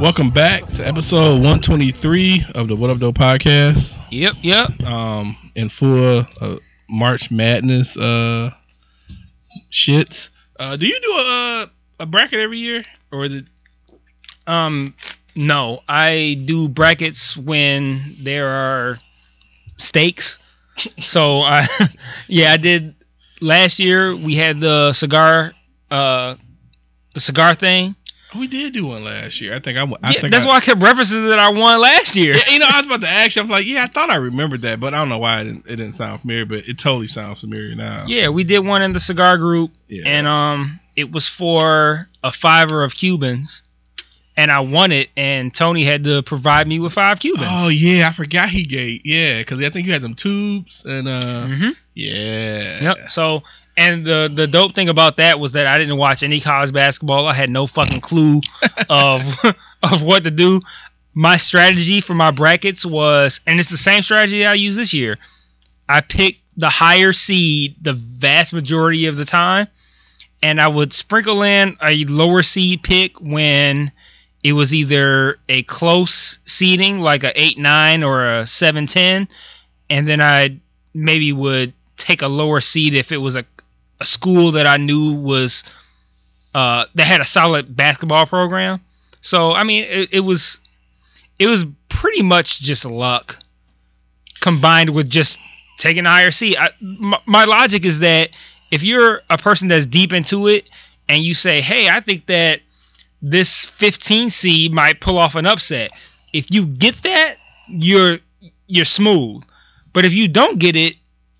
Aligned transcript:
Welcome 0.00 0.28
back 0.28 0.66
to 0.74 0.86
episode 0.86 1.36
123 1.36 2.44
of 2.54 2.68
the 2.68 2.76
What 2.76 2.90
Up, 2.90 2.98
Though 2.98 3.14
podcast. 3.14 3.98
Yep, 4.10 4.34
yep. 4.42 4.80
Um, 4.82 5.36
in 5.54 5.70
full 5.70 6.26
uh, 6.40 6.56
March 6.88 7.30
Madness 7.30 7.96
uh 7.96 8.50
shits. 9.72 10.28
Uh, 10.60 10.76
do 10.76 10.86
you 10.86 11.00
do 11.00 11.12
a 11.12 11.62
uh, 11.62 11.66
a 12.00 12.06
bracket 12.06 12.40
every 12.40 12.58
year, 12.58 12.84
or 13.10 13.24
is 13.24 13.34
it? 13.34 13.44
Um, 14.46 14.94
no, 15.34 15.80
I 15.88 16.42
do 16.44 16.68
brackets 16.68 17.34
when 17.34 18.16
there 18.22 18.48
are 18.48 18.98
stakes. 19.78 20.38
So 21.00 21.40
I, 21.40 21.66
yeah, 22.28 22.52
I 22.52 22.58
did 22.58 22.96
last 23.40 23.78
year. 23.78 24.14
We 24.14 24.34
had 24.34 24.60
the 24.60 24.92
cigar, 24.92 25.54
uh, 25.90 26.36
the 27.14 27.20
cigar 27.20 27.54
thing. 27.54 27.96
We 28.38 28.46
did 28.46 28.72
do 28.72 28.86
one 28.86 29.04
last 29.04 29.40
year. 29.40 29.54
I 29.54 29.60
think 29.60 29.78
I. 29.78 29.82
I 29.82 30.12
yeah, 30.12 30.20
think 30.20 30.32
that's 30.32 30.44
I, 30.44 30.48
why 30.48 30.56
I 30.56 30.60
kept 30.60 30.80
referencing 30.80 31.28
that 31.28 31.38
I 31.38 31.50
won 31.50 31.80
last 31.80 32.16
year. 32.16 32.34
Yeah, 32.34 32.50
you 32.50 32.58
know, 32.58 32.66
I 32.68 32.76
was 32.78 32.86
about 32.86 33.00
to 33.02 33.08
ask 33.08 33.36
you. 33.36 33.42
I'm 33.42 33.48
like, 33.48 33.66
yeah, 33.66 33.84
I 33.84 33.86
thought 33.86 34.10
I 34.10 34.16
remembered 34.16 34.62
that, 34.62 34.80
but 34.80 34.94
I 34.94 34.98
don't 34.98 35.08
know 35.08 35.18
why 35.18 35.40
it 35.40 35.44
didn't, 35.44 35.66
it 35.66 35.76
didn't 35.76 35.94
sound 35.94 36.20
familiar. 36.20 36.46
But 36.46 36.68
it 36.68 36.78
totally 36.78 37.06
sounds 37.06 37.40
familiar 37.40 37.74
now. 37.74 38.04
Yeah, 38.06 38.28
we 38.28 38.44
did 38.44 38.60
one 38.60 38.82
in 38.82 38.92
the 38.92 39.00
cigar 39.00 39.38
group, 39.38 39.72
Yeah. 39.88 40.04
and 40.06 40.26
um, 40.26 40.80
it 40.96 41.10
was 41.12 41.28
for 41.28 42.08
a 42.22 42.32
fiver 42.32 42.82
of 42.82 42.94
Cubans, 42.94 43.62
and 44.36 44.50
I 44.50 44.60
won 44.60 44.92
it, 44.92 45.08
and 45.16 45.54
Tony 45.54 45.84
had 45.84 46.04
to 46.04 46.22
provide 46.22 46.66
me 46.68 46.78
with 46.78 46.92
five 46.92 47.18
Cubans. 47.20 47.48
Oh 47.50 47.68
yeah, 47.68 48.08
I 48.08 48.12
forgot 48.12 48.48
he 48.48 48.64
gave. 48.64 49.00
Yeah, 49.04 49.38
because 49.38 49.62
I 49.62 49.70
think 49.70 49.86
you 49.86 49.92
had 49.92 50.02
them 50.02 50.14
tubes 50.14 50.84
and 50.84 51.08
uh. 51.08 51.46
hmm 51.46 51.70
Yeah. 51.94 52.82
Yep. 52.82 52.96
So, 53.10 53.42
and 53.76 54.04
the 54.04 54.30
the 54.32 54.46
dope 54.46 54.74
thing 54.74 54.88
about 54.88 55.18
that 55.18 55.38
was 55.38 55.52
that 55.52 55.66
I 55.66 55.78
didn't 55.78 55.96
watch 55.96 56.22
any 56.22 56.40
college 56.40 56.72
basketball. 56.72 57.26
I 57.26 57.34
had 57.34 57.50
no 57.50 57.66
fucking 57.66 58.00
clue 58.00 58.40
of 58.90 59.22
of 59.82 60.02
what 60.02 60.24
to 60.24 60.30
do. 60.30 60.60
My 61.14 61.38
strategy 61.38 62.00
for 62.00 62.14
my 62.14 62.30
brackets 62.30 62.84
was, 62.84 63.40
and 63.46 63.58
it's 63.58 63.70
the 63.70 63.78
same 63.78 64.02
strategy 64.02 64.44
I 64.44 64.54
use 64.54 64.76
this 64.76 64.92
year. 64.92 65.16
I 65.88 66.02
picked 66.02 66.40
the 66.58 66.68
higher 66.68 67.12
seed 67.12 67.76
the 67.80 67.94
vast 67.94 68.52
majority 68.52 69.06
of 69.06 69.16
the 69.16 69.24
time, 69.24 69.68
and 70.42 70.60
I 70.60 70.68
would 70.68 70.92
sprinkle 70.92 71.42
in 71.42 71.76
a 71.82 72.04
lower 72.04 72.42
seed 72.42 72.82
pick 72.82 73.20
when 73.20 73.92
it 74.42 74.52
was 74.52 74.74
either 74.74 75.38
a 75.48 75.62
close 75.64 76.38
seeding 76.44 77.00
like 77.00 77.24
a 77.24 77.32
8-9 77.32 78.06
or 78.06 78.24
a 78.24 78.42
7-10 78.42 79.28
and 79.88 80.06
then 80.06 80.20
I 80.20 80.60
maybe 80.94 81.32
would 81.32 81.72
take 81.96 82.22
a 82.22 82.28
lower 82.28 82.60
seed 82.60 82.94
if 82.94 83.12
it 83.12 83.18
was 83.18 83.36
a, 83.36 83.44
a 84.00 84.04
school 84.04 84.52
that 84.52 84.66
I 84.66 84.76
knew 84.76 85.14
was 85.14 85.64
uh, 86.54 86.86
that 86.94 87.06
had 87.06 87.20
a 87.20 87.24
solid 87.24 87.76
basketball 87.76 88.26
program. 88.26 88.80
So 89.20 89.52
I 89.52 89.64
mean, 89.64 89.84
it, 89.84 90.14
it 90.14 90.20
was 90.20 90.60
it 91.38 91.46
was 91.46 91.64
pretty 91.88 92.22
much 92.22 92.60
just 92.60 92.84
luck 92.84 93.36
combined 94.40 94.90
with 94.90 95.08
just 95.08 95.38
taking 95.78 96.06
seed. 96.30 96.56
I, 96.58 96.70
my, 96.80 97.20
my 97.26 97.44
logic 97.44 97.84
is 97.84 98.00
that 98.00 98.30
if 98.70 98.82
you're 98.82 99.22
a 99.28 99.38
person 99.38 99.68
that's 99.68 99.86
deep 99.86 100.12
into 100.12 100.46
it 100.48 100.70
and 101.08 101.22
you 101.22 101.34
say, 101.34 101.60
"Hey, 101.60 101.88
I 101.88 102.00
think 102.00 102.26
that 102.26 102.60
this 103.22 103.64
15 103.64 104.30
seed 104.30 104.72
might 104.72 105.00
pull 105.00 105.18
off 105.18 105.34
an 105.34 105.46
upset," 105.46 105.90
if 106.32 106.46
you 106.50 106.66
get 106.66 106.96
that, 107.02 107.36
you're 107.68 108.18
you're 108.66 108.84
smooth. 108.84 109.42
But 109.92 110.04
if 110.04 110.12
you 110.12 110.28
don't 110.28 110.58
get 110.58 110.76
it, 110.76 110.96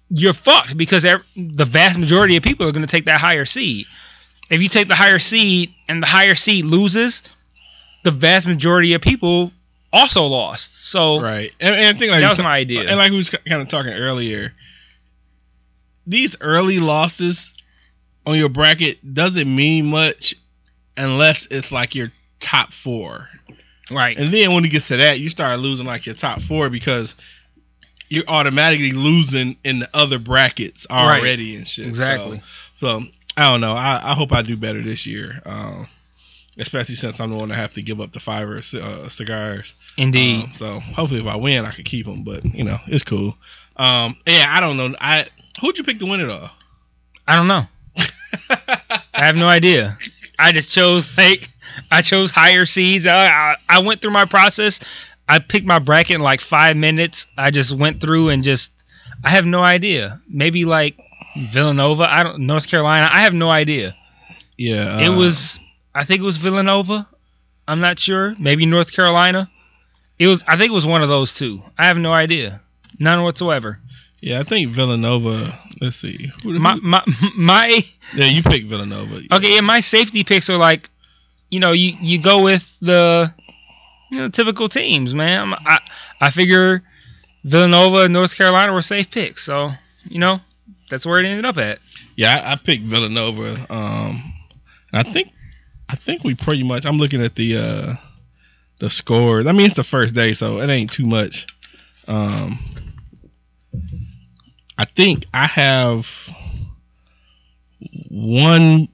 you're 0.08 0.32
fucked 0.32 0.76
because 0.76 1.02
the 1.02 1.64
vast 1.64 1.98
majority 1.98 2.36
of 2.36 2.42
people 2.42 2.66
are 2.66 2.72
going 2.72 2.86
to 2.86 2.90
take 2.90 3.06
that 3.06 3.20
higher 3.20 3.44
seed. 3.44 3.86
If 4.50 4.60
you 4.60 4.68
take 4.68 4.88
the 4.88 4.94
higher 4.94 5.18
seed 5.18 5.74
and 5.88 6.02
the 6.02 6.06
higher 6.06 6.34
seed 6.34 6.64
loses, 6.64 7.22
the 8.04 8.12
vast 8.12 8.46
majority 8.46 8.94
of 8.94 9.00
people 9.00 9.52
also 9.92 10.26
lost. 10.26 10.88
So 10.88 11.20
Right. 11.20 11.52
And, 11.58 11.74
and 11.74 11.96
I 11.96 11.98
think 11.98 12.12
like 12.12 12.20
that 12.20 12.30
was 12.30 12.38
my 12.38 12.56
idea. 12.56 12.82
And 12.82 12.98
like 12.98 13.10
we 13.10 13.16
was 13.16 13.30
kind 13.30 13.62
of 13.62 13.68
talking 13.68 13.92
earlier, 13.92 14.52
these 16.06 16.36
early 16.40 16.78
losses 16.78 17.52
on 18.24 18.36
your 18.36 18.48
bracket 18.48 19.14
doesn't 19.14 19.54
mean 19.54 19.86
much 19.86 20.34
unless 20.96 21.46
it's 21.50 21.72
like 21.72 21.94
your 21.94 22.12
top 22.38 22.72
four. 22.72 23.28
right. 23.90 24.16
And 24.16 24.32
then 24.32 24.52
when 24.52 24.64
it 24.64 24.68
gets 24.68 24.88
to 24.88 24.98
that, 24.98 25.18
you 25.18 25.28
start 25.28 25.58
losing 25.58 25.86
like 25.86 26.06
your 26.06 26.14
top 26.14 26.40
four 26.42 26.70
because 26.70 27.14
you're 28.08 28.24
automatically 28.28 28.92
losing 28.92 29.56
in 29.64 29.80
the 29.80 29.88
other 29.94 30.18
brackets 30.18 30.86
Right. 30.90 31.18
already 31.20 31.56
and 31.56 31.66
shit. 31.66 31.86
Exactly. 31.86 32.42
So, 32.78 33.00
so 33.00 33.06
I 33.36 33.50
don't 33.50 33.60
know. 33.60 33.72
I, 33.74 34.00
I 34.12 34.14
hope 34.14 34.32
I 34.32 34.42
do 34.42 34.56
better 34.56 34.80
this 34.82 35.06
year. 35.06 35.40
Um, 35.44 35.88
especially 36.58 36.94
since 36.94 37.20
I'm 37.20 37.30
the 37.30 37.36
one 37.36 37.50
that 37.50 37.56
have 37.56 37.72
to 37.74 37.82
give 37.82 38.00
up 38.00 38.12
the 38.12 38.20
fiver 38.20 38.58
uh, 38.58 39.08
cigars. 39.08 39.74
Indeed. 39.98 40.44
Um, 40.44 40.52
so 40.54 40.80
hopefully, 40.80 41.20
if 41.20 41.26
I 41.26 41.36
win, 41.36 41.64
I 41.64 41.72
could 41.72 41.84
keep 41.84 42.06
them. 42.06 42.22
But 42.24 42.44
you 42.44 42.64
know, 42.64 42.78
it's 42.86 43.04
cool. 43.04 43.36
Um, 43.76 44.16
yeah, 44.26 44.46
I 44.48 44.60
don't 44.60 44.76
know. 44.76 44.94
I 45.00 45.26
who'd 45.60 45.76
you 45.78 45.84
pick 45.84 45.98
to 45.98 46.06
win 46.06 46.20
it 46.20 46.30
all? 46.30 46.50
I 47.28 47.36
don't 47.36 47.48
know. 47.48 47.62
I 48.48 49.24
have 49.24 49.36
no 49.36 49.48
idea. 49.48 49.98
I 50.38 50.52
just 50.52 50.70
chose 50.72 51.08
like 51.16 51.50
I 51.90 52.02
chose 52.02 52.30
higher 52.30 52.64
seeds. 52.64 53.06
I, 53.06 53.26
I 53.26 53.56
I 53.68 53.80
went 53.80 54.00
through 54.00 54.12
my 54.12 54.24
process. 54.24 54.80
I 55.28 55.38
picked 55.40 55.66
my 55.66 55.78
bracket 55.78 56.16
in 56.16 56.20
like 56.20 56.40
five 56.40 56.76
minutes. 56.76 57.26
I 57.36 57.50
just 57.50 57.72
went 57.76 58.00
through 58.00 58.28
and 58.28 58.42
just 58.42 58.70
I 59.24 59.30
have 59.30 59.46
no 59.46 59.62
idea. 59.62 60.20
Maybe 60.28 60.64
like 60.64 60.98
Villanova. 61.50 62.04
I 62.04 62.22
don't 62.22 62.40
North 62.40 62.68
Carolina. 62.68 63.08
I 63.10 63.22
have 63.22 63.34
no 63.34 63.50
idea. 63.50 63.94
yeah, 64.56 65.00
it 65.00 65.08
uh, 65.08 65.16
was 65.16 65.58
I 65.94 66.04
think 66.04 66.20
it 66.20 66.24
was 66.24 66.36
Villanova. 66.36 67.08
I'm 67.68 67.80
not 67.80 67.98
sure. 67.98 68.34
Maybe 68.38 68.66
North 68.66 68.92
Carolina. 68.92 69.50
It 70.18 70.28
was 70.28 70.44
I 70.46 70.56
think 70.56 70.70
it 70.70 70.74
was 70.74 70.86
one 70.86 71.02
of 71.02 71.08
those 71.08 71.34
two. 71.34 71.62
I 71.76 71.86
have 71.86 71.98
no 71.98 72.12
idea. 72.12 72.60
None 72.98 73.22
whatsoever. 73.22 73.78
Yeah, 74.20 74.40
I 74.40 74.44
think 74.44 74.72
Villanova. 74.72 75.58
Let's 75.80 75.96
see. 75.96 76.32
Who, 76.42 76.58
My 76.58 76.74
my 76.76 77.04
my 77.36 77.84
yeah, 78.14 78.24
you 78.26 78.42
picked 78.42 78.66
Villanova. 78.66 79.20
Okay, 79.32 79.54
yeah, 79.56 79.60
my 79.60 79.80
safety 79.80 80.24
picks 80.24 80.48
are 80.48 80.56
like, 80.56 80.88
you 81.50 81.60
know, 81.60 81.72
you, 81.72 81.92
you 82.00 82.20
go 82.20 82.42
with 82.42 82.78
the 82.80 83.32
you 84.10 84.18
know 84.18 84.28
typical 84.28 84.68
teams, 84.68 85.14
man. 85.14 85.54
I 85.54 85.80
I 86.20 86.30
figure 86.30 86.82
Villanova 87.44 88.04
and 88.04 88.12
North 88.12 88.34
Carolina 88.36 88.72
were 88.72 88.82
safe 88.82 89.10
picks, 89.10 89.44
so 89.44 89.70
you 90.04 90.18
know 90.18 90.40
that's 90.90 91.06
where 91.06 91.20
it 91.20 91.26
ended 91.26 91.44
up 91.44 91.58
at. 91.58 91.78
Yeah, 92.16 92.36
I, 92.36 92.52
I 92.52 92.56
picked 92.56 92.84
Villanova. 92.84 93.66
Um, 93.70 94.32
I 94.92 95.02
think 95.02 95.30
I 95.88 95.96
think 95.96 96.24
we 96.24 96.34
pretty 96.34 96.62
much. 96.62 96.86
I'm 96.86 96.98
looking 96.98 97.22
at 97.22 97.34
the 97.34 97.56
uh 97.56 97.94
the 98.78 98.90
scores. 98.90 99.46
I 99.46 99.52
mean, 99.52 99.66
it's 99.66 99.76
the 99.76 99.84
first 99.84 100.14
day, 100.14 100.34
so 100.34 100.60
it 100.60 100.68
ain't 100.68 100.92
too 100.92 101.06
much. 101.06 101.46
Um, 102.08 102.58
I 104.78 104.84
think 104.84 105.26
I 105.32 105.46
have 105.46 106.06
one 108.10 108.88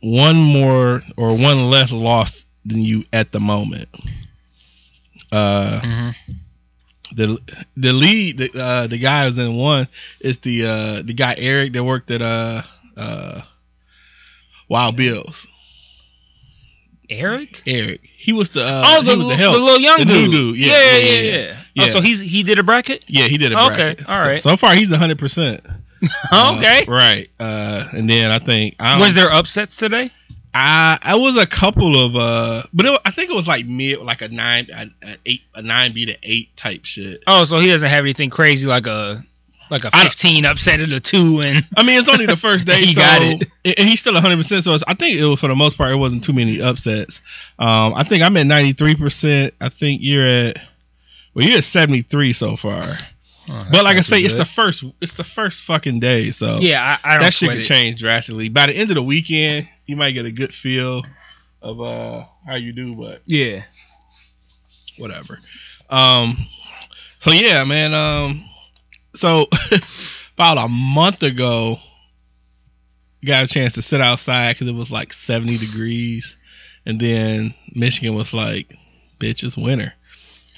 one 0.00 0.36
more 0.36 1.02
or 1.16 1.36
one 1.36 1.70
less 1.70 1.92
loss 1.92 2.44
than 2.64 2.80
you 2.80 3.04
at 3.12 3.32
the 3.32 3.40
moment. 3.40 3.88
Uh, 5.32 5.80
Mm-hmm. 5.80 6.32
the 7.16 7.38
the 7.76 7.92
lead 7.92 8.38
the 8.38 8.50
uh 8.62 8.86
the 8.86 8.98
guy 8.98 9.26
who's 9.26 9.38
in 9.38 9.56
one 9.56 9.88
is 10.20 10.38
the 10.38 10.66
uh 10.66 11.02
the 11.02 11.14
guy 11.14 11.34
Eric 11.38 11.72
that 11.72 11.82
worked 11.84 12.10
at 12.10 12.20
uh 12.22 12.62
uh 12.96 13.40
Wild 14.68 14.96
Bills. 14.96 15.46
Eric? 17.10 17.62
Eric. 17.66 18.00
He 18.04 18.32
was 18.34 18.50
the 18.50 18.62
uh, 18.62 18.84
oh, 18.86 19.02
he 19.02 19.10
the, 19.10 19.16
was 19.16 19.36
the, 19.38 19.42
the 19.42 19.50
little 19.52 19.80
young 19.80 19.98
The 20.00 20.04
dude. 20.04 20.30
dude. 20.30 20.56
Yeah, 20.58 20.66
yeah, 20.68 20.96
yeah, 20.98 20.98
yeah. 20.98 21.20
yeah, 21.22 21.56
yeah. 21.74 21.84
Oh, 21.86 21.90
so 21.90 22.00
he's 22.02 22.20
he 22.20 22.42
did 22.42 22.58
a 22.58 22.62
bracket. 22.62 23.04
yeah, 23.08 23.24
he 23.28 23.38
did 23.38 23.52
a 23.52 23.58
Okay, 23.58 23.76
bracket. 23.94 24.08
all 24.08 24.24
So- 24.38 24.50
So, 24.50 24.56
far 24.58 24.74
he's 24.74 24.90
100%. 24.90 25.60
okay. 26.32 26.84
Uh, 26.86 26.90
right. 26.92 27.28
Uh 27.40 27.88
and 27.92 28.08
then 28.10 28.30
I 28.30 28.38
think 28.38 28.76
I 28.78 29.00
Was 29.00 29.14
there 29.14 29.32
upsets 29.32 29.74
today? 29.76 30.10
I 30.54 30.98
I 31.02 31.14
was 31.16 31.36
a 31.36 31.46
couple 31.46 31.98
of 32.04 32.16
uh 32.16 32.62
but 32.72 32.86
it, 32.86 33.00
I 33.04 33.10
think 33.10 33.30
it 33.30 33.34
was 33.34 33.46
like 33.48 33.66
mid 33.66 33.98
like 34.00 34.22
a 34.22 34.28
9 34.28 34.66
a, 34.72 34.90
a 35.06 35.16
8 35.26 35.40
a 35.56 35.62
9B 35.62 36.06
to 36.06 36.16
8 36.22 36.56
type 36.56 36.84
shit. 36.84 37.22
Oh, 37.26 37.44
so 37.44 37.58
he 37.58 37.68
doesn't 37.68 37.88
have 37.88 38.04
anything 38.04 38.30
crazy 38.30 38.66
like 38.66 38.86
a 38.86 39.22
like 39.70 39.84
a 39.84 39.90
15 39.90 40.46
upset 40.46 40.80
at 40.80 40.88
a 40.88 40.98
two 40.98 41.42
and 41.44 41.62
I 41.76 41.82
mean, 41.82 41.98
it's 41.98 42.08
only 42.08 42.24
the 42.24 42.36
first 42.36 42.64
day, 42.66 42.80
He 42.86 42.94
so 42.94 43.00
got 43.02 43.20
it. 43.22 43.46
and 43.78 43.88
he's 43.88 44.00
still 44.00 44.14
100. 44.14 44.36
percent 44.36 44.64
So 44.64 44.72
it's, 44.74 44.84
I 44.88 44.94
think 44.94 45.18
it 45.20 45.24
was 45.26 45.40
for 45.40 45.48
the 45.48 45.54
most 45.54 45.76
part, 45.76 45.92
it 45.92 45.96
wasn't 45.96 46.24
too 46.24 46.32
many 46.32 46.62
upsets. 46.62 47.20
Um, 47.58 47.92
I 47.94 48.04
think 48.04 48.22
I'm 48.22 48.36
at 48.38 48.46
93 48.46 48.94
percent. 48.96 49.54
I 49.60 49.68
think 49.68 50.00
you're 50.02 50.26
at 50.26 50.56
Well, 51.34 51.44
you're 51.46 51.58
at 51.58 51.64
73 51.64 52.32
so 52.32 52.56
far. 52.56 52.82
Oh, 53.50 53.66
But 53.70 53.84
like 53.84 53.96
I 53.96 54.02
say, 54.02 54.20
it's 54.20 54.34
the 54.34 54.44
first. 54.44 54.84
It's 55.00 55.14
the 55.14 55.24
first 55.24 55.64
fucking 55.64 56.00
day. 56.00 56.30
So 56.32 56.58
yeah. 56.60 56.98
I, 57.02 57.10
I 57.10 57.14
don't 57.14 57.22
that 57.24 57.32
shit 57.34 57.48
could 57.48 57.58
it. 57.60 57.64
change 57.64 58.00
drastically. 58.00 58.48
By 58.48 58.66
the 58.66 58.74
end 58.74 58.90
of 58.90 58.96
the 58.96 59.02
weekend, 59.02 59.68
you 59.86 59.96
might 59.96 60.12
get 60.12 60.26
a 60.26 60.32
good 60.32 60.52
feel 60.52 61.02
of 61.62 61.80
uh 61.80 62.24
how 62.46 62.56
you 62.56 62.72
do. 62.72 62.94
But 62.94 63.22
Yeah. 63.26 63.62
whatever. 64.98 65.38
Um, 65.90 66.36
so 67.20 67.30
yeah, 67.30 67.64
man. 67.64 67.94
Um, 67.94 68.44
so 69.14 69.46
about 70.34 70.58
a 70.58 70.68
month 70.68 71.22
ago, 71.22 71.78
got 73.24 73.44
a 73.44 73.48
chance 73.48 73.74
to 73.74 73.82
sit 73.82 74.00
outside 74.00 74.54
because 74.54 74.68
it 74.68 74.74
was 74.74 74.90
like 74.90 75.12
seventy 75.12 75.56
degrees, 75.56 76.36
and 76.86 77.00
then 77.00 77.54
Michigan 77.74 78.14
was 78.14 78.32
like, 78.34 78.76
"Bitch, 79.18 79.42
it's 79.44 79.56
winter," 79.56 79.94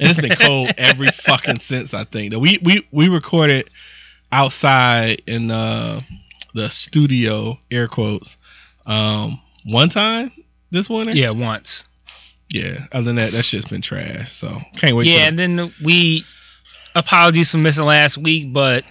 and 0.01 0.11
it's 0.11 0.21
been 0.21 0.37
cold 0.37 0.73
every 0.79 1.09
fucking 1.09 1.61
since. 1.61 1.95
I 1.95 2.05
think 2.05 2.33
that 2.33 2.41
we 2.41 2.59
we 2.63 2.87
we 2.91 3.09
recorded 3.09 3.71
outside 4.33 5.23
in 5.27 5.51
uh 5.51 6.01
the 6.55 6.69
studio, 6.71 7.59
air 7.71 7.87
quotes, 7.87 8.37
um, 8.87 9.41
one 9.67 9.89
time 9.89 10.33
this 10.71 10.89
winter. 10.89 11.13
Yeah. 11.13 11.31
Once. 11.31 11.85
Yeah, 12.49 12.87
other 12.91 13.05
than 13.05 13.17
that, 13.17 13.31
that 13.31 13.45
shit's 13.45 13.69
been 13.69 13.81
trash. 13.81 14.33
So 14.33 14.59
can't 14.77 14.97
wait. 14.97 15.07
yeah, 15.07 15.29
and 15.29 15.39
then 15.39 15.73
we 15.85 16.25
apologies 16.97 17.53
for 17.53 17.59
missing 17.59 17.85
last 17.85 18.19
week, 18.19 18.53
but 18.53 18.85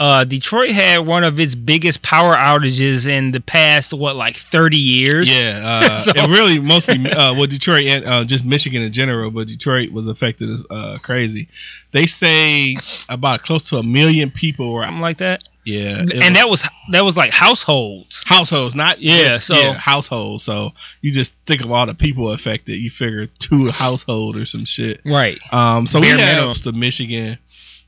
uh, 0.00 0.24
Detroit 0.24 0.70
had 0.70 0.98
one 1.06 1.22
of 1.24 1.38
its 1.38 1.54
biggest 1.54 2.02
power 2.02 2.34
outages 2.34 3.06
in 3.06 3.30
the 3.30 3.40
past 3.40 3.92
what 3.92 4.16
like 4.16 4.36
30 4.36 4.76
years. 4.76 5.30
yeah, 5.34 5.60
uh, 5.92 5.96
So- 5.98 6.12
and 6.16 6.32
really 6.32 6.58
mostly 6.58 6.94
uh, 7.10 7.34
well, 7.34 7.46
Detroit 7.46 7.84
and 7.84 8.04
uh, 8.04 8.24
just 8.24 8.44
Michigan 8.44 8.82
in 8.82 8.92
general, 8.92 9.30
but 9.30 9.46
Detroit 9.46 9.90
was 9.92 10.08
affected 10.08 10.50
as 10.50 10.64
uh, 10.70 10.98
crazy. 11.02 11.48
They 11.92 12.06
say 12.06 12.76
about 13.08 13.42
close 13.42 13.68
to 13.70 13.76
a 13.76 13.82
million 13.82 14.30
people 14.30 14.72
were. 14.72 14.82
something 14.82 15.00
like 15.00 15.18
that. 15.18 15.48
Yeah, 15.64 15.98
and 16.00 16.08
was- 16.10 16.18
that 16.34 16.48
was 16.48 16.64
that 16.90 17.04
was 17.04 17.16
like 17.16 17.30
households. 17.30 18.24
households, 18.26 18.74
not 18.74 19.00
Yeah, 19.00 19.34
just- 19.34 19.46
so- 19.46 19.54
yeah, 19.54 19.74
households. 19.74 20.42
So 20.42 20.72
you 21.02 21.12
just 21.12 21.34
think 21.46 21.60
of 21.62 21.70
all 21.70 21.86
the 21.86 21.94
people 21.94 22.32
affected. 22.32 22.74
You 22.78 22.90
figure 22.90 23.26
two 23.38 23.70
household 23.70 24.36
or 24.36 24.46
some 24.46 24.64
shit. 24.64 25.00
Right. 25.04 25.38
Um, 25.52 25.86
so 25.86 26.00
Bare 26.00 26.16
we 26.16 26.20
have 26.22 26.62
the 26.62 26.72
Michigan, 26.72 27.38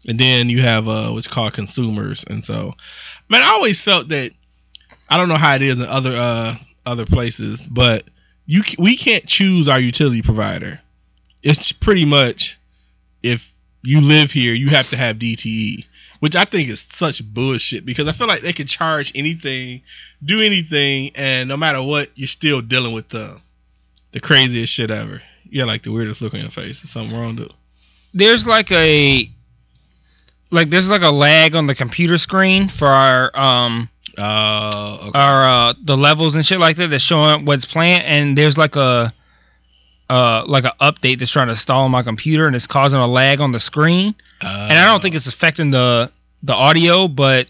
and 0.07 0.19
then 0.19 0.51
you 0.51 0.63
have 0.63 0.89
uh, 0.89 1.11
what's 1.11 1.27
called 1.27 1.55
consumers, 1.55 2.25
and 2.29 2.45
so, 2.45 2.75
man, 3.29 3.43
I 3.43 3.51
always 3.51 3.81
felt 3.81 4.09
that 4.09 4.31
I 5.09 5.17
don't 5.17 5.29
know 5.29 5.37
how 5.37 5.55
it 5.55 5.63
is 5.63 5.79
in 5.79 5.87
other 5.87 6.13
uh 6.13 6.57
other 6.87 7.07
places, 7.07 7.61
but 7.61 8.05
you 8.47 8.63
we 8.79 8.97
can't 8.97 9.27
choose 9.27 9.69
our 9.69 9.81
utility 9.81 10.23
provider. 10.23 10.81
It's 11.43 11.73
pretty 11.73 12.05
much 12.05 12.59
if 13.23 13.53
you 13.83 14.01
live 14.01 14.31
here, 14.31 14.55
you 14.55 14.69
have 14.69 14.89
to 14.91 14.97
have 14.97 15.17
DTE, 15.17 15.85
which 16.21 16.37
I 16.37 16.45
think 16.45 16.69
is 16.69 16.81
such 16.81 17.23
bullshit 17.23 17.85
because 17.85 18.09
I 18.09 18.13
feel 18.13 18.27
like 18.27 18.43
they 18.43 18.53
can 18.53 18.67
charge 18.67 19.13
anything, 19.15 19.83
do 20.25 20.41
anything, 20.41 21.11
and 21.15 21.49
no 21.49 21.57
matter 21.57 21.83
what, 21.83 22.11
you're 22.15 22.29
still 22.29 22.61
dealing 22.61 22.93
with 22.93 23.09
the 23.09 23.41
the 24.13 24.21
craziest 24.21 24.73
shit 24.73 24.91
ever. 24.91 25.23
You 25.45 25.61
got 25.61 25.69
like 25.69 25.83
the 25.83 25.93
weirdest 25.93 26.23
look 26.23 26.35
on 26.35 26.41
your 26.41 26.51
face. 26.51 26.83
Is 26.85 26.91
something 26.91 27.19
wrong? 27.19 27.49
There's 28.13 28.47
like 28.47 28.71
a 28.73 29.29
like 30.51 30.71
there's 30.71 30.89
like 30.89 31.03
a 31.03 31.11
lag 31.11 31.55
on 31.55 31.67
the 31.67 31.75
computer 31.75 32.19
screen 32.19 32.69
for 32.69 32.89
our 32.89 33.31
um 33.39 33.89
Uh, 34.17 34.99
okay. 35.09 35.19
our 35.19 35.43
uh 35.49 35.75
the 35.83 35.97
levels 35.97 36.35
and 36.37 36.47
shit 36.47 36.59
like 36.61 36.77
that 36.77 36.89
that's 36.89 37.03
showing 37.03 37.45
what's 37.45 37.65
playing 37.65 38.01
and 38.03 38.39
there's 38.39 38.57
like 38.57 38.77
a 38.77 39.13
uh 40.11 40.45
like 40.47 40.65
a 40.65 40.75
update 40.81 41.19
that's 41.19 41.31
trying 41.33 41.49
to 41.49 41.57
stall 41.57 41.85
on 41.85 41.91
my 41.91 42.03
computer 42.03 42.47
and 42.47 42.55
it's 42.55 42.67
causing 42.67 43.01
a 43.01 43.07
lag 43.07 43.41
on 43.41 43.51
the 43.53 43.59
screen. 43.61 44.15
And 44.41 44.73
I 44.73 44.85
don't 44.87 45.01
think 45.03 45.15
it's 45.15 45.27
affecting 45.27 45.71
the 45.71 46.13
the 46.43 46.53
audio 46.53 47.09
but 47.09 47.49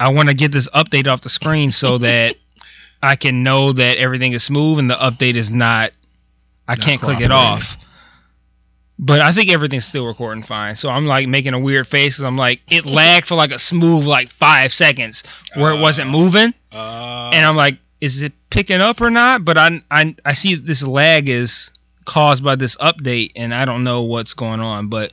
I 0.00 0.08
want 0.08 0.28
to 0.28 0.34
get 0.34 0.52
this 0.52 0.68
update 0.70 1.06
off 1.06 1.20
the 1.20 1.28
screen 1.28 1.70
so 1.70 1.98
that 2.06 2.36
I 3.02 3.14
can 3.16 3.42
know 3.42 3.72
that 3.72 3.98
everything 3.98 4.32
is 4.32 4.42
smooth 4.42 4.78
and 4.78 4.90
the 4.90 4.96
update 4.96 5.36
is 5.36 5.50
not 5.50 5.92
I 6.66 6.74
Not 6.74 6.84
can't 6.84 7.00
click 7.00 7.20
it 7.20 7.30
off 7.30 7.76
but 8.98 9.20
I 9.20 9.32
think 9.32 9.50
everything's 9.50 9.84
still 9.84 10.06
recording 10.06 10.42
fine 10.42 10.74
so 10.76 10.88
I'm 10.88 11.06
like 11.06 11.28
making 11.28 11.54
a 11.54 11.58
weird 11.58 11.86
face 11.86 12.16
'cause 12.16 12.24
I'm 12.24 12.36
like 12.36 12.60
it 12.70 12.86
lagged 12.86 13.26
for 13.26 13.34
like 13.34 13.50
a 13.52 13.58
smooth 13.58 14.06
like 14.06 14.30
five 14.30 14.72
seconds 14.72 15.22
where 15.54 15.72
it 15.72 15.80
wasn't 15.80 16.08
Uh, 16.08 16.12
moving 16.12 16.54
Uh, 16.72 17.30
and 17.32 17.44
I'm 17.44 17.56
like, 17.56 17.78
is 18.00 18.22
it 18.22 18.32
picking 18.50 18.80
up 18.80 19.00
or 19.00 19.10
not? 19.10 19.44
But 19.44 19.56
I 19.58 19.80
I 19.90 20.14
I 20.24 20.34
see 20.34 20.54
this 20.54 20.82
lag 20.82 21.28
is 21.28 21.70
caused 22.04 22.44
by 22.44 22.54
this 22.56 22.76
update, 22.76 23.32
and 23.36 23.52
I 23.54 23.64
don't 23.64 23.82
know 23.84 24.02
what's 24.02 24.34
going 24.34 24.60
on. 24.60 24.88
But 24.88 25.12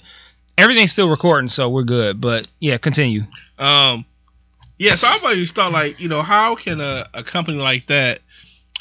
everything's 0.57 0.91
still 0.91 1.09
recording, 1.09 1.47
so 1.49 1.69
we're 1.69 1.83
good. 1.83 2.19
But 2.21 2.47
yeah, 2.59 2.77
continue. 2.77 3.23
Um, 3.57 4.05
yeah. 4.77 4.95
So 4.95 5.07
I've 5.07 5.23
always 5.23 5.51
thought 5.53 5.71
like, 5.71 5.99
you 5.99 6.09
know, 6.09 6.21
how 6.21 6.55
can 6.55 6.81
a, 6.81 7.07
a 7.13 7.23
company 7.23 7.57
like 7.57 7.85
that 7.87 8.19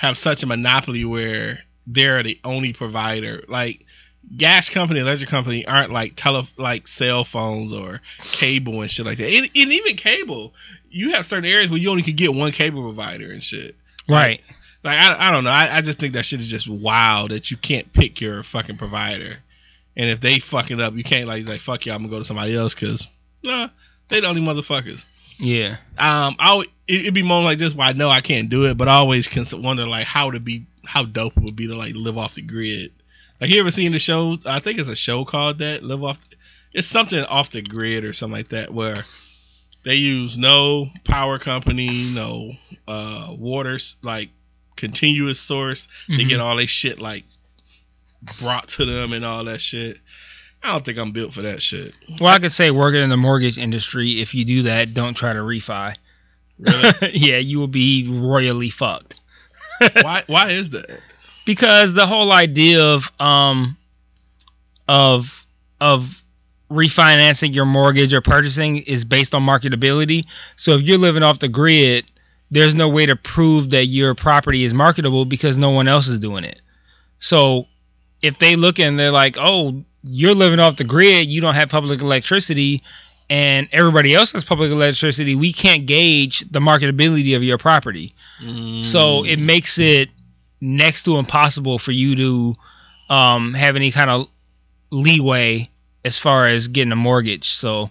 have 0.01 0.19
such 0.19 0.43
a 0.43 0.47
monopoly 0.47 1.05
where 1.05 1.61
they're 1.87 2.23
the 2.25 2.39
only 2.45 2.73
provider? 2.73 3.45
Like, 3.49 3.87
gas 4.37 4.69
company, 4.69 5.01
electric 5.01 5.31
company 5.31 5.67
aren't 5.67 5.91
like 5.91 6.15
tele 6.17 6.47
like 6.57 6.89
cell 6.89 7.25
phones 7.25 7.73
or 7.73 8.01
cable 8.19 8.81
and 8.83 8.91
shit 8.91 9.07
like 9.07 9.19
that. 9.19 9.29
And, 9.29 9.51
and 9.55 9.73
even 9.73 9.97
cable, 9.97 10.55
you 10.91 11.13
have 11.13 11.27
certain 11.27 11.49
areas 11.49 11.71
where 11.71 11.81
you 11.81 11.91
only 11.91 12.03
can 12.03 12.17
get 12.17 12.35
one 12.35 12.53
cable 12.53 12.83
provider 12.83 13.31
and 13.31 13.43
shit. 13.43 13.77
Right. 14.09 14.41
Like 14.85 14.99
I, 14.99 15.29
I 15.29 15.31
don't 15.31 15.45
know. 15.45 15.51
I, 15.51 15.79
I 15.79 15.81
just 15.81 15.99
think 15.99 16.15
that 16.15 16.27
shit 16.27 16.41
is 16.41 16.49
just 16.49 16.69
wild 16.69 17.31
that 17.31 17.51
you 17.51 17.57
can't 17.57 17.93
pick 17.93 18.21
your 18.21 18.43
fucking 18.43 18.79
provider, 18.79 19.37
and 19.97 20.11
if 20.11 20.21
they 20.21 20.41
fuck 20.41 20.71
it 20.71 20.81
up, 20.81 20.95
you 20.95 21.05
can't 21.05 21.29
like 21.29 21.47
like 21.47 21.61
fuck 21.61 21.87
you. 21.87 21.93
I'm 21.93 21.99
gonna 21.99 22.11
go 22.11 22.19
to 22.19 22.25
somebody 22.25 22.57
else 22.57 22.75
because 22.75 23.07
nah, 23.45 23.69
they 24.09 24.21
the 24.21 24.27
only 24.27 24.43
motherfuckers. 24.43 25.05
Yeah. 25.39 25.77
Um, 25.99 26.37
I 26.39 26.65
it, 26.89 27.03
it'd 27.03 27.15
be 27.15 27.23
moments 27.23 27.47
like 27.47 27.59
this 27.59 27.75
where 27.75 27.89
I 27.89 27.93
know 27.93 28.09
I 28.09 28.21
can't 28.21 28.49
do 28.49 28.67
it, 28.67 28.77
but 28.77 28.89
I 28.89 28.95
always 28.95 29.29
can 29.29 29.47
wonder 29.63 29.87
like 29.87 30.07
how 30.07 30.33
to 30.33 30.41
be 30.41 30.67
how 30.85 31.05
dope 31.05 31.37
it 31.37 31.43
would 31.45 31.57
be 31.57 31.69
to 31.69 31.77
like 31.77 31.95
live 31.95 32.19
off 32.19 32.35
the 32.35 32.43
grid. 32.43 32.93
Like 33.43 33.51
you 33.51 33.59
ever 33.59 33.73
seen 33.73 33.91
the 33.91 33.99
show? 33.99 34.37
I 34.47 34.61
think 34.61 34.79
it's 34.79 34.89
a 34.89 34.95
show 34.95 35.25
called 35.25 35.59
that. 35.59 35.83
Live 35.83 36.05
off. 36.05 36.17
It's 36.73 36.87
something 36.87 37.19
off 37.25 37.51
the 37.51 37.61
grid 37.61 38.05
or 38.05 38.13
something 38.13 38.37
like 38.37 38.51
that 38.51 38.73
where 38.73 39.03
they 39.85 39.97
use 39.97 40.39
no 40.39 40.87
power 41.03 41.41
company, 41.41 42.13
no 42.15 42.53
uh 42.87 43.35
waters 43.37 43.97
like 44.01 44.31
continuous 44.77 45.41
source. 45.41 45.89
They 46.09 46.19
Mhm. 46.19 46.29
get 46.29 46.41
all 46.41 46.55
their 46.57 46.69
shit 46.69 47.01
like 47.01 47.25
brought 48.39 48.69
to 48.69 48.85
them 48.85 49.13
and 49.13 49.25
all 49.25 49.43
that 49.47 49.61
shit. 49.61 49.99
I 50.63 50.71
don't 50.71 50.85
think 50.85 50.99
I'm 50.99 51.11
built 51.11 51.35
for 51.35 51.43
that 51.43 51.61
shit. 51.61 51.97
Well, 52.21 52.33
I 52.33 52.39
could 52.39 52.53
say 52.53 52.71
working 52.71 53.03
in 53.03 53.11
the 53.11 53.17
mortgage 53.17 53.59
industry, 53.59 54.21
if 54.21 54.37
you 54.37 54.45
do 54.45 54.63
that, 54.63 54.95
don't 54.95 55.15
try 55.15 55.33
to 55.33 55.41
refi. 55.41 55.97
Really? 56.61 56.93
yeah, 57.15 57.39
you 57.39 57.59
will 57.59 57.67
be 57.67 58.07
royally 58.09 58.71
fucked. 58.71 59.17
why? 60.01 60.23
Why 60.29 60.51
is 60.51 60.71
that? 60.71 61.01
Because 61.45 61.95
the 61.95 62.07
whole 62.07 62.33
idea 62.33 62.85
of 62.85 63.11
um 63.21 63.77
of 64.89 65.47
of 65.81 66.25
refinancing 66.71 67.55
your 67.55 67.67
mortgage 67.67 68.15
or 68.15 68.21
purchasing 68.21 68.79
is 68.79 69.05
based 69.05 69.35
on 69.35 69.43
marketability. 69.45 70.25
So 70.57 70.73
if 70.73 70.83
you're 70.83 70.99
living 70.99 71.23
off 71.23 71.39
the 71.39 71.49
grid, 71.49 72.07
there's 72.51 72.75
no 72.75 72.89
way 72.89 73.07
to 73.07 73.17
prove 73.17 73.71
that 73.71 73.87
your 73.87 74.15
property 74.15 74.65
is 74.65 74.73
marketable 74.73 75.25
because 75.25 75.59
no 75.59 75.71
one 75.71 75.89
else 75.89 76.09
is 76.09 76.19
doing 76.19 76.45
it. 76.45 76.61
So 77.19 77.67
if 78.23 78.39
they 78.39 78.57
look 78.57 78.79
and 78.79 78.99
they're 78.99 79.11
like, 79.11 79.37
"Oh, 79.39 79.83
you're 80.05 80.35
living 80.35 80.61
off 80.61 80.77
the 80.77 80.85
grid, 80.85 81.29
you 81.31 81.41
don't 81.41 81.55
have 81.55 81.69
public 81.69 82.01
electricity." 82.01 82.83
And 83.31 83.69
everybody 83.73 84.15
else 84.15 84.33
has 84.33 84.45
public 84.45 84.71
electricity. 84.71 85.35
We 85.35 85.53
can't 85.53 85.87
gauge 85.87 86.41
the 86.51 86.61
marketability 86.61 87.35
of 87.35 87.43
your 87.43 87.57
property. 87.57 88.15
So 88.83 89.25
it 89.25 89.39
makes 89.39 89.79
it 89.79 90.11
next 90.63 91.03
to 91.03 91.19
impossible 91.19 91.77
for 91.79 91.91
you 91.91 92.15
to 92.15 92.55
um, 93.13 93.53
have 93.53 93.75
any 93.77 93.91
kind 93.91 94.09
of 94.09 94.29
leeway 94.91 95.69
as 96.05 96.19
far 96.19 96.47
as 96.47 96.69
getting 96.69 96.93
a 96.93 96.97
mortgage. 96.97 97.49
So, 97.49 97.91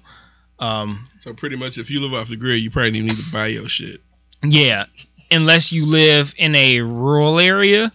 um, 0.57 1.07
So 1.19 1.33
pretty 1.33 1.57
much, 1.57 1.77
if 1.77 1.91
you 1.91 1.99
live 2.01 2.13
off 2.13 2.29
the 2.29 2.37
grid, 2.37 2.61
you 2.63 2.71
probably 2.71 3.01
need 3.01 3.17
to 3.17 3.31
buy 3.31 3.47
your 3.47 3.67
shit. 3.67 4.01
yeah, 4.41 4.85
unless 5.29 5.71
you 5.71 5.85
live 5.85 6.33
in 6.37 6.55
a 6.55 6.79
rural 6.81 7.39
area, 7.39 7.91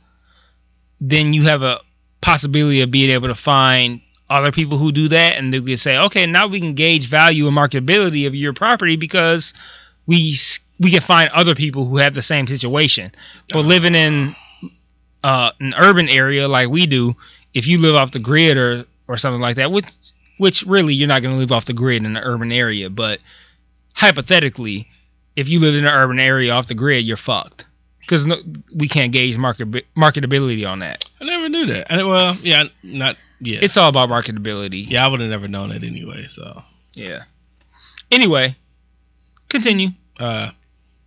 then 1.00 1.32
you 1.32 1.44
have 1.44 1.62
a 1.62 1.80
possibility 2.20 2.82
of 2.82 2.90
being 2.90 3.10
able 3.10 3.28
to 3.28 3.34
find 3.34 4.00
other 4.28 4.52
people 4.52 4.76
who 4.76 4.92
do 4.92 5.08
that, 5.08 5.36
and 5.36 5.52
they 5.54 5.60
can 5.60 5.76
say, 5.76 5.96
okay, 5.96 6.26
now 6.26 6.48
we 6.48 6.60
can 6.60 6.74
gauge 6.74 7.08
value 7.08 7.46
and 7.46 7.56
marketability 7.56 8.26
of 8.26 8.34
your 8.34 8.52
property 8.52 8.96
because 8.96 9.54
we 10.06 10.36
we 10.80 10.90
can 10.90 11.00
find 11.00 11.30
other 11.30 11.54
people 11.54 11.86
who 11.86 11.96
have 11.96 12.12
the 12.14 12.22
same 12.22 12.46
situation. 12.46 13.12
But 13.50 13.64
living 13.64 13.94
in 13.94 14.34
uh, 15.24 15.50
an 15.60 15.74
urban 15.78 16.08
area 16.08 16.48
like 16.48 16.68
we 16.68 16.86
do, 16.86 17.16
if 17.54 17.66
you 17.66 17.78
live 17.78 17.94
off 17.94 18.10
the 18.12 18.18
grid 18.18 18.56
or 18.56 18.84
or 19.08 19.16
something 19.16 19.40
like 19.40 19.56
that, 19.56 19.70
which 19.70 19.86
which 20.38 20.62
really 20.64 20.94
you're 20.94 21.08
not 21.08 21.22
going 21.22 21.34
to 21.34 21.38
live 21.38 21.52
off 21.52 21.64
the 21.64 21.72
grid 21.72 22.04
in 22.04 22.16
an 22.16 22.22
urban 22.22 22.52
area, 22.52 22.90
but 22.90 23.20
hypothetically, 23.94 24.88
if 25.34 25.48
you 25.48 25.60
live 25.60 25.74
in 25.74 25.86
an 25.86 25.92
urban 25.92 26.18
area 26.18 26.52
off 26.52 26.66
the 26.66 26.74
grid, 26.74 27.04
you're 27.04 27.16
fucked 27.16 27.66
because 28.00 28.26
no, 28.26 28.36
we 28.74 28.88
can't 28.88 29.12
gauge 29.12 29.36
market 29.36 29.68
marketability 29.96 30.68
on 30.68 30.80
that. 30.80 31.04
I 31.20 31.24
never 31.24 31.48
knew 31.48 31.66
that. 31.66 31.90
And 31.90 32.06
well, 32.06 32.36
yeah, 32.42 32.64
not 32.82 33.16
yeah. 33.40 33.58
It's 33.62 33.76
all 33.76 33.88
about 33.88 34.08
marketability. 34.08 34.88
yeah, 34.88 35.04
I 35.04 35.08
would 35.08 35.20
have 35.20 35.30
never 35.30 35.48
known 35.48 35.68
that 35.70 35.82
anyway. 35.84 36.26
So, 36.28 36.62
Yeah. 36.94 37.24
Anyway, 38.10 38.56
continue. 39.48 39.88
uh, 40.20 40.50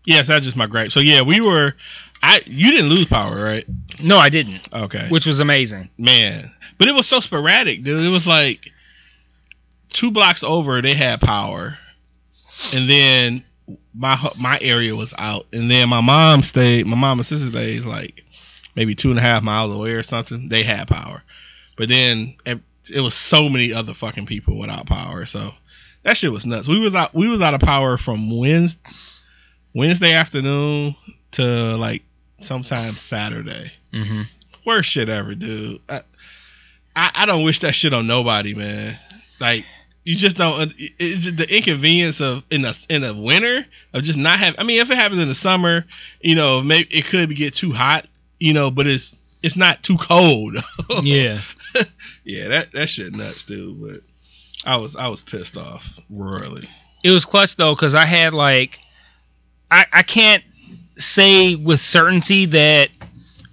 yes, 0.05 0.27
that's 0.27 0.45
just 0.45 0.57
my 0.57 0.67
gripe. 0.67 0.91
So 0.91 0.99
yeah, 0.99 1.21
we 1.21 1.41
were. 1.41 1.75
I 2.21 2.41
you 2.45 2.71
didn't 2.71 2.89
lose 2.89 3.05
power, 3.07 3.41
right? 3.43 3.65
No, 4.01 4.17
I 4.17 4.29
didn't, 4.29 4.61
Okay. 4.73 5.07
which 5.09 5.25
was 5.25 5.39
amazing. 5.39 5.89
man, 5.97 6.51
but 6.77 6.87
it 6.87 6.93
was 6.93 7.07
so 7.07 7.19
sporadic, 7.19 7.83
dude. 7.83 8.05
It 8.05 8.09
was 8.09 8.27
like 8.27 8.59
two 9.93 10.11
blocks 10.11 10.43
over 10.43 10.81
they 10.81 10.93
had 10.93 11.19
power, 11.21 11.77
and 12.73 12.89
then 12.89 13.43
my 13.93 14.17
my 14.37 14.57
area 14.61 14.95
was 14.95 15.13
out, 15.17 15.47
and 15.53 15.69
then 15.69 15.89
my 15.89 16.01
mom 16.01 16.43
stayed. 16.43 16.85
My 16.87 16.95
mom 16.97 17.19
and 17.19 17.25
sister 17.25 17.47
stayed 17.49 17.85
like 17.85 18.23
maybe 18.75 18.95
two 18.95 19.09
and 19.09 19.19
a 19.19 19.21
half 19.21 19.43
miles 19.43 19.73
away 19.75 19.91
or 19.91 20.03
something. 20.03 20.49
They 20.49 20.63
had 20.63 20.87
power, 20.87 21.23
but 21.77 21.89
then 21.89 22.35
it, 22.45 22.59
it 22.93 22.99
was 23.01 23.15
so 23.15 23.49
many 23.49 23.73
other 23.73 23.93
fucking 23.93 24.25
people 24.25 24.57
without 24.57 24.85
power. 24.87 25.25
So 25.25 25.51
that 26.03 26.17
shit 26.17 26.31
was 26.31 26.45
nuts. 26.45 26.67
We 26.67 26.79
was 26.79 26.95
out. 26.95 27.13
We 27.13 27.29
was 27.29 27.41
out 27.41 27.53
of 27.53 27.61
power 27.61 27.97
from 27.97 28.35
Wednesday, 28.37 28.79
Wednesday 29.73 30.13
afternoon 30.13 30.95
to 31.31 31.43
like 31.77 32.03
sometime 32.41 32.93
Saturday 32.93 33.71
Mm-hmm. 33.93 34.21
worst 34.65 34.89
shit 34.89 35.09
ever, 35.09 35.33
dude. 35.35 35.81
I, 35.89 36.01
I, 36.95 37.11
I 37.15 37.25
don't 37.25 37.43
wish 37.43 37.59
that 37.59 37.73
shit 37.73 37.93
on 37.93 38.05
nobody, 38.07 38.53
man. 38.53 38.97
Like 39.39 39.65
you 40.03 40.15
just 40.15 40.37
don't. 40.37 40.71
It's 40.77 41.23
just 41.25 41.37
the 41.37 41.55
inconvenience 41.55 42.21
of 42.21 42.43
in 42.51 42.61
the 42.61 42.85
in 42.89 43.01
the 43.01 43.13
winter 43.15 43.65
of 43.93 44.03
just 44.03 44.19
not 44.19 44.37
having. 44.39 44.59
I 44.59 44.63
mean, 44.63 44.79
if 44.79 44.89
it 44.91 44.95
happens 44.95 45.21
in 45.21 45.27
the 45.27 45.35
summer, 45.35 45.85
you 46.21 46.35
know, 46.35 46.61
maybe 46.61 46.87
it 46.95 47.05
could 47.05 47.35
get 47.35 47.55
too 47.55 47.71
hot, 47.71 48.05
you 48.39 48.53
know, 48.53 48.69
but 48.71 48.85
it's 48.87 49.15
it's 49.41 49.55
not 49.55 49.81
too 49.83 49.97
cold. 49.97 50.55
Yeah. 51.03 51.39
yeah, 52.23 52.47
that 52.49 52.71
that 52.73 52.89
shit 52.89 53.13
nuts, 53.13 53.43
dude. 53.45 53.79
But 53.81 54.01
I 54.65 54.75
was 54.77 54.95
I 54.95 55.07
was 55.07 55.21
pissed 55.21 55.57
off 55.57 55.99
royally. 56.09 56.67
it 57.03 57.11
was 57.11 57.25
clutch 57.25 57.55
though 57.55 57.73
because 57.75 57.95
I 57.95 58.05
had 58.05 58.33
like 58.33 58.79
I 59.71 59.85
I 59.93 60.01
can't 60.03 60.43
say 60.99 61.55
with 61.55 61.79
certainty 61.79 62.45
that 62.47 62.89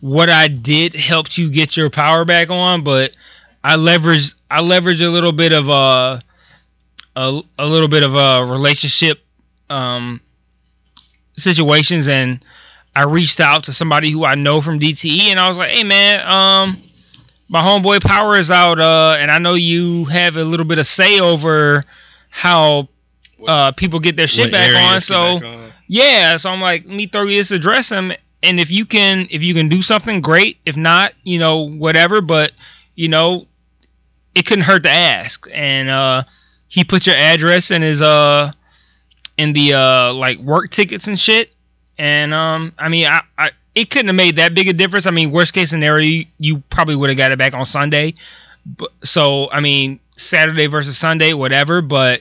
what 0.01 0.29
I 0.29 0.49
did 0.49 0.95
helped 0.95 1.39
you 1.39 1.51
get 1.51 1.77
your 1.77 1.91
power 1.91 2.25
back 2.25 2.51
on, 2.51 2.85
but 2.85 3.13
I 3.65 3.77
leverage 3.77 4.35
I 4.51 4.61
leverage 4.61 5.01
a 5.01 5.11
little 5.11 5.33
bit 5.33 5.53
of 5.53 5.69
a 5.69 6.23
a, 7.17 7.41
a 7.59 7.67
little 7.67 7.89
bit 7.89 8.03
of 8.03 8.15
a 8.15 8.45
relationship 8.51 9.25
um 9.71 10.21
situations 11.37 12.09
and 12.09 12.45
I 12.95 13.03
reached 13.03 13.41
out 13.41 13.65
to 13.65 13.73
somebody 13.73 14.11
who 14.11 14.25
I 14.25 14.37
know 14.37 14.61
from 14.61 14.79
DTE 14.79 15.25
and 15.25 15.41
I 15.41 15.49
was 15.49 15.59
like, 15.59 15.71
"Hey 15.71 15.85
man, 15.85 16.27
um 16.27 16.83
my 17.49 17.63
homeboy 17.63 18.03
power 18.03 18.37
is 18.37 18.51
out 18.51 18.81
uh 18.81 19.17
and 19.19 19.31
I 19.31 19.39
know 19.39 19.55
you 19.55 20.05
have 20.07 20.37
a 20.37 20.45
little 20.45 20.67
bit 20.67 20.79
of 20.79 20.87
say 20.87 21.21
over 21.21 21.85
how 22.29 22.89
uh, 23.47 23.73
people 23.73 24.01
get 24.01 24.17
their 24.17 24.27
shit 24.27 24.53
back 24.53 24.75
on. 24.75 25.01
So 25.01 25.41
back 25.41 25.49
on. 25.49 25.73
yeah, 25.89 26.37
so 26.37 26.51
I'm 26.51 26.61
like, 26.61 26.85
let 26.87 26.95
me 26.95 27.07
throw 27.07 27.23
you 27.23 27.37
this 27.37 27.51
address, 27.51 27.93
and 27.93 28.17
and 28.43 28.61
if 28.61 28.71
you 28.71 28.87
can 28.87 29.27
if 29.31 29.43
you 29.43 29.55
can 29.55 29.69
do 29.69 29.83
something, 29.83 30.21
great. 30.21 30.59
If 30.65 30.77
not, 30.77 31.13
you 31.23 31.39
know, 31.39 31.69
whatever. 31.69 32.21
But 32.21 32.53
you 32.95 33.09
know, 33.09 33.47
it 34.35 34.47
couldn't 34.47 34.65
hurt 34.65 34.85
to 34.85 34.91
ask. 34.91 35.47
And 35.53 35.89
uh, 35.89 36.25
he 36.69 36.85
put 36.85 37.07
your 37.07 37.17
address 37.17 37.71
in 37.71 37.83
his 37.83 38.03
uh 38.03 38.53
in 39.37 39.53
the 39.53 39.75
uh 39.75 40.13
like 40.15 40.39
work 40.39 40.71
tickets 40.71 41.09
and 41.09 41.19
shit. 41.19 41.53
And 41.99 42.35
um, 42.35 42.75
I 42.79 42.89
mean, 42.89 43.07
I, 43.07 43.23
I 43.39 43.51
it 43.75 43.91
couldn't 43.91 44.09
have 44.09 44.17
made 44.17 44.37
that 44.37 44.55
big 44.55 44.69
a 44.69 44.73
difference. 44.73 45.07
I 45.07 45.11
mean, 45.11 45.31
worst 45.31 45.55
case 45.55 45.71
scenario, 45.71 46.07
you, 46.07 46.25
you 46.39 46.63
probably 46.71 46.97
would 46.97 47.11
have 47.11 47.17
got 47.17 47.33
it 47.33 47.39
back 47.39 47.55
on 47.55 47.65
Sunday. 47.65 48.15
But 48.65 48.91
so 49.03 49.51
I 49.51 49.61
mean, 49.61 50.01
Saturday 50.17 50.67
versus 50.67 50.99
Sunday, 50.99 51.33
whatever. 51.33 51.81
But 51.81 52.21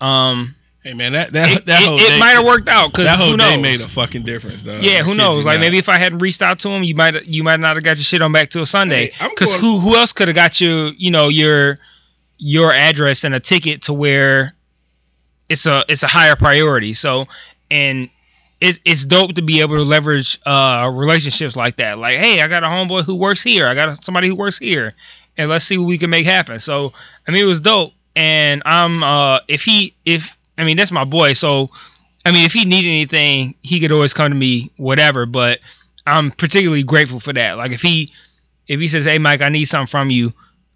um, 0.00 0.54
Hey 0.84 0.94
man, 0.94 1.12
that 1.12 1.32
that 1.32 1.50
it, 1.58 1.66
that 1.66 1.82
it- 1.82 1.86
whole 1.86 2.00
it 2.00 2.08
day- 2.08 2.18
might 2.18 2.30
have 2.30 2.44
worked 2.46 2.68
out 2.68 2.92
because 2.92 3.04
that 3.04 3.18
whole 3.18 3.32
who 3.32 3.36
day 3.36 3.56
made 3.60 3.80
a 3.80 3.88
fucking 3.88 4.22
difference, 4.22 4.62
though. 4.62 4.78
yeah, 4.78 5.02
who 5.02 5.14
knows? 5.14 5.44
Like 5.44 5.60
maybe 5.60 5.76
if 5.78 5.88
I 5.88 5.98
hadn't 5.98 6.18
reached 6.20 6.40
out 6.40 6.60
to 6.60 6.68
him, 6.68 6.82
you 6.82 6.94
might 6.94 7.26
you 7.26 7.42
might 7.42 7.60
not 7.60 7.74
have 7.76 7.84
got 7.84 7.96
your 7.96 8.04
shit 8.04 8.22
on 8.22 8.32
back 8.32 8.48
till 8.50 8.64
Sunday. 8.64 9.10
Because 9.28 9.50
going- 9.54 9.60
who 9.60 9.78
who 9.80 9.96
else 9.96 10.12
could 10.12 10.28
have 10.28 10.34
got 10.36 10.60
you 10.60 10.92
you 10.96 11.10
know 11.10 11.28
your 11.28 11.78
your 12.38 12.72
address 12.72 13.24
and 13.24 13.34
a 13.34 13.40
ticket 13.40 13.82
to 13.82 13.92
where 13.92 14.52
it's 15.48 15.66
a 15.66 15.84
it's 15.88 16.04
a 16.04 16.06
higher 16.06 16.36
priority. 16.36 16.94
So 16.94 17.26
and 17.70 18.08
it, 18.60 18.78
it's 18.84 19.04
dope 19.04 19.34
to 19.34 19.42
be 19.42 19.60
able 19.60 19.76
to 19.76 19.82
leverage 19.82 20.38
uh 20.46 20.90
relationships 20.94 21.56
like 21.56 21.76
that. 21.76 21.98
Like, 21.98 22.18
hey, 22.18 22.40
I 22.40 22.48
got 22.48 22.62
a 22.64 22.68
homeboy 22.68 23.04
who 23.04 23.16
works 23.16 23.42
here. 23.42 23.66
I 23.66 23.74
got 23.74 24.02
somebody 24.04 24.28
who 24.28 24.36
works 24.36 24.58
here, 24.58 24.94
and 25.36 25.50
let's 25.50 25.64
see 25.64 25.76
what 25.76 25.86
we 25.86 25.98
can 25.98 26.08
make 26.10 26.24
happen. 26.24 26.58
So 26.60 26.92
I 27.26 27.30
mean, 27.32 27.42
it 27.44 27.48
was 27.48 27.60
dope. 27.60 27.92
And 28.18 28.62
I'm 28.66 29.04
uh 29.04 29.38
if 29.46 29.62
he 29.62 29.94
if 30.04 30.36
I 30.58 30.64
mean 30.64 30.76
that's 30.76 30.90
my 30.90 31.04
boy. 31.04 31.34
So 31.34 31.68
I 32.26 32.32
mean 32.32 32.44
if 32.44 32.52
he 32.52 32.64
needed 32.64 32.88
anything, 32.88 33.54
he 33.62 33.78
could 33.78 33.92
always 33.92 34.12
come 34.12 34.32
to 34.32 34.36
me, 34.36 34.72
whatever. 34.76 35.24
But 35.24 35.60
I'm 36.04 36.32
particularly 36.32 36.82
grateful 36.82 37.20
for 37.20 37.32
that. 37.34 37.56
Like 37.56 37.70
if 37.70 37.80
he 37.80 38.12
if 38.66 38.80
he 38.80 38.88
says, 38.88 39.04
hey 39.04 39.18
Mike, 39.18 39.40
I 39.40 39.50
need 39.50 39.66
something 39.66 39.86
from 39.86 40.10
you, 40.10 40.32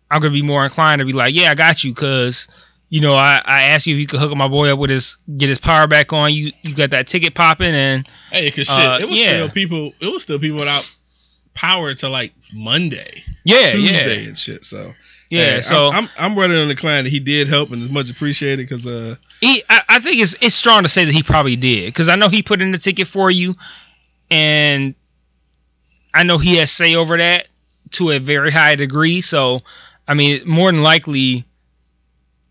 I'm 0.08 0.20
gonna 0.20 0.32
be 0.32 0.42
more 0.42 0.62
inclined 0.62 1.00
to 1.00 1.04
be 1.04 1.12
like, 1.12 1.34
yeah, 1.34 1.50
I 1.50 1.56
got 1.56 1.82
you, 1.82 1.94
cause 1.94 2.46
you 2.90 3.00
know 3.00 3.14
I, 3.16 3.42
I 3.44 3.62
asked 3.64 3.88
you 3.88 3.94
if 3.96 3.98
you 3.98 4.06
could 4.06 4.20
hook 4.20 4.36
my 4.36 4.46
boy 4.46 4.72
up 4.72 4.78
with 4.78 4.90
his 4.90 5.16
get 5.36 5.48
his 5.48 5.58
power 5.58 5.88
back 5.88 6.12
on. 6.12 6.32
You 6.32 6.52
you 6.62 6.76
got 6.76 6.90
that 6.90 7.08
ticket 7.08 7.34
popping 7.34 7.74
and 7.74 8.06
Hey, 8.30 8.52
cause 8.52 8.68
shit, 8.68 8.78
Uh, 8.78 8.98
it 9.00 9.08
was 9.08 9.20
yeah. 9.20 9.30
still 9.30 9.50
people. 9.50 9.94
It 10.00 10.06
was 10.06 10.22
still 10.22 10.38
people 10.38 10.60
without 10.60 10.88
power 11.54 11.92
to 11.92 12.08
like 12.08 12.34
Monday, 12.54 13.24
yeah 13.44 13.72
Tuesday, 13.72 14.20
yeah 14.22 14.28
and 14.28 14.38
shit. 14.38 14.64
So 14.64 14.94
yeah. 15.32 15.60
so 15.60 15.88
I'm, 15.88 16.04
I'm 16.04 16.32
I'm 16.32 16.38
running 16.38 16.58
on 16.58 16.68
the 16.68 16.76
client 16.76 17.04
that 17.04 17.10
he 17.10 17.20
did 17.20 17.48
help 17.48 17.70
and 17.70 17.82
is 17.82 17.90
much 17.90 18.10
appreciated 18.10 18.68
because 18.68 18.86
uh 18.86 19.16
he 19.40 19.64
I, 19.68 19.82
I 19.88 19.98
think 20.00 20.18
it's 20.18 20.34
it's 20.40 20.54
strong 20.54 20.82
to 20.82 20.88
say 20.88 21.04
that 21.04 21.12
he 21.12 21.22
probably 21.22 21.56
did 21.56 21.86
because 21.86 22.08
I 22.08 22.16
know 22.16 22.28
he 22.28 22.42
put 22.42 22.60
in 22.60 22.70
the 22.70 22.78
ticket 22.78 23.08
for 23.08 23.30
you, 23.30 23.54
and 24.30 24.94
I 26.14 26.22
know 26.24 26.38
he 26.38 26.56
has 26.56 26.70
say 26.70 26.94
over 26.94 27.16
that 27.16 27.48
to 27.92 28.10
a 28.10 28.18
very 28.18 28.50
high 28.50 28.74
degree. 28.74 29.20
So 29.20 29.60
I 30.06 30.14
mean, 30.14 30.46
more 30.46 30.70
than 30.70 30.82
likely, 30.82 31.46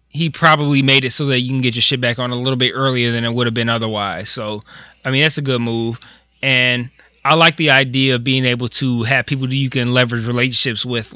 he 0.09 0.29
probably 0.29 0.81
made 0.81 1.05
it 1.05 1.11
so 1.11 1.25
that 1.25 1.41
you 1.41 1.49
can 1.49 1.61
get 1.61 1.75
your 1.75 1.81
shit 1.81 2.01
back 2.01 2.17
on 2.17 2.31
a 2.31 2.35
little 2.35 2.57
bit 2.57 2.71
earlier 2.73 3.11
than 3.11 3.25
it 3.25 3.33
would 3.33 3.47
have 3.47 3.53
been 3.53 3.69
otherwise. 3.69 4.29
So 4.29 4.61
I 5.05 5.11
mean, 5.11 5.21
that's 5.21 5.37
a 5.37 5.43
good 5.43 5.61
move, 5.61 5.99
and 6.41 6.89
I 7.23 7.35
like 7.35 7.57
the 7.57 7.69
idea 7.69 8.15
of 8.15 8.23
being 8.23 8.45
able 8.45 8.67
to 8.69 9.03
have 9.03 9.27
people 9.27 9.47
that 9.47 9.55
you 9.55 9.69
can 9.69 9.93
leverage 9.93 10.25
relationships 10.25 10.83
with, 10.83 11.15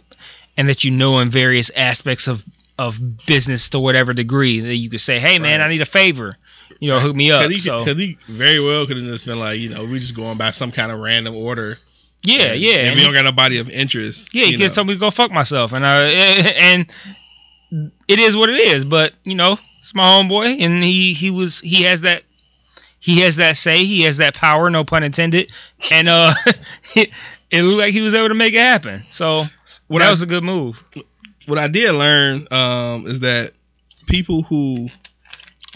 and 0.57 0.69
that 0.69 0.83
you 0.83 0.91
know 0.91 1.19
in 1.19 1.29
various 1.29 1.69
aspects 1.75 2.27
of 2.27 2.43
of 2.77 2.97
business 3.25 3.69
to 3.69 3.79
whatever 3.79 4.13
degree 4.13 4.59
that 4.59 4.75
you 4.75 4.89
could 4.89 4.99
say, 5.01 5.17
hey 5.19 5.39
man, 5.39 5.59
Right. 5.59 5.65
I 5.65 5.69
need 5.69 5.81
a 5.81 5.85
favor, 5.85 6.35
you 6.79 6.89
know, 6.89 6.99
hook 6.99 7.15
me 7.15 7.31
up. 7.31 7.43
Cause 7.43 7.51
he, 7.51 7.59
so 7.59 7.85
cause 7.85 7.95
he 7.97 8.17
very 8.27 8.59
well 8.59 8.85
could 8.85 8.97
have 8.97 9.05
just 9.05 9.25
been 9.25 9.39
like, 9.39 9.59
you 9.59 9.69
know, 9.69 9.85
we 9.85 9.97
just 9.99 10.15
going 10.15 10.37
by 10.37 10.51
some 10.51 10.71
kind 10.73 10.91
of 10.91 10.99
random 10.99 11.35
order. 11.35 11.77
yeah, 12.23 12.47
And 12.53 12.61
yeah, 12.61 12.73
If 12.73 12.79
and 12.87 12.95
we 12.95 12.99
he- 12.99 13.05
don't 13.05 13.13
got 13.13 13.23
nobody 13.23 13.59
of 13.59 13.69
interest. 13.69 14.33
yeah, 14.35 14.45
he 14.45 14.51
you 14.51 14.57
could 14.57 14.73
told 14.73 14.87
me 14.87 14.93
to 14.95 14.99
go 14.99 15.09
fuck 15.09 15.31
myself, 15.31 15.71
and 15.71 15.85
I 15.85 16.03
and 16.09 16.91
it 18.07 18.19
is 18.19 18.35
what 18.35 18.49
it 18.49 18.59
is. 18.59 18.83
But 18.85 19.13
you 19.23 19.35
know, 19.35 19.57
it's 19.79 19.95
my 19.95 20.03
homeboy, 20.03 20.61
and 20.61 20.83
he 20.83 21.13
he 21.13 21.31
was 21.31 21.61
he 21.61 21.83
has 21.83 22.01
that 22.01 22.23
he 22.99 23.21
has 23.21 23.37
that 23.37 23.55
say, 23.55 23.85
he 23.85 24.01
has 24.01 24.17
that 24.17 24.33
power, 24.35 24.69
no 24.69 24.83
pun 24.83 25.03
intended, 25.03 25.51
and 25.91 26.09
uh, 26.09 26.33
it, 27.55 27.63
looked 27.63 27.79
like 27.79 27.93
he 27.93 28.01
was 28.01 28.13
able 28.13 28.29
to 28.29 28.35
make 28.35 28.53
it 28.53 28.59
happen. 28.59 29.03
So 29.09 29.45
What 29.87 29.99
that 29.99 30.07
I- 30.07 30.11
was 30.11 30.21
a 30.21 30.25
good 30.25 30.43
move. 30.43 30.83
what 31.45 31.57
I 31.59 31.67
did 31.67 31.91
learn 31.93 32.47
um, 32.51 33.07
is 33.07 33.19
that 33.21 33.53
people 34.07 34.43
who 34.43 34.89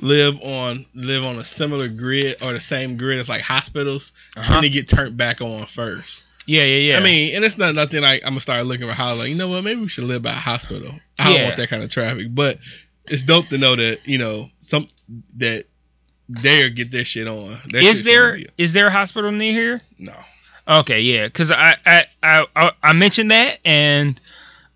live 0.01 0.39
on 0.41 0.85
live 0.95 1.25
on 1.25 1.37
a 1.37 1.43
similar 1.45 1.87
grid 1.89 2.37
or 2.41 2.53
the 2.53 2.61
same 2.61 2.95
grid 2.97 3.19
as 3.19 3.27
like 3.27 3.41
hospitals 3.41 4.11
Uh-huh. 4.37 4.53
tend 4.53 4.63
to 4.63 4.69
get 4.69 4.87
turned 4.87 5.17
back 5.17 5.41
on 5.41 5.65
first. 5.65 6.23
Yeah, 6.45 6.63
yeah, 6.63 6.91
yeah. 6.93 6.97
I 6.97 7.01
mean, 7.03 7.35
and 7.35 7.45
it's 7.45 7.57
not 7.57 7.75
nothing 7.75 8.01
like 8.01 8.23
I'm 8.23 8.29
gonna 8.31 8.41
start 8.41 8.65
looking 8.65 8.87
for 8.87 8.93
how 8.93 9.13
like 9.15 9.29
you 9.29 9.35
know 9.35 9.49
what 9.49 9.63
maybe 9.63 9.81
we 9.81 9.87
should 9.89 10.05
live 10.05 10.21
by 10.23 10.31
a 10.31 10.35
hospital. 10.35 10.91
I 11.19 11.33
don't 11.33 11.43
want 11.43 11.57
that 11.57 11.69
kind 11.69 11.83
of 11.83 11.89
traffic, 11.89 12.27
but 12.33 12.57
it's 13.05 13.23
dope 13.23 13.49
to 13.49 13.57
know 13.57 13.75
that 13.75 13.99
you 14.07 14.17
know 14.17 14.49
some 14.61 14.87
that 15.37 15.65
they 16.29 16.69
get 16.69 16.91
their 16.91 17.05
shit 17.05 17.27
on. 17.27 17.59
That 17.71 17.83
is 17.83 18.03
there 18.03 18.39
is 18.57 18.73
there 18.73 18.87
a 18.87 18.91
hospital 18.91 19.31
near 19.31 19.51
here? 19.53 19.81
no? 19.99 20.13
Okay, 20.69 21.01
yeah, 21.01 21.25
because 21.25 21.51
I, 21.51 21.75
I 21.85 22.05
I 22.21 22.71
I 22.83 22.93
mentioned 22.93 23.31
that, 23.31 23.59
and 23.65 24.19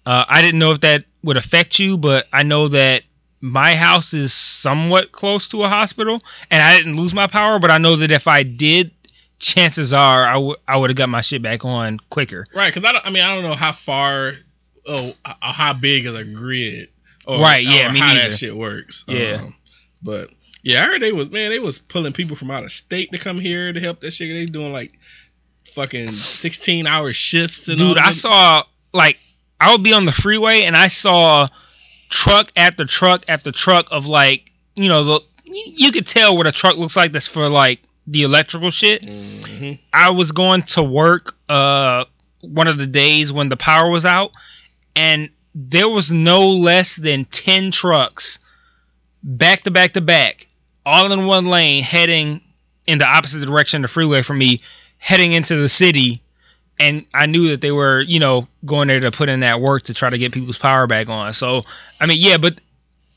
uh, 0.05 0.25
I 0.27 0.41
didn't 0.41 0.59
know 0.59 0.71
if 0.71 0.81
that 0.81 1.05
would 1.23 1.38
affect 1.38 1.77
you, 1.77 1.97
but 1.97 2.25
I 2.33 2.43
know 2.43 2.67
that 2.69 3.05
my 3.41 3.75
house 3.75 4.13
is 4.13 4.33
somewhat 4.33 5.12
close 5.12 5.50
to 5.50 5.63
a 5.63 5.69
hospital, 5.69 6.21
and 6.50 6.63
I 6.63 6.77
didn't 6.77 6.95
lose 6.95 7.13
my 7.13 7.27
power, 7.27 7.59
but 7.59 7.69
I 7.69 7.77
know 7.77 7.97
that 7.97 8.12
if 8.12 8.27
I 8.27 8.43
did, 8.43 8.91
chances 9.38 9.93
are 9.93 10.23
I 10.23 10.38
would 10.38 10.57
I 10.67 10.77
would 10.77 10.89
have 10.89 10.97
got 10.97 11.09
my 11.09 11.21
shit 11.21 11.43
back 11.43 11.63
on 11.63 12.00
quicker. 12.09 12.47
Right, 12.55 12.73
because 12.73 12.88
I 12.88 12.93
don't. 12.93 13.05
I 13.05 13.12
mean, 13.12 13.23
I 13.23 13.35
don't 13.35 13.43
know 13.43 13.55
how 13.55 13.73
far, 13.73 14.33
oh, 14.88 15.13
how 15.23 15.73
big 15.73 16.07
is 16.07 16.15
a 16.15 16.23
grid, 16.23 16.89
or, 17.27 17.39
Right, 17.39 17.63
yeah, 17.63 17.89
or 17.89 17.93
me 17.93 18.00
how 18.00 18.13
neither. 18.13 18.29
that 18.31 18.38
shit 18.38 18.55
works. 18.55 19.03
Yeah. 19.07 19.41
Um, 19.43 19.55
but 20.01 20.29
yeah, 20.63 20.83
I 20.83 20.88
heard 20.88 21.01
they 21.01 21.12
was 21.12 21.29
man, 21.29 21.51
they 21.51 21.59
was 21.59 21.77
pulling 21.77 22.13
people 22.13 22.35
from 22.35 22.50
out 22.50 22.63
of 22.63 22.71
state 22.71 23.12
to 23.12 23.19
come 23.19 23.39
here 23.39 23.71
to 23.71 23.79
help 23.79 24.00
that 24.01 24.12
shit. 24.12 24.33
They 24.33 24.45
doing 24.45 24.73
like 24.73 24.97
fucking 25.74 26.12
sixteen 26.12 26.88
hour 26.88 27.13
shifts 27.13 27.68
and 27.68 27.82
all 27.82 27.89
Dude, 27.89 27.98
I 27.98 28.12
saw 28.12 28.63
like 28.94 29.18
I 29.60 29.72
would 29.72 29.84
be 29.84 29.94
on 29.94 30.06
the 30.06 30.12
freeway 30.12 30.63
and 30.63 30.75
I 30.75 30.88
saw 30.88 31.48
truck 32.10 32.51
after 32.56 32.86
truck 32.86 33.25
after 33.27 33.51
truck 33.51 33.88
of 33.92 34.06
like 34.06 34.51
you 34.75 34.88
know 34.89 35.03
the 35.03 35.22
you 35.46 35.92
could 35.92 36.08
tell 36.08 36.36
what 36.38 36.48
a 36.48 36.51
truck 36.51 36.77
looks 36.77 36.96
like 36.96 37.12
that's 37.12 37.27
for 37.27 37.48
like 37.50 37.80
the 38.08 38.24
electrical 38.24 38.70
shit. 38.70 39.01
Mhm. 39.01 39.80
I 39.94 40.12
was 40.12 40.32
going 40.32 40.63
to 40.63 40.84
work 40.84 41.36
uh 41.50 42.06
one 42.42 42.68
of 42.68 42.77
the 42.77 42.88
days 42.88 43.32
when 43.32 43.50
the 43.50 43.58
power 43.58 43.89
was 43.89 44.06
out 44.06 44.32
and 44.96 45.30
there 45.56 45.88
was 45.88 46.12
no 46.12 46.50
less 46.50 46.96
than 46.96 47.25
10 47.25 47.72
trucks 47.72 48.39
back 49.24 49.62
to 49.62 49.72
back 49.72 49.94
to 49.94 50.01
back 50.01 50.48
all 50.86 51.10
in 51.12 51.25
one 51.25 51.46
lane 51.46 51.84
heading 51.84 52.42
in 52.86 52.98
the 52.98 53.06
opposite 53.06 53.46
direction 53.46 53.77
of 53.77 53.89
the 53.89 53.94
freeway 53.94 54.22
from 54.22 54.38
me 54.39 54.60
heading 55.03 55.33
into 55.33 55.57
the 55.57 55.67
city 55.67 56.22
and 56.79 57.05
I 57.13 57.25
knew 57.25 57.50
that 57.50 57.60
they 57.60 57.74
were, 57.74 58.00
you 58.00 58.22
know, 58.22 58.48
going 58.63 58.88
there 58.88 59.01
to 59.01 59.12
put 59.12 59.27
in 59.27 59.41
that 59.41 59.60
work 59.60 59.83
to 59.83 59.93
try 59.93 60.10
to 60.10 60.17
get 60.17 60.31
people's 60.31 60.57
power 60.57 60.88
back 60.88 61.10
on. 61.10 61.33
So, 61.33 61.63
I 62.00 62.05
mean, 62.05 62.19
yeah, 62.22 62.38
but 62.38 62.62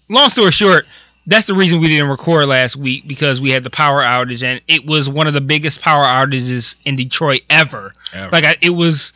long 0.08 0.28
story 0.30 0.50
short, 0.50 0.88
that's 1.28 1.46
the 1.46 1.54
reason 1.54 1.80
we 1.80 1.86
didn't 1.86 2.08
record 2.08 2.46
last 2.46 2.74
week 2.74 3.06
because 3.06 3.40
we 3.40 3.52
had 3.52 3.62
the 3.62 3.70
power 3.70 4.02
outage 4.02 4.42
and 4.42 4.60
it 4.66 4.84
was 4.84 5.08
one 5.08 5.28
of 5.28 5.34
the 5.34 5.40
biggest 5.40 5.80
power 5.80 6.04
outages 6.04 6.74
in 6.84 6.96
Detroit 6.96 7.42
ever. 7.48 7.92
Ever. 8.12 8.30
Like 8.32 8.44
I, 8.44 8.56
it 8.60 8.70
was 8.70 9.12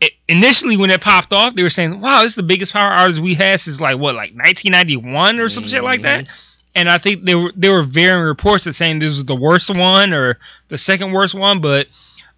it, 0.00 0.12
initially 0.26 0.78
when 0.78 0.88
it 0.88 1.02
popped 1.02 1.34
off, 1.34 1.54
they 1.54 1.62
were 1.62 1.70
saying, 1.70 2.00
"Wow, 2.00 2.22
this 2.22 2.32
is 2.32 2.36
the 2.36 2.42
biggest 2.42 2.72
power 2.72 2.90
outage 2.90 3.18
we 3.18 3.34
had 3.34 3.60
since 3.60 3.78
like 3.78 3.98
what, 3.98 4.14
like 4.14 4.32
1991 4.32 5.38
or 5.38 5.50
some 5.50 5.64
shit 5.64 5.82
like 5.82 6.02
that." 6.02 6.24
Mm-hmm. 6.24 6.47
And 6.74 6.88
I 6.88 6.98
think 6.98 7.24
there 7.24 7.38
were 7.38 7.52
there 7.56 7.72
were 7.72 7.82
varying 7.82 8.24
reports 8.24 8.64
that 8.64 8.74
saying 8.74 8.98
this 8.98 9.16
was 9.16 9.24
the 9.24 9.34
worst 9.34 9.74
one 9.74 10.12
or 10.12 10.38
the 10.68 10.78
second 10.78 11.12
worst 11.12 11.34
one, 11.34 11.60
but 11.60 11.88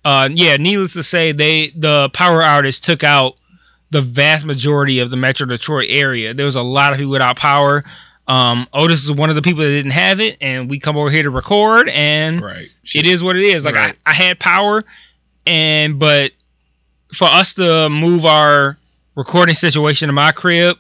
uh, 0.05 0.29
yeah, 0.33 0.57
needless 0.57 0.95
to 0.95 1.03
say, 1.03 1.33
they 1.33 1.71
the 1.71 2.09
power 2.15 2.41
outage 2.41 2.81
took 2.81 3.05
out 3.05 3.35
the 3.91 4.01
vast 4.01 4.47
majority 4.47 5.01
of 5.01 5.11
the 5.11 5.17
Metro 5.17 5.47
Detroit 5.47 5.87
area. 5.91 6.33
There 6.33 6.47
was 6.47 6.57
a 6.57 6.63
lot 6.63 6.93
of 6.93 6.99
people 6.99 7.13
without 7.13 7.37
power. 7.37 7.85
Um, 8.29 8.69
Otis 8.73 9.03
is 9.03 9.13
one 9.13 9.29
of 9.29 9.35
the 9.37 9.43
people 9.43 9.65
that 9.65 9.71
didn't 9.71 9.91
have 9.91 10.21
it, 10.21 10.39
and 10.41 10.71
we 10.71 10.79
come 10.79 10.97
over 10.97 11.11
here 11.11 11.25
to 11.25 11.31
record, 11.31 11.89
and 11.89 12.41
Right. 12.41 12.69
it 12.95 13.05
is 13.07 13.23
what 13.23 13.35
it 13.35 13.43
is. 13.43 13.65
Like 13.65 13.75
Right. 13.75 13.97
I, 14.07 14.11
I 14.13 14.15
had 14.15 14.39
power, 14.39 14.85
and 15.47 15.99
but 15.99 16.31
for 17.13 17.25
us 17.27 17.55
to 17.55 17.89
move 17.91 18.25
our 18.25 18.79
recording 19.17 19.57
situation 19.57 20.07
to 20.09 20.13
my 20.13 20.31
crib 20.31 20.79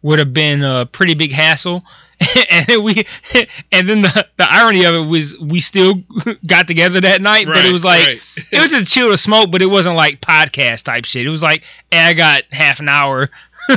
would 0.00 0.18
have 0.18 0.32
been 0.32 0.64
a 0.64 0.86
pretty 0.86 1.14
big 1.14 1.30
hassle. 1.30 1.84
and 2.50 2.66
then 2.66 2.82
we, 2.82 3.06
and 3.72 3.88
then 3.88 4.02
the, 4.02 4.26
the 4.36 4.46
irony 4.50 4.84
of 4.84 4.94
it 4.94 5.08
was 5.08 5.38
we 5.38 5.60
still 5.60 6.02
got 6.46 6.66
together 6.66 7.00
that 7.00 7.22
night, 7.22 7.46
but 7.46 7.64
it 7.64 7.72
was 7.72 7.84
like 7.84 8.06
right. 8.06 8.20
it 8.50 8.60
was 8.60 8.70
just 8.70 8.92
chill 8.92 9.10
to 9.10 9.18
smoke, 9.18 9.50
but 9.50 9.62
it 9.62 9.66
wasn't 9.66 9.94
like 9.94 10.20
podcast 10.20 10.82
type 10.82 11.04
shit. 11.04 11.26
It 11.26 11.30
was 11.30 11.42
like, 11.42 11.64
hey, 11.90 11.98
I 11.98 12.14
got 12.14 12.44
half 12.50 12.80
an 12.80 12.88
hour, 12.88 13.28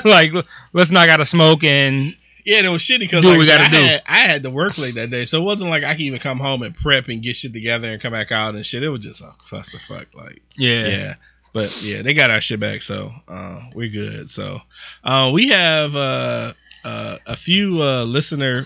like 0.05 0.31
let's 0.73 0.91
not 0.91 1.07
gotta 1.07 1.25
smoke 1.25 1.63
and 1.63 2.15
Yeah, 2.43 2.57
and 2.57 2.67
it 2.67 2.71
was 2.71 2.81
shitty 2.81 2.99
because 2.99 3.23
like, 3.23 3.47
I, 3.47 3.63
had, 3.63 4.01
I 4.07 4.19
had 4.19 4.43
to 4.43 4.49
work 4.49 4.77
late 4.79 4.95
that 4.95 5.11
day, 5.11 5.25
so 5.25 5.39
it 5.39 5.45
wasn't 5.45 5.69
like 5.69 5.83
I 5.83 5.93
could 5.93 6.01
even 6.01 6.19
come 6.19 6.39
home 6.39 6.63
and 6.63 6.75
prep 6.75 7.09
and 7.09 7.21
get 7.21 7.35
shit 7.35 7.53
together 7.53 7.91
and 7.91 8.01
come 8.01 8.13
back 8.13 8.31
out 8.31 8.55
and 8.55 8.65
shit. 8.65 8.81
It 8.81 8.89
was 8.89 9.01
just 9.01 9.21
a 9.21 9.35
fuss 9.45 9.71
the 9.71 9.79
fuck, 9.79 10.07
Like, 10.15 10.41
yeah, 10.57 10.87
yeah. 10.87 11.15
But 11.53 11.81
yeah, 11.83 12.01
they 12.01 12.13
got 12.13 12.31
our 12.31 12.41
shit 12.41 12.59
back, 12.59 12.81
so 12.81 13.11
uh, 13.27 13.61
we're 13.75 13.89
good. 13.89 14.29
So 14.29 14.61
uh, 15.03 15.31
we 15.33 15.49
have 15.49 15.95
uh, 15.95 16.53
uh, 16.83 17.17
a 17.25 17.35
few 17.35 17.81
uh, 17.81 18.03
listener 18.03 18.65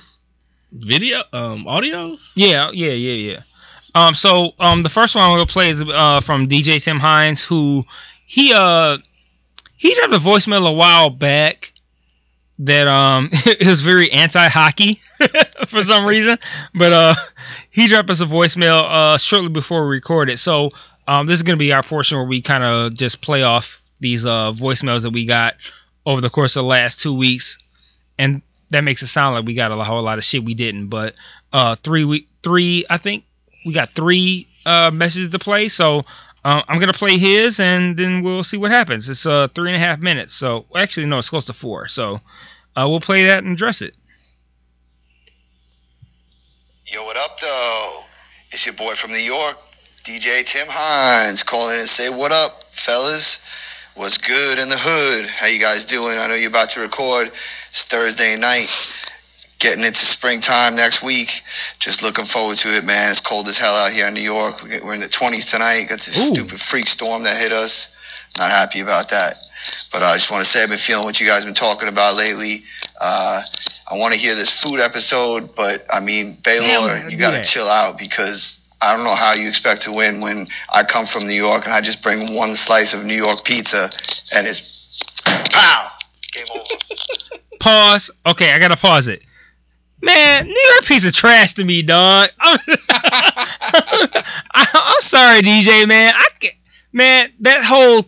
video 0.71 1.19
um, 1.33 1.65
audios. 1.65 2.31
Yeah, 2.35 2.71
yeah, 2.73 2.91
yeah, 2.91 3.31
yeah. 3.33 3.39
Um, 3.93 4.13
so 4.13 4.51
um, 4.59 4.83
the 4.83 4.89
first 4.89 5.15
one 5.15 5.23
I'm 5.23 5.31
gonna 5.31 5.45
play 5.45 5.69
is 5.69 5.81
uh 5.81 6.19
from 6.19 6.47
DJ 6.49 6.83
Tim 6.83 6.99
Hines, 6.99 7.43
who 7.43 7.83
he 8.25 8.53
uh 8.53 8.97
he 9.77 9.93
dropped 9.95 10.13
a 10.13 10.17
voicemail 10.17 10.67
a 10.67 10.73
while 10.73 11.09
back 11.09 11.71
that 12.59 12.87
um 12.87 13.29
was 13.65 13.81
very 13.81 14.11
anti-hockey 14.11 14.99
for 15.67 15.81
some 15.83 16.05
reason, 16.05 16.37
but 16.73 16.91
uh 16.93 17.15
he 17.71 17.87
dropped 17.87 18.09
us 18.09 18.21
a 18.21 18.25
voicemail 18.25 18.83
uh 18.83 19.17
shortly 19.17 19.49
before 19.49 19.83
we 19.87 19.95
recorded. 19.95 20.39
So 20.39 20.71
um 21.07 21.27
this 21.27 21.37
is 21.37 21.43
gonna 21.43 21.57
be 21.57 21.71
our 21.71 21.83
portion 21.83 22.17
where 22.17 22.27
we 22.27 22.41
kind 22.41 22.63
of 22.63 22.93
just 22.93 23.21
play 23.21 23.43
off 23.43 23.81
these 23.99 24.25
uh 24.25 24.51
voicemails 24.51 25.03
that 25.03 25.11
we 25.11 25.25
got 25.25 25.55
over 26.05 26.21
the 26.21 26.29
course 26.29 26.55
of 26.55 26.63
the 26.63 26.67
last 26.67 27.01
two 27.01 27.13
weeks, 27.13 27.57
and 28.17 28.41
that 28.71 28.83
makes 28.83 29.01
it 29.01 29.07
sound 29.07 29.35
like 29.35 29.45
we 29.45 29.53
got 29.53 29.71
a 29.71 29.83
whole 29.83 30.01
lot 30.01 30.17
of 30.17 30.23
shit 30.23 30.43
we 30.43 30.53
didn't, 30.53 30.87
but 30.87 31.15
uh 31.53 31.75
three 31.75 32.03
week 32.05 32.27
three 32.43 32.85
I 32.89 32.97
think 32.97 33.23
we 33.65 33.73
got 33.73 33.89
three 33.89 34.47
uh 34.65 34.91
messages 34.91 35.29
to 35.29 35.39
play 35.39 35.69
so 35.69 36.03
uh, 36.43 36.61
I'm 36.67 36.79
gonna 36.79 36.93
play 36.93 37.17
his 37.17 37.59
and 37.59 37.97
then 37.97 38.21
we'll 38.23 38.43
see 38.43 38.57
what 38.57 38.71
happens 38.71 39.09
it's 39.09 39.25
uh 39.25 39.47
three 39.53 39.69
and 39.71 39.75
a 39.75 39.85
half 39.85 39.99
minutes 39.99 40.33
so 40.33 40.65
actually 40.75 41.05
no 41.07 41.17
it's 41.17 41.29
close 41.29 41.45
to 41.45 41.53
four 41.53 41.87
so 41.87 42.19
uh 42.75 42.87
we'll 42.89 42.99
play 42.99 43.25
that 43.25 43.43
and 43.43 43.53
address 43.53 43.81
it 43.81 43.95
Yo, 46.87 47.03
what 47.03 47.17
up, 47.17 47.39
though? 47.39 48.03
It's 48.51 48.65
your 48.65 48.75
boy 48.75 48.93
from 48.93 49.11
New 49.11 49.17
York, 49.17 49.57
DJ 50.03 50.45
Tim 50.45 50.67
Hines, 50.69 51.41
calling 51.43 51.73
in 51.73 51.79
and 51.79 51.89
say, 51.89 52.09
"What 52.09 52.31
up, 52.31 52.63
fellas? 52.71 53.39
What's 53.95 54.17
good 54.19 54.59
in 54.59 54.69
the 54.69 54.77
hood? 54.77 55.27
How 55.27 55.47
you 55.47 55.59
guys 55.59 55.85
doing? 55.85 56.17
I 56.19 56.27
know 56.27 56.35
you're 56.35 56.49
about 56.49 56.69
to 56.71 56.81
record. 56.81 57.31
It's 57.75 57.83
Thursday 57.83 58.37
night, 58.37 58.71
getting 59.59 59.83
into 59.83 60.05
springtime 60.05 60.77
next 60.77 61.03
week. 61.03 61.41
Just 61.77 62.03
looking 62.03 62.23
forward 62.23 62.55
to 62.55 62.69
it, 62.69 62.85
man. 62.85 63.11
It's 63.11 63.19
cold 63.19 63.49
as 63.49 63.57
hell 63.57 63.75
out 63.75 63.91
here 63.91 64.07
in 64.07 64.13
New 64.13 64.21
York. 64.21 64.63
We're 64.63 64.93
in 64.93 65.01
the 65.01 65.07
20s 65.07 65.51
tonight. 65.51 65.89
Got 65.89 65.99
this 65.99 66.17
Ooh. 66.17 66.33
stupid 66.33 66.57
freak 66.57 66.87
storm 66.87 67.23
that 67.23 67.35
hit 67.35 67.51
us. 67.51 67.93
Not 68.39 68.49
happy 68.49 68.79
about 68.79 69.09
that. 69.09 69.35
But 69.91 70.03
I 70.03 70.13
just 70.13 70.31
want 70.31 70.45
to 70.45 70.49
say 70.49 70.63
I've 70.63 70.69
been 70.69 70.77
feeling 70.77 71.03
what 71.03 71.19
you 71.19 71.27
guys 71.27 71.43
been 71.43 71.53
talking 71.53 71.89
about 71.89 72.15
lately. 72.15 72.63
Uh, 73.01 73.41
I 73.91 73.97
want 73.97 74.13
to 74.13 74.19
hear 74.21 74.35
this 74.35 74.63
food 74.63 74.79
episode, 74.79 75.53
but 75.53 75.85
I 75.91 75.99
mean, 75.99 76.37
Damn, 76.43 76.63
Baylor, 76.63 76.97
gotta 76.99 77.11
you 77.11 77.17
got 77.17 77.31
to 77.31 77.43
chill 77.43 77.67
out 77.67 77.99
because 77.99 78.61
I 78.81 78.95
don't 78.95 79.03
know 79.03 79.15
how 79.15 79.33
you 79.33 79.49
expect 79.49 79.81
to 79.81 79.91
win 79.91 80.21
when 80.21 80.47
I 80.73 80.83
come 80.83 81.07
from 81.07 81.27
New 81.27 81.33
York 81.33 81.65
and 81.65 81.73
I 81.73 81.81
just 81.81 82.01
bring 82.01 82.37
one 82.37 82.55
slice 82.55 82.93
of 82.93 83.03
New 83.03 83.17
York 83.17 83.43
pizza 83.43 83.89
and 84.33 84.47
it's 84.47 84.61
pow, 85.51 85.91
game 86.35 86.45
over. 86.53 86.63
pause 87.59 88.11
okay 88.27 88.51
I 88.51 88.59
gotta 88.59 88.75
pause 88.77 89.07
it 89.07 89.21
man 90.01 90.45
New 90.45 90.69
York 90.73 90.85
piece 90.85 91.05
of 91.05 91.13
trash 91.13 91.53
to 91.53 91.63
me 91.63 91.81
dog 91.81 92.29
I'm, 92.39 92.59
I'm 94.53 95.01
sorry 95.01 95.41
DJ 95.41 95.87
man 95.87 96.13
I 96.15 96.27
can 96.39 96.51
man 96.93 97.31
that 97.41 97.63
whole 97.63 98.05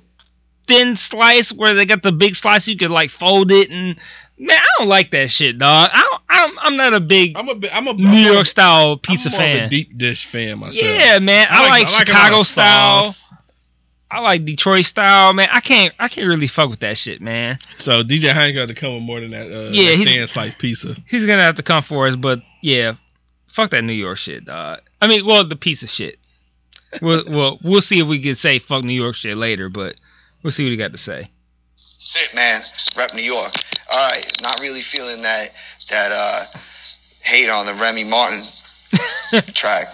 thin 0.68 0.96
slice 0.96 1.52
where 1.54 1.74
they 1.74 1.86
got 1.86 2.04
the 2.04 2.12
big 2.12 2.36
slice 2.36 2.68
you 2.68 2.78
could 2.78 2.92
like 2.92 3.10
fold 3.10 3.52
it 3.52 3.70
and 3.72 3.98
man 4.38 4.58
I 4.58 4.66
don't 4.80 4.90
like 4.90 5.12
that 5.12 5.30
shit 5.30 5.58
dog 5.58 5.90
I 5.94 6.02
don't, 6.02 6.22
I'm, 6.30 6.60
I'm 6.60 6.76
not 6.76 6.94
a 6.94 7.00
big 7.00 7.36
I'm 7.38 7.50
a 7.50 7.56
bi- 7.56 7.70
I'm 7.72 7.88
a 7.88 7.94
New 7.94 8.08
I'm 8.08 8.14
a- 8.14 8.34
York 8.34 8.46
style 8.48 8.98
pizza 8.98 9.30
I'm 9.30 9.34
more 9.34 9.42
of 9.42 9.48
a 9.56 9.60
fan. 9.62 9.70
deep 9.70 9.98
dish 9.98 10.26
fan 10.28 10.60
myself. 10.60 10.76
Yeah, 10.86 11.20
man. 11.20 11.48
I, 11.50 11.70
like, 11.70 11.88
a 11.88 11.92
lot 11.92 12.08
Chicago 12.08 12.40
of 12.42 12.48
style. 12.48 13.04
sauce. 13.12 13.34
I 14.10 14.22
like 14.22 14.46
Detroit 14.46 14.86
style, 14.86 15.34
man. 15.34 15.50
I 15.52 15.60
can't 15.60 15.94
I 16.00 16.08
can't 16.08 16.28
really 16.28 16.48
fuck 16.48 16.70
with 16.70 16.80
that 16.80 16.98
shit, 16.98 17.22
man. 17.22 17.60
So 17.78 18.04
DJ 18.04 18.32
Hines 18.32 18.56
got 18.56 18.68
to 18.70 18.74
come 18.74 18.96
with 18.96 19.04
more 19.04 19.20
than 19.20 19.32
that. 19.32 19.48
Uh, 19.48 19.70
Yeah, 19.72 19.92
that 19.92 19.98
he's- 19.98 20.08
thin 20.10 20.28
sliced 20.28 20.58
pizza. 20.60 20.96
He's 21.08 21.26
gonna 21.26 21.42
have 21.44 21.56
to 21.56 21.64
come 21.64 21.84
for 21.84 22.08
us, 22.08 22.16
but 22.16 22.40
yeah, 22.62 22.94
fuck 23.48 23.72
that 23.72 23.84
New 23.84 23.94
York 23.94 24.18
shit, 24.18 24.46
dog. 24.46 24.80
I 25.02 25.08
mean, 25.08 25.26
well, 25.26 25.46
the 25.46 25.56
pizza 25.58 25.88
shit. 25.88 26.18
We'll 27.02 27.24
we'll 27.28 27.60
we'll 27.62 27.82
see 27.82 28.00
if 28.00 28.08
we 28.08 28.22
can 28.22 28.36
say 28.36 28.60
fuck 28.60 28.84
New 28.86 28.94
York 28.94 29.16
shit 29.16 29.36
later, 29.36 29.68
but 29.70 29.96
we'll 30.42 30.52
see 30.52 30.64
what 30.64 30.72
he 30.72 30.78
got 30.78 30.92
to 30.94 30.98
say. 30.98 31.30
Sit, 31.76 32.34
man. 32.34 32.62
Rep 32.96 33.14
New 33.14 33.22
York. 33.24 33.52
All 33.92 34.08
right, 34.10 34.24
not 34.42 34.60
really 34.62 34.80
feeling 34.82 35.22
that 35.24 35.50
that 35.90 36.12
uh, 36.14 36.44
hate 37.24 37.50
on 37.50 37.66
the 37.66 37.74
Remy 37.74 38.06
Martin 38.06 38.42
track. 39.54 39.88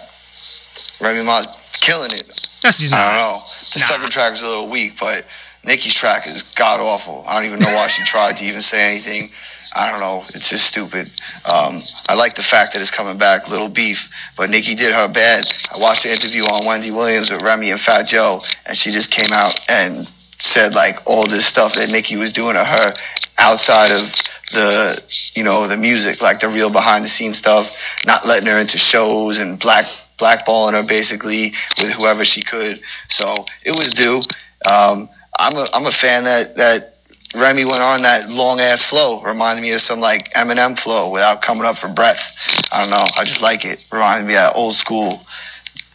Remy 1.00 1.24
Martin's 1.24 1.56
killing 1.80 2.10
it. 2.12 2.48
That's 2.64 2.80
just 2.80 2.94
I 2.94 3.08
don't 3.10 3.18
know. 3.18 3.38
The 3.74 3.80
Nah. 3.80 3.86
second 3.86 4.10
track 4.10 4.32
is 4.32 4.42
a 4.42 4.46
little 4.46 4.70
weak, 4.70 4.94
but 4.98 5.24
Nicki's 5.64 5.94
track 5.94 6.26
is 6.26 6.42
god 6.56 6.80
awful. 6.80 7.24
I 7.28 7.34
don't 7.36 7.44
even 7.46 7.60
know 7.60 7.74
why 7.74 7.88
she 7.88 8.02
tried 8.06 8.38
to 8.38 8.44
even 8.46 8.62
say 8.62 8.80
anything. 8.90 9.30
I 9.76 9.90
don't 9.90 10.00
know. 10.00 10.24
It's 10.34 10.50
just 10.50 10.66
stupid. 10.66 11.08
Um, 11.44 11.82
I 12.08 12.14
like 12.14 12.34
the 12.34 12.42
fact 12.42 12.72
that 12.74 12.80
it's 12.80 12.90
coming 12.92 13.18
back, 13.18 13.50
Little 13.50 13.68
Beef, 13.68 14.08
but 14.36 14.50
Nicki 14.50 14.74
did 14.76 14.92
her 14.92 15.08
bad. 15.12 15.44
I 15.74 15.78
watched 15.80 16.04
the 16.04 16.10
interview 16.12 16.42
on 16.44 16.64
Wendy 16.66 16.90
Williams 16.92 17.30
with 17.30 17.42
Remy 17.42 17.70
and 17.70 17.80
Fat 17.80 18.04
Joe, 18.06 18.40
and 18.66 18.76
she 18.76 18.92
just 18.92 19.10
came 19.10 19.32
out 19.32 19.58
and 19.68 20.08
said 20.38 20.74
like 20.74 21.00
all 21.06 21.26
this 21.26 21.46
stuff 21.46 21.74
that 21.74 21.90
Nicki 21.90 22.16
was 22.16 22.32
doing 22.32 22.54
to 22.54 22.64
her 22.64 22.94
outside 23.38 23.92
of 23.92 24.02
the 24.52 25.02
you 25.34 25.44
know 25.44 25.66
the 25.66 25.76
music, 25.76 26.22
like 26.22 26.40
the 26.40 26.48
real 26.48 26.70
behind 26.70 27.04
the 27.04 27.08
scenes 27.08 27.38
stuff, 27.38 27.74
not 28.06 28.26
letting 28.26 28.46
her 28.48 28.58
into 28.58 28.78
shows 28.78 29.38
and 29.38 29.58
black 29.58 29.86
blackballing 30.24 30.72
her 30.72 30.82
basically 30.82 31.52
with 31.80 31.90
whoever 31.92 32.24
she 32.24 32.42
could. 32.42 32.80
So 33.08 33.44
it 33.64 33.72
was 33.72 33.90
due. 33.92 34.18
Um, 34.70 35.08
I'm 35.38 35.56
a 35.56 35.66
I'm 35.74 35.86
a 35.86 35.90
fan 35.90 36.24
that 36.24 36.56
that 36.56 36.94
Remy 37.34 37.64
went 37.64 37.82
on 37.82 38.02
that 38.02 38.30
long 38.30 38.60
ass 38.60 38.82
flow. 38.82 39.20
Reminded 39.22 39.62
me 39.62 39.72
of 39.72 39.80
some 39.80 40.00
like 40.00 40.32
Eminem 40.34 40.78
flow 40.78 41.10
without 41.10 41.42
coming 41.42 41.64
up 41.64 41.76
for 41.76 41.88
breath. 41.88 42.32
I 42.72 42.80
don't 42.82 42.90
know. 42.90 43.04
I 43.16 43.24
just 43.24 43.42
like 43.42 43.64
it. 43.64 43.84
Reminded 43.92 44.26
me 44.26 44.36
of 44.36 44.52
old 44.54 44.74
school 44.74 45.20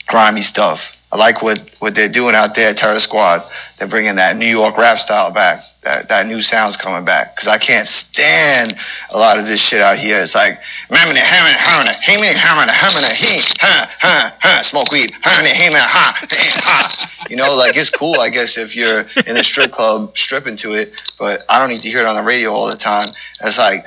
grimy 0.08 0.42
stuff. 0.42 0.99
I 1.12 1.18
like 1.18 1.42
what, 1.42 1.60
what 1.80 1.96
they're 1.96 2.08
doing 2.10 2.36
out 2.36 2.54
there 2.54 2.70
at 2.70 2.78
Terror 2.78 3.00
Squad. 3.00 3.42
They're 3.78 3.88
bringing 3.88 4.16
that 4.16 4.38
New 4.38 4.46
York 4.46 4.78
rap 4.78 5.00
style 5.00 5.32
back. 5.32 5.64
That, 5.82 6.10
that 6.10 6.28
new 6.28 6.42
sound's 6.42 6.78
coming 6.78 7.06
back. 7.06 7.36
Because 7.36 7.48
I 7.48 7.58
can't 7.58 7.88
stand 7.88 8.76
a 9.12 9.18
lot 9.18 9.40
of 9.40 9.48
this 9.48 9.60
shit 9.60 9.82
out 9.82 9.98
here. 9.98 10.22
It's 10.22 10.36
like, 10.36 10.60
"Mamma, 10.92 11.18
hammer, 11.18 11.58
hammer, 11.58 11.90
hammer, 12.02 12.26
hammer, 12.26 12.72
hammer, 12.72 13.14
he, 13.16 13.40
ha, 13.60 13.96
ha, 14.00 14.36
ha, 14.40 14.62
smoke 14.62 14.92
weed, 14.92 15.10
hammer, 15.24 15.48
hammer, 15.48 15.80
ha, 15.80 16.20
ha. 16.30 17.26
You 17.30 17.38
know, 17.38 17.56
like 17.56 17.76
it's 17.76 17.90
cool, 17.90 18.20
I 18.20 18.30
guess, 18.30 18.58
if 18.58 18.76
you're 18.76 19.06
in 19.26 19.38
a 19.38 19.44
strip 19.44 19.72
club 19.72 20.16
stripping 20.18 20.58
to 20.58 20.74
it, 20.74 21.02
but 21.18 21.44
I 21.50 21.60
don't 21.60 21.70
need 21.70 21.82
to 21.82 21.90
hear 21.90 22.02
it 22.02 22.08
on 22.08 22.16
the 22.16 22.24
radio 22.24 22.52
all 22.52 22.70
the 22.70 22.76
time. 22.76 23.08
It's 23.42 23.58
like, 23.58 23.86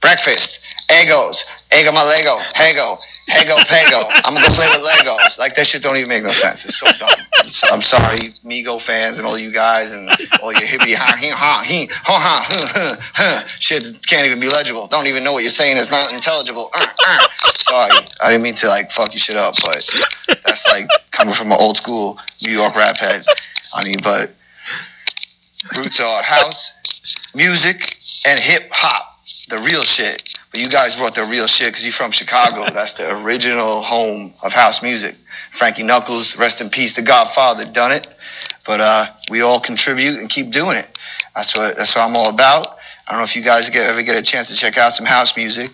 breakfast, 0.00 0.60
egos, 0.92 1.44
ego 1.72 1.90
my 1.90 2.04
Lego, 2.04 2.36
hego, 2.54 2.96
hego, 3.28 3.56
pego. 3.64 4.04
I'm 4.24 4.34
gonna 4.34 4.46
go 4.46 4.54
play 4.54 4.68
with 4.68 4.84
Legos. 4.84 5.38
Like 5.38 5.54
that 5.56 5.66
shit 5.66 5.82
don't 5.82 5.96
even 5.96 6.08
make 6.08 6.22
no 6.22 6.32
sense. 6.32 6.64
It's 6.64 6.76
so 6.76 6.86
dumb. 6.98 7.08
It's- 7.40 7.62
I'm 7.70 7.82
sorry, 7.82 8.18
Migo 8.44 8.80
fans 8.80 9.18
and 9.18 9.26
all 9.26 9.38
you 9.38 9.50
guys 9.52 9.92
and 9.92 10.08
all 10.42 10.52
your 10.52 10.66
hippity 10.66 10.94
ha 10.94 11.16
he 11.20 11.28
ha 11.28 11.62
he 11.66 11.86
ha 11.90 12.18
ha 12.18 13.44
shit 13.58 13.84
can't 14.06 14.26
even 14.26 14.40
be 14.40 14.48
legible. 14.48 14.86
Don't 14.86 15.06
even 15.06 15.24
know 15.24 15.32
what 15.32 15.42
you're 15.42 15.50
saying. 15.50 15.76
It's 15.76 15.90
not 15.90 16.12
intelligible. 16.12 16.70
Uh, 16.74 16.86
uh. 17.06 17.28
Sorry, 17.46 17.90
I 18.22 18.30
didn't 18.30 18.42
mean 18.42 18.54
to 18.56 18.68
like 18.68 18.90
fuck 18.90 19.12
your 19.12 19.20
shit 19.20 19.36
up, 19.36 19.54
but 19.64 19.84
that's 20.44 20.66
like 20.68 20.88
coming 21.10 21.34
from 21.34 21.52
an 21.52 21.58
old 21.60 21.76
school 21.76 22.18
New 22.42 22.52
York 22.52 22.74
rap 22.76 22.96
head. 22.98 23.24
I 23.74 23.84
mean, 23.84 23.96
but 24.02 24.30
roots 25.76 26.00
are 26.00 26.22
house, 26.22 26.72
music, 27.34 27.96
and 28.26 28.38
hip 28.38 28.68
hop. 28.70 29.10
The 29.48 29.58
real 29.58 29.82
shit. 29.82 30.22
But 30.54 30.62
you 30.62 30.68
guys 30.68 30.94
brought 30.94 31.16
the 31.16 31.24
real 31.24 31.48
shit 31.48 31.66
because 31.66 31.84
you're 31.84 31.92
from 31.92 32.12
Chicago. 32.12 32.70
That's 32.72 32.94
the 32.94 33.24
original 33.24 33.82
home 33.82 34.32
of 34.40 34.52
house 34.52 34.84
music. 34.84 35.16
Frankie 35.50 35.82
Knuckles, 35.82 36.38
rest 36.38 36.60
in 36.60 36.70
peace, 36.70 36.94
the 36.94 37.02
Godfather, 37.02 37.64
done 37.64 37.90
it. 37.90 38.06
But 38.64 38.80
uh, 38.80 39.06
we 39.30 39.42
all 39.42 39.58
contribute 39.58 40.20
and 40.20 40.30
keep 40.30 40.52
doing 40.52 40.76
it. 40.76 40.86
That's 41.34 41.56
what 41.56 41.76
that's 41.76 41.96
what 41.96 42.08
I'm 42.08 42.14
all 42.14 42.30
about. 42.30 42.68
I 42.68 43.10
don't 43.10 43.20
know 43.20 43.24
if 43.24 43.34
you 43.34 43.42
guys 43.42 43.68
get, 43.70 43.90
ever 43.90 44.02
get 44.04 44.16
a 44.16 44.22
chance 44.22 44.48
to 44.50 44.54
check 44.54 44.78
out 44.78 44.92
some 44.92 45.06
house 45.06 45.36
music. 45.36 45.72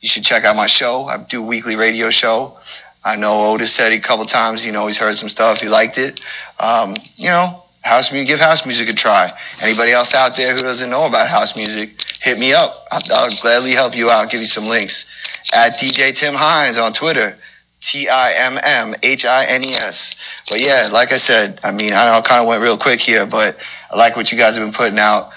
You 0.00 0.08
should 0.08 0.22
check 0.22 0.44
out 0.44 0.54
my 0.54 0.68
show. 0.68 1.06
I 1.06 1.16
do 1.28 1.42
a 1.42 1.46
weekly 1.46 1.74
radio 1.74 2.10
show. 2.10 2.56
I 3.04 3.16
know 3.16 3.50
Otis 3.50 3.72
said 3.72 3.92
a 3.92 3.98
couple 3.98 4.26
times, 4.26 4.64
you 4.64 4.70
know, 4.70 4.86
he's 4.86 4.98
heard 4.98 5.16
some 5.16 5.28
stuff. 5.28 5.60
He 5.60 5.68
liked 5.68 5.98
it. 5.98 6.20
Um, 6.60 6.94
you 7.16 7.30
know, 7.30 7.64
house 7.82 8.12
music, 8.12 8.28
give 8.28 8.40
house 8.40 8.66
music 8.66 8.88
a 8.88 8.92
try. 8.92 9.32
Anybody 9.62 9.92
else 9.92 10.14
out 10.14 10.36
there 10.36 10.54
who 10.54 10.62
doesn't 10.62 10.90
know 10.90 11.06
about 11.06 11.28
house 11.28 11.56
music, 11.56 11.90
hit 12.20 12.38
me 12.38 12.52
up. 12.52 12.84
I'll, 12.90 13.02
I'll 13.12 13.40
gladly 13.42 13.72
help 13.72 13.96
you 13.96 14.10
out. 14.10 14.30
Give 14.30 14.40
you 14.40 14.46
some 14.46 14.66
links 14.66 15.06
at 15.54 15.74
DJ 15.74 16.14
Tim 16.14 16.34
Hines 16.34 16.78
on 16.78 16.92
Twitter. 16.92 17.36
T 17.80 18.08
I 18.08 18.32
M 18.32 18.58
M 18.62 18.94
H 19.02 19.24
I 19.24 19.46
N 19.46 19.64
E 19.64 19.72
S. 19.72 20.44
But 20.50 20.60
yeah, 20.60 20.90
like 20.92 21.12
I 21.12 21.16
said, 21.16 21.60
I 21.64 21.72
mean, 21.72 21.92
I 21.94 22.04
know 22.06 22.18
I 22.18 22.20
kind 22.20 22.42
of 22.42 22.46
went 22.46 22.62
real 22.62 22.76
quick 22.76 23.00
here, 23.00 23.26
but 23.26 23.58
I 23.90 23.96
like 23.96 24.16
what 24.16 24.30
you 24.30 24.36
guys 24.36 24.56
have 24.56 24.66
been 24.66 24.74
putting 24.74 24.98
out, 24.98 25.30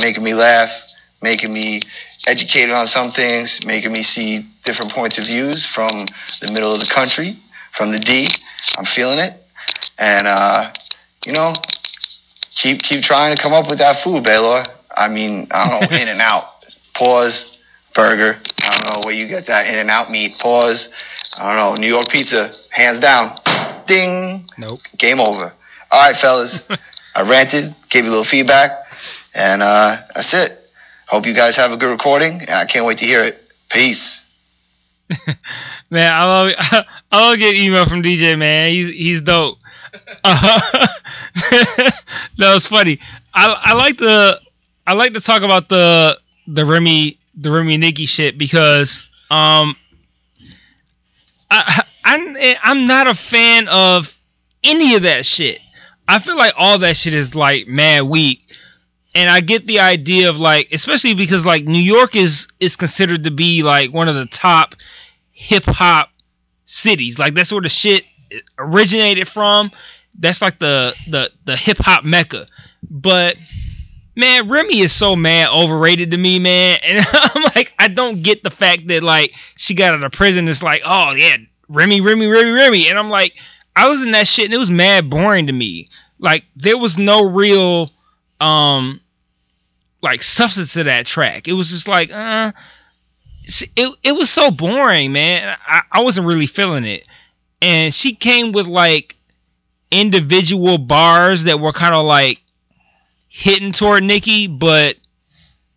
making 0.00 0.24
me 0.24 0.34
laugh, 0.34 0.92
making 1.22 1.52
me 1.52 1.82
educated 2.26 2.70
on 2.70 2.88
some 2.88 3.10
things, 3.10 3.64
making 3.64 3.92
me 3.92 4.02
see 4.02 4.44
different 4.64 4.92
points 4.92 5.18
of 5.18 5.26
views 5.26 5.64
from 5.64 6.06
the 6.40 6.50
middle 6.52 6.72
of 6.74 6.80
the 6.80 6.90
country, 6.92 7.36
from 7.70 7.92
the 7.92 8.00
D. 8.00 8.26
I'm 8.76 8.84
feeling 8.84 9.20
it, 9.20 9.32
and 10.00 10.26
uh, 10.26 10.72
you 11.26 11.32
know, 11.32 11.52
keep 12.54 12.82
keep 12.82 13.02
trying 13.02 13.34
to 13.34 13.42
come 13.42 13.52
up 13.52 13.68
with 13.68 13.78
that 13.78 13.96
food, 13.96 14.24
Baylor. 14.24 14.62
I 14.96 15.08
mean, 15.08 15.48
I 15.50 15.68
don't 15.68 15.90
know, 15.90 15.96
In 16.02 16.08
and 16.08 16.20
Out, 16.20 16.44
pause, 16.94 17.58
burger. 17.94 18.38
I 18.62 18.70
don't 18.70 18.94
know 18.94 19.06
where 19.06 19.14
you 19.14 19.26
get 19.26 19.46
that 19.46 19.72
In 19.72 19.78
and 19.78 19.90
Out 19.90 20.10
meat, 20.10 20.36
pause. 20.40 20.90
I 21.40 21.56
don't 21.56 21.76
know, 21.76 21.80
New 21.80 21.92
York 21.92 22.08
pizza, 22.08 22.50
hands 22.70 23.00
down. 23.00 23.34
Ding. 23.86 24.44
Nope. 24.58 24.80
Game 24.96 25.20
over. 25.20 25.52
All 25.90 26.06
right, 26.06 26.16
fellas. 26.16 26.66
I 27.14 27.22
ranted, 27.22 27.74
gave 27.90 28.04
you 28.04 28.10
a 28.10 28.12
little 28.12 28.24
feedback, 28.24 28.70
and 29.34 29.62
uh, 29.62 29.96
that's 30.14 30.34
it. 30.34 30.50
Hope 31.06 31.26
you 31.26 31.34
guys 31.34 31.56
have 31.56 31.72
a 31.72 31.76
good 31.76 31.90
recording, 31.90 32.32
and 32.32 32.50
I 32.50 32.64
can't 32.64 32.86
wait 32.86 32.98
to 32.98 33.04
hear 33.04 33.22
it. 33.22 33.40
Peace. 33.68 34.28
Man, 35.90 36.12
I 36.12 36.24
love 36.24 36.84
I 37.12 37.28
love 37.28 37.38
get 37.38 37.54
email 37.54 37.86
from 37.86 38.02
DJ. 38.02 38.38
Man, 38.38 38.72
he's 38.72 38.88
he's 38.88 39.20
dope. 39.20 39.58
Uh, 40.24 40.86
that 41.34 41.94
was 42.38 42.66
funny. 42.66 43.00
I 43.34 43.60
I 43.64 43.74
like 43.74 43.98
to 43.98 44.40
I 44.86 44.94
like 44.94 45.14
to 45.14 45.20
talk 45.20 45.42
about 45.42 45.68
the 45.68 46.18
the 46.46 46.64
Remy 46.64 47.18
the 47.36 47.50
Remy 47.50 47.76
Nicki 47.76 48.06
shit 48.06 48.38
because 48.38 49.04
um 49.30 49.76
I 51.50 51.82
I'm 52.04 52.36
I'm 52.62 52.86
not 52.86 53.06
a 53.06 53.14
fan 53.14 53.68
of 53.68 54.14
any 54.62 54.94
of 54.94 55.02
that 55.02 55.26
shit. 55.26 55.60
I 56.06 56.18
feel 56.18 56.36
like 56.36 56.54
all 56.56 56.78
that 56.78 56.96
shit 56.96 57.14
is 57.14 57.34
like 57.34 57.66
mad 57.66 58.02
weak. 58.02 58.40
And 59.14 59.30
I 59.30 59.40
get 59.40 59.64
the 59.64 59.80
idea 59.80 60.28
of 60.28 60.38
like 60.38 60.68
especially 60.72 61.14
because 61.14 61.46
like 61.46 61.64
New 61.64 61.78
York 61.82 62.14
is 62.14 62.46
is 62.60 62.76
considered 62.76 63.24
to 63.24 63.30
be 63.30 63.62
like 63.62 63.92
one 63.92 64.08
of 64.08 64.14
the 64.14 64.26
top 64.26 64.74
hip 65.32 65.64
hop 65.64 66.10
cities. 66.64 67.18
Like 67.18 67.34
that's 67.34 67.52
where 67.52 67.62
the 67.62 67.68
shit 67.68 68.04
originated 68.58 69.28
from. 69.28 69.70
That's 70.18 70.42
like 70.42 70.58
the 70.58 70.94
the 71.08 71.30
the 71.44 71.56
hip 71.56 71.78
hop 71.78 72.04
mecca. 72.04 72.46
But 72.88 73.36
man, 74.16 74.48
Remy 74.48 74.80
is 74.80 74.92
so 74.92 75.16
mad 75.16 75.48
overrated 75.50 76.10
to 76.12 76.16
me, 76.16 76.38
man. 76.38 76.78
And 76.84 77.06
I'm 77.12 77.42
like, 77.54 77.72
I 77.78 77.88
don't 77.88 78.22
get 78.22 78.42
the 78.42 78.50
fact 78.50 78.86
that 78.88 79.02
like 79.02 79.34
she 79.56 79.74
got 79.74 79.94
out 79.94 80.04
of 80.04 80.12
prison. 80.12 80.48
It's 80.48 80.62
like, 80.62 80.82
oh 80.84 81.12
yeah, 81.12 81.36
Remy, 81.68 82.00
Remy, 82.00 82.26
Remy, 82.26 82.50
Remy. 82.50 82.88
And 82.88 82.98
I'm 82.98 83.10
like, 83.10 83.34
I 83.74 83.88
was 83.88 84.02
in 84.02 84.12
that 84.12 84.28
shit 84.28 84.46
and 84.46 84.54
it 84.54 84.58
was 84.58 84.70
mad 84.70 85.10
boring 85.10 85.48
to 85.48 85.52
me. 85.52 85.88
Like 86.18 86.44
there 86.56 86.78
was 86.78 86.96
no 86.96 87.24
real 87.30 87.90
um 88.40 89.00
like 90.02 90.22
substance 90.22 90.74
to 90.74 90.84
that 90.84 91.06
track. 91.06 91.48
It 91.48 91.54
was 91.54 91.70
just 91.70 91.88
like, 91.88 92.10
uh 92.12 92.52
it 93.76 93.96
it 94.02 94.12
was 94.12 94.30
so 94.30 94.50
boring, 94.50 95.12
man. 95.12 95.56
I, 95.66 95.82
I 95.90 96.02
wasn't 96.02 96.26
really 96.26 96.46
feeling 96.46 96.84
it. 96.84 97.06
And 97.60 97.94
she 97.94 98.14
came 98.14 98.52
with 98.52 98.66
like 98.66 99.16
individual 100.00 100.78
bars 100.78 101.44
that 101.44 101.60
were 101.60 101.72
kind 101.72 101.94
of 101.94 102.04
like 102.04 102.38
hitting 103.28 103.72
toward 103.72 104.02
Nicki, 104.02 104.46
but 104.46 104.96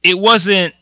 it 0.03 0.17
wasn't 0.17 0.73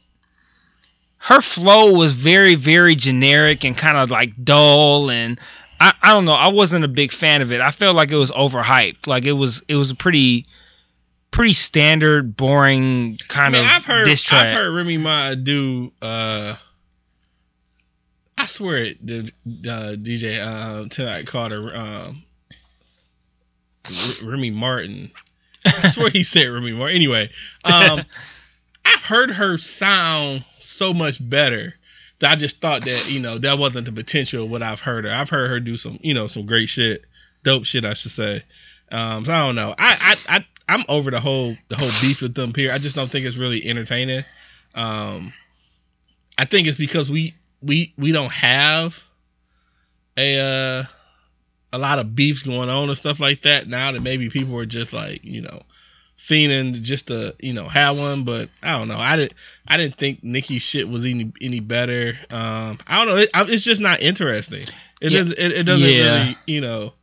her 1.17 1.41
flow 1.41 1.93
was 1.93 2.13
very, 2.13 2.55
very 2.55 2.95
generic 2.95 3.63
and 3.63 3.75
kind 3.75 3.97
of 3.97 4.11
like 4.11 4.35
dull 4.43 5.09
and 5.09 5.39
I, 5.79 5.93
I 6.01 6.13
don't 6.13 6.25
know, 6.25 6.33
I 6.33 6.53
wasn't 6.53 6.85
a 6.85 6.87
big 6.87 7.11
fan 7.11 7.41
of 7.41 7.51
it. 7.51 7.59
I 7.59 7.71
felt 7.71 7.95
like 7.95 8.11
it 8.11 8.15
was 8.15 8.31
overhyped. 8.31 9.07
Like 9.07 9.25
it 9.25 9.33
was 9.33 9.63
it 9.67 9.75
was 9.75 9.91
a 9.91 9.95
pretty 9.95 10.45
pretty 11.31 11.53
standard, 11.53 12.37
boring 12.37 13.17
I 13.21 13.33
kind 13.33 13.53
mean, 13.53 13.63
of 13.63 13.69
I've 13.69 13.85
heard 13.85 14.05
diss 14.05 14.21
track. 14.21 14.47
I've 14.47 14.53
heard 14.53 14.73
Remy 14.73 14.97
Ma 14.97 15.35
do. 15.35 15.91
Uh, 16.01 16.55
I 18.37 18.45
swear 18.45 18.77
it. 18.77 19.05
The 19.05 19.31
uh, 19.67 19.95
DJ 19.95 20.39
uh, 20.39 20.87
tonight 20.89 21.27
called 21.27 21.51
her 21.51 21.75
um, 21.75 22.23
R- 23.89 24.29
Remy 24.29 24.51
Martin. 24.51 25.11
I 25.65 25.89
swear 25.89 26.09
he 26.09 26.23
said 26.23 26.47
Remy 26.47 26.73
Martin. 26.73 26.95
Anyway, 26.95 27.29
um, 27.63 28.01
I've 28.85 29.01
heard 29.01 29.31
her 29.31 29.57
sound 29.57 30.45
so 30.59 30.93
much 30.93 31.17
better 31.27 31.73
that 32.19 32.31
I 32.31 32.35
just 32.35 32.61
thought 32.61 32.85
that 32.85 33.09
you 33.11 33.19
know 33.19 33.37
that 33.39 33.57
wasn't 33.57 33.85
the 33.85 33.91
potential 33.91 34.45
of 34.45 34.49
what 34.49 34.61
I've 34.61 34.79
heard 34.79 35.05
her. 35.05 35.11
I've 35.11 35.29
heard 35.29 35.49
her 35.49 35.59
do 35.59 35.77
some 35.77 35.99
you 36.01 36.13
know 36.13 36.27
some 36.27 36.45
great 36.45 36.69
shit, 36.69 37.03
dope 37.43 37.65
shit 37.65 37.85
I 37.85 37.93
should 37.93 38.11
say. 38.11 38.43
Um, 38.91 39.25
so 39.25 39.33
I 39.33 39.45
don't 39.45 39.55
know. 39.55 39.73
I 39.77 40.15
I, 40.29 40.37
I 40.37 40.45
I'm 40.67 40.85
over 40.87 41.11
the 41.11 41.19
whole 41.19 41.55
the 41.69 41.75
whole 41.75 41.89
beef 42.01 42.21
with 42.21 42.35
them 42.35 42.53
here. 42.53 42.71
I 42.71 42.77
just 42.77 42.95
don't 42.95 43.11
think 43.11 43.25
it's 43.25 43.37
really 43.37 43.65
entertaining. 43.65 44.23
Um, 44.73 45.33
I 46.37 46.45
think 46.45 46.67
it's 46.67 46.77
because 46.77 47.09
we 47.09 47.35
we 47.61 47.93
we 47.97 48.11
don't 48.11 48.31
have 48.31 48.97
a 50.17 50.39
uh 50.39 50.83
a 51.75 51.79
lot 51.79 51.99
of 51.99 52.15
beefs 52.15 52.41
going 52.43 52.69
on 52.69 52.87
and 52.89 52.97
stuff 52.97 53.19
like 53.19 53.41
that 53.41 53.67
now 53.67 53.91
that 53.91 54.01
maybe 54.01 54.29
people 54.29 54.57
are 54.57 54.65
just 54.65 54.93
like 54.93 55.23
you 55.23 55.41
know 55.41 55.61
fiending 56.17 56.81
just 56.81 57.07
to 57.07 57.35
you 57.39 57.53
know 57.53 57.67
have 57.67 57.97
one 57.97 58.23
but 58.23 58.49
i 58.63 58.77
don't 58.77 58.87
know. 58.87 58.97
I 58.97 59.15
didn't 59.17 59.33
i 59.67 59.77
didn't 59.77 59.97
think 59.97 60.23
nikki's 60.23 60.61
shit 60.63 60.87
was 60.87 61.03
any 61.05 61.31
any 61.41 61.59
better. 61.59 62.13
Um 62.31 62.79
i 62.87 62.97
don't 62.97 63.07
know. 63.07 63.21
It, 63.21 63.29
it's 63.51 63.63
just 63.63 63.81
not 63.81 64.01
interesting. 64.01 64.67
It 65.01 65.11
Yeah. 65.11 65.19
doesn't 65.19 65.37
it, 65.37 65.51
it 65.51 65.63
doesn't 65.65 65.87
Yeah. 65.89 66.15
really 66.15 66.37
you 66.47 66.61
know 66.61 66.93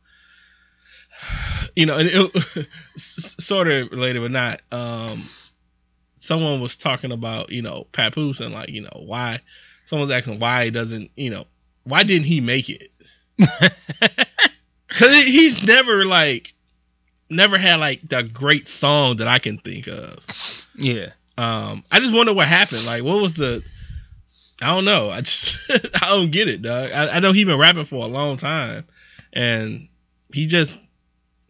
you 1.75 1.85
know 1.85 1.97
and 1.97 2.09
it, 2.11 2.67
sort 2.97 3.67
of 3.67 3.91
related 3.91 4.21
but 4.21 4.31
not 4.31 4.61
um 4.71 5.23
someone 6.17 6.59
was 6.61 6.75
talking 6.77 7.11
about 7.11 7.49
you 7.51 7.61
know 7.61 7.85
papoose 7.91 8.39
and 8.39 8.53
like 8.53 8.69
you 8.69 8.81
know 8.81 9.03
why 9.05 9.39
someone's 9.85 10.11
asking 10.11 10.39
why 10.39 10.65
he 10.65 10.71
doesn't 10.71 11.11
you 11.15 11.29
know 11.29 11.45
why 11.83 12.03
didn't 12.03 12.25
he 12.25 12.41
make 12.41 12.69
it 12.69 12.89
because 14.93 15.23
he's 15.23 15.61
never 15.63 16.05
like 16.05 16.53
never 17.29 17.57
had 17.57 17.79
like 17.79 18.07
the 18.07 18.23
great 18.23 18.67
song 18.67 19.17
that 19.17 19.27
i 19.27 19.39
can 19.39 19.57
think 19.57 19.87
of 19.87 20.19
yeah. 20.75 21.07
um 21.37 21.83
i 21.91 21.99
just 21.99 22.13
wonder 22.13 22.33
what 22.33 22.47
happened 22.47 22.85
like 22.85 23.03
what 23.03 23.21
was 23.21 23.33
the 23.33 23.63
i 24.61 24.67
don't 24.67 24.85
know 24.85 25.09
i 25.09 25.19
just 25.21 25.57
i 26.01 26.09
don't 26.09 26.31
get 26.31 26.47
it 26.47 26.61
dog 26.61 26.91
I, 26.91 27.17
I 27.17 27.19
know 27.19 27.31
he's 27.31 27.45
been 27.45 27.59
rapping 27.59 27.85
for 27.85 28.05
a 28.05 28.07
long 28.07 28.37
time 28.37 28.85
and 29.33 29.87
he 30.31 30.45
just 30.45 30.73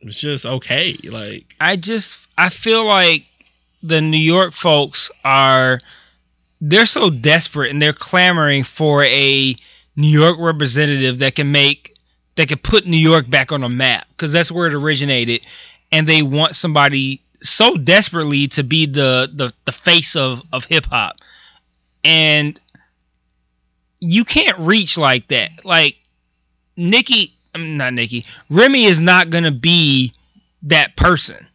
was 0.04 0.16
just 0.16 0.46
okay. 0.46 0.96
Like 1.04 1.56
I 1.60 1.76
just 1.76 2.18
I 2.38 2.50
feel 2.50 2.86
like 2.86 3.26
the 3.82 4.02
New 4.02 4.18
York 4.18 4.54
folks 4.54 5.12
are 5.24 5.80
they're 6.62 6.86
so 6.86 7.10
desperate 7.10 7.72
and 7.72 7.82
they're 7.82 7.94
clamoring 7.94 8.64
for 8.64 9.04
a 9.04 9.56
New 9.96 10.08
York 10.08 10.38
representative 10.40 11.20
that 11.20 11.36
can 11.36 11.52
make 11.52 11.93
that 12.36 12.48
could 12.48 12.64
put 12.64 12.86
New 12.86 12.98
York 12.98 13.30
back 13.30 13.52
on 13.52 13.62
the 13.62 13.70
map 13.70 14.08
because 14.10 14.32
that's 14.32 14.52
where 14.52 14.68
it 14.68 14.74
originated, 14.74 15.46
and 15.92 16.08
they 16.08 16.22
want 16.22 16.56
somebody 16.56 17.22
so 17.42 17.76
desperately 17.76 18.48
to 18.50 18.64
be 18.64 18.86
the 18.86 19.30
the, 19.34 19.52
the 19.66 19.72
face 19.72 20.16
of 20.16 20.42
of 20.52 20.66
hip 20.66 20.86
hop, 20.86 21.18
and 22.04 22.60
you 24.00 24.26
can't 24.26 24.58
reach 24.60 24.98
like 24.98 25.28
that. 25.30 25.50
Like 25.64 25.96
Nicki, 26.76 27.36
I'm 27.54 27.78
not 27.78 27.94
Nicki. 27.94 28.26
Remy 28.50 28.86
is 28.86 29.00
not 29.00 29.30
gonna 29.30 29.52
be 29.52 30.14
that 30.64 30.96
person. 30.96 31.48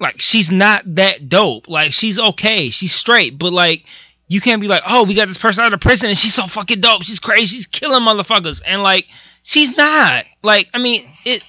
Like 0.00 0.20
she's 0.20 0.50
not 0.50 0.82
that 0.96 1.28
dope. 1.28 1.68
Like 1.68 1.92
she's 1.92 2.18
okay. 2.18 2.70
She's 2.70 2.94
straight, 2.94 3.38
but 3.38 3.52
like 3.52 3.84
you 4.28 4.40
can't 4.40 4.60
be 4.60 4.68
like, 4.68 4.82
oh, 4.86 5.04
we 5.04 5.14
got 5.14 5.26
this 5.26 5.38
person 5.38 5.64
out 5.64 5.72
of 5.74 5.80
prison 5.80 6.10
and 6.10 6.18
she's 6.18 6.34
so 6.34 6.46
fucking 6.46 6.80
dope. 6.80 7.02
She's 7.02 7.18
crazy. 7.18 7.56
She's 7.56 7.66
killing 7.66 8.02
motherfuckers. 8.02 8.60
And 8.64 8.82
like, 8.82 9.06
she's 9.42 9.76
not. 9.76 10.24
Like, 10.42 10.68
I 10.74 10.78
mean, 10.78 11.08
it. 11.24 11.44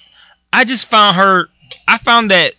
I 0.52 0.64
just 0.64 0.90
found 0.90 1.18
her. 1.18 1.48
I 1.88 1.98
found 1.98 2.32
that. 2.32 2.54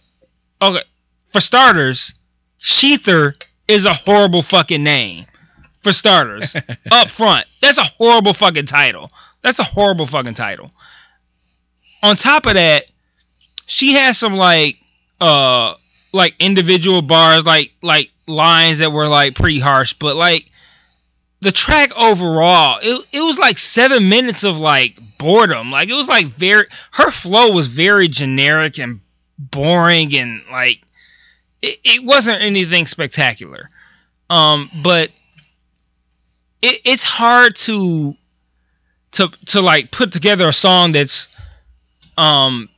Okay, 0.63 0.83
for 1.29 1.41
starters, 1.41 2.15
ShETHER 2.59 3.35
is 3.69 3.87
a 3.87 3.95
horrible 3.95 4.43
fucking 4.43 4.83
name. 4.83 5.27
For 5.83 5.95
starters, 5.95 6.55
up 6.91 7.09
front, 7.09 7.47
that's 7.63 7.79
a 7.79 7.85
horrible 7.85 8.35
fucking 8.35 8.67
title. 8.67 9.11
That's 9.43 9.59
a 9.59 9.65
horrible 9.65 10.05
fucking 10.05 10.35
title. 10.35 10.71
On 12.03 12.17
top 12.17 12.45
of 12.45 12.55
that, 12.55 12.85
she 13.67 13.95
has 13.95 14.19
some 14.19 14.35
like 14.35 14.77
uh 15.21 15.75
like 16.13 16.35
individual 16.41 17.03
bars 17.03 17.47
like 17.47 17.73
like 17.83 18.11
lines 18.27 18.79
that 18.79 18.91
were 18.91 19.07
like 19.07 19.35
pretty 19.35 19.61
harsh 19.61 19.93
but 19.95 20.17
like 20.17 20.51
the 21.41 21.53
track 21.53 21.93
overall 21.97 22.79
it, 22.83 23.07
it 23.13 23.21
was 23.23 23.39
like 23.39 23.59
seven 23.59 24.09
minutes 24.09 24.45
of 24.45 24.59
like 24.59 24.99
boredom 25.19 25.71
like 25.71 25.89
it 25.89 25.95
was 25.95 26.09
like 26.09 26.27
very 26.27 26.67
her 26.93 27.11
flow 27.11 27.53
was 27.53 27.69
very 27.69 28.09
generic 28.09 28.79
and 28.79 29.01
boring 29.39 30.15
and 30.15 30.43
like 30.51 30.81
it, 31.63 31.79
it 31.85 32.05
wasn't 32.05 32.41
anything 32.41 32.87
spectacular 32.87 33.69
um 34.29 34.71
but 34.83 35.11
it, 36.63 36.81
it's 36.85 37.05
hard 37.05 37.57
to 37.57 38.15
to 39.13 39.29
to 39.47 39.61
like 39.61 39.91
put 39.91 40.13
together 40.13 40.49
a 40.49 40.53
song 40.53 40.93
that's 40.93 41.29
um 42.17 42.69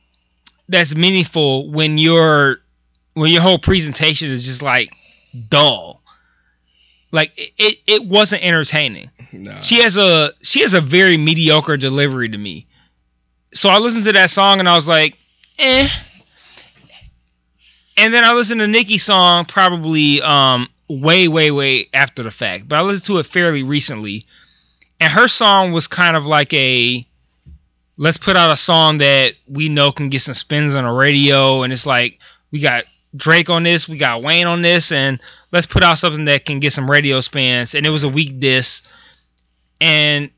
that's 0.69 0.95
meaningful 0.95 1.69
when 1.69 1.97
your 1.97 2.57
when 3.13 3.31
your 3.31 3.41
whole 3.41 3.59
presentation 3.59 4.29
is 4.29 4.45
just 4.45 4.61
like 4.61 4.91
dull. 5.49 6.02
Like 7.13 7.31
it, 7.37 7.77
it, 7.85 8.05
wasn't 8.05 8.43
entertaining. 8.43 9.11
nah. 9.31 9.61
She 9.61 9.81
has 9.83 9.97
a 9.97 10.33
she 10.41 10.61
has 10.61 10.73
a 10.73 10.81
very 10.81 11.15
mediocre 11.15 11.77
delivery 11.77 12.27
to 12.27 12.37
me. 12.37 12.65
So 13.53 13.69
I 13.69 13.77
listened 13.77 14.05
to 14.05 14.13
that 14.13 14.31
song 14.31 14.59
and 14.59 14.67
I 14.67 14.73
was 14.73 14.87
like, 14.87 15.15
eh. 15.59 15.87
And 17.95 18.11
then 18.11 18.25
I 18.25 18.33
listened 18.33 18.61
to 18.61 18.67
Nicki's 18.67 19.03
song 19.03 19.45
probably 19.45 20.23
um 20.23 20.67
way, 20.89 21.27
way, 21.27 21.51
way 21.51 21.87
after 21.93 22.23
the 22.23 22.31
fact. 22.31 22.67
But 22.67 22.79
I 22.79 22.81
listened 22.81 23.05
to 23.05 23.19
it 23.19 23.27
fairly 23.27 23.61
recently. 23.61 24.25
And 24.99 25.13
her 25.13 25.27
song 25.27 25.71
was 25.71 25.87
kind 25.87 26.15
of 26.15 26.25
like 26.25 26.51
a 26.55 27.05
let's 27.95 28.17
put 28.17 28.35
out 28.35 28.49
a 28.49 28.55
song 28.55 28.97
that 28.97 29.35
we 29.47 29.69
know 29.69 29.91
can 29.91 30.09
get 30.09 30.21
some 30.21 30.33
spins 30.33 30.73
on 30.73 30.83
the 30.83 30.91
radio 30.91 31.61
and 31.61 31.71
it's 31.71 31.85
like 31.85 32.19
we 32.51 32.59
got 32.59 32.85
Drake 33.15 33.49
on 33.49 33.63
this, 33.63 33.87
we 33.87 33.97
got 33.97 34.23
Wayne 34.23 34.47
on 34.47 34.61
this, 34.61 34.91
and 34.91 35.19
let's 35.51 35.67
put 35.67 35.83
out 35.83 35.99
something 35.99 36.25
that 36.25 36.45
can 36.45 36.59
get 36.59 36.73
some 36.73 36.89
radio 36.89 37.19
spins. 37.19 37.75
And 37.75 37.85
it 37.85 37.89
was 37.91 38.03
a 38.03 38.09
weak 38.09 38.39
diss, 38.39 38.81
and 39.79 40.31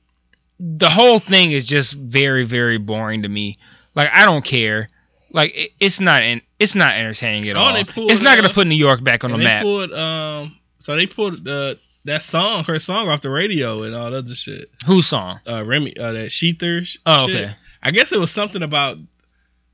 the 0.60 0.90
whole 0.90 1.20
thing 1.20 1.52
is 1.52 1.66
just 1.66 1.94
very, 1.94 2.46
very 2.46 2.78
boring 2.78 3.24
to 3.24 3.30
me. 3.30 3.58
Like 3.94 4.10
I 4.14 4.26
don't 4.26 4.44
care. 4.44 4.90
Like 5.32 5.54
it, 5.56 5.72
it's 5.80 6.00
not, 6.00 6.24
in, 6.24 6.42
it's 6.60 6.76
not 6.76 6.96
entertaining 6.96 7.50
at 7.50 7.56
Oh, 7.58 7.60
all. 7.60 7.84
pulled, 7.86 8.12
It's 8.12 8.22
not 8.22 8.36
gonna 8.38 8.50
uh, 8.50 8.54
put 8.54 8.68
New 8.68 8.76
York 8.76 9.04
back 9.04 9.24
on 9.24 9.32
the 9.32 9.38
map. 9.38 9.64
pulled 9.64 9.92
um 9.94 10.58
so 10.80 10.96
they 10.96 11.08
pulled 11.08 11.44
the 11.44 11.78
that 12.06 12.22
song 12.24 12.64
her 12.66 12.78
song 12.80 13.10
off 13.10 13.22
the 13.22 13.30
radio 13.30 13.84
and 13.84 13.96
all 13.96 14.12
that 14.12 14.18
other 14.20 14.36
shit. 14.36 14.70
Whose 14.86 15.08
song? 15.08 15.40
Uh 15.50 15.64
Remy 15.66 15.98
uh 15.98 16.14
that 16.14 16.32
ShETHER 16.32 16.84
sh- 16.86 16.98
Oh, 17.06 17.28
shit. 17.28 17.36
okay. 17.36 17.56
I 17.84 17.92
guess 17.92 18.12
it 18.12 18.20
was 18.20 18.32
something 18.32 18.64
about 18.64 18.98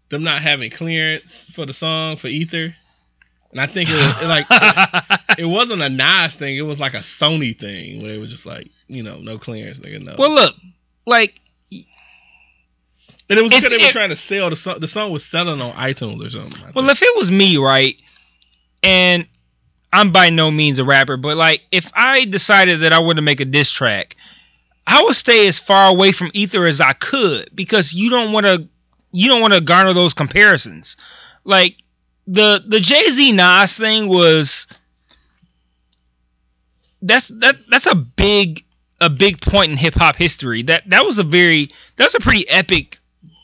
them 0.09 0.23
not 0.23 0.41
having 0.41 0.69
clearance 0.71 1.49
for 1.53 1.65
the 1.65 1.73
song 1.73 2.17
for 2.17 2.27
Ether. 2.27 2.75
And 3.51 3.59
I 3.61 3.67
think 3.67 3.89
it 3.89 3.93
was 3.93 4.27
like 4.27 4.45
it, 4.49 5.19
it, 5.39 5.45
wasn't 5.45 5.81
a 5.81 5.89
Nas 5.89 6.35
thing, 6.35 6.55
it 6.57 6.61
was 6.61 6.79
like 6.79 6.93
a 6.93 6.97
Sony 6.99 7.57
thing 7.57 8.01
where 8.01 8.11
it 8.13 8.19
was 8.19 8.29
just 8.29 8.45
like, 8.45 8.69
you 8.87 9.03
know, 9.03 9.19
no 9.19 9.37
clearance, 9.37 9.79
nigga, 9.79 10.01
no. 10.01 10.15
well, 10.17 10.31
look, 10.31 10.55
like 11.05 11.39
and 11.71 13.39
it 13.39 13.43
was 13.43 13.51
because 13.51 13.69
they 13.69 13.77
were 13.77 13.91
trying 13.91 14.09
to 14.09 14.15
sell 14.15 14.49
the 14.49 14.55
song 14.57 14.79
the 14.79 14.87
song 14.87 15.11
was 15.11 15.25
selling 15.25 15.61
on 15.61 15.73
iTunes 15.73 16.25
or 16.25 16.29
something. 16.29 16.59
I 16.61 16.71
Well, 16.75 16.85
think. 16.85 16.97
if 16.97 17.01
it 17.01 17.15
was 17.17 17.31
me, 17.31 17.57
right, 17.57 17.95
and 18.83 19.25
I'm 19.93 20.11
by 20.11 20.29
no 20.29 20.51
means 20.51 20.79
a 20.79 20.83
rapper, 20.85 21.17
but 21.17 21.37
like 21.37 21.61
if 21.71 21.89
I 21.93 22.25
decided 22.25 22.81
that 22.81 22.93
I 22.93 22.99
wanted 22.99 23.17
to 23.17 23.21
make 23.21 23.39
a 23.39 23.45
diss 23.45 23.71
track, 23.71 24.15
I 24.85 25.03
would 25.03 25.15
stay 25.15 25.47
as 25.47 25.59
far 25.59 25.89
away 25.89 26.11
from 26.11 26.31
Ether 26.33 26.65
as 26.65 26.81
I 26.81 26.93
could 26.93 27.49
because 27.55 27.93
you 27.93 28.09
don't 28.09 28.33
want 28.33 28.45
to 28.45 28.67
you 29.13 29.29
don't 29.29 29.41
want 29.41 29.53
to 29.53 29.61
garner 29.61 29.93
those 29.93 30.13
comparisons. 30.13 30.97
Like 31.43 31.77
the 32.31 32.63
the 32.65 32.79
Jay 32.79 33.09
Z 33.09 33.33
Nas 33.33 33.75
thing 33.75 34.07
was 34.07 34.65
that's 37.01 37.27
that 37.27 37.57
that's 37.69 37.87
a 37.87 37.95
big 37.95 38.63
a 39.01 39.09
big 39.09 39.41
point 39.41 39.73
in 39.73 39.77
hip 39.77 39.95
hop 39.95 40.15
history. 40.15 40.63
That 40.63 40.89
that 40.89 41.03
was 41.03 41.19
a 41.19 41.23
very 41.23 41.71
that's 41.97 42.15
a 42.15 42.21
pretty 42.21 42.47
epic 42.49 42.99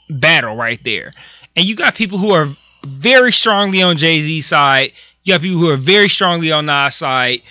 battle 0.10 0.56
right 0.56 0.82
there. 0.86 1.14
And 1.56 1.66
you 1.66 1.76
got 1.76 1.96
people 1.96 2.18
who 2.18 2.32
are 2.32 2.48
very 2.86 3.34
strongly 3.34 3.82
on 3.82 3.98
Jay 3.98 4.22
Z 4.22 4.42
side. 4.42 4.94
You 5.24 5.34
got 5.34 5.42
people 5.42 5.60
who 5.60 5.70
are 5.70 5.78
very 5.78 6.08
strongly 6.08 6.54
on 6.54 6.68
Nas 6.68 6.96
side. 6.96 7.42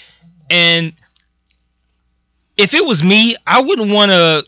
And 0.48 0.94
if 2.56 2.72
it 2.72 2.84
was 2.86 3.02
me, 3.02 3.36
I 3.46 3.60
wouldn't 3.60 3.90
want 3.90 4.10
to 4.10 4.46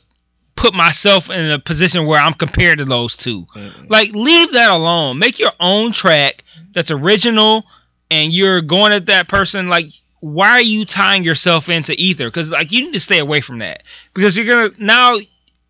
put 0.58 0.74
myself 0.74 1.30
in 1.30 1.50
a 1.50 1.58
position 1.60 2.04
where 2.04 2.20
I'm 2.20 2.34
compared 2.34 2.78
to 2.78 2.84
those 2.84 3.16
two. 3.16 3.46
Mm-mm. 3.54 3.88
Like, 3.88 4.10
leave 4.10 4.52
that 4.52 4.70
alone. 4.72 5.18
Make 5.18 5.38
your 5.38 5.52
own 5.60 5.92
track 5.92 6.42
that's 6.72 6.90
original, 6.90 7.64
and 8.10 8.32
you're 8.32 8.60
going 8.60 8.92
at 8.92 9.06
that 9.06 9.28
person. 9.28 9.68
Like, 9.68 9.86
why 10.20 10.50
are 10.50 10.60
you 10.60 10.84
tying 10.84 11.22
yourself 11.22 11.68
into 11.68 11.94
ether? 11.96 12.26
Because 12.26 12.50
like, 12.50 12.72
you 12.72 12.82
need 12.82 12.92
to 12.94 13.00
stay 13.00 13.20
away 13.20 13.40
from 13.40 13.60
that. 13.60 13.84
Because 14.14 14.36
you're 14.36 14.46
gonna 14.46 14.74
now, 14.78 15.18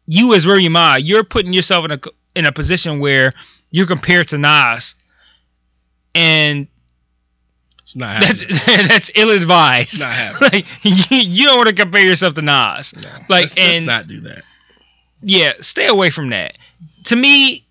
you 0.07 0.33
as 0.33 0.47
Remy 0.47 0.71
Ma, 0.71 0.95
you're 0.97 1.23
putting 1.25 1.53
yourself 1.53 1.85
in 1.85 1.93
a 1.93 2.01
in 2.35 2.47
a 2.47 2.53
position 2.53 2.99
where 2.99 3.35
you're 3.71 3.87
compared 3.87 4.29
to 4.29 4.39
Nas, 4.39 4.95
and 6.15 6.67
it's 7.83 7.95
not 7.95 8.23
that's 8.23 8.41
happening. 8.41 8.89
that's 8.89 9.11
ill 9.15 9.31
advised. 9.33 9.93
It's 9.95 10.01
not 10.01 10.13
happening. 10.15 10.51
Like, 10.51 10.67
you, 10.83 11.19
you 11.19 11.47
don't 11.47 11.59
want 11.59 11.69
to 11.69 11.75
compare 11.75 12.03
yourself 12.05 12.33
to 12.35 12.43
Nas. 12.43 12.95
No. 12.97 13.03
Like, 13.03 13.29
let's, 13.29 13.57
let's 13.57 13.57
and- 13.57 13.87
not 13.87 14.09
do 14.09 14.21
that. 14.21 14.45
Yeah, 15.21 15.53
stay 15.61 15.87
away 15.87 16.11
from 16.11 16.31
that. 16.31 16.59
To 17.05 17.17
me, 17.17 17.67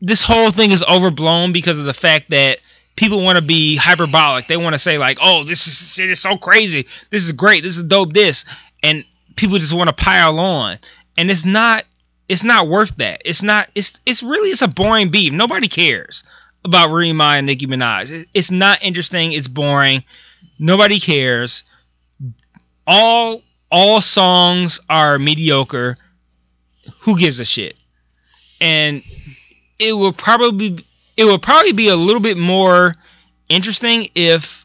this 0.00 0.22
whole 0.22 0.50
thing 0.50 0.70
is 0.70 0.84
overblown 0.84 1.52
because 1.52 1.78
of 1.78 1.86
the 1.86 1.94
fact 1.94 2.30
that 2.30 2.58
people 2.96 3.22
want 3.22 3.36
to 3.36 3.42
be 3.42 3.76
hyperbolic. 3.76 4.48
They 4.48 4.56
want 4.56 4.74
to 4.74 4.78
say 4.78 4.98
like, 4.98 5.18
"Oh, 5.20 5.44
this 5.44 5.66
is 5.66 5.94
shit 5.94 6.10
is 6.10 6.20
so 6.20 6.36
crazy. 6.36 6.86
This 7.10 7.24
is 7.24 7.32
great. 7.32 7.62
This 7.62 7.76
is 7.76 7.82
dope. 7.82 8.12
This," 8.12 8.44
and 8.82 9.04
people 9.36 9.58
just 9.58 9.74
want 9.74 9.88
to 9.88 9.94
pile 9.94 10.38
on, 10.38 10.78
and 11.16 11.30
it's 11.30 11.44
not. 11.44 11.84
It's 12.28 12.44
not 12.44 12.68
worth 12.68 12.96
that. 12.96 13.22
It's 13.24 13.42
not. 13.42 13.68
It's. 13.74 14.00
It's 14.04 14.22
really. 14.22 14.50
It's 14.50 14.62
a 14.62 14.68
boring 14.68 15.10
beef. 15.10 15.32
Nobody 15.32 15.68
cares 15.68 16.24
about 16.64 16.90
Remy 16.90 17.20
and 17.20 17.46
Nicki 17.46 17.66
Minaj. 17.66 18.26
It's 18.34 18.50
not 18.50 18.82
interesting. 18.82 19.32
It's 19.32 19.48
boring. 19.48 20.04
Nobody 20.58 21.00
cares. 21.00 21.64
All 22.86 23.42
all 23.70 24.00
songs 24.00 24.80
are 24.88 25.18
mediocre 25.18 25.96
who 27.00 27.18
gives 27.18 27.40
a 27.40 27.44
shit? 27.44 27.74
And 28.60 29.02
it 29.78 29.92
will 29.92 30.12
probably 30.12 30.84
it 31.16 31.24
would 31.24 31.42
probably 31.42 31.72
be 31.72 31.88
a 31.88 31.96
little 31.96 32.20
bit 32.22 32.36
more 32.36 32.94
interesting 33.48 34.08
if 34.14 34.64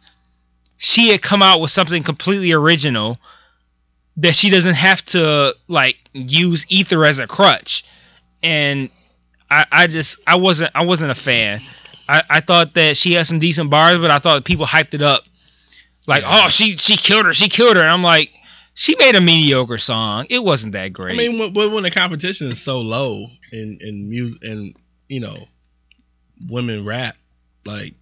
she 0.78 1.10
had 1.10 1.22
come 1.22 1.42
out 1.42 1.62
with 1.62 1.72
something 1.72 2.04
completely 2.04 2.52
original 2.52 3.18
that 4.18 4.36
she 4.36 4.50
doesn't 4.50 4.76
have 4.76 5.04
to 5.06 5.54
like 5.68 5.96
use 6.14 6.66
ether 6.70 7.06
as 7.06 7.20
a 7.20 7.28
crutch. 7.28 7.86
And 8.44 8.90
I, 9.50 9.66
I 9.72 9.88
just 9.88 10.18
I 10.28 10.38
wasn't 10.38 10.72
I 10.76 10.84
wasn't 10.86 11.12
a 11.12 11.16
fan. 11.16 11.62
I, 12.08 12.24
I 12.30 12.42
thought 12.42 12.74
that 12.74 12.98
she 12.98 13.14
had 13.14 13.26
some 13.26 13.40
decent 13.40 13.70
bars, 13.70 14.00
but 14.00 14.12
I 14.12 14.20
thought 14.20 14.44
people 14.44 14.66
hyped 14.66 14.94
it 14.94 15.02
up. 15.02 15.24
Like, 16.06 16.24
Yeah. 16.24 16.44
oh, 16.46 16.50
she 16.50 16.76
she 16.78 16.98
killed 16.98 17.26
her, 17.28 17.34
she 17.34 17.48
killed 17.48 17.78
her. 17.78 17.82
And 17.82 17.92
I'm 17.92 18.04
like, 18.04 18.30
she 18.74 18.96
made 18.96 19.16
a 19.16 19.22
mediocre 19.22 19.78
song. 19.78 20.26
It 20.30 20.44
wasn't 20.44 20.74
that 20.74 20.94
great. 20.94 21.14
I 21.14 21.18
mean, 21.18 21.38
when, 21.40 21.54
when 21.54 21.72
when 21.74 21.84
the 21.84 21.92
competition 21.92 22.52
is 22.52 22.62
so 22.62 22.82
low 22.82 23.28
in 23.52 23.78
in 23.82 24.10
music 24.10 24.44
and 24.44 24.76
you 25.08 25.20
know 25.20 25.48
women 26.48 26.86
rap. 26.86 27.16
Like 27.66 27.94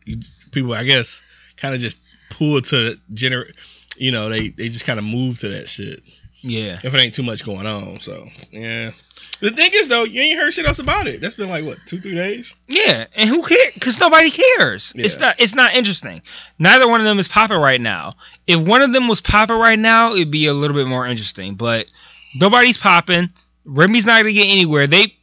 people, 0.52 0.74
I 0.74 0.84
guess, 0.84 1.22
kind 1.58 1.76
of 1.76 1.82
just 1.82 1.98
pull 2.32 2.62
to 2.62 2.98
gener. 3.14 3.52
You 3.98 4.12
know, 4.12 4.30
they 4.30 4.50
they 4.50 4.70
just 4.70 4.86
kind 4.86 4.98
of 4.98 5.06
move 5.06 5.40
to 5.40 5.50
that 5.50 5.70
shit 5.70 6.02
Yeah. 6.42 6.80
if 6.84 6.94
it 6.94 7.00
ain't 7.00 7.14
too 7.14 7.22
much 7.24 7.46
going 7.46 7.68
on. 7.68 8.00
So 8.00 8.28
yeah. 8.52 8.92
The 9.40 9.52
thing 9.52 9.72
is 9.74 9.88
though, 9.88 10.04
you 10.04 10.22
ain't 10.22 10.40
heard 10.40 10.54
shit 10.54 10.68
else 10.68 10.80
about 10.80 11.08
it. 11.08 11.22
That's 11.22 11.36
been 11.36 11.50
like 11.50 11.66
what 11.66 11.80
two 11.88 12.00
three 12.00 12.16
days. 12.16 12.54
Yeah, 12.68 13.06
and 13.16 13.28
who 13.30 13.42
cares? 13.42 13.74
Because 13.74 14.00
nobody 14.00 14.30
cares. 14.30 14.94
It's 14.96 15.18
not. 15.20 15.40
It's 15.40 15.56
not 15.56 15.74
interesting. 15.74 16.22
Neither 16.60 16.88
one 16.88 17.02
of 17.02 17.06
them 17.06 17.18
is 17.18 17.28
popping 17.28 17.58
right 17.58 17.82
now. 17.82 18.16
If 18.46 18.60
one 18.60 18.82
of 18.82 18.94
them 18.94 19.08
was 19.08 19.22
popping 19.22 19.58
right 19.58 19.80
now, 19.80 20.14
it'd 20.14 20.30
be 20.32 20.48
a 20.48 20.54
little 20.54 20.76
bit 20.76 20.88
more 20.88 21.08
interesting. 21.08 21.56
But 21.56 21.88
nobody's 22.36 22.78
popping. 22.78 23.30
Remy's 23.66 24.06
not 24.06 24.22
gonna 24.22 24.34
get 24.34 24.48
anywhere. 24.48 24.86
They, 24.88 25.14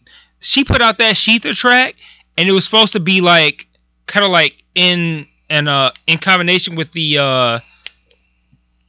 she 0.41 0.65
put 0.65 0.81
out 0.81 0.99
that 0.99 1.17
ShETHER 1.17 1.55
track, 1.55 1.95
and 2.37 2.49
it 2.49 2.53
was 2.53 2.65
supposed 2.65 2.93
to 2.95 3.01
be 3.01 3.21
like, 3.21 3.67
kind 4.07 4.25
of 4.25 4.31
like 4.31 4.63
in 4.75 5.27
and 5.51 5.69
uh 5.69 5.93
in 6.07 6.19
combination 6.19 6.75
with 6.75 6.93
the 6.93 7.19
uh 7.19 7.61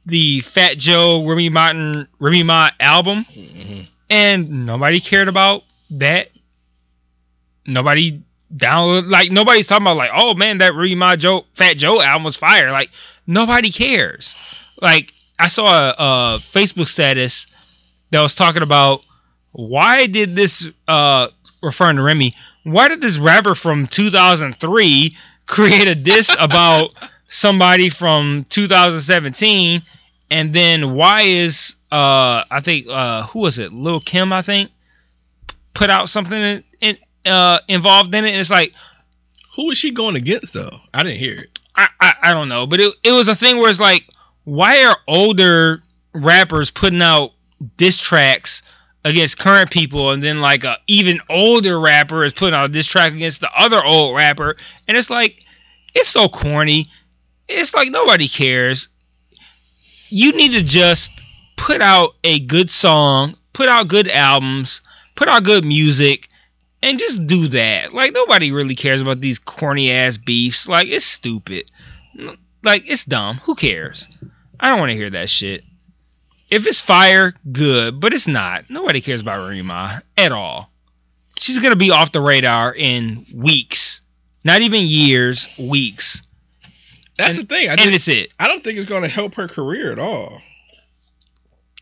the 0.06 0.40
Fat 0.40 0.76
Joe 0.78 1.24
Remy 1.26 1.48
Martin 1.50 2.08
Remy 2.18 2.42
Ma 2.42 2.70
album 2.80 3.26
Mm-hmm. 3.30 3.82
And 4.10 4.66
nobody 4.66 5.00
cared 5.00 5.28
about 5.28 5.62
that. 5.92 6.28
Nobody 7.66 8.22
download 8.54 9.08
like 9.08 9.30
nobody's 9.30 9.68
talking 9.68 9.84
about 9.84 9.96
like, 9.96 10.10
oh 10.12 10.34
man, 10.34 10.58
that 10.58 10.74
Remy 10.74 10.96
Ma 10.96 11.16
Joe 11.16 11.44
Fat 11.54 11.74
Joe 11.74 12.02
album 12.02 12.24
was 12.24 12.36
fire. 12.36 12.72
Like 12.72 12.90
nobody 13.26 13.70
cares. 13.70 14.34
Like 14.82 15.14
I 15.38 15.48
saw 15.48 15.64
a, 15.64 15.90
a 15.90 16.38
Facebook 16.40 16.88
status 16.88 17.46
that 18.10 18.20
was 18.20 18.34
talking 18.34 18.62
about 18.62 19.02
why 19.52 20.06
did 20.06 20.34
this 20.34 20.68
uh 20.88 21.28
referring 21.62 21.96
to 21.96 22.02
Remy, 22.02 22.34
why 22.64 22.88
did 22.88 23.00
this 23.00 23.18
rapper 23.18 23.54
from 23.54 23.86
2003 23.86 25.16
create 25.46 25.88
a 25.88 25.94
diss 25.94 26.34
about 26.38 26.90
somebody 27.28 27.90
from 27.90 28.44
2017 28.48 29.82
and 30.32 30.52
then 30.52 30.94
why 30.94 31.22
is 31.22 31.76
uh 31.92 32.44
I 32.50 32.60
think 32.62 32.86
uh 32.88 33.26
who 33.26 33.40
was 33.40 33.58
it 33.58 33.72
Lil 33.72 34.00
Kim 34.00 34.32
I 34.32 34.42
think 34.42 34.70
put 35.74 35.90
out 35.90 36.08
something 36.08 36.40
in, 36.40 36.64
in 36.80 36.98
uh 37.24 37.58
involved 37.68 38.14
in 38.14 38.24
it 38.24 38.30
and 38.30 38.38
it's 38.38 38.50
like 38.50 38.72
Who 39.56 39.70
is 39.70 39.78
she 39.78 39.90
going 39.90 40.16
against 40.16 40.54
though? 40.54 40.76
I 40.94 41.02
didn't 41.02 41.18
hear 41.18 41.40
it. 41.40 41.58
I, 41.74 41.88
I 42.00 42.14
I 42.22 42.32
don't 42.32 42.48
know 42.48 42.66
but 42.66 42.80
it 42.80 42.94
it 43.02 43.12
was 43.12 43.28
a 43.28 43.34
thing 43.34 43.58
where 43.58 43.70
it's 43.70 43.80
like 43.80 44.04
why 44.44 44.84
are 44.84 44.96
older 45.08 45.82
rappers 46.14 46.70
putting 46.70 47.02
out 47.02 47.32
diss 47.76 47.98
tracks 47.98 48.62
against 49.04 49.38
current 49.38 49.70
people 49.70 50.10
and 50.10 50.22
then 50.22 50.40
like 50.40 50.64
a 50.64 50.76
even 50.86 51.20
older 51.28 51.80
rapper 51.80 52.24
is 52.24 52.32
putting 52.32 52.54
out 52.54 52.66
a 52.66 52.72
diss 52.72 52.86
track 52.86 53.12
against 53.12 53.40
the 53.40 53.50
other 53.56 53.82
old 53.82 54.14
rapper 54.16 54.56
and 54.86 54.96
it's 54.96 55.10
like 55.10 55.36
it's 55.94 56.08
so 56.08 56.28
corny 56.28 56.88
it's 57.48 57.74
like 57.74 57.90
nobody 57.90 58.28
cares 58.28 58.88
you 60.08 60.32
need 60.32 60.52
to 60.52 60.62
just 60.62 61.12
put 61.60 61.80
out 61.82 62.14
a 62.24 62.40
good 62.40 62.70
song 62.70 63.34
put 63.52 63.68
out 63.68 63.88
good 63.88 64.08
albums 64.08 64.82
put 65.14 65.28
out 65.28 65.42
good 65.44 65.64
music 65.64 66.28
and 66.82 66.98
just 66.98 67.26
do 67.26 67.48
that 67.48 67.92
like 67.92 68.12
nobody 68.12 68.50
really 68.52 68.74
cares 68.74 69.00
about 69.02 69.20
these 69.20 69.38
corny 69.38 69.90
ass 69.90 70.16
beefs 70.16 70.68
like 70.68 70.88
it's 70.88 71.04
stupid 71.04 71.70
like 72.62 72.82
it's 72.88 73.04
dumb 73.04 73.36
who 73.36 73.54
cares 73.54 74.08
i 74.58 74.68
don't 74.68 74.78
want 74.80 74.90
to 74.90 74.96
hear 74.96 75.10
that 75.10 75.28
shit 75.28 75.62
if 76.52 76.66
it's 76.66 76.80
fire, 76.80 77.32
good, 77.52 78.00
but 78.00 78.12
it's 78.12 78.26
not. 78.26 78.68
Nobody 78.68 79.00
cares 79.00 79.20
about 79.20 79.48
Rima 79.48 80.02
at 80.18 80.32
all. 80.32 80.68
She's 81.38 81.60
gonna 81.60 81.76
be 81.76 81.92
off 81.92 82.10
the 82.10 82.20
radar 82.20 82.74
in 82.74 83.24
weeks, 83.32 84.00
not 84.44 84.60
even 84.60 84.82
years, 84.84 85.46
weeks, 85.60 86.24
That's 87.16 87.38
And- 87.38 87.46
the 87.48 87.54
thing. 87.54 87.68
I, 87.68 87.74
and 87.74 87.94
it's 87.94 88.08
it. 88.08 88.32
I 88.40 88.48
don't 88.48 88.64
think 88.64 88.78
it's 88.78 88.88
going 88.88 89.04
to 89.04 89.08
help 89.08 89.36
her 89.36 89.46
career 89.46 89.92
at 89.92 90.00
all. 90.00 90.42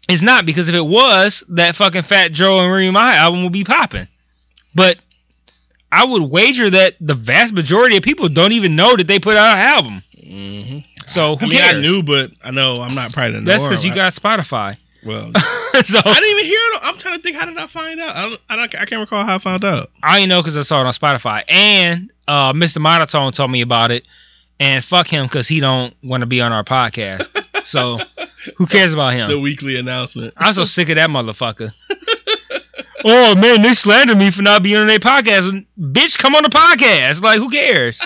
It's 0.09 0.23
not 0.23 0.47
because 0.47 0.69
if 0.69 0.75
it 0.75 0.85
was, 0.87 1.45
that 1.51 1.77
fucking 1.77 2.03
Fat 2.03 2.33
Joe 2.33 2.61
and 2.61 2.73
Rima 2.73 2.99
album 2.99 3.43
would 3.45 3.53
be 3.53 3.65
popping. 3.65 4.09
But 4.75 4.99
I 5.93 6.05
would 6.05 6.23
wager 6.23 6.71
that 6.71 6.95
the 7.01 7.15
vast 7.15 7.53
majority 7.55 7.97
of 7.97 8.03
people 8.03 8.29
don't 8.29 8.53
even 8.53 8.75
know 8.77 8.97
that 8.97 9.07
they 9.07 9.19
put 9.19 9.37
out 9.37 9.57
an 9.59 9.65
album. 9.67 10.03
Mm-hmm. 10.17 10.79
So 11.07 11.37
who 11.37 11.47
I 11.47 11.49
mean, 11.49 11.59
cares? 11.59 11.77
I 11.77 11.81
knew, 11.81 12.03
but 12.03 12.31
I 12.43 12.51
know 12.51 12.81
I'm 12.81 12.95
not 12.95 13.13
probably 13.13 13.39
the 13.39 13.45
That's 13.45 13.65
because 13.65 13.85
you 13.85 13.93
I- 13.93 13.97
got 13.97 14.13
Spotify. 14.15 14.77
well. 15.05 15.31
so 15.85 16.01
I 16.05 16.15
didn't 16.15 16.31
even 16.31 16.45
hear 16.45 16.61
it. 16.73 16.81
I'm 16.83 16.99
trying 16.99 17.17
to 17.17 17.23
think. 17.23 17.37
How 17.37 17.47
did 17.47 17.57
I 17.57 17.67
find 17.67 18.01
out? 18.01 18.17
I 18.17 18.29
don't. 18.29 18.41
I, 18.49 18.57
don't, 18.57 18.75
I 18.75 18.85
can't 18.85 19.01
recall 19.01 19.25
how 19.25 19.37
I 19.37 19.39
found 19.39 19.65
out. 19.65 19.91
I 20.03 20.27
know 20.27 20.43
because 20.43 20.57
I 20.57 20.63
saw 20.63 20.81
it 20.81 20.87
on 20.87 20.93
Spotify. 20.93 21.45
And 21.49 22.13
uh, 22.27 22.53
Mr. 22.53 22.79
Monotone 22.81 23.33
told 23.33 23.51
me 23.51 23.61
about 23.61 23.91
it. 23.91 24.07
And 24.61 24.85
fuck 24.85 25.07
him 25.07 25.27
because 25.27 25.47
he 25.47 25.61
don't 25.61 25.95
want 26.03 26.23
to 26.23 26.27
be 26.27 26.41
on 26.41 26.53
our 26.53 26.65
podcast. 26.65 27.29
So 27.65 27.99
who 28.57 28.67
cares 28.67 28.93
about 28.93 29.15
him? 29.15 29.31
The 29.31 29.39
weekly 29.39 29.77
announcement. 29.77 30.35
I'm 30.37 30.55
so 30.55 30.65
sick 30.65 30.89
of 30.89 30.95
that 30.97 31.11
motherfucker. 31.11 31.73
oh 33.05 33.35
man, 33.37 33.63
they 33.63 33.75
slander 33.75 34.15
me 34.15 34.31
for 34.31 34.43
not 34.43 34.63
being 34.63 34.77
on 34.79 34.87
their 34.87 34.99
podcast. 34.99 35.65
Bitch, 35.79 36.19
come 36.19 36.35
on 36.35 36.43
the 36.43 36.49
podcast. 36.49 37.23
Like 37.23 37.39
who 37.39 37.51
cares? 37.51 38.01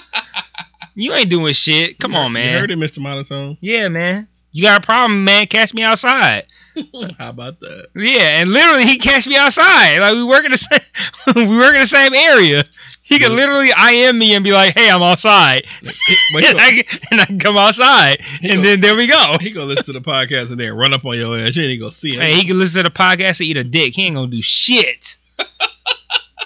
You 0.95 1.13
ain't 1.15 1.31
doing 1.31 1.55
shit. 1.55 1.99
Come 1.99 2.13
You 2.13 2.19
on, 2.19 2.27
You 2.31 2.35
man. 2.35 2.61
heard 2.61 2.71
it, 2.71 2.79
Mr. 2.79 2.99
Monotone. 2.99 3.57
Yeah, 3.61 3.89
man. 3.89 4.29
You 4.51 4.63
got 4.63 4.83
a 4.83 4.87
problem, 4.87 5.25
man? 5.25 5.47
Catch 5.47 5.73
me 5.73 5.83
outside. 5.83 6.45
How 7.19 7.31
about 7.31 7.61
that? 7.61 7.89
Yeah, 7.95 8.41
and 8.41 8.49
literally 8.49 8.85
he 8.85 8.97
catch 8.99 9.27
me 9.27 9.37
outside. 9.37 9.99
Like 9.99 10.15
we 10.15 10.25
work 10.25 10.45
in 10.45 10.53
the 10.53 10.57
same, 10.59 10.81
we 11.37 11.57
work 11.57 11.75
in 11.75 11.81
the 11.81 11.87
same 11.87 12.15
area. 12.15 12.65
He 13.03 13.19
Yeah. 13.21 13.29
literally 13.29 13.71
IM 13.71 14.19
me 14.19 14.35
and 14.35 14.43
be 14.43 14.53
like, 14.53 14.75
"Hey, 14.75 14.89
I'm 14.89 15.03
outside," 15.03 15.65
he 15.83 15.89
and, 16.47 16.59
I, 16.61 16.83
can- 16.83 16.99
and 17.11 17.21
I 17.21 17.25
can 17.27 17.39
come 17.39 17.59
outside, 17.59 18.21
and 18.43 18.57
go- 18.57 18.63
then 18.63 18.81
there 18.81 18.97
we 18.97 19.07
go. 19.07 19.37
he 19.41 19.51
gonna 19.51 19.67
listen 19.67 19.85
to 19.87 19.93
the 19.93 20.01
podcast 20.01 20.51
and 20.51 20.59
then 20.59 20.73
run 20.75 20.95
up 20.95 21.05
on 21.05 21.19
your 21.19 21.39
ass. 21.39 21.57
You 21.57 21.65
ain't 21.65 21.81
gonna 21.81 21.93
see 21.93 22.15
him. 22.15 22.21
Hey, 22.23 22.35
he 22.37 22.45
can 22.47 22.59
listen 22.59 22.83
to 22.83 22.89
the 22.89 22.95
podcast 22.95 23.41
and 23.41 23.49
eat 23.49 23.57
a 23.59 23.65
dick. 23.65 23.93
He 23.95 24.07
ain't 24.07 24.15
gonna 24.15 24.29
do 24.31 24.41
shit. 24.41 25.19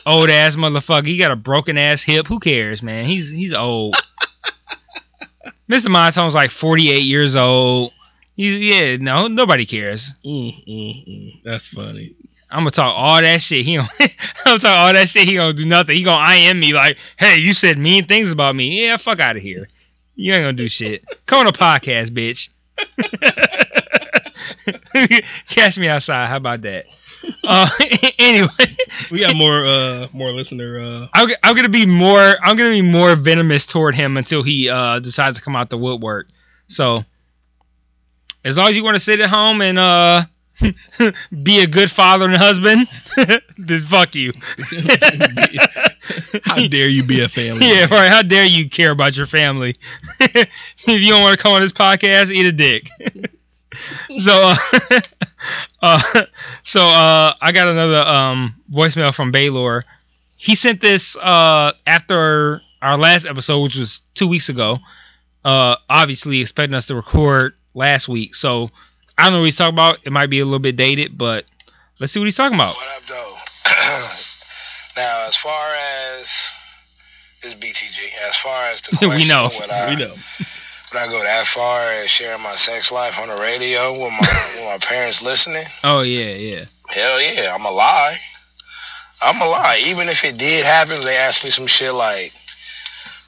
old 0.07 0.29
ass 0.31 0.57
motherfucker. 0.57 1.07
He 1.07 1.19
got 1.19 1.31
a 1.31 1.37
broken 1.37 1.79
ass 1.79 2.03
hip. 2.03 2.27
Who 2.27 2.41
cares, 2.41 2.83
man? 2.83 3.05
He's 3.05 3.31
he's 3.31 3.53
old. 3.53 3.95
Mr. 5.71 5.89
Monotone's 5.89 6.35
like 6.35 6.51
48 6.51 6.99
years 7.01 7.35
old. 7.37 7.93
He's 8.37 8.64
yeah, 8.64 8.96
no, 8.96 9.29
nobody 9.29 9.64
cares. 9.64 10.12
Mm, 10.25 10.64
mm, 10.66 11.09
mm. 11.09 11.42
That's 11.42 11.68
funny. 11.68 12.14
I'm 12.51 12.61
gonna 12.61 12.70
talk 12.70 12.92
all 12.94 13.20
that 13.20 13.42
shit. 13.42 13.64
He 13.64 13.77
don't, 13.77 13.88
I'm 14.01 14.09
gonna 14.44 14.59
talk 14.59 14.77
all 14.77 14.92
that 14.92 15.09
shit. 15.09 15.27
He 15.27 15.35
gonna 15.35 15.55
do 15.55 15.64
nothing. 15.64 15.96
He 15.96 16.05
gonna 16.05 16.35
IM 16.35 16.61
me 16.61 16.72
like, 16.72 16.99
hey, 17.16 17.38
you 17.38 17.55
said 17.55 17.79
mean 17.79 18.07
things 18.07 18.31
about 18.31 18.55
me. 18.55 18.85
Yeah, 18.85 18.99
fuck 18.99 19.20
out 19.20 19.37
of 19.37 19.42
here. 19.42 19.68
You 20.14 20.35
ain't 20.35 20.42
gonna 20.44 20.53
do 20.53 20.68
shit. 20.68 21.05
Come 21.27 21.40
on 21.40 21.46
a 21.46 21.53
podcast, 21.53 22.11
bitch. 22.11 22.49
Catch 25.49 25.79
me 25.79 25.88
outside. 25.88 26.29
How 26.29 26.37
about 26.37 26.62
that? 26.62 26.87
Uh, 27.42 27.68
anyway, 28.18 28.77
We 29.11 29.20
got 29.20 29.35
more 29.35 29.64
uh 29.64 30.09
more 30.12 30.31
listener 30.33 30.79
uh 30.79 31.09
I'm, 31.14 31.29
I'm 31.42 31.57
gonna 31.57 31.68
be 31.68 31.87
more. 31.87 32.35
I'm 32.42 32.57
gonna 32.57 32.70
be 32.70 32.83
more 32.83 33.16
venomous 33.16 33.66
toward 33.66 33.94
him 33.94 34.16
until 34.16 34.42
he 34.42 34.68
uh 34.68 35.01
decides 35.01 35.38
to 35.38 35.42
come 35.42 35.57
out 35.57 35.70
the 35.70 35.79
woodwork. 35.79 36.29
So, 36.68 37.05
as 38.46 38.56
long 38.56 38.68
as 38.68 38.76
you 38.76 38.85
want 38.85 38.94
to 38.94 39.00
sit 39.00 39.20
at 39.20 39.28
home 39.28 39.61
and 39.61 39.78
uh 39.78 40.24
be 41.42 41.61
a 41.61 41.66
good 41.66 41.90
father 41.90 42.24
and 42.24 42.35
husband, 42.37 42.88
then 43.59 43.80
fuck 43.80 44.14
you. 44.14 44.32
how 46.44 46.66
dare 46.66 46.88
you 46.88 47.02
be 47.04 47.20
a 47.20 47.28
family? 47.28 47.66
Yeah, 47.66 47.87
right. 47.90 48.11
How 48.11 48.22
dare 48.22 48.46
you 48.46 48.70
care 48.70 48.90
about 48.90 49.18
your 49.18 49.26
family? 49.26 49.76
if 50.18 50.48
you 50.87 51.11
don't 51.11 51.20
want 51.20 51.37
to 51.37 51.42
come 51.42 51.52
on 51.52 51.61
this 51.61 51.74
podcast, 51.74 52.30
eat 52.30 52.46
a 52.46 52.52
dick. 52.52 52.88
so, 54.16 54.54
uh, 54.54 55.00
uh, 55.82 56.22
so 56.62 56.80
uh, 56.80 57.35
I 57.38 57.52
got 57.52 57.68
another 57.68 57.98
um 57.98 58.54
voicemail 58.72 59.14
from 59.14 59.32
Baylor. 59.32 59.85
He 60.38 60.54
sent 60.54 60.80
this 60.80 61.18
uh 61.18 61.72
after 61.87 62.62
our 62.80 62.96
last 62.96 63.26
episode, 63.26 63.61
which 63.61 63.76
was 63.76 64.01
two 64.14 64.28
weeks 64.28 64.49
ago. 64.49 64.78
Uh, 65.44 65.76
obviously 65.90 66.40
expecting 66.40 66.74
us 66.74 66.86
to 66.86 66.97
record 66.97 67.53
last 67.77 68.09
week. 68.09 68.35
So 68.35 68.70
I 69.16 69.24
don't 69.24 69.35
know 69.35 69.39
what 69.41 69.45
he's 69.45 69.57
talking 69.57 69.74
about. 69.74 69.99
It 70.05 70.12
might 70.12 70.31
be 70.31 70.41
a 70.41 70.45
little 70.45 70.59
bit 70.59 70.77
dated, 70.77 71.16
but 71.16 71.45
let's 72.01 72.12
see 72.12 72.18
what 72.18 72.24
he's 72.24 72.37
talking 72.37 72.57
about. 72.57 72.74
What 72.74 72.97
up, 72.97 73.03
though? 73.07 73.35
now, 74.97 75.27
as 75.29 75.37
far 75.37 75.68
as 76.18 76.53
this 77.43 77.55
BTG, 77.55 78.29
as 78.29 78.37
far 78.37 78.64
as 78.70 78.83
the 78.83 78.97
question, 78.97 79.16
We 79.16 79.29
know. 79.29 79.51
I, 79.70 79.91
we 79.91 79.97
know. 79.97 80.12
Would 80.93 81.01
I 81.01 81.07
go 81.09 81.22
that 81.22 81.47
far 81.47 81.93
as 81.93 82.11
sharing 82.11 82.43
my 82.43 82.57
sex 82.57 82.93
life 82.93 83.18
on 83.18 83.29
the 83.29 83.37
radio 83.37 83.93
with 83.93 84.12
my 84.12 84.51
with 84.55 84.64
my 84.64 84.79
parents 84.79 85.22
listening? 85.22 85.64
Oh 85.85 86.03
yeah, 86.03 86.35
yeah. 86.35 86.64
Hell 86.89 87.20
yeah, 87.20 87.55
I'm 87.55 87.64
a 87.64 87.70
lie. 87.70 88.16
I'm 89.22 89.41
a 89.41 89.47
lie. 89.47 89.83
Even 89.87 90.09
if 90.09 90.24
it 90.24 90.37
did 90.37 90.64
happen, 90.64 91.01
they 91.03 91.16
asked 91.16 91.45
me 91.45 91.51
some 91.51 91.66
shit 91.66 91.93
like, 91.93 92.33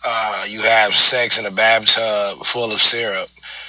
uh, 0.05 0.47
"You 0.49 0.63
have 0.63 0.95
sex 0.95 1.39
in 1.39 1.47
a 1.47 1.51
bathtub 1.51 2.45
full 2.45 2.73
of 2.73 2.81
syrup." 2.81 3.29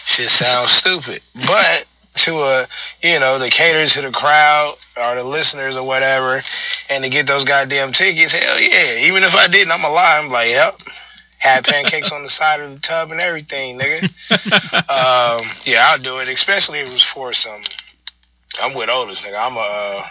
Shit 0.09 0.29
sounds 0.29 0.71
stupid, 0.71 1.21
but 1.35 1.85
to 2.15 2.33
a 2.33 2.65
you 3.03 3.19
know 3.19 3.37
the 3.37 3.47
cater 3.47 3.85
to 3.85 4.01
the 4.01 4.11
crowd 4.11 4.75
or 4.97 5.15
the 5.15 5.23
listeners 5.23 5.77
or 5.77 5.85
whatever, 5.85 6.41
and 6.89 7.03
to 7.03 7.11
get 7.11 7.27
those 7.27 7.45
goddamn 7.45 7.93
tickets, 7.93 8.33
hell 8.33 8.59
yeah. 8.59 9.07
Even 9.07 9.21
if 9.21 9.35
I 9.35 9.47
didn't, 9.47 9.71
I'm 9.71 9.83
a 9.83 9.89
lie. 9.89 10.19
I'm 10.19 10.31
like, 10.31 10.49
yep. 10.49 10.73
Had 11.37 11.63
pancakes 11.63 12.11
on 12.11 12.23
the 12.23 12.29
side 12.29 12.59
of 12.59 12.73
the 12.73 12.79
tub 12.79 13.11
and 13.11 13.21
everything, 13.21 13.77
nigga. 13.77 14.01
um, 14.73 15.47
yeah, 15.63 15.81
I'll 15.83 15.99
do 15.99 16.17
it, 16.17 16.27
especially 16.27 16.79
if 16.79 16.87
it 16.87 16.93
was 16.93 17.03
for 17.03 17.31
some. 17.31 17.61
I'm 18.63 18.73
with 18.73 18.89
Otis, 18.89 19.21
nigga. 19.21 19.39
I'm 19.39 19.55
a 19.55 19.59
uh, 19.59 20.03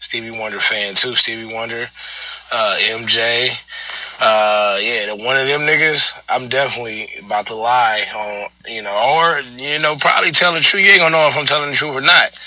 Stevie 0.00 0.38
Wonder 0.38 0.60
fan 0.60 0.94
too. 0.96 1.16
Stevie 1.16 1.52
Wonder, 1.52 1.86
uh, 2.52 2.76
MJ. 2.82 3.48
Uh, 4.18 4.78
yeah, 4.80 5.06
the- 5.06 5.16
one 5.16 5.36
of 5.36 5.46
them 5.46 5.60
niggas. 5.62 6.14
I'm 6.28 6.48
definitely 6.48 7.08
about 7.24 7.46
to 7.46 7.54
lie 7.54 8.04
on, 8.14 8.72
you 8.72 8.82
know, 8.82 8.90
or 8.94 9.40
you 9.58 9.78
know, 9.78 9.96
probably 10.00 10.30
tell 10.30 10.52
the 10.54 10.60
truth. 10.60 10.84
You 10.84 10.92
ain't 10.92 11.00
gonna 11.00 11.16
know 11.16 11.28
if 11.28 11.36
I'm 11.36 11.46
telling 11.46 11.70
the 11.70 11.76
truth 11.76 11.94
or 11.96 12.00
not. 12.00 12.38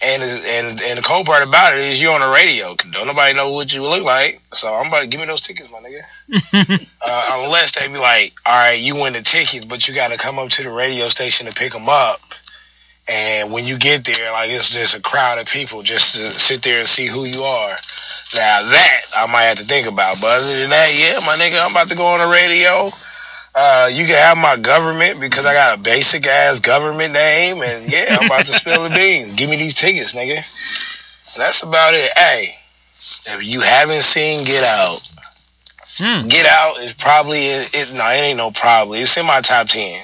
And 0.00 0.22
and 0.22 0.80
and 0.80 0.98
the 0.98 1.02
cold 1.02 1.26
part 1.26 1.42
about 1.46 1.74
it 1.74 1.80
is 1.80 2.00
you're 2.00 2.14
on 2.14 2.20
the 2.20 2.28
radio. 2.28 2.74
Don't 2.76 3.06
nobody 3.06 3.34
know 3.34 3.52
what 3.52 3.74
you 3.74 3.82
look 3.82 4.02
like. 4.04 4.40
So 4.52 4.72
I'm 4.72 4.86
about 4.88 5.00
to 5.02 5.06
give 5.08 5.20
me 5.20 5.26
those 5.26 5.40
tickets, 5.42 5.70
my 5.70 5.78
nigga. 5.78 6.84
Uh, 7.10 7.44
unless 7.44 7.72
they 7.72 7.88
be 7.88 7.96
like, 7.96 8.32
all 8.44 8.52
right, 8.52 8.78
you 8.78 8.94
win 8.94 9.14
the 9.14 9.22
tickets, 9.22 9.64
but 9.64 9.88
you 9.88 9.94
got 9.94 10.10
to 10.10 10.18
come 10.18 10.38
up 10.38 10.50
to 10.50 10.62
the 10.62 10.70
radio 10.70 11.08
station 11.08 11.46
to 11.46 11.54
pick 11.54 11.72
them 11.72 11.88
up. 11.88 12.18
And 13.08 13.50
when 13.52 13.64
you 13.64 13.78
get 13.78 14.04
there, 14.04 14.30
like 14.32 14.50
it's 14.50 14.74
just 14.74 14.94
a 14.94 15.00
crowd 15.00 15.38
of 15.38 15.46
people 15.46 15.82
just 15.82 16.16
to 16.16 16.30
sit 16.32 16.62
there 16.62 16.80
and 16.80 16.88
see 16.88 17.06
who 17.06 17.24
you 17.24 17.40
are. 17.42 17.74
Now 18.36 18.62
that 18.62 19.00
I 19.16 19.26
might 19.32 19.44
have 19.44 19.56
to 19.58 19.64
think 19.64 19.86
about, 19.86 20.20
but 20.20 20.28
other 20.36 20.60
than 20.60 20.70
that, 20.70 20.92
yeah, 20.94 21.18
my 21.26 21.32
nigga, 21.34 21.64
I'm 21.64 21.70
about 21.70 21.88
to 21.88 21.94
go 21.94 22.06
on 22.06 22.20
the 22.20 22.28
radio. 22.28 22.86
Uh, 23.54 23.88
you 23.90 24.04
can 24.06 24.14
have 24.14 24.36
my 24.36 24.56
government 24.56 25.18
because 25.18 25.46
I 25.46 25.54
got 25.54 25.78
a 25.78 25.82
basic 25.82 26.26
ass 26.26 26.60
government 26.60 27.14
name, 27.14 27.62
and 27.62 27.90
yeah, 27.90 28.18
I'm 28.20 28.26
about 28.26 28.46
to 28.46 28.52
spill 28.52 28.84
the 28.88 28.94
beans. 28.94 29.34
Give 29.34 29.48
me 29.48 29.56
these 29.56 29.74
tickets, 29.74 30.14
nigga. 30.14 30.36
That's 31.36 31.62
about 31.62 31.94
it. 31.94 32.10
Hey, 32.16 32.54
if 32.92 33.38
you 33.42 33.60
haven't 33.60 34.02
seen 34.02 34.44
Get 34.44 34.62
Out, 34.62 35.00
Hmm. 35.98 36.28
Get 36.28 36.46
Out 36.46 36.78
is 36.80 36.92
probably 36.92 37.38
it, 37.40 37.74
it. 37.74 37.94
No, 37.94 38.06
it 38.08 38.22
ain't 38.22 38.38
no 38.38 38.50
probably. 38.52 39.00
It's 39.00 39.16
in 39.16 39.26
my 39.26 39.40
top 39.40 39.66
ten. 39.68 40.00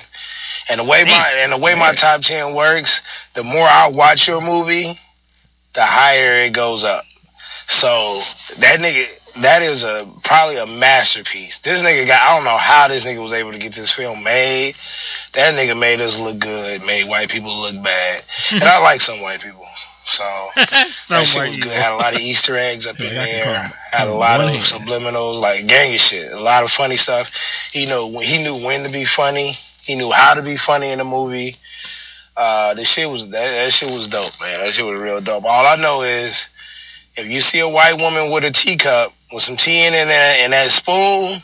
And 0.71 0.81
the 0.81 0.85
way 0.85 1.05
my 1.05 1.35
and 1.39 1.53
the 1.53 1.59
way 1.59 1.75
my 1.75 1.93
top 1.93 2.23
ten 2.23 2.55
works, 2.55 3.29
the 3.35 3.45
more 3.45 3.67
I 3.67 3.93
watch 3.95 4.27
your 4.27 4.41
movie, 4.41 4.93
the 5.75 5.83
higher 5.83 6.43
it 6.45 6.53
goes 6.53 6.85
up. 6.85 7.05
So 7.67 8.19
that 8.61 8.81
nigga, 8.81 9.43
that 9.43 9.63
is 9.63 9.85
a 9.85 10.07
probably 10.23 10.59
a 10.59 10.67
masterpiece. 10.67 11.59
This 11.61 11.83
nigga 11.83 12.07
got. 12.07 12.21
I 12.21 12.37
don't 12.37 12.45
know 12.45 12.57
how 12.57 12.89
this 12.89 13.05
nigga 13.05 13.23
was 13.23 13.33
able 13.33 13.53
to 13.53 13.59
get 13.59 13.73
this 13.75 13.93
film 13.95 14.23
made. 14.23 14.75
That 15.33 15.55
nigga 15.55 15.79
made 15.79 16.01
us 16.01 16.21
look 16.21 16.39
good, 16.39 16.85
made 16.87 17.09
white 17.09 17.31
people 17.31 17.57
look 17.57 17.83
bad, 17.83 18.23
and 18.53 18.63
I 18.65 18.81
like 18.81 19.01
some 19.01 19.21
white 19.21 19.43
people. 19.43 19.65
So 20.07 20.25
So 20.55 21.15
that 21.15 21.27
shit 21.27 21.47
was 21.49 21.57
good. 21.57 21.73
Had 21.73 21.93
a 21.93 21.97
lot 21.97 22.15
of 22.15 22.21
Easter 22.23 22.57
eggs 22.57 22.87
up 22.87 22.99
Yeah, 22.99 23.09
in 23.09 23.15
there. 23.15 23.65
Had 23.91 24.09
a 24.09 24.13
lot 24.15 24.41
of 24.41 24.49
subliminals, 24.49 25.41
like 25.41 25.67
gang 25.67 25.95
of 25.95 26.01
shit. 26.01 26.31
A 26.31 26.41
lot 26.41 26.63
of 26.65 26.71
funny 26.71 26.97
stuff. 26.97 27.31
He 27.73 27.87
know 27.87 28.11
he 28.21 28.43
knew 28.43 28.65
when 28.65 28.85
to 28.85 28.91
be 28.91 29.05
funny. 29.05 29.53
He 29.83 29.97
knew 29.97 30.11
how 30.13 30.35
to 30.35 30.43
be 30.43 30.57
funny 30.57 30.91
in 30.91 30.99
the 30.99 31.05
movie. 31.05 31.55
Uh, 32.37 32.75
the 32.75 32.85
shit 32.85 33.09
was 33.09 33.31
that, 33.31 33.51
that 33.51 33.73
shit 33.73 33.89
was 33.89 34.09
dope, 34.09 34.33
man. 34.41 34.65
That 34.65 34.73
shit 34.73 34.85
was 34.85 35.01
real 35.01 35.21
dope. 35.21 35.45
All 35.45 35.67
I 35.67 35.77
know 35.77 36.03
is 36.03 36.49
if 37.17 37.27
you 37.27 37.41
see 37.41 37.61
a 37.61 37.69
white 37.69 37.97
woman 37.99 38.33
with 38.33 38.45
a 38.45 38.51
teacup 38.51 39.13
with 39.33 39.43
some 39.43 39.57
tea 39.57 39.87
in 39.87 39.95
it 39.95 39.99
and 39.99 40.11
that, 40.11 40.37
and 40.41 40.53
that 40.53 40.71
spoon, 40.71 41.39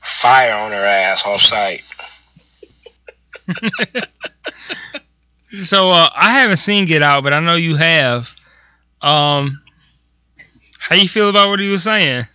fire 0.00 0.54
on 0.54 0.70
her 0.72 0.84
ass 0.86 1.26
off 1.26 1.40
site. 1.40 1.90
So 5.62 5.90
uh, 5.90 6.10
I 6.14 6.32
haven't 6.40 6.56
seen 6.56 6.86
Get 6.86 7.02
Out, 7.02 7.22
but 7.22 7.32
I 7.32 7.40
know 7.40 7.54
you 7.54 7.76
have. 7.76 8.28
Um, 9.00 9.62
how 10.78 10.96
you 10.96 11.08
feel 11.08 11.28
about 11.28 11.48
what 11.48 11.60
he 11.60 11.68
was 11.68 11.84
saying? 11.84 12.26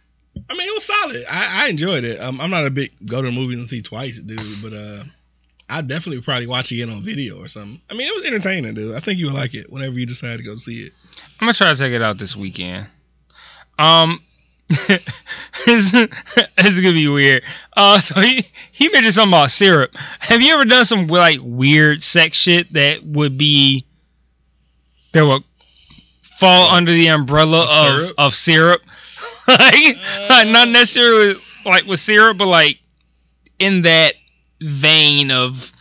I 0.49 0.53
mean, 0.53 0.67
it 0.67 0.73
was 0.73 0.85
solid. 0.85 1.25
I, 1.29 1.65
I 1.65 1.67
enjoyed 1.67 2.03
it. 2.03 2.21
Um, 2.21 2.39
I'm 2.39 2.49
not 2.49 2.65
a 2.65 2.69
big 2.69 2.91
go 3.05 3.21
to 3.21 3.27
the 3.27 3.31
movies 3.31 3.57
and 3.59 3.67
see 3.67 3.81
twice, 3.81 4.19
dude, 4.19 4.39
but 4.61 4.73
uh, 4.73 5.03
I 5.67 5.81
definitely 5.81 6.21
probably 6.21 6.47
watch 6.47 6.71
it 6.71 6.75
again 6.75 6.89
on 6.89 7.01
video 7.01 7.41
or 7.43 7.47
something. 7.47 7.81
I 7.89 7.93
mean, 7.93 8.07
it 8.07 8.15
was 8.15 8.25
entertaining, 8.25 8.73
dude. 8.73 8.95
I 8.95 8.99
think 8.99 9.19
you 9.19 9.25
would 9.25 9.35
like 9.35 9.53
it 9.53 9.71
whenever 9.71 9.99
you 9.99 10.05
decide 10.05 10.37
to 10.37 10.43
go 10.43 10.55
see 10.55 10.85
it. 10.85 10.93
I'm 11.39 11.45
gonna 11.45 11.53
try 11.53 11.71
to 11.71 11.79
check 11.79 11.91
it 11.91 12.01
out 12.01 12.17
this 12.17 12.35
weekend. 12.35 12.87
Um, 13.77 14.21
it's, 14.69 14.99
it's 15.67 16.75
gonna 16.75 16.91
be 16.93 17.07
weird. 17.07 17.43
Uh, 17.75 18.01
so 18.01 18.19
he 18.19 18.45
he 18.71 18.89
mentioned 18.89 19.13
something 19.13 19.33
about 19.33 19.51
syrup. 19.51 19.91
Have 20.19 20.41
you 20.41 20.53
ever 20.53 20.65
done 20.65 20.85
some 20.85 21.07
like 21.07 21.39
weird 21.41 22.03
sex 22.03 22.37
shit 22.37 22.73
that 22.73 23.03
would 23.03 23.37
be 23.37 23.85
that 25.13 25.25
would 25.25 25.43
fall 26.23 26.69
under 26.69 26.91
the 26.91 27.07
umbrella 27.07 27.61
Of 27.63 28.13
of 28.17 28.33
syrup? 28.35 28.81
of 28.81 28.81
syrup? 28.81 28.81
like, 29.47 29.95
like, 30.29 30.47
not 30.49 30.67
necessarily 30.67 31.41
like 31.65 31.85
with 31.85 31.99
syrup, 31.99 32.37
but 32.37 32.47
like 32.47 32.79
in 33.59 33.83
that 33.83 34.13
vein 34.61 35.31
of 35.31 35.71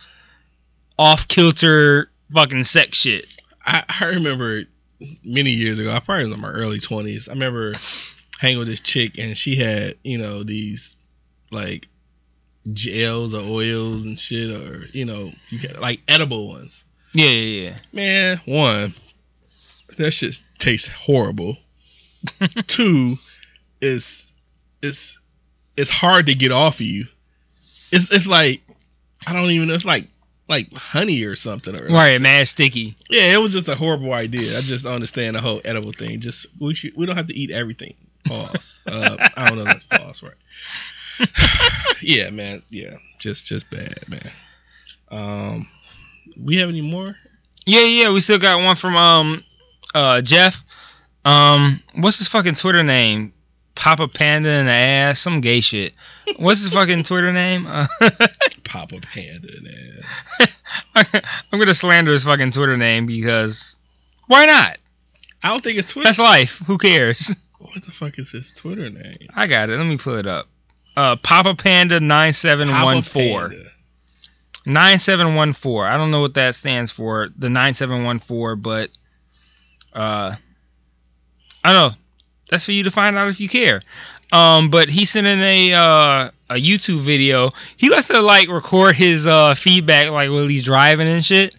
off 0.97 1.27
kilter 1.27 2.09
fucking 2.33 2.63
sex 2.63 2.97
shit. 2.97 3.25
I, 3.65 3.83
I 3.99 4.05
remember 4.05 4.63
many 5.23 5.51
years 5.51 5.79
ago, 5.79 5.91
I 5.91 5.99
probably 5.99 6.25
was 6.25 6.33
in 6.33 6.41
my 6.41 6.49
early 6.49 6.79
20s. 6.79 7.29
I 7.29 7.33
remember 7.33 7.73
hanging 8.39 8.59
with 8.59 8.67
this 8.67 8.81
chick, 8.81 9.17
and 9.17 9.37
she 9.37 9.55
had, 9.55 9.95
you 10.03 10.17
know, 10.17 10.43
these 10.43 10.95
like 11.51 11.87
gels 12.71 13.33
or 13.33 13.41
oils 13.41 14.05
and 14.05 14.19
shit, 14.19 14.49
or, 14.49 14.85
you 14.91 15.05
know, 15.05 15.31
you 15.49 15.59
get 15.59 15.79
like 15.79 16.01
edible 16.07 16.47
ones. 16.47 16.83
Yeah, 17.13 17.29
yeah, 17.29 17.69
yeah. 17.69 17.77
Man, 17.91 18.41
one, 18.45 18.93
that 19.97 20.11
shit 20.11 20.39
tastes 20.57 20.87
horrible. 20.87 21.57
Two, 22.67 23.17
it's 23.81 24.31
it's 24.81 25.17
it's 25.75 25.89
hard 25.89 26.27
to 26.27 26.35
get 26.35 26.51
off 26.51 26.75
of 26.75 26.81
you. 26.81 27.05
It's 27.91 28.11
it's 28.11 28.27
like 28.27 28.61
I 29.25 29.33
don't 29.33 29.49
even 29.49 29.69
know. 29.69 29.73
It's 29.73 29.85
like 29.85 30.07
like 30.49 30.73
honey 30.73 31.23
or 31.23 31.35
something. 31.35 31.75
Or 31.75 31.87
Right, 31.87 32.19
mad 32.19 32.47
sticky. 32.47 32.95
Yeah, 33.09 33.33
it 33.33 33.37
was 33.37 33.53
just 33.53 33.69
a 33.69 33.75
horrible 33.75 34.11
idea. 34.11 34.57
I 34.57 34.61
just 34.61 34.85
understand 34.85 35.35
the 35.35 35.41
whole 35.41 35.61
edible 35.63 35.93
thing. 35.93 36.19
Just 36.19 36.47
we 36.59 36.73
should 36.73 36.97
we 36.97 37.05
don't 37.05 37.15
have 37.15 37.27
to 37.27 37.35
eat 37.35 37.51
everything. 37.51 37.93
Pause. 38.25 38.79
uh, 38.87 39.29
I 39.37 39.47
don't 39.47 39.59
know. 39.59 39.63
That's 39.63 39.83
pause 39.83 40.23
right. 40.23 41.29
yeah, 42.01 42.31
man. 42.31 42.63
Yeah, 42.69 42.95
just 43.19 43.45
just 43.45 43.69
bad, 43.69 44.09
man. 44.09 44.31
Um, 45.11 45.67
we 46.37 46.57
have 46.57 46.69
any 46.69 46.81
more? 46.81 47.15
Yeah, 47.65 47.85
yeah, 47.85 48.11
we 48.11 48.19
still 48.19 48.39
got 48.39 48.61
one 48.61 48.75
from 48.75 48.97
um 48.97 49.43
uh 49.93 50.21
Jeff. 50.21 50.63
Um 51.25 51.81
what's 51.95 52.17
his 52.17 52.27
fucking 52.27 52.55
Twitter 52.55 52.83
name? 52.83 53.33
Papa 53.79 54.09
Panda 54.09 54.49
in 54.49 54.65
the 54.65 54.73
ass, 54.73 55.21
some 55.21 55.39
gay 55.39 55.61
shit. 55.61 55.93
What's 56.35 56.61
his 56.61 56.73
fucking 56.73 57.03
Twitter 57.03 57.31
name? 57.31 57.65
Uh, 57.65 57.87
Papa 58.65 58.99
Panda, 59.01 59.47
man. 59.61 60.01
I'm 61.49 61.59
gonna 61.59 61.73
slander 61.73 62.11
his 62.11 62.25
fucking 62.25 62.51
Twitter 62.51 62.75
name 62.75 63.05
because 63.05 63.77
why 64.27 64.45
not? 64.45 64.79
I 65.41 65.47
don't 65.47 65.63
think 65.63 65.77
it's 65.77 65.93
Twitter. 65.93 66.03
That's 66.09 66.19
life. 66.19 66.61
Who 66.67 66.77
cares? 66.77 67.33
what 67.59 67.85
the 67.85 67.91
fuck 67.91 68.19
is 68.19 68.31
his 68.31 68.51
Twitter 68.51 68.89
name? 68.89 69.29
I 69.33 69.47
got 69.47 69.69
it. 69.69 69.77
Let 69.77 69.85
me 69.85 69.97
pull 69.97 70.17
it 70.17 70.27
up. 70.27 70.47
Uh, 70.97 71.15
Papa 71.15 71.55
Panda 71.55 72.01
nine 72.01 72.33
seven 72.33 72.69
one 72.69 73.01
four. 73.01 73.47
Panda. 73.47 73.63
Nine 74.65 74.99
seven 74.99 75.35
one 75.35 75.53
four. 75.53 75.87
I 75.87 75.95
don't 75.95 76.11
know 76.11 76.19
what 76.19 76.33
that 76.33 76.55
stands 76.55 76.91
for. 76.91 77.29
The 77.37 77.49
nine 77.49 77.73
seven 77.73 78.03
one 78.03 78.19
four, 78.19 78.57
but 78.57 78.89
uh, 79.93 80.35
I 81.63 81.73
don't 81.73 81.93
know. 81.93 81.97
That's 82.49 82.65
for 82.65 82.71
you 82.71 82.83
to 82.83 82.91
find 82.91 83.17
out 83.17 83.29
if 83.29 83.39
you 83.39 83.47
care. 83.49 83.81
Um, 84.31 84.69
but 84.69 84.89
he 84.89 85.05
sent 85.05 85.25
in 85.27 85.41
a 85.41 85.73
uh, 85.73 86.29
a 86.49 86.55
YouTube 86.55 87.01
video. 87.01 87.49
He 87.77 87.89
likes 87.89 88.07
to 88.07 88.21
like 88.21 88.49
record 88.49 88.95
his 88.95 89.25
uh 89.25 89.55
feedback 89.55 90.11
like 90.11 90.29
while 90.29 90.47
he's 90.47 90.63
driving 90.63 91.07
and 91.07 91.23
shit. 91.25 91.55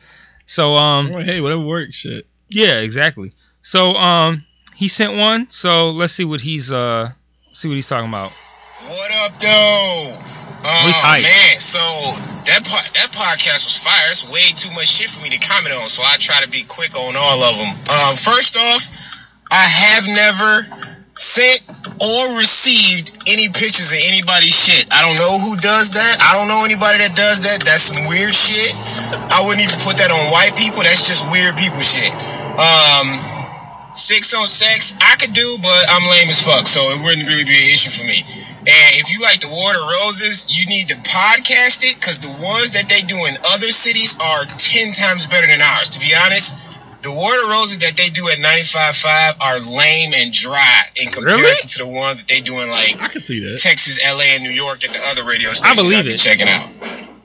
So 0.46 0.74
um, 0.76 1.12
I'm 1.14 1.24
hey, 1.24 1.40
whatever 1.40 1.62
works. 1.62 1.96
Shit. 1.96 2.26
yeah, 2.48 2.78
exactly. 2.80 3.32
So 3.62 3.94
um, 3.94 4.44
he 4.76 4.88
sent 4.88 5.16
one. 5.16 5.50
So 5.50 5.90
let's 5.90 6.12
see 6.12 6.24
what 6.24 6.40
he's 6.40 6.72
uh 6.72 7.10
see 7.52 7.68
what 7.68 7.74
he's 7.74 7.88
talking 7.88 8.08
about. 8.08 8.32
What 8.86 9.10
up, 9.10 9.38
though? 9.40 10.16
He's 10.62 10.96
Oh 10.96 11.00
hype. 11.00 11.22
man, 11.22 11.60
so 11.60 11.78
that 12.44 12.64
part 12.66 12.84
that 12.94 13.10
podcast 13.12 13.64
was 13.64 13.78
fire. 13.78 14.10
It's 14.10 14.28
way 14.28 14.52
too 14.54 14.70
much 14.72 14.88
shit 14.88 15.08
for 15.10 15.20
me 15.22 15.30
to 15.30 15.38
comment 15.38 15.74
on, 15.74 15.88
so 15.88 16.02
I 16.02 16.16
try 16.18 16.42
to 16.42 16.48
be 16.48 16.64
quick 16.64 16.96
on 16.96 17.16
all 17.16 17.42
of 17.42 17.56
them. 17.56 17.76
Um, 17.88 18.16
first 18.16 18.56
off, 18.58 18.84
I 19.50 19.64
have 19.64 20.06
never 20.06 20.66
sent 21.14 21.60
or 22.00 22.38
received 22.38 23.12
any 23.26 23.48
pictures 23.48 23.92
of 23.92 23.98
anybody's 24.00 24.54
shit. 24.54 24.86
I 24.90 25.02
don't 25.02 25.18
know 25.18 25.38
who 25.38 25.60
does 25.60 25.90
that. 25.92 26.18
I 26.20 26.34
don't 26.38 26.48
know 26.48 26.64
anybody 26.64 26.98
that 26.98 27.16
does 27.16 27.40
that. 27.40 27.64
That's 27.64 27.82
some 27.82 28.06
weird 28.06 28.34
shit. 28.34 28.72
I 29.28 29.42
wouldn't 29.44 29.62
even 29.62 29.78
put 29.80 29.98
that 29.98 30.10
on 30.10 30.30
white 30.30 30.56
people. 30.56 30.82
That's 30.82 31.06
just 31.06 31.28
weird 31.30 31.56
people 31.56 31.80
shit. 31.80 32.12
Um, 32.56 33.20
six 33.94 34.32
on 34.34 34.46
sex, 34.46 34.94
I 35.00 35.16
could 35.16 35.32
do, 35.32 35.58
but 35.60 35.90
I'm 35.90 36.08
lame 36.08 36.28
as 36.28 36.42
fuck, 36.42 36.66
so 36.66 36.90
it 36.94 37.02
wouldn't 37.02 37.26
really 37.26 37.44
be 37.44 37.56
an 37.56 37.68
issue 37.74 37.90
for 37.90 38.04
me. 38.04 38.24
And 38.60 38.96
if 38.96 39.10
you 39.10 39.20
like 39.20 39.40
the 39.40 39.48
Water 39.48 39.80
Roses, 39.80 40.46
you 40.48 40.66
need 40.66 40.88
to 40.88 40.96
podcast 40.96 41.82
it 41.84 41.96
because 41.96 42.20
the 42.20 42.30
ones 42.30 42.72
that 42.72 42.88
they 42.88 43.02
do 43.02 43.24
in 43.26 43.36
other 43.44 43.70
cities 43.70 44.14
are 44.20 44.44
10 44.44 44.92
times 44.92 45.26
better 45.26 45.46
than 45.46 45.60
ours. 45.60 45.90
To 45.90 46.00
be 46.00 46.14
honest, 46.14 46.54
The 47.02 47.10
water 47.10 47.46
Roses 47.48 47.78
that 47.78 47.96
they 47.96 48.10
do 48.10 48.28
at 48.28 48.38
95.5 48.38 49.40
are 49.40 49.58
lame 49.60 50.12
and 50.14 50.32
dry 50.32 50.82
in 50.96 51.08
comparison 51.08 51.42
Really? 51.42 51.54
to 51.68 51.78
the 51.78 51.86
ones 51.86 52.20
that 52.20 52.28
they 52.28 52.40
do 52.40 52.60
in 52.60 52.68
like 52.68 53.00
I 53.00 53.08
can 53.08 53.20
see 53.22 53.40
that. 53.40 53.58
Texas, 53.58 53.98
LA, 54.04 54.34
and 54.34 54.42
New 54.44 54.50
York 54.50 54.84
at 54.84 54.92
the 54.92 55.00
other 55.06 55.24
radio 55.24 55.52
stations 55.54 55.80
believe 55.80 55.98
I've 55.98 56.04
been 56.04 56.14
it. 56.14 56.18
checking 56.18 56.48
out. 56.48 56.68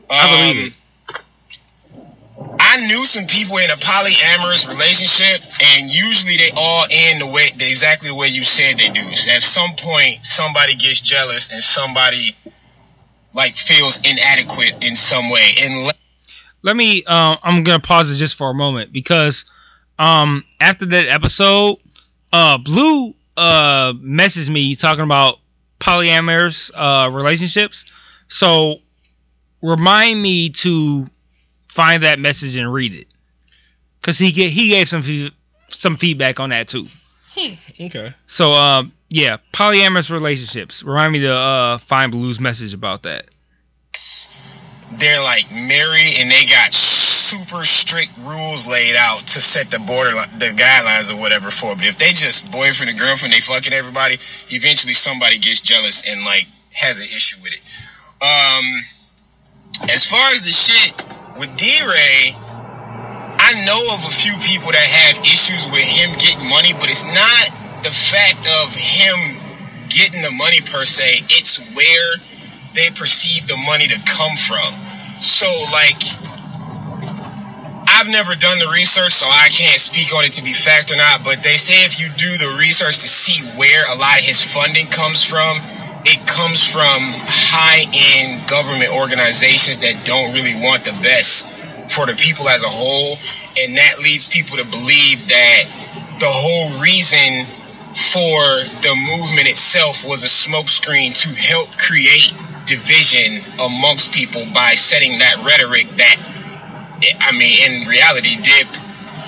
I 0.10 0.52
believe 0.54 0.58
Um, 0.58 0.64
it. 0.68 0.74
I 2.60 2.86
knew 2.88 3.06
some 3.06 3.26
people 3.28 3.58
in 3.58 3.70
a 3.70 3.76
polyamorous 3.76 4.68
relationship, 4.68 5.42
and 5.62 5.90
usually 5.90 6.38
they 6.38 6.52
all 6.56 6.86
end 6.90 7.22
the 7.22 7.28
way 7.28 7.48
exactly 7.60 8.08
the 8.10 8.16
way 8.16 8.28
you 8.28 8.44
said 8.44 8.78
they 8.78 8.90
do. 8.90 9.16
So 9.16 9.32
at 9.32 9.44
some 9.44 9.72
point, 9.78 10.26
somebody 10.26 10.76
gets 10.76 11.00
jealous, 11.02 11.50
and 11.52 11.62
somebody 11.64 12.36
like 13.34 13.56
feels 13.56 13.98
inadequate 14.00 14.84
in 14.84 14.96
some 14.96 15.30
way. 15.30 15.54
And 15.62 15.92
let 16.64 16.76
me 16.76 17.04
uh, 17.06 17.36
i'm 17.44 17.64
gonna 17.64 17.80
pause 17.80 18.10
it 18.10 18.16
just 18.16 18.36
for 18.36 18.50
a 18.50 18.54
moment 18.54 18.92
because 18.94 19.46
um 19.98 20.44
after 20.60 20.86
that 20.86 21.08
episode 21.08 21.78
uh 22.34 22.58
blue 22.58 23.14
uh 23.38 23.94
messaged 23.94 24.50
me 24.50 24.76
talking 24.76 25.04
about 25.04 25.40
polyamorous 25.80 26.72
uh 26.74 27.10
relationships. 27.12 27.86
So 28.28 28.78
remind 29.62 30.22
me 30.22 30.50
to 30.50 31.08
find 31.70 32.04
that 32.04 32.20
message 32.20 32.56
and 32.56 32.72
read 32.72 32.94
it. 32.94 33.08
Because 34.00 34.18
he 34.18 34.32
get, 34.32 34.52
he 34.52 34.70
gave 34.70 34.88
some 34.88 35.02
fe- 35.02 35.32
some 35.70 35.98
feedback 35.98 36.40
on 36.40 36.50
that 36.50 36.68
too. 36.68 36.88
Okay. 37.80 38.14
so 38.28 38.54
um 38.54 38.94
yeah 39.10 39.38
polyamorous 39.54 40.10
relationships. 40.12 40.84
Remind 40.84 41.14
me 41.14 41.20
to 41.20 41.34
uh 41.34 41.78
find 41.80 42.12
blue's 42.12 42.40
message 42.40 42.74
about 42.74 43.04
that. 43.04 43.30
They're 44.92 45.22
like 45.22 45.52
married, 45.52 46.16
and 46.20 46.32
they 46.32 46.46
got 46.46 46.74
super 47.26 47.66
strict 47.66 48.12
rules 48.20 48.68
laid 48.68 48.96
out 48.96 49.26
to 49.26 49.42
set 49.42 49.72
the 49.72 49.80
border, 49.80 50.12
the 50.38 50.54
guidelines 50.54 51.12
or 51.12 51.20
whatever 51.20 51.50
for. 51.50 51.76
But 51.76 51.86
if 51.86 51.98
they 51.98 52.14
just 52.14 52.52
boyfriend 52.52 52.90
and 52.90 53.00
girlfriend, 53.00 53.34
they 53.34 53.42
fucking 53.42 53.74
everybody. 53.74 54.20
Eventually, 54.50 54.94
somebody 54.94 55.40
gets 55.40 55.62
jealous 55.62 56.04
and 56.08 56.24
like 56.24 56.46
has 56.72 57.00
an 57.00 57.06
issue 57.06 57.38
with 57.42 57.54
it. 57.54 57.62
Um, 58.22 58.84
as 59.90 60.06
far 60.06 60.32
as 60.32 60.42
the 60.42 60.52
shit 60.52 60.94
with 61.40 61.50
DeRay, 61.58 62.36
I 62.38 63.66
know 63.66 63.82
of 63.96 64.06
a 64.06 64.16
few 64.16 64.38
people 64.38 64.72
that 64.72 64.86
have 64.86 65.26
issues 65.26 65.66
with 65.72 65.84
him 65.84 66.18
getting 66.18 66.48
money, 66.48 66.74
but 66.74 66.90
it's 66.90 67.06
not 67.06 67.84
the 67.84 67.92
fact 67.92 68.48
of 68.62 68.74
him 68.74 69.90
getting 69.90 70.22
the 70.22 70.32
money 70.32 70.62
per 70.62 70.86
se. 70.86 71.26
It's 71.30 71.58
where 71.74 72.16
they 72.74 72.90
perceive 72.92 73.48
the 73.48 73.58
money 73.58 73.88
to 73.88 74.00
come 74.06 74.38
from. 74.38 74.74
So, 75.22 75.48
like, 75.72 76.02
I've 78.06 78.12
never 78.12 78.36
done 78.36 78.60
the 78.60 78.70
research, 78.70 79.14
so 79.14 79.26
I 79.26 79.50
can't 79.50 79.80
speak 79.80 80.14
on 80.14 80.26
it 80.26 80.34
to 80.34 80.44
be 80.44 80.54
fact 80.54 80.92
or 80.92 80.96
not. 80.96 81.24
But 81.24 81.42
they 81.42 81.58
say 81.58 81.86
if 81.86 82.00
you 82.00 82.08
do 82.10 82.38
the 82.38 82.56
research 82.60 83.00
to 83.00 83.08
see 83.08 83.44
where 83.58 83.84
a 83.92 83.96
lot 83.96 84.20
of 84.20 84.24
his 84.24 84.44
funding 84.44 84.86
comes 84.86 85.26
from, 85.26 85.58
it 86.06 86.28
comes 86.28 86.64
from 86.64 87.02
high 87.02 87.82
end 87.92 88.48
government 88.48 88.94
organizations 88.94 89.80
that 89.80 90.06
don't 90.06 90.36
really 90.36 90.54
want 90.54 90.86
the 90.86 90.92
best 90.92 91.48
for 91.90 92.06
the 92.06 92.14
people 92.14 92.48
as 92.48 92.62
a 92.62 92.70
whole. 92.70 93.18
And 93.58 93.78
that 93.80 93.98
leads 93.98 94.30
people 94.30 94.58
to 94.58 94.66
believe 94.66 95.28
that 95.30 95.64
the 96.20 96.30
whole 96.30 96.80
reason 96.80 97.48
for 98.14 98.38
the 98.86 98.94
movement 98.94 99.48
itself 99.48 100.06
was 100.06 100.22
a 100.22 100.28
smokescreen 100.28 101.20
to 101.24 101.30
help 101.30 101.76
create 101.80 102.32
division 102.68 103.42
amongst 103.58 104.14
people 104.14 104.46
by 104.54 104.76
setting 104.76 105.18
that 105.20 105.44
rhetoric 105.44 105.88
that 105.98 106.36
I 107.20 107.32
mean, 107.32 107.84
in 107.84 107.88
reality, 107.88 108.36
did 108.42 108.68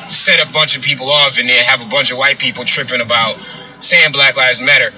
set 0.10 0.46
a 0.48 0.52
bunch 0.52 0.78
of 0.78 0.84
people 0.84 1.10
off 1.10 1.38
and 1.38 1.50
then 1.50 1.64
have 1.66 1.82
a 1.82 1.90
bunch 1.90 2.12
of 2.12 2.18
white 2.18 2.40
people 2.40 2.64
tripping 2.64 3.02
about 3.02 3.38
saying 3.80 4.12
Black 4.12 4.38
Lives 4.38 4.62
Matter 4.62 4.92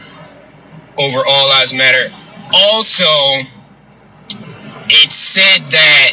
over 0.97 1.19
All 1.27 1.47
Lives 1.49 1.73
Matter. 1.73 2.13
Also, 2.53 3.05
it 4.89 5.11
said 5.11 5.71
that 5.71 6.11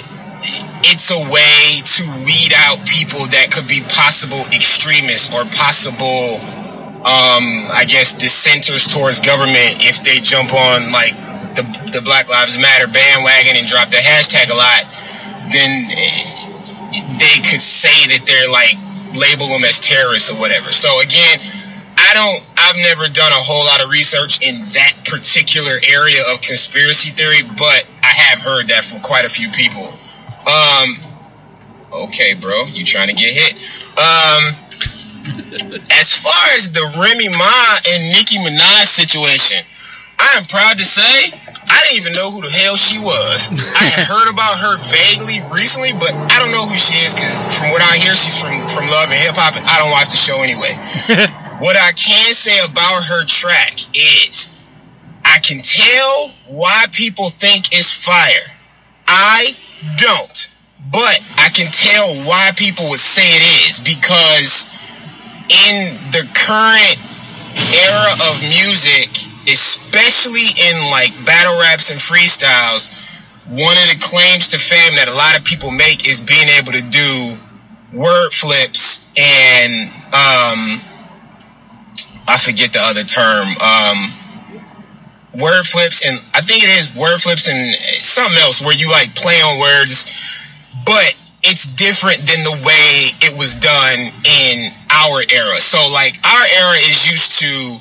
it's 0.84 1.10
a 1.10 1.18
way 1.18 1.80
to 1.84 2.24
weed 2.24 2.52
out 2.54 2.86
people 2.86 3.26
that 3.26 3.50
could 3.50 3.68
be 3.68 3.80
possible 3.80 4.44
extremists 4.52 5.32
or 5.32 5.44
possible, 5.44 6.36
um, 7.04 7.66
I 7.72 7.84
guess, 7.88 8.14
dissenters 8.14 8.86
towards 8.86 9.20
government 9.20 9.84
if 9.84 10.02
they 10.04 10.20
jump 10.20 10.52
on 10.52 10.92
like 10.92 11.14
the, 11.56 11.90
the 11.92 12.02
Black 12.02 12.28
Lives 12.28 12.58
Matter 12.58 12.86
bandwagon 12.86 13.56
and 13.56 13.66
drop 13.66 13.90
the 13.90 13.96
hashtag 13.96 14.50
a 14.50 14.54
lot. 14.54 14.84
Then 15.52 16.45
they 17.18 17.40
could 17.48 17.62
say 17.62 18.08
that 18.08 18.24
they're 18.26 18.50
like 18.50 18.76
label 19.14 19.48
them 19.48 19.64
as 19.64 19.80
terrorists 19.80 20.30
or 20.30 20.38
whatever. 20.38 20.72
So 20.72 21.00
again, 21.00 21.40
I 21.96 22.14
don't 22.14 22.44
I've 22.56 22.76
never 22.76 23.08
done 23.08 23.32
a 23.32 23.40
whole 23.40 23.64
lot 23.64 23.82
of 23.82 23.90
research 23.90 24.46
in 24.46 24.60
that 24.72 25.04
particular 25.06 25.72
area 25.88 26.22
of 26.32 26.40
conspiracy 26.40 27.10
theory, 27.10 27.42
but 27.42 27.86
I 28.02 28.08
have 28.08 28.40
heard 28.40 28.68
that 28.68 28.84
from 28.84 29.00
quite 29.00 29.24
a 29.24 29.28
few 29.28 29.50
people. 29.50 29.88
Um 30.46 30.96
okay, 31.92 32.34
bro, 32.34 32.64
you 32.64 32.84
trying 32.84 33.08
to 33.08 33.14
get 33.14 33.32
hit. 33.32 33.54
Um 33.96 34.54
as 35.90 36.12
far 36.14 36.54
as 36.54 36.70
the 36.70 36.82
Remy 36.82 37.28
Ma 37.30 37.78
and 37.88 38.12
Nicki 38.12 38.38
Minaj 38.38 38.86
situation, 38.86 39.58
I 40.18 40.34
am 40.36 40.44
proud 40.44 40.78
to 40.78 40.84
say 40.84 41.32
I 41.68 41.82
didn't 41.82 42.00
even 42.00 42.12
know 42.12 42.30
who 42.30 42.42
the 42.42 42.50
hell 42.50 42.76
she 42.76 42.98
was. 42.98 43.48
I 43.50 43.84
had 43.90 44.06
heard 44.10 44.30
about 44.30 44.58
her 44.58 44.78
vaguely 44.88 45.42
recently, 45.52 45.92
but 45.92 46.14
I 46.14 46.38
don't 46.38 46.52
know 46.52 46.66
who 46.66 46.78
she 46.78 46.94
is 47.04 47.14
because 47.14 47.46
from 47.58 47.70
what 47.70 47.82
I 47.82 47.96
hear, 47.96 48.14
she's 48.14 48.38
from 48.38 48.56
from 48.70 48.86
Love 48.86 49.10
and 49.10 49.18
Hip 49.18 49.34
Hop, 49.34 49.56
and 49.56 49.66
I 49.66 49.78
don't 49.78 49.90
watch 49.90 50.10
the 50.10 50.16
show 50.16 50.42
anyway. 50.42 50.72
what 51.58 51.76
I 51.76 51.92
can 51.92 52.32
say 52.34 52.58
about 52.64 53.04
her 53.04 53.24
track 53.24 53.78
is, 53.94 54.50
I 55.24 55.38
can 55.40 55.62
tell 55.62 56.30
why 56.46 56.86
people 56.92 57.30
think 57.30 57.72
it's 57.72 57.92
fire. 57.92 58.46
I 59.06 59.56
don't, 59.96 60.50
but 60.90 61.20
I 61.36 61.50
can 61.50 61.72
tell 61.72 62.24
why 62.26 62.52
people 62.56 62.90
would 62.90 63.00
say 63.00 63.22
it 63.26 63.68
is 63.68 63.80
because 63.80 64.66
in 65.48 66.10
the 66.10 66.26
current 66.34 66.98
era 67.56 68.12
of 68.30 68.40
music, 68.42 69.10
especially 69.46 70.48
in 70.68 70.90
like 70.90 71.12
battle 71.24 71.58
raps 71.58 71.90
and 71.90 72.00
freestyles, 72.00 72.90
one 73.46 73.76
of 73.78 73.88
the 73.88 73.98
claims 74.00 74.48
to 74.48 74.58
fame 74.58 74.96
that 74.96 75.08
a 75.08 75.14
lot 75.14 75.38
of 75.38 75.44
people 75.44 75.70
make 75.70 76.08
is 76.08 76.20
being 76.20 76.48
able 76.48 76.72
to 76.72 76.82
do 76.82 77.36
word 77.92 78.32
flips 78.32 79.00
and 79.16 79.90
um 80.12 80.82
I 82.28 82.38
forget 82.38 82.72
the 82.72 82.80
other 82.80 83.04
term. 83.04 83.48
Um 83.60 84.12
word 85.38 85.64
flips 85.64 86.04
and 86.04 86.20
I 86.34 86.40
think 86.40 86.64
it 86.64 86.70
is 86.70 86.94
word 86.94 87.20
flips 87.20 87.48
and 87.48 87.74
something 88.04 88.38
else 88.40 88.60
where 88.62 88.74
you 88.74 88.90
like 88.90 89.14
play 89.14 89.40
on 89.40 89.60
words, 89.60 90.06
but 90.84 91.14
it's 91.42 91.66
different 91.66 92.26
than 92.26 92.42
the 92.42 92.50
way 92.50 93.10
it 93.22 93.38
was 93.38 93.54
done 93.54 94.00
in 94.24 94.72
our 94.90 95.22
era. 95.30 95.58
So 95.58 95.88
like 95.88 96.18
our 96.24 96.44
era 96.44 96.76
is 96.78 97.06
used 97.06 97.38
to 97.40 97.78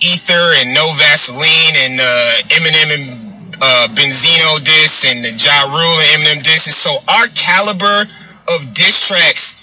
Ether 0.00 0.52
and 0.56 0.74
No 0.74 0.92
Vaseline 0.94 1.76
and 1.76 2.00
uh, 2.00 2.32
Eminem 2.48 2.94
and 2.94 3.56
uh, 3.60 3.88
Benzino 3.94 4.62
diss 4.62 5.04
and 5.04 5.24
the 5.24 5.32
Ja 5.32 5.64
Rule 5.64 5.98
and 6.00 6.22
Eminem 6.22 6.42
disses. 6.42 6.76
So 6.76 6.90
our 7.08 7.26
caliber 7.28 8.04
of 8.48 8.74
diss 8.74 9.08
tracks 9.08 9.56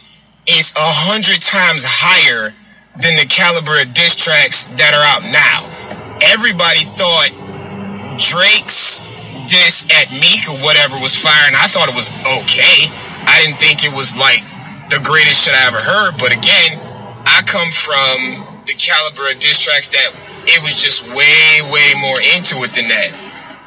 is 0.48 0.72
a 0.72 0.80
hundred 0.80 1.42
times 1.42 1.84
higher 1.86 2.54
than 3.00 3.18
the 3.18 3.26
caliber 3.26 3.80
of 3.80 3.94
diss 3.94 4.16
tracks 4.16 4.66
that 4.78 4.94
are 4.94 5.04
out 5.04 5.24
now. 5.32 5.70
Everybody 6.22 6.84
thought 6.84 7.32
Drake's 8.20 9.02
diss 9.48 9.86
at 9.92 10.12
Meek 10.12 10.48
or 10.50 10.58
whatever 10.64 11.00
was 11.00 11.16
fire, 11.16 11.48
and 11.48 11.56
I 11.56 11.68
thought 11.68 11.90
it 11.90 11.96
was 11.96 12.12
okay. 12.12 12.90
I 13.26 13.42
didn't 13.44 13.60
think 13.60 13.84
it 13.84 13.94
was 13.94 14.16
like 14.16 14.42
the 14.90 15.00
greatest 15.00 15.46
shit 15.46 15.54
I 15.54 15.68
ever 15.68 15.82
heard, 15.82 16.18
but 16.18 16.32
again, 16.32 16.80
I 17.26 17.42
come 17.46 17.72
from 17.72 18.53
the 18.66 18.74
caliber 18.74 19.30
of 19.30 19.40
diss 19.40 19.60
tracks 19.60 19.88
that 19.90 20.14
it 20.48 20.64
was 20.64 20.82
just 20.82 21.08
way, 21.10 21.62
way 21.72 21.94
more 22.00 22.20
into 22.36 22.64
it 22.64 22.74
than 22.74 22.88
that. 22.88 23.14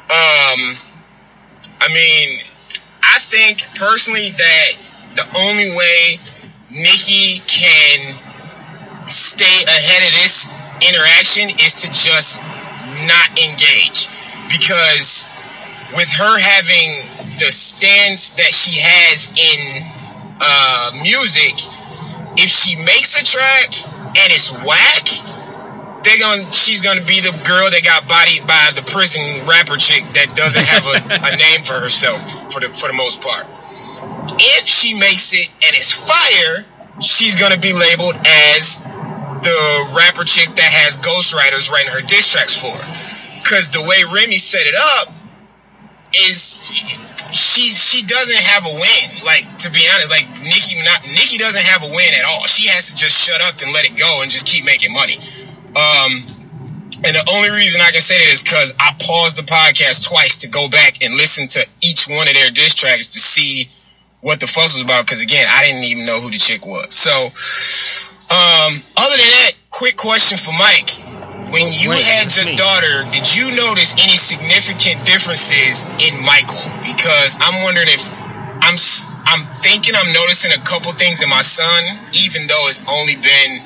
Um, 0.09 0.77
I 1.79 1.87
mean, 1.89 2.39
I 3.03 3.19
think 3.19 3.61
personally 3.75 4.29
that 4.31 4.69
the 5.15 5.25
only 5.39 5.75
way 5.75 6.19
Nicki 6.69 7.39
can 7.47 8.15
stay 9.09 9.63
ahead 9.67 10.07
of 10.07 10.13
this 10.13 10.47
interaction 10.81 11.49
is 11.63 11.73
to 11.75 11.87
just 11.91 12.41
not 12.41 13.29
engage 13.39 14.07
because 14.49 15.25
with 15.95 16.09
her 16.09 16.37
having 16.37 17.37
the 17.39 17.51
stance 17.51 18.31
that 18.31 18.53
she 18.53 18.79
has 18.79 19.27
in 19.27 19.83
uh, 20.39 20.91
music, 21.01 21.53
if 22.37 22.49
she 22.49 22.75
makes 22.75 23.15
a 23.15 23.23
track 23.23 23.96
and 24.17 24.33
it's 24.33 24.51
whack, 24.51 25.07
they're 26.03 26.19
gonna 26.19 26.51
she's 26.53 26.81
gonna 26.81 27.05
be 27.05 27.21
the 27.21 27.31
girl 27.45 27.69
that 27.71 27.81
got 27.83 28.07
bodied 28.07 28.47
by 28.47 28.71
the 28.75 28.83
prison 28.83 29.47
rapper 29.47 29.77
chick 29.77 30.03
that 30.15 30.35
doesn't 30.35 30.65
have 30.65 30.85
a, 30.85 31.33
a 31.33 31.37
name 31.37 31.63
for 31.63 31.73
herself 31.73 32.21
for 32.53 32.59
the 32.61 32.69
for 32.69 32.87
the 32.87 32.93
most 32.93 33.21
part. 33.21 33.47
If 34.39 34.67
she 34.67 34.99
makes 34.99 35.33
it 35.33 35.49
and 35.49 35.75
it's 35.75 35.93
fire, 35.93 36.65
she's 37.01 37.35
gonna 37.35 37.59
be 37.59 37.73
labeled 37.73 38.15
as 38.25 38.79
the 39.43 39.93
rapper 39.97 40.25
chick 40.25 40.49
that 40.55 40.71
has 40.71 40.97
ghostwriters 40.99 41.71
writing 41.71 41.93
her 41.93 42.01
diss 42.01 42.31
tracks 42.31 42.57
for. 42.57 42.71
her. 42.71 43.41
Cause 43.45 43.69
the 43.69 43.81
way 43.83 44.03
Remy 44.03 44.37
set 44.37 44.67
it 44.67 44.75
up 44.75 45.09
is 46.13 46.71
she 47.31 47.69
she 47.69 48.05
doesn't 48.05 48.43
have 48.43 48.65
a 48.65 48.73
win. 48.73 49.25
Like 49.25 49.57
to 49.59 49.71
be 49.71 49.87
honest, 49.93 50.09
like 50.09 50.29
Nicki 50.41 50.81
not 50.83 51.03
Nicki 51.05 51.37
doesn't 51.37 51.61
have 51.61 51.83
a 51.83 51.87
win 51.87 52.13
at 52.13 52.25
all. 52.25 52.47
She 52.47 52.67
has 52.67 52.89
to 52.89 52.95
just 52.95 53.17
shut 53.17 53.41
up 53.41 53.61
and 53.61 53.73
let 53.73 53.85
it 53.85 53.97
go 53.97 54.21
and 54.21 54.31
just 54.31 54.47
keep 54.47 54.65
making 54.65 54.93
money. 54.93 55.17
Um 55.75 56.25
and 57.03 57.15
the 57.15 57.29
only 57.35 57.51
reason 57.51 57.79
I 57.81 57.91
can 57.91 58.01
say 58.01 58.17
that 58.17 58.31
is 58.31 58.41
because 58.41 58.73
I 58.79 58.95
paused 58.99 59.35
the 59.35 59.43
podcast 59.43 60.07
twice 60.07 60.37
to 60.37 60.47
go 60.47 60.67
back 60.67 61.03
and 61.03 61.13
listen 61.15 61.47
to 61.49 61.65
each 61.81 62.07
one 62.07 62.27
of 62.27 62.33
their 62.33 62.49
diss 62.49 62.73
tracks 62.73 63.07
to 63.07 63.19
see 63.19 63.69
what 64.21 64.39
the 64.39 64.47
fuss 64.47 64.73
was 64.73 64.83
about. 64.83 65.05
Because 65.05 65.21
again, 65.21 65.47
I 65.49 65.65
didn't 65.65 65.83
even 65.83 66.05
know 66.05 66.19
who 66.19 66.31
the 66.31 66.39
chick 66.39 66.65
was. 66.65 66.95
So, 66.95 67.11
um, 67.11 68.81
other 68.97 69.17
than 69.17 69.27
that, 69.27 69.51
quick 69.69 69.95
question 69.95 70.39
for 70.39 70.51
Mike: 70.51 70.89
When 71.51 71.71
you 71.71 71.91
Wait, 71.91 72.03
had 72.03 72.35
your 72.35 72.45
me. 72.47 72.57
daughter, 72.57 73.03
did 73.11 73.35
you 73.35 73.51
notice 73.55 73.93
any 73.95 74.17
significant 74.17 75.05
differences 75.05 75.87
in 76.03 76.19
Michael? 76.23 76.63
Because 76.83 77.37
I'm 77.39 77.63
wondering 77.63 77.87
if 77.89 78.03
I'm 78.05 78.75
I'm 79.25 79.47
thinking 79.63 79.95
I'm 79.95 80.11
noticing 80.13 80.51
a 80.51 80.59
couple 80.63 80.91
things 80.93 81.21
in 81.23 81.29
my 81.29 81.41
son, 81.41 81.99
even 82.13 82.47
though 82.47 82.67
it's 82.69 82.81
only 82.89 83.15
been 83.15 83.63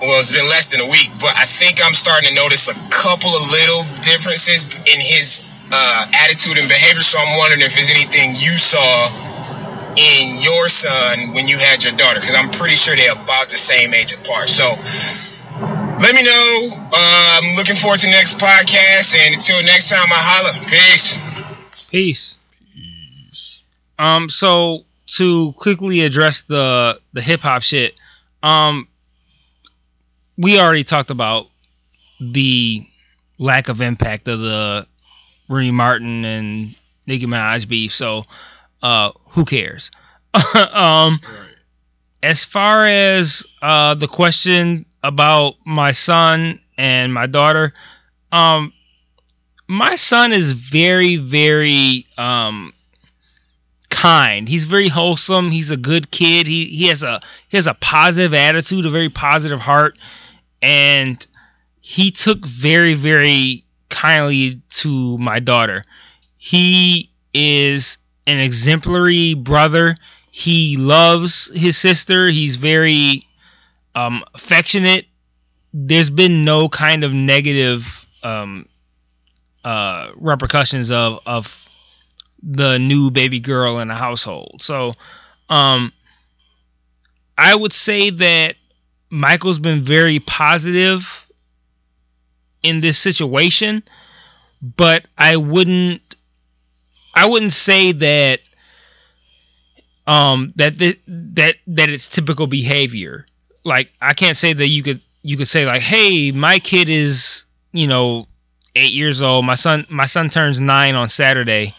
well, 0.00 0.20
it's 0.20 0.30
been 0.30 0.48
less 0.48 0.68
than 0.68 0.80
a 0.80 0.86
week, 0.86 1.10
but 1.20 1.36
I 1.36 1.44
think 1.46 1.84
I'm 1.84 1.94
starting 1.94 2.30
to 2.30 2.34
notice 2.34 2.68
a 2.68 2.74
couple 2.90 3.36
of 3.36 3.50
little 3.50 3.84
differences 4.02 4.64
in 4.64 5.00
his 5.00 5.48
uh, 5.72 6.06
attitude 6.14 6.58
and 6.58 6.68
behavior. 6.68 7.02
So 7.02 7.18
I'm 7.18 7.38
wondering 7.38 7.62
if 7.62 7.74
there's 7.74 7.90
anything 7.90 8.32
you 8.36 8.56
saw 8.58 9.30
in 9.96 10.38
your 10.40 10.68
son 10.68 11.32
when 11.34 11.48
you 11.48 11.58
had 11.58 11.84
your 11.84 11.94
daughter, 11.94 12.20
because 12.20 12.36
I'm 12.36 12.50
pretty 12.50 12.76
sure 12.76 12.96
they're 12.96 13.12
about 13.12 13.50
the 13.50 13.58
same 13.58 13.94
age 13.94 14.12
apart. 14.14 14.48
So 14.50 14.76
let 16.00 16.14
me 16.14 16.22
know. 16.22 16.68
Uh, 16.72 17.40
I'm 17.42 17.56
looking 17.56 17.76
forward 17.76 18.00
to 18.00 18.06
the 18.06 18.12
next 18.12 18.38
podcast, 18.38 19.14
and 19.16 19.34
until 19.34 19.62
next 19.62 19.90
time, 19.90 20.06
I 20.10 20.16
holla. 20.16 20.66
Peace. 20.66 21.18
Peace. 21.90 22.38
Peace. 22.74 23.62
Um, 23.98 24.30
so 24.30 24.84
to 25.16 25.52
quickly 25.58 26.00
address 26.00 26.42
the 26.42 27.00
the 27.12 27.20
hip 27.20 27.40
hop 27.40 27.62
shit, 27.62 27.94
um, 28.42 28.88
we 30.38 30.58
already 30.58 30.84
talked 30.84 31.10
about 31.10 31.46
the 32.18 32.86
lack 33.38 33.68
of 33.68 33.80
impact 33.80 34.28
of 34.28 34.40
the 34.40 34.86
Remy 35.48 35.70
Martin 35.70 36.24
and 36.24 36.74
Nicki 37.06 37.26
Minaj 37.26 37.68
beef. 37.68 37.92
So, 37.92 38.24
uh, 38.82 39.12
who 39.30 39.44
cares? 39.44 39.90
um, 40.54 41.20
as 42.22 42.44
far 42.44 42.84
as 42.84 43.46
uh 43.62 43.94
the 43.94 44.08
question 44.08 44.86
about 45.02 45.54
my 45.64 45.92
son 45.92 46.60
and 46.76 47.12
my 47.12 47.26
daughter, 47.26 47.72
um, 48.32 48.72
my 49.66 49.96
son 49.96 50.32
is 50.32 50.52
very, 50.52 51.16
very 51.16 52.06
um 52.18 52.72
kind. 53.90 54.48
He's 54.48 54.64
very 54.64 54.88
wholesome. 54.88 55.50
He's 55.50 55.70
a 55.70 55.76
good 55.76 56.10
kid. 56.10 56.46
He 56.46 56.64
he 56.66 56.88
has 56.88 57.02
a 57.02 57.20
he 57.48 57.56
has 57.56 57.66
a 57.66 57.74
positive 57.74 58.34
attitude, 58.34 58.86
a 58.86 58.90
very 58.90 59.10
positive 59.10 59.60
heart, 59.60 59.98
and 60.62 61.24
he 61.80 62.10
took 62.10 62.46
very, 62.46 62.94
very 62.94 63.64
kindly 63.88 64.62
to 64.70 65.18
my 65.18 65.40
daughter. 65.40 65.84
He 66.38 67.10
is 67.34 67.98
an 68.26 68.38
exemplary 68.38 69.34
brother. 69.34 69.96
He 70.30 70.76
loves 70.76 71.50
his 71.54 71.76
sister. 71.76 72.28
He's 72.28 72.56
very 72.56 73.26
um, 73.94 74.24
affectionate. 74.34 75.06
There's 75.72 76.10
been 76.10 76.44
no 76.44 76.68
kind 76.68 77.04
of 77.04 77.14
negative 77.14 78.06
um, 78.22 78.66
uh, 79.64 80.10
repercussions 80.16 80.90
of 80.90 81.20
of 81.26 81.68
the 82.42 82.78
new 82.78 83.10
baby 83.10 83.40
girl 83.40 83.80
in 83.80 83.88
the 83.88 83.94
household. 83.94 84.62
So, 84.62 84.94
um, 85.50 85.92
I 87.36 87.54
would 87.54 87.72
say 87.72 88.10
that 88.10 88.56
Michael's 89.10 89.58
been 89.58 89.82
very 89.82 90.20
positive 90.20 91.26
in 92.62 92.80
this 92.80 92.98
situation, 92.98 93.82
but 94.62 95.06
I 95.18 95.36
wouldn't 95.36 96.16
I 97.14 97.26
wouldn't 97.26 97.52
say 97.52 97.92
that 97.92 98.40
um 100.06 100.52
that 100.56 100.78
th- 100.78 101.00
that 101.06 101.56
that 101.66 101.88
it's 101.88 102.08
typical 102.08 102.46
behavior. 102.46 103.26
Like 103.64 103.92
I 104.00 104.14
can't 104.14 104.36
say 104.36 104.52
that 104.52 104.66
you 104.66 104.82
could 104.82 105.00
you 105.22 105.36
could 105.36 105.48
say 105.48 105.66
like, 105.66 105.82
"Hey, 105.82 106.32
my 106.32 106.58
kid 106.58 106.88
is, 106.88 107.44
you 107.72 107.86
know, 107.86 108.26
8 108.74 108.92
years 108.92 109.22
old. 109.22 109.44
My 109.44 109.54
son 109.54 109.86
my 109.88 110.06
son 110.06 110.30
turns 110.30 110.60
9 110.60 110.94
on 110.94 111.08
Saturday." 111.08 111.74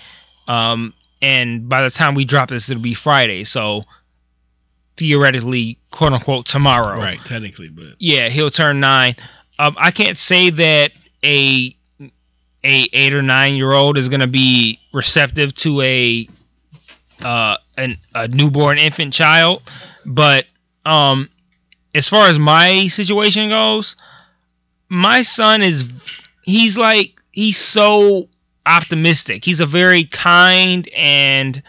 Um 0.47 0.93
and 1.21 1.69
by 1.69 1.83
the 1.83 1.89
time 1.89 2.15
we 2.15 2.25
drop 2.25 2.49
this 2.49 2.69
it'll 2.69 2.81
be 2.81 2.93
Friday. 2.93 3.43
So 3.43 3.83
theoretically, 4.97 5.79
quote 5.91 6.13
unquote 6.13 6.45
tomorrow 6.45 6.99
Right, 6.99 7.19
technically, 7.25 7.69
but 7.69 7.95
yeah, 7.99 8.29
he'll 8.29 8.49
turn 8.51 8.79
nine. 8.79 9.15
Um, 9.57 9.75
I 9.79 9.91
can't 9.91 10.17
say 10.17 10.49
that 10.51 10.91
a 11.23 11.75
a 12.63 12.87
eight 12.93 13.13
or 13.13 13.23
nine 13.23 13.55
year 13.55 13.71
old 13.71 13.97
is 13.97 14.09
gonna 14.09 14.27
be 14.27 14.79
receptive 14.93 15.53
to 15.55 15.81
a 15.81 16.29
uh 17.21 17.57
an, 17.77 17.97
a 18.13 18.27
newborn 18.27 18.77
infant 18.77 19.13
child, 19.13 19.63
but 20.05 20.45
um, 20.85 21.29
as 21.93 22.07
far 22.07 22.29
as 22.29 22.39
my 22.39 22.87
situation 22.87 23.49
goes, 23.49 23.95
my 24.89 25.21
son 25.23 25.61
is 25.61 25.89
he's 26.43 26.77
like 26.77 27.19
he's 27.31 27.57
so 27.57 28.29
optimistic. 28.65 29.43
He's 29.43 29.59
a 29.59 29.65
very 29.65 30.05
kind 30.05 30.87
and 30.95 31.61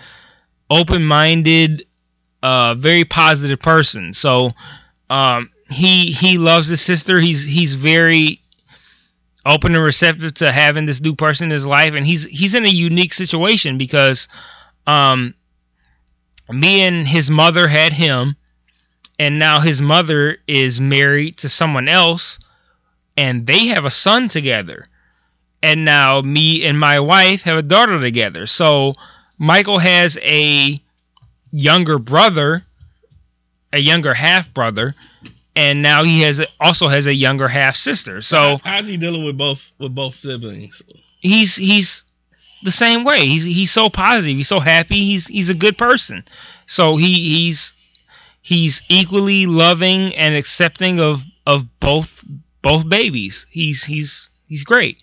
open 0.71 1.05
minded, 1.05 1.87
uh, 2.43 2.75
very 2.75 3.05
positive 3.05 3.61
person. 3.61 4.13
So 4.13 4.51
um, 5.11 5.51
he 5.71 6.13
he 6.13 6.39
loves 6.39 6.69
his 6.69 6.81
sister. 6.81 7.21
He's 7.21 7.43
he's 7.43 7.75
very 7.75 8.41
open 9.45 9.75
and 9.75 9.85
receptive 9.85 10.35
to 10.35 10.53
having 10.53 10.87
this 10.87 11.01
new 11.01 11.15
person 11.15 11.47
in 11.47 11.51
his 11.51 11.67
life, 11.67 11.95
and 11.95 12.07
he's 12.07 12.25
he's 12.25 12.55
in 12.55 12.65
a 12.65 12.71
unique 12.71 13.13
situation 13.13 13.79
because 13.79 14.29
um, 14.87 15.35
me 16.49 16.83
and 16.83 17.07
his 17.07 17.31
mother 17.31 17.69
had 17.69 17.93
him, 17.93 18.37
and 19.23 19.39
now 19.39 19.61
his 19.61 19.81
mother 19.81 20.39
is 20.49 20.81
married 20.81 21.37
to 21.37 21.49
someone 21.49 21.87
else, 21.87 22.41
and 23.17 23.47
they 23.47 23.67
have 23.67 23.85
a 23.85 23.91
son 23.91 24.29
together, 24.29 24.85
and 25.63 25.85
now 25.85 26.21
me 26.23 26.65
and 26.65 26.79
my 26.79 26.99
wife 26.99 27.43
have 27.43 27.57
a 27.57 27.63
daughter 27.63 28.01
together. 28.01 28.47
So 28.47 28.95
Michael 29.39 29.79
has 29.79 30.19
a 30.21 30.77
younger 31.53 32.01
brother, 32.01 32.65
a 33.73 33.79
younger 33.79 34.13
half 34.13 34.53
brother, 34.53 34.97
and 35.55 35.83
now 35.83 36.03
he 36.03 36.23
has 36.23 36.45
also 36.59 36.89
has 36.89 37.07
a 37.07 37.15
younger 37.15 37.47
half 37.47 37.77
sister. 37.77 38.23
So 38.23 38.59
how's 38.65 38.89
he 38.89 38.97
dealing 38.97 39.25
with 39.25 39.39
both 39.39 39.63
with 39.79 39.95
both 39.95 40.17
siblings? 40.17 40.83
he's 41.21 41.55
he's 41.55 42.03
the 42.65 42.73
same 42.73 43.05
way. 43.05 43.25
He's 43.25 43.45
he's 43.45 43.71
so 43.71 43.89
positive. 43.89 44.37
He's 44.37 44.49
so 44.49 44.59
happy. 44.59 44.97
He's 44.97 45.29
he's 45.29 45.49
a 45.49 45.55
good 45.55 45.79
person. 45.79 46.25
So 46.67 46.97
he 46.97 47.13
he's 47.13 47.73
he's 48.43 48.83
equally 48.89 49.47
loving 49.47 50.15
and 50.15 50.35
accepting 50.35 51.01
of 51.01 51.23
of 51.47 51.65
both 51.81 52.23
both 52.61 52.89
babies. 52.89 53.47
He's 53.51 53.83
he's 53.85 54.29
he's 54.47 54.65
great. 54.65 55.03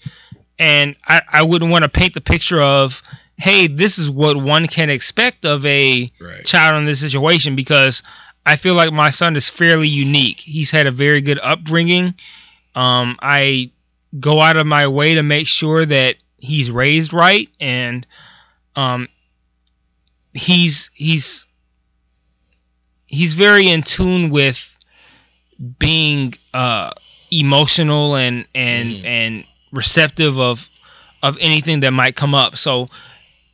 And 0.59 0.95
I, 1.07 1.21
I 1.31 1.41
wouldn't 1.43 1.71
want 1.71 1.83
to 1.83 1.89
paint 1.89 2.13
the 2.13 2.21
picture 2.21 2.61
of, 2.61 3.01
hey, 3.37 3.67
this 3.67 3.97
is 3.97 4.11
what 4.11 4.35
one 4.35 4.67
can 4.67 4.89
expect 4.89 5.45
of 5.45 5.65
a 5.65 6.11
Right. 6.19 6.45
child 6.45 6.77
in 6.77 6.85
this 6.85 6.99
situation 6.99 7.55
because 7.55 8.03
I 8.45 8.57
feel 8.57 8.73
like 8.73 8.91
my 8.91 9.09
son 9.09 9.37
is 9.37 9.49
fairly 9.49 9.87
unique. 9.87 10.39
He's 10.41 10.69
had 10.69 10.85
a 10.85 10.91
very 10.91 11.21
good 11.21 11.39
upbringing. 11.41 12.13
Um, 12.75 13.17
I 13.21 13.71
go 14.19 14.41
out 14.41 14.57
of 14.57 14.65
my 14.67 14.87
way 14.87 15.15
to 15.15 15.23
make 15.23 15.47
sure 15.47 15.85
that 15.85 16.15
he's 16.39 16.71
raised 16.71 17.13
right 17.13 17.47
and 17.61 18.05
um, 18.75 19.07
he's 20.33 20.89
he's 20.93 21.45
he's 23.09 23.33
very 23.33 23.67
in 23.67 23.83
tune 23.83 24.29
with 24.29 24.57
being 25.79 26.33
uh, 26.53 26.91
emotional 27.31 28.15
and 28.15 28.47
and 28.55 28.89
Mm. 28.91 29.05
and 29.05 29.43
receptive 29.71 30.39
of 30.39 30.69
of 31.21 31.37
anything 31.41 31.81
that 31.81 31.91
might 31.91 32.15
come 32.15 32.33
up. 32.33 32.55
So 32.55 32.87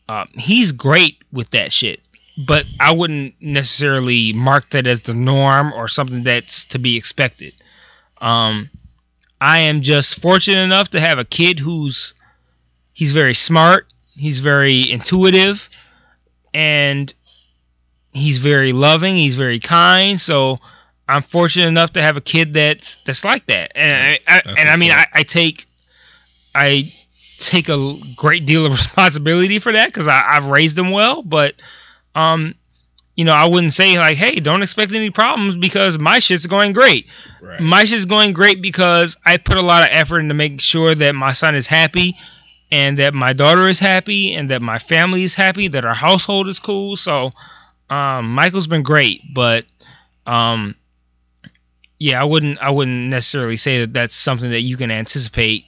um, 0.08 0.28
he's 0.34 0.72
great 0.72 1.18
with 1.32 1.50
that 1.52 1.74
shit. 1.74 2.00
But 2.38 2.66
I 2.80 2.94
wouldn't 2.94 3.36
necessarily 3.42 4.34
mark 4.34 4.70
that 4.72 4.88
as 4.88 5.02
the 5.02 5.14
norm 5.14 5.74
or 5.74 5.88
something 5.88 6.24
that's 6.24 6.66
to 6.66 6.80
be 6.80 6.98
expected. 6.98 7.54
Um, 8.22 8.70
I 9.42 9.60
am 9.60 9.82
just 9.82 10.22
fortunate 10.22 10.62
enough 10.62 10.90
to 10.90 11.00
have 11.00 11.18
a 11.18 11.26
kid 11.26 11.60
who's 11.60 12.14
he's 12.94 13.14
very 13.14 13.34
smart, 13.34 13.88
he's 14.16 14.42
very 14.42 14.90
intuitive, 14.92 15.70
and 16.54 17.14
he's 18.16 18.40
very 18.40 18.74
loving. 18.74 19.16
He's 19.16 19.36
very 19.36 19.60
kind. 19.60 20.20
So 20.20 20.58
I'm 21.08 21.22
fortunate 21.22 21.68
enough 21.68 21.92
to 21.94 22.02
have 22.02 22.18
a 22.18 22.22
kid 22.22 22.54
that's 22.54 22.98
that's 23.06 23.24
like 23.24 23.46
that. 23.48 23.74
And 23.76 23.92
I, 23.92 24.20
I 24.28 24.42
and 24.58 24.70
I 24.70 24.76
mean, 24.78 24.92
I. 24.92 25.06
I 25.14 25.24
take 25.24 25.66
I 26.56 26.94
take 27.38 27.68
a 27.70 27.98
great 28.16 28.46
deal 28.46 28.66
of 28.66 28.72
responsibility 28.84 29.60
for 29.60 29.74
that 29.74 29.90
because 29.90 30.08
I've 30.08 30.48
raised 30.48 30.80
him 30.80 30.92
well. 30.92 31.22
But 31.22 31.56
um, 32.16 32.56
you 33.16 33.26
know, 33.26 33.34
I 33.34 33.46
wouldn't 33.46 33.74
say 33.74 33.98
like, 33.98 34.18
hey, 34.18 34.36
don't 34.36 34.64
expect 34.64 34.94
any 34.94 35.10
problems 35.10 35.56
because 35.56 36.00
my 36.00 36.20
shit's 36.20 36.48
going 36.48 36.74
great. 36.74 37.08
Right. 37.42 37.60
My 37.60 37.86
shit's 37.86 38.06
going 38.06 38.34
great 38.34 38.62
because 38.62 39.18
I 39.26 39.38
put 39.38 39.58
a 39.58 39.62
lot 39.62 39.84
of 39.84 39.90
effort 39.92 40.20
into 40.20 40.34
making 40.34 40.60
sure 40.60 40.96
that 40.96 41.14
my 41.14 41.34
son 41.34 41.56
is 41.56 41.68
happy 41.68 42.16
and 42.72 42.98
that 42.98 43.14
my 43.14 43.34
daughter 43.34 43.70
is 43.70 43.80
happy 43.80 44.34
and 44.34 44.50
that 44.50 44.62
my 44.62 44.80
family 44.80 45.24
is 45.24 45.36
happy, 45.36 45.68
that 45.70 45.86
our 45.86 45.94
household 45.94 46.48
is 46.48 46.60
cool. 46.60 46.96
So 46.96 47.32
um, 47.90 48.34
Michael's 48.34 48.68
been 48.68 48.84
great, 48.84 49.22
but 49.34 49.66
um, 50.26 50.76
yeah, 52.00 52.22
I 52.22 52.26
wouldn't 52.26 52.60
I 52.60 52.72
wouldn't 52.72 53.10
necessarily 53.10 53.58
say 53.58 53.82
that 53.82 53.94
that's 53.94 54.16
something 54.16 54.52
that 54.52 54.62
you 54.62 54.78
can 54.78 54.92
anticipate 54.92 55.66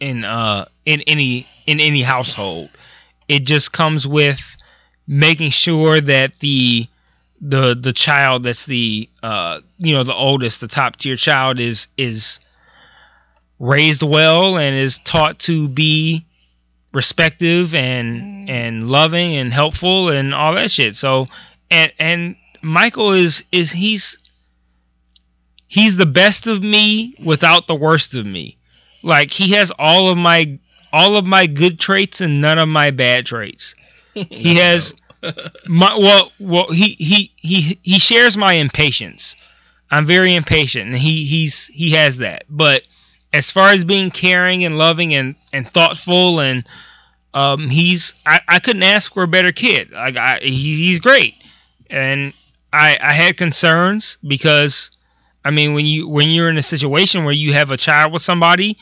in 0.00 0.24
uh 0.24 0.66
in 0.84 1.00
any 1.02 1.46
in 1.66 1.80
any 1.80 2.02
household. 2.02 2.70
It 3.28 3.40
just 3.40 3.72
comes 3.72 4.06
with 4.06 4.40
making 5.06 5.50
sure 5.50 6.00
that 6.00 6.38
the 6.40 6.86
the 7.40 7.74
the 7.74 7.92
child 7.92 8.42
that's 8.42 8.66
the 8.66 9.08
uh 9.22 9.60
you 9.78 9.92
know 9.92 10.02
the 10.02 10.14
oldest 10.14 10.60
the 10.60 10.68
top 10.68 10.96
tier 10.96 11.16
child 11.16 11.60
is 11.60 11.86
is 11.96 12.40
raised 13.58 14.02
well 14.02 14.58
and 14.58 14.76
is 14.76 14.98
taught 14.98 15.38
to 15.38 15.68
be 15.68 16.24
respective 16.98 17.74
and 17.74 18.20
mm. 18.20 18.50
and 18.50 18.88
loving 18.88 19.36
and 19.36 19.52
helpful 19.52 20.08
and 20.08 20.34
all 20.34 20.54
that 20.54 20.68
shit. 20.68 20.96
So 20.96 21.26
and 21.70 21.92
and 22.00 22.36
Michael 22.60 23.12
is 23.12 23.44
is 23.52 23.70
he's 23.70 24.18
he's 25.68 25.96
the 25.96 26.06
best 26.06 26.48
of 26.48 26.60
me 26.60 27.14
without 27.22 27.68
the 27.68 27.76
worst 27.76 28.16
of 28.16 28.26
me. 28.26 28.58
Like 29.04 29.30
he 29.30 29.52
has 29.52 29.70
all 29.78 30.08
of 30.08 30.18
my 30.18 30.58
all 30.92 31.16
of 31.16 31.24
my 31.24 31.46
good 31.46 31.78
traits 31.78 32.20
and 32.20 32.40
none 32.40 32.58
of 32.58 32.68
my 32.68 32.90
bad 32.90 33.26
traits. 33.26 33.76
He 34.14 34.56
has 34.56 34.94
my 35.66 35.96
well 35.96 36.32
well 36.40 36.72
he 36.72 36.96
he 36.98 37.32
he 37.36 37.78
he 37.80 37.98
shares 38.00 38.36
my 38.36 38.54
impatience. 38.54 39.36
I'm 39.88 40.04
very 40.04 40.34
impatient 40.34 40.90
and 40.90 40.98
he 40.98 41.24
he's 41.26 41.68
he 41.68 41.92
has 41.92 42.16
that. 42.16 42.42
But 42.50 42.82
as 43.32 43.50
far 43.52 43.70
as 43.70 43.84
being 43.84 44.10
caring 44.10 44.64
and 44.64 44.76
loving 44.78 45.14
and 45.14 45.36
and 45.52 45.70
thoughtful 45.70 46.40
and 46.40 46.66
um 47.38 47.70
he's 47.70 48.14
i, 48.26 48.40
I 48.48 48.58
couldn't 48.58 48.82
ask 48.82 49.12
for 49.14 49.22
a 49.22 49.28
better 49.28 49.52
kid. 49.52 49.90
Like 49.92 50.16
I, 50.16 50.40
he, 50.40 50.86
he's 50.86 51.00
great. 51.00 51.34
And 51.90 52.32
i 52.72 52.98
i 53.00 53.12
had 53.12 53.36
concerns 53.36 54.18
because 54.26 54.90
i 55.44 55.50
mean 55.50 55.72
when 55.74 55.86
you 55.86 56.08
when 56.08 56.30
you're 56.30 56.50
in 56.50 56.58
a 56.58 56.62
situation 56.62 57.24
where 57.24 57.34
you 57.34 57.52
have 57.54 57.70
a 57.70 57.76
child 57.76 58.12
with 58.12 58.22
somebody 58.22 58.76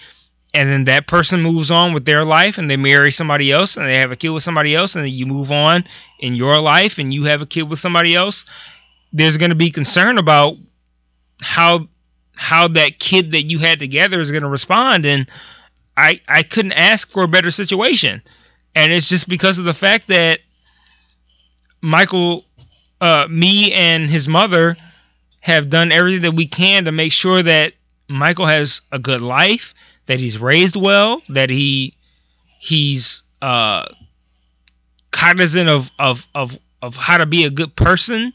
and 0.55 0.69
then 0.69 0.85
that 0.85 1.07
person 1.07 1.43
moves 1.43 1.71
on 1.71 1.93
with 1.93 2.05
their 2.05 2.25
life 2.25 2.59
and 2.59 2.69
they 2.69 2.77
marry 2.77 3.13
somebody 3.13 3.53
else 3.53 3.77
and 3.77 3.87
they 3.87 3.99
have 3.99 4.11
a 4.11 4.17
kid 4.17 4.31
with 4.31 4.43
somebody 4.43 4.75
else 4.75 4.97
and 4.97 5.05
then 5.05 5.13
you 5.13 5.27
move 5.27 5.53
on 5.53 5.85
in 6.19 6.35
your 6.35 6.59
life 6.59 6.99
and 6.99 7.15
you 7.15 7.25
have 7.25 7.43
a 7.43 7.47
kid 7.47 7.63
with 7.63 7.79
somebody 7.79 8.15
else 8.15 8.45
there's 9.13 9.37
going 9.39 9.51
to 9.51 9.57
be 9.57 9.71
concern 9.71 10.19
about 10.19 10.57
how 11.41 11.87
how 12.35 12.69
that 12.69 12.99
kid 12.99 13.33
that 13.33 13.45
you 13.45 13.59
had 13.59 13.79
together 13.79 14.21
is 14.21 14.31
going 14.31 14.43
to 14.43 14.49
respond. 14.49 15.07
And 15.07 15.31
i 15.97 16.21
i 16.29 16.43
couldn't 16.43 16.73
ask 16.73 17.11
for 17.11 17.23
a 17.23 17.29
better 17.29 17.51
situation 17.51 18.23
and 18.77 18.93
it's 18.93 19.09
just 19.09 19.29
because 19.29 19.59
of 19.59 19.64
the 19.64 19.74
fact 19.74 20.07
that 20.07 20.39
michael 21.83 22.45
uh 23.01 23.27
me 23.29 23.72
and 23.72 24.09
his 24.09 24.29
mother 24.29 24.77
have 25.41 25.68
done 25.68 25.91
everything 25.91 26.22
that 26.22 26.35
we 26.35 26.47
can 26.47 26.85
to 26.85 26.93
make 26.93 27.12
sure 27.12 27.43
that 27.43 27.72
michael 28.09 28.47
has 28.47 28.83
a 28.93 29.01
good 29.01 29.20
life 29.20 29.74
that 30.07 30.20
he's 30.20 30.39
raised 30.39 30.77
well, 30.77 31.22
that 31.29 31.51
he 31.51 31.95
he's 32.59 33.22
uh 33.43 33.85
cognizant 35.11 35.68
of 35.68 35.91
of 35.99 36.27
of 36.35 36.59
of 36.83 36.97
how 36.97 37.18
to 37.18 37.27
be 37.27 37.45
a 37.45 37.51
good 37.51 37.77
person. 37.77 38.33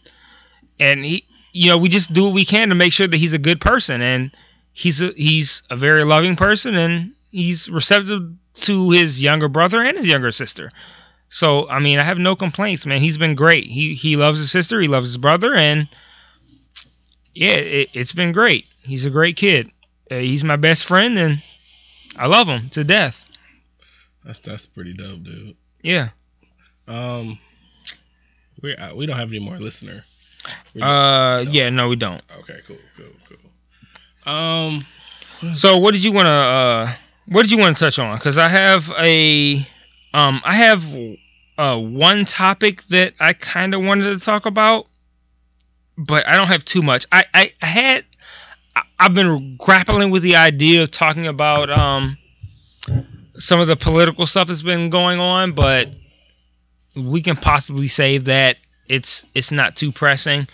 And 0.80 1.04
he 1.04 1.26
you 1.54 1.70
know 1.70 1.78
we 1.78 1.90
just 1.90 2.14
do 2.14 2.26
what 2.26 2.34
we 2.34 2.46
can 2.46 2.70
to 2.70 2.76
make 2.76 2.94
sure 2.94 3.08
that 3.08 3.18
he's 3.18 3.34
a 3.34 3.40
good 3.40 3.60
person. 3.60 4.02
And 4.02 4.32
he's 4.74 5.02
a 5.02 5.12
he's 5.16 5.64
a 5.70 5.78
very 5.78 6.04
loving 6.04 6.36
person 6.36 6.76
and 6.76 7.14
he's 7.32 7.70
receptive 7.70 8.34
to 8.54 8.92
his 8.92 9.22
younger 9.22 9.48
brother 9.48 9.82
and 9.82 9.98
his 9.98 10.08
younger 10.08 10.32
sister 10.32 10.70
so 11.30 11.68
i 11.70 11.80
mean 11.80 11.98
i 12.00 12.04
have 12.04 12.18
no 12.18 12.36
complaints 12.36 12.86
man 12.86 13.02
he's 13.02 13.18
been 13.18 13.36
great 13.36 13.66
he 13.66 13.94
he 13.94 14.16
loves 14.16 14.38
his 14.38 14.52
sister 14.52 14.80
he 14.80 14.88
loves 14.88 15.08
his 15.08 15.18
brother 15.18 15.56
and 15.56 15.88
yeah 17.34 17.54
it, 17.54 17.90
it's 17.94 18.14
been 18.14 18.32
great 18.32 18.66
he's 18.84 19.06
a 19.06 19.10
great 19.10 19.36
kid 19.36 19.72
uh, 20.12 20.16
he's 20.16 20.44
my 20.44 20.58
best 20.58 20.86
friend 20.86 21.18
and 21.18 21.42
I 22.18 22.28
love 22.28 22.48
him 22.48 22.70
to 22.72 22.84
death. 22.84 23.24
That's 24.26 24.40
that's 24.40 24.66
pretty 24.66 24.94
dope, 24.94 25.24
dude. 25.24 25.56
Yeah. 25.82 26.10
Um, 26.88 27.40
we 28.62 28.76
uh, 28.76 28.94
we 28.96 29.06
don't 29.06 29.18
have 29.18 29.30
any 29.30 29.40
more 29.40 29.58
listener. 29.58 30.04
Uh, 30.80 31.46
yeah. 31.48 31.70
No, 31.70 31.90
we 31.90 31.96
don't. 31.96 32.22
okay, 32.40 32.60
cool, 32.68 32.78
cool, 32.98 33.38
cool. 34.26 34.32
Um, 34.34 34.86
So, 35.56 35.78
what 35.78 35.94
did 35.94 36.04
you 36.04 36.12
want 36.12 36.26
to? 36.26 36.30
Uh, 36.30 36.94
what 37.32 37.44
did 37.44 37.52
you 37.52 37.58
want 37.58 37.78
to 37.78 37.84
touch 37.86 38.00
on? 38.00 38.18
Because 38.18 38.38
I 38.38 38.50
have 38.50 38.92
a, 39.00 39.58
um, 40.14 40.42
I 40.46 40.56
have 40.56 40.84
uh 41.58 41.80
one 41.80 42.26
topic 42.26 42.84
that 42.90 43.14
I 43.20 43.34
kind 43.34 43.74
of 43.74 43.82
wanted 43.84 44.18
to 44.18 44.24
talk 44.26 44.46
about, 44.46 44.88
but 45.98 46.28
I 46.28 46.38
don't 46.38 46.48
have 46.48 46.66
too 46.66 46.82
much. 46.82 47.06
I 47.12 47.26
I, 47.34 47.54
I 47.62 47.66
had. 47.66 48.06
I- 48.76 48.84
I've 49.00 49.16
been 49.16 49.58
grappling 49.58 50.12
with 50.12 50.24
the 50.24 50.36
idea 50.38 50.84
of 50.84 50.92
talking 50.92 51.28
about 51.28 51.70
um 51.72 52.18
some 53.38 53.60
of 53.60 53.68
the 53.68 53.76
political 53.76 54.28
stuff 54.28 54.48
that's 54.48 54.62
been 54.62 54.90
going 54.90 55.20
on, 55.20 55.54
but 55.54 55.90
we 56.96 57.22
can 57.22 57.36
possibly 57.36 57.88
save 57.88 58.26
that. 58.26 58.58
It's 58.88 59.26
it's 59.34 59.52
not 59.52 59.76
too 59.76 59.92
pressing. 59.92 60.48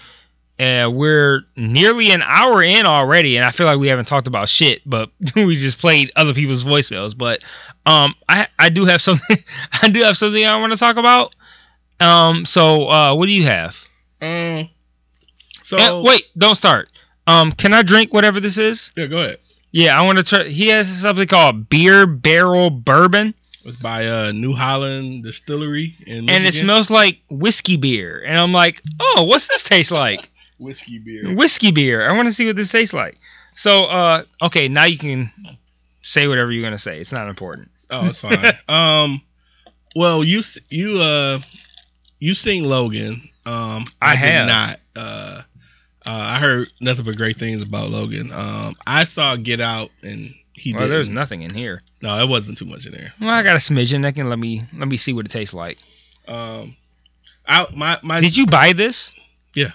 Uh, 0.59 0.89
we're 0.91 1.41
nearly 1.55 2.09
an 2.11 2.23
hour 2.23 2.63
in 2.63 2.85
already, 2.87 3.37
and 3.37 3.45
I 3.45 3.51
feel 3.51 3.67
like 3.67 3.77
we 3.79 3.87
haven't 3.89 4.05
talked 4.07 4.25
about 4.27 4.49
shit, 4.49 4.81
but 4.85 5.11
we 5.35 5.55
just 5.55 5.77
played 5.79 6.11
other 6.15 6.33
people's 6.33 6.63
voicemails. 6.63 7.15
But 7.17 7.43
um, 7.85 8.15
I 8.27 8.47
I 8.57 8.69
do 8.69 8.85
have 8.85 9.01
something 9.07 9.37
I 9.81 9.89
do 9.89 10.01
have 10.03 10.17
something 10.17 10.43
I 10.45 10.57
want 10.57 10.73
to 10.73 10.79
talk 10.79 10.97
about. 10.97 11.35
Um, 11.99 12.45
so 12.45 12.89
uh, 12.89 13.15
what 13.15 13.25
do 13.27 13.31
you 13.33 13.43
have? 13.43 13.75
um, 14.21 14.69
so 15.63 15.77
Uh, 15.77 16.01
wait, 16.01 16.25
don't 16.37 16.55
start. 16.55 16.89
Um, 17.27 17.51
can 17.51 17.73
I 17.73 17.83
drink 17.83 18.13
whatever 18.13 18.39
this 18.39 18.57
is? 18.57 18.91
yeah, 18.95 19.05
go 19.07 19.17
ahead. 19.17 19.37
Yeah, 19.71 19.99
I 19.99 20.05
want 20.05 20.17
to 20.17 20.23
try. 20.23 20.45
He 20.47 20.69
has 20.69 20.87
something 21.01 21.27
called 21.27 21.69
beer 21.69 22.07
barrel 22.07 22.69
bourbon, 22.69 23.33
It's 23.65 23.75
by 23.75 24.07
uh 24.07 24.31
New 24.31 24.53
Holland 24.53 25.23
Distillery 25.23 25.93
in 26.05 26.25
Michigan. 26.25 26.29
and 26.29 26.45
it 26.45 26.53
smells 26.55 26.89
like 26.89 27.19
whiskey 27.29 27.77
beer. 27.77 28.23
And 28.25 28.39
I'm 28.39 28.53
like, 28.53 28.81
oh, 28.99 29.23
what's 29.27 29.47
this 29.49 29.61
taste 29.61 29.91
like? 29.91 30.29
Whiskey 30.59 30.99
beer. 30.99 31.33
whiskey 31.33 31.71
beer. 31.71 32.07
I 32.07 32.15
want 32.15 32.27
to 32.27 32.33
see 32.33 32.47
what 32.47 32.55
this 32.55 32.71
tastes 32.71 32.93
like. 32.93 33.17
So, 33.55 33.85
uh, 33.85 34.23
okay, 34.41 34.67
now 34.67 34.85
you 34.85 34.97
can 34.97 35.31
say 36.01 36.27
whatever 36.27 36.51
you're 36.51 36.63
gonna 36.63 36.77
say. 36.77 36.99
It's 36.99 37.11
not 37.11 37.27
important. 37.27 37.69
Oh, 37.89 38.07
it's 38.07 38.21
fine. 38.21 38.53
um, 38.67 39.21
well, 39.95 40.23
you 40.23 40.41
you 40.69 41.01
uh 41.01 41.39
you 42.19 42.33
seen 42.33 42.63
Logan. 42.63 43.29
Um, 43.45 43.85
I 44.01 44.15
did 44.15 44.19
have. 44.19 44.47
not. 44.47 44.79
Uh, 44.95 45.41
uh, 46.05 46.35
I 46.35 46.39
heard 46.39 46.71
nothing 46.79 47.05
but 47.05 47.17
great 47.17 47.37
things 47.37 47.61
about 47.61 47.89
Logan. 47.89 48.31
Um, 48.31 48.75
I 48.85 49.03
saw 49.03 49.35
Get 49.35 49.59
Out, 49.59 49.89
and 50.01 50.33
he 50.53 50.73
Well, 50.73 50.87
there's 50.87 51.09
nothing 51.09 51.41
in 51.41 51.53
here. 51.53 51.81
No, 52.01 52.17
it 52.21 52.27
wasn't 52.27 52.57
too 52.57 52.65
much 52.65 52.85
in 52.85 52.93
there. 52.93 53.13
Well, 53.19 53.29
I 53.29 53.43
got 53.43 53.55
a 53.55 53.59
smidgen. 53.59 54.03
That 54.03 54.15
can 54.15 54.29
let 54.29 54.39
me 54.39 54.63
let 54.73 54.87
me 54.87 54.97
see 54.97 55.13
what 55.13 55.25
it 55.25 55.31
tastes 55.31 55.53
like. 55.53 55.77
Um, 56.27 56.75
I 57.47 57.67
my 57.75 57.99
my 58.03 58.21
Did 58.21 58.37
you 58.37 58.45
buy 58.45 58.73
this? 58.73 59.11
Yeah. 59.53 59.71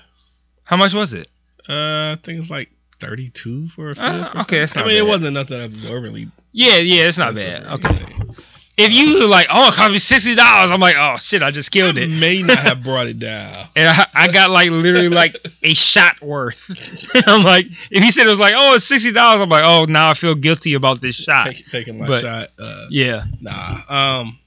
How 0.65 0.77
much 0.77 0.95
was 0.95 1.13
it? 1.13 1.29
uh, 1.69 1.73
I 2.13 2.19
think 2.23 2.41
it's 2.41 2.51
like 2.51 2.71
thirty 3.01 3.29
two 3.31 3.69
for 3.69 3.91
a 3.91 3.95
fifth. 3.95 4.05
Uh, 4.05 4.33
okay, 4.43 4.61
that's 4.61 4.77
I 4.77 4.81
not 4.81 4.89
mean, 4.89 4.97
it 4.97 5.07
wasn't 5.07 5.35
nothing 5.35 5.61
abnormally. 5.61 6.29
Yeah, 6.53 6.77
yeah, 6.77 7.05
it's 7.05 7.19
not 7.19 7.35
bad. 7.35 7.65
Okay. 7.65 7.89
anything. 7.89 8.37
If 8.75 8.91
you 8.91 9.19
were 9.21 9.27
like, 9.27 9.49
oh, 9.51 9.69
it 9.69 9.75
cost 9.75 9.93
me 9.93 9.99
sixty 9.99 10.35
dollars, 10.35 10.71
I'm 10.71 10.81
like, 10.81 10.97
oh 10.99 11.17
shit, 11.19 11.43
I 11.43 11.51
just 11.51 11.71
killed 11.71 11.99
I 11.99 12.03
it. 12.03 12.07
may 12.09 12.43
not 12.43 12.59
have 12.59 12.83
brought 12.85 13.07
it 13.07 13.19
down. 13.19 13.69
And 13.77 13.87
I, 13.89 14.07
I 14.15 14.29
got 14.29 14.51
like 14.51 14.71
literally 14.71 15.11
like 15.11 15.37
a 15.63 15.75
shot 15.75 16.21
worth. 16.23 16.71
I'm 17.27 17.43
like, 17.45 17.67
if 17.91 18.03
he 18.03 18.11
said 18.11 18.27
it 18.27 18.31
was 18.31 18.39
like, 18.39 18.55
oh, 18.57 18.75
it's 18.77 18.87
sixty 18.87 19.13
dollars, 19.13 19.43
I'm 19.43 19.51
like, 19.51 19.65
oh, 19.65 19.85
now 19.85 20.09
I 20.11 20.15
feel 20.15 20.35
guilty 20.35 20.73
about 20.75 21.03
this 21.03 21.17
shot. 21.17 21.49
Take, 21.49 21.69
taking 21.69 21.99
my 21.99 22.07
But- 22.07 22.23
shot. 22.23 22.49
Uh, 22.59 22.87
Yeah. 22.89 23.25
Nah. 23.41 23.79
Um. 24.23 24.39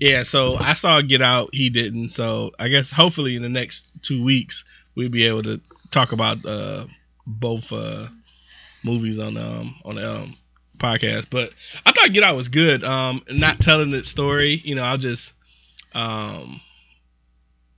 Yeah. 0.00 0.22
So 0.22 0.56
I 0.56 0.74
saw 0.74 1.00
Get 1.02 1.20
Out. 1.22 1.50
He 1.52 1.70
didn't. 1.70 2.08
So 2.10 2.52
I 2.58 2.68
guess 2.68 2.90
hopefully 2.90 3.36
in 3.36 3.42
the 3.42 3.48
next 3.50 3.88
two 4.02 4.22
weeks 4.24 4.64
we'll 4.98 5.08
be 5.08 5.26
able 5.26 5.44
to 5.44 5.60
talk 5.90 6.12
about 6.12 6.44
uh 6.44 6.84
both 7.26 7.72
uh 7.72 8.06
movies 8.84 9.18
on 9.18 9.36
um 9.38 9.76
on 9.84 9.94
the 9.94 10.14
um 10.14 10.36
podcast. 10.78 11.26
But 11.30 11.52
I 11.86 11.92
thought 11.92 12.12
Get 12.12 12.22
Out 12.24 12.36
was 12.36 12.48
good. 12.48 12.84
Um, 12.84 13.22
not 13.30 13.60
telling 13.60 13.90
the 13.90 14.04
story. 14.04 14.60
You 14.62 14.74
know, 14.74 14.82
I'll 14.82 14.98
just 14.98 15.32
um 15.94 16.60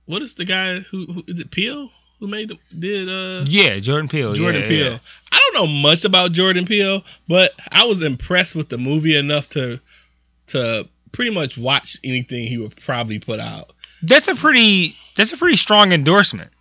what 0.05 0.21
is 0.21 0.33
the 0.33 0.45
guy 0.45 0.79
who, 0.79 1.05
who 1.05 1.23
is 1.27 1.39
it? 1.39 1.51
Peele 1.51 1.89
who 2.19 2.27
made 2.27 2.49
the, 2.49 2.57
did 2.77 3.07
uh 3.07 3.45
Yeah, 3.47 3.79
Jordan 3.79 4.09
Peele. 4.09 4.33
Jordan 4.33 4.63
yeah, 4.63 4.67
Peele. 4.67 4.91
yeah. 4.93 4.99
I 5.31 5.37
don't 5.53 5.53
know 5.65 5.73
much 5.73 6.03
about 6.05 6.31
Jordan 6.33 6.65
Peele, 6.65 7.03
but 7.27 7.51
I 7.71 7.85
was 7.85 8.03
impressed 8.03 8.55
with 8.55 8.69
the 8.69 8.77
movie 8.77 9.15
enough 9.15 9.47
to 9.49 9.79
to 10.47 10.87
pretty 11.11 11.31
much 11.31 11.57
watch 11.57 11.97
anything 12.03 12.45
he 12.47 12.57
would 12.57 12.75
probably 12.77 13.19
put 13.19 13.39
out. 13.39 13.73
That's 14.03 14.27
a 14.27 14.35
pretty. 14.35 14.95
That's 15.15 15.33
a 15.33 15.37
pretty 15.37 15.57
strong 15.57 15.91
endorsement. 15.91 16.51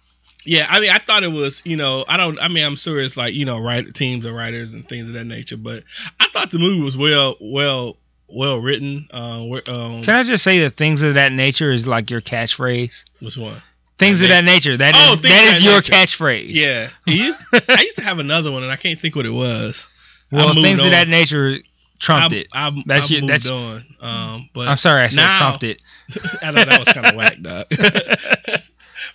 Yeah, 0.51 0.67
I 0.69 0.81
mean, 0.81 0.91
I 0.91 0.99
thought 0.99 1.23
it 1.23 1.29
was, 1.29 1.63
you 1.65 1.77
know, 1.77 2.05
I 2.09 2.17
don't, 2.17 2.37
I 2.41 2.49
mean, 2.49 2.65
I'm 2.65 2.75
sure 2.75 2.99
it's 2.99 3.17
like, 3.17 3.35
you 3.35 3.45
know, 3.45 3.61
write 3.61 3.95
teams 3.95 4.25
of 4.25 4.35
writers 4.35 4.75
and 4.75 4.89
things 4.89 5.07
of 5.07 5.13
that 5.13 5.25
nature, 5.25 5.57
but 5.57 5.85
I 6.19 6.27
thought 6.33 6.51
the 6.51 6.59
movie 6.59 6.81
was 6.81 6.97
well, 6.97 7.37
well, 7.41 7.97
well 8.27 8.59
written. 8.59 9.07
Uh, 9.13 9.43
um, 9.69 10.03
Can 10.03 10.17
I 10.17 10.25
just 10.25 10.43
say 10.43 10.59
that 10.65 10.71
things 10.71 11.03
of 11.05 11.15
that 11.15 11.31
nature 11.31 11.71
is 11.71 11.87
like 11.87 12.11
your 12.11 12.21
catchphraise? 12.21 13.05
which 13.21 13.37
one? 13.37 13.63
Things 13.99 14.23
of 14.23 14.29
That 14.31 14.45
nature. 14.45 14.77
That 14.77 14.97
is 14.97 15.01
Oh, 15.01 15.15
that 15.15 15.23
that 15.23 15.63
your 15.63 15.75
nature. 15.77 15.93
catchphrase. 15.93 16.55
Yeah, 16.57 16.89
used- 17.07 17.39
I 17.69 17.83
used 17.83 17.97
to 17.97 18.03
have 18.03 18.19
another 18.19 18.51
one, 18.51 18.65
and 18.65 18.73
I 18.73 18.77
can't 18.77 18.99
think 18.99 19.15
what 19.15 19.27
it 19.27 19.31
was. 19.31 19.87
Well, 20.33 20.53
things 20.55 20.81
on. 20.81 20.87
of 20.87 20.91
that 20.91 21.07
nature 21.07 21.59
trumped 22.01 22.35
I, 22.35 22.39
it. 22.39 22.49
I, 22.53 22.83
That's 22.87 23.05
I 23.09 23.15
your- 23.15 23.21
moved 23.21 23.45
that's- 23.45 23.49
on. 23.49 23.85
Um, 24.01 24.51
but 24.53 24.67
I'm 24.67 24.79
sorry, 24.79 25.03
I 25.03 25.09
said 25.11 25.17
now- 25.23 25.39
trumped 25.39 25.63
it. 25.63 25.81
I 26.43 26.51
know 26.51 26.65
that 26.65 26.79
was 26.81 26.89
kind 26.93 27.07
of 27.07 27.15
whack, 27.15 27.41
dog. 27.41 27.67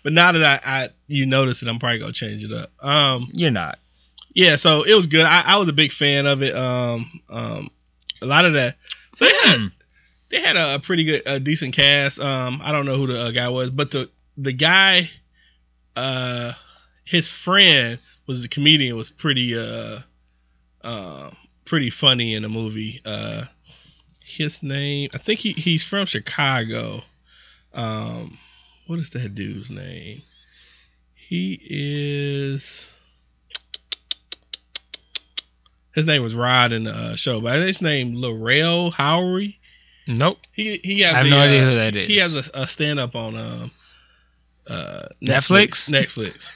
but 0.03 0.13
now 0.13 0.31
that 0.31 0.43
I, 0.43 0.59
I 0.63 0.89
you 1.07 1.25
notice 1.25 1.61
it, 1.61 1.67
I'm 1.69 1.79
probably 1.79 1.99
gonna 1.99 2.11
change 2.13 2.43
it 2.43 2.51
up. 2.51 2.71
Um, 2.83 3.27
You're 3.33 3.51
not. 3.51 3.79
yeah, 4.33 4.55
so 4.55 4.83
it 4.83 4.93
was 4.95 5.07
good. 5.07 5.25
I, 5.25 5.41
I 5.45 5.57
was 5.57 5.67
a 5.69 5.73
big 5.73 5.91
fan 5.91 6.25
of 6.25 6.41
it. 6.43 6.55
Um, 6.55 7.21
um, 7.29 7.69
a 8.21 8.25
lot 8.25 8.45
of 8.45 8.53
that. 8.53 8.75
So 9.15 9.25
they 9.25 9.33
had, 9.43 9.59
Hmm. 9.59 9.67
they 10.29 10.41
had 10.41 10.57
a, 10.57 10.79
pretty 10.79 11.03
good, 11.05 11.23
a 11.25 11.39
decent 11.39 11.73
cast. 11.75 12.19
Um, 12.19 12.59
I 12.63 12.71
don't 12.71 12.85
know 12.85 12.95
who 12.97 13.07
the 13.07 13.19
uh, 13.21 13.31
guy 13.31 13.49
was, 13.49 13.69
but 13.69 13.91
the 13.91 14.09
the 14.37 14.51
guy, 14.53 15.09
uh, 15.95 16.53
his 17.05 17.29
friend 17.29 17.99
was 18.27 18.41
the 18.41 18.47
comedian. 18.49 18.97
Was 18.97 19.09
pretty 19.11 19.57
uh, 19.57 19.99
uh, 20.83 21.29
pretty 21.65 21.89
funny 21.89 22.33
in 22.35 22.41
the 22.43 22.49
movie. 22.49 23.01
Uh, 23.05 23.45
his 24.19 24.61
name, 24.63 25.09
I 25.13 25.17
think 25.19 25.39
he 25.39 25.53
he's 25.53 25.83
from 25.83 26.05
Chicago. 26.07 27.01
Um, 27.73 28.37
what 28.87 28.99
is 28.99 29.09
that 29.11 29.35
dude's 29.35 29.69
name? 29.69 30.21
He 31.15 31.59
is. 31.61 32.89
His 35.93 36.05
name 36.05 36.21
was 36.21 36.35
Rod 36.35 36.71
in 36.71 36.83
the 36.83 36.91
uh, 36.91 37.15
show, 37.15 37.39
but 37.39 37.59
his 37.59 37.81
name 37.81 38.15
Lil 38.15 38.37
Rel 38.37 38.91
Howery. 38.91 39.55
Nope. 40.07 40.37
He 40.51 40.79
he 40.83 40.99
has 41.01 41.15
I 41.15 41.17
have 41.17 41.25
a, 41.25 41.29
no 41.29 41.39
uh, 41.39 41.43
idea 41.43 41.63
who 41.63 41.75
that 41.75 41.95
is. 41.95 42.07
He 42.07 42.17
has 42.17 42.35
a, 42.35 42.61
a 42.61 42.67
stand 42.67 42.99
up 42.99 43.15
on 43.15 43.35
um 43.37 43.71
uh 44.67 45.07
Netflix? 45.23 45.89
Netflix. 45.89 46.53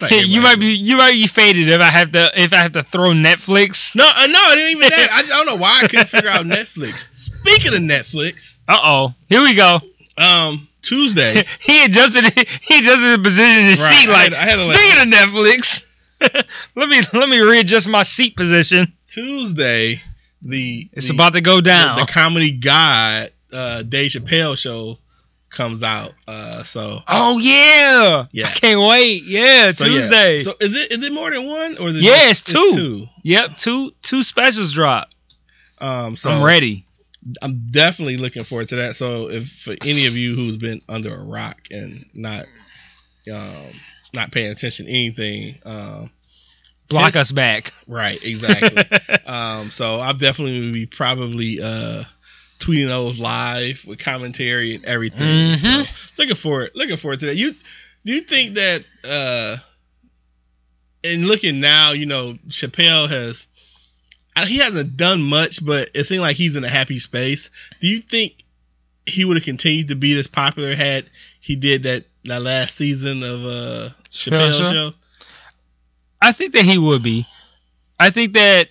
Not 0.00 0.10
you 0.26 0.42
might 0.42 0.58
be 0.58 0.74
you 0.74 0.96
might 0.96 1.12
be 1.12 1.26
faded 1.28 1.68
if 1.68 1.80
I 1.80 1.84
have 1.90 2.12
to 2.12 2.30
if 2.34 2.52
I 2.52 2.56
have 2.56 2.72
to 2.72 2.82
throw 2.82 3.10
Netflix. 3.10 3.94
No, 3.96 4.04
uh, 4.04 4.26
no, 4.26 4.38
it 4.50 4.58
ain't 4.58 4.76
even 4.76 4.88
that. 4.90 5.10
I, 5.12 5.20
I 5.20 5.22
don't 5.22 5.46
know 5.46 5.56
why 5.56 5.80
I 5.82 5.88
couldn't 5.88 6.08
figure 6.08 6.28
out 6.28 6.44
Netflix. 6.44 7.06
Speaking 7.12 7.74
of 7.74 7.80
Netflix, 7.80 8.56
Uh 8.68 8.78
oh. 8.82 9.14
Here 9.28 9.40
we 9.40 9.54
go. 9.54 9.80
Um, 10.18 10.68
Tuesday, 10.82 11.44
he 11.60 11.84
adjusted 11.84 12.24
he 12.24 12.78
adjusted 12.78 13.18
the 13.18 13.20
position 13.22 13.60
in 13.60 13.66
his 13.66 13.80
Right, 13.80 14.00
seat 14.00 14.08
I 14.08 14.12
like 14.12 14.32
had- 14.32 14.34
I 14.34 14.50
had 14.50 14.56
to 14.56 14.68
let- 14.68 14.78
speaking 14.78 15.12
of 15.12 15.28
Netflix. 15.30 15.92
let 16.74 16.88
me 16.88 17.00
let 17.12 17.28
me 17.28 17.40
readjust 17.40 17.88
my 17.88 18.02
seat 18.02 18.36
position. 18.36 18.92
Tuesday, 19.06 20.00
the 20.42 20.88
It's 20.92 21.08
the, 21.08 21.14
about 21.14 21.34
to 21.34 21.40
go 21.40 21.60
down. 21.60 21.96
the, 21.96 22.04
the 22.06 22.12
comedy 22.12 22.52
god 22.52 23.30
uh 23.52 23.82
Dave 23.82 24.10
Chappelle 24.12 24.56
show 24.56 24.98
comes 25.50 25.82
out. 25.82 26.12
Uh, 26.26 26.64
so 26.64 27.00
oh 27.06 27.38
yeah. 27.38 28.26
Yeah. 28.32 28.48
I 28.48 28.50
can't 28.52 28.80
wait. 28.80 29.24
Yeah, 29.24 29.72
so, 29.72 29.84
yeah. 29.84 30.00
Tuesday. 30.00 30.38
So 30.40 30.54
is 30.60 30.74
it 30.74 30.92
is 30.92 31.04
it 31.04 31.12
more 31.12 31.30
than 31.30 31.46
one 31.46 31.76
or 31.78 31.88
is 31.88 31.96
it 31.96 32.02
Yeah, 32.02 32.28
just- 32.28 32.48
it's 32.48 32.52
two. 32.52 32.72
two? 32.74 33.06
yep, 33.22 33.56
two 33.58 33.92
two 34.02 34.22
specials 34.22 34.72
drop. 34.72 35.08
Um, 35.78 36.16
so 36.16 36.30
I'm 36.30 36.42
ready. 36.42 36.85
I'm 37.42 37.66
definitely 37.70 38.16
looking 38.16 38.44
forward 38.44 38.68
to 38.68 38.76
that. 38.76 38.96
So 38.96 39.30
if 39.30 39.48
for 39.48 39.74
any 39.82 40.06
of 40.06 40.14
you 40.16 40.34
who's 40.34 40.56
been 40.56 40.80
under 40.88 41.14
a 41.14 41.22
rock 41.24 41.58
and 41.70 42.04
not 42.14 42.46
um 43.32 43.80
not 44.12 44.32
paying 44.32 44.50
attention 44.50 44.86
to 44.86 44.90
anything, 44.92 45.58
um 45.64 46.10
Block 46.88 47.16
us 47.16 47.32
back. 47.32 47.72
right, 47.86 48.18
exactly. 48.22 48.88
um 49.26 49.70
so 49.70 49.96
I'll 50.00 50.14
definitely 50.14 50.72
be 50.72 50.86
probably 50.86 51.60
uh 51.62 52.04
tweeting 52.60 52.88
those 52.88 53.18
live 53.18 53.84
with 53.86 53.98
commentary 53.98 54.74
and 54.74 54.84
everything. 54.84 55.54
So 55.58 55.72
Mhm. 55.72 55.88
looking 56.18 56.34
forward 56.36 56.70
looking 56.74 56.96
forward 56.96 57.20
to 57.20 57.26
that. 57.26 57.36
You 57.36 57.52
do 58.04 58.12
you 58.12 58.20
think 58.22 58.54
that 58.54 58.84
uh 59.04 59.56
and 61.04 61.26
looking 61.26 61.60
now, 61.60 61.92
you 61.92 62.06
know, 62.06 62.34
Chappelle 62.48 63.08
has 63.08 63.46
he 64.44 64.58
hasn't 64.58 64.96
done 64.96 65.22
much, 65.22 65.64
but 65.64 65.90
it 65.94 66.04
seemed 66.04 66.20
like 66.20 66.36
he's 66.36 66.56
in 66.56 66.64
a 66.64 66.68
happy 66.68 66.98
space. 66.98 67.48
Do 67.80 67.86
you 67.86 68.00
think 68.00 68.44
he 69.06 69.24
would 69.24 69.36
have 69.36 69.44
continued 69.44 69.88
to 69.88 69.94
be 69.94 70.14
this 70.14 70.26
popular 70.26 70.74
had 70.74 71.06
he 71.40 71.56
did 71.56 71.84
that 71.84 72.04
that 72.24 72.42
last 72.42 72.76
season 72.76 73.22
of 73.22 73.44
uh 73.44 73.88
Chappelle 74.10 74.50
Chappelle 74.50 74.58
Show? 74.58 74.72
show? 74.72 74.92
I 76.20 76.32
think 76.32 76.52
that 76.52 76.64
he 76.64 76.76
would 76.76 77.02
be. 77.02 77.26
I 77.98 78.10
think 78.10 78.34
that, 78.34 78.68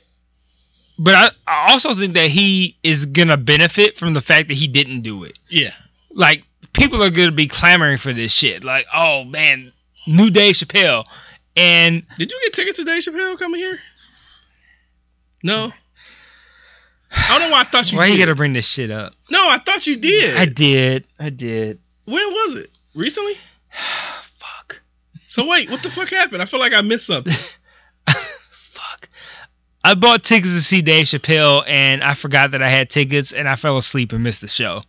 but 0.99 1.16
I, 1.16 1.30
I 1.47 1.72
also 1.72 1.93
think 1.95 2.13
that 2.13 2.30
he 2.30 2.78
is 2.84 3.05
gonna 3.05 3.38
benefit 3.38 3.97
from 3.97 4.13
the 4.13 4.22
fact 4.22 4.49
that 4.49 4.55
he 4.55 4.68
didn't 4.68 5.01
do 5.01 5.24
it. 5.24 5.39
Yeah. 5.49 5.74
Like 6.11 6.43
people 6.74 7.01
are 7.01 7.09
gonna 7.09 7.32
be 7.32 7.47
clamoring 7.47 7.97
for 7.97 8.13
this 8.13 8.32
shit. 8.32 8.63
Like, 8.63 8.86
oh 8.93 9.24
man, 9.24 9.74
new 10.05 10.30
Dave 10.30 10.55
Chappelle, 10.55 11.05
and 11.55 12.03
Did 12.18 12.32
you 12.32 12.39
get 12.43 12.53
tickets 12.53 12.78
to 12.78 12.84
Dave 12.84 13.03
Chappelle 13.03 13.39
coming 13.39 13.61
here? 13.61 13.80
No. 15.45 15.71
I 17.11 17.37
don't 17.37 17.49
know 17.49 17.53
why 17.53 17.61
I 17.61 17.63
thought 17.65 17.91
you 17.91 17.99
why 17.99 18.07
did. 18.07 18.13
you 18.13 18.19
gotta 18.19 18.33
bring 18.35 18.53
this 18.53 18.65
shit 18.67 18.89
up? 18.89 19.13
no, 19.29 19.47
I 19.47 19.59
thought 19.59 19.85
you 19.85 19.95
did. 19.97 20.35
I 20.35 20.45
did. 20.47 21.05
I 21.19 21.29
did. 21.29 21.79
when 22.05 22.15
was 22.25 22.55
it? 22.55 22.69
Recently? 22.95 23.35
Fuck. 24.39 24.81
So 25.27 25.47
wait, 25.47 25.69
what 25.69 25.83
the 25.83 25.91
fuck 25.91 26.09
happened? 26.09 26.41
I 26.41 26.45
feel 26.45 26.59
like 26.59 26.73
I 26.73 26.81
missed 26.81 27.05
something. 27.05 27.33
Fuck. 28.09 29.09
I 29.83 29.93
bought 29.93 30.23
tickets 30.23 30.51
to 30.53 30.61
see 30.63 30.81
Dave 30.81 31.05
Chappelle, 31.05 31.63
and 31.67 32.03
I 32.03 32.15
forgot 32.15 32.51
that 32.51 32.63
I 32.63 32.69
had 32.69 32.89
tickets, 32.89 33.31
and 33.33 33.47
I 33.47 33.55
fell 33.55 33.77
asleep 33.77 34.13
and 34.13 34.23
missed 34.23 34.41
the 34.41 34.47
show. 34.47 34.81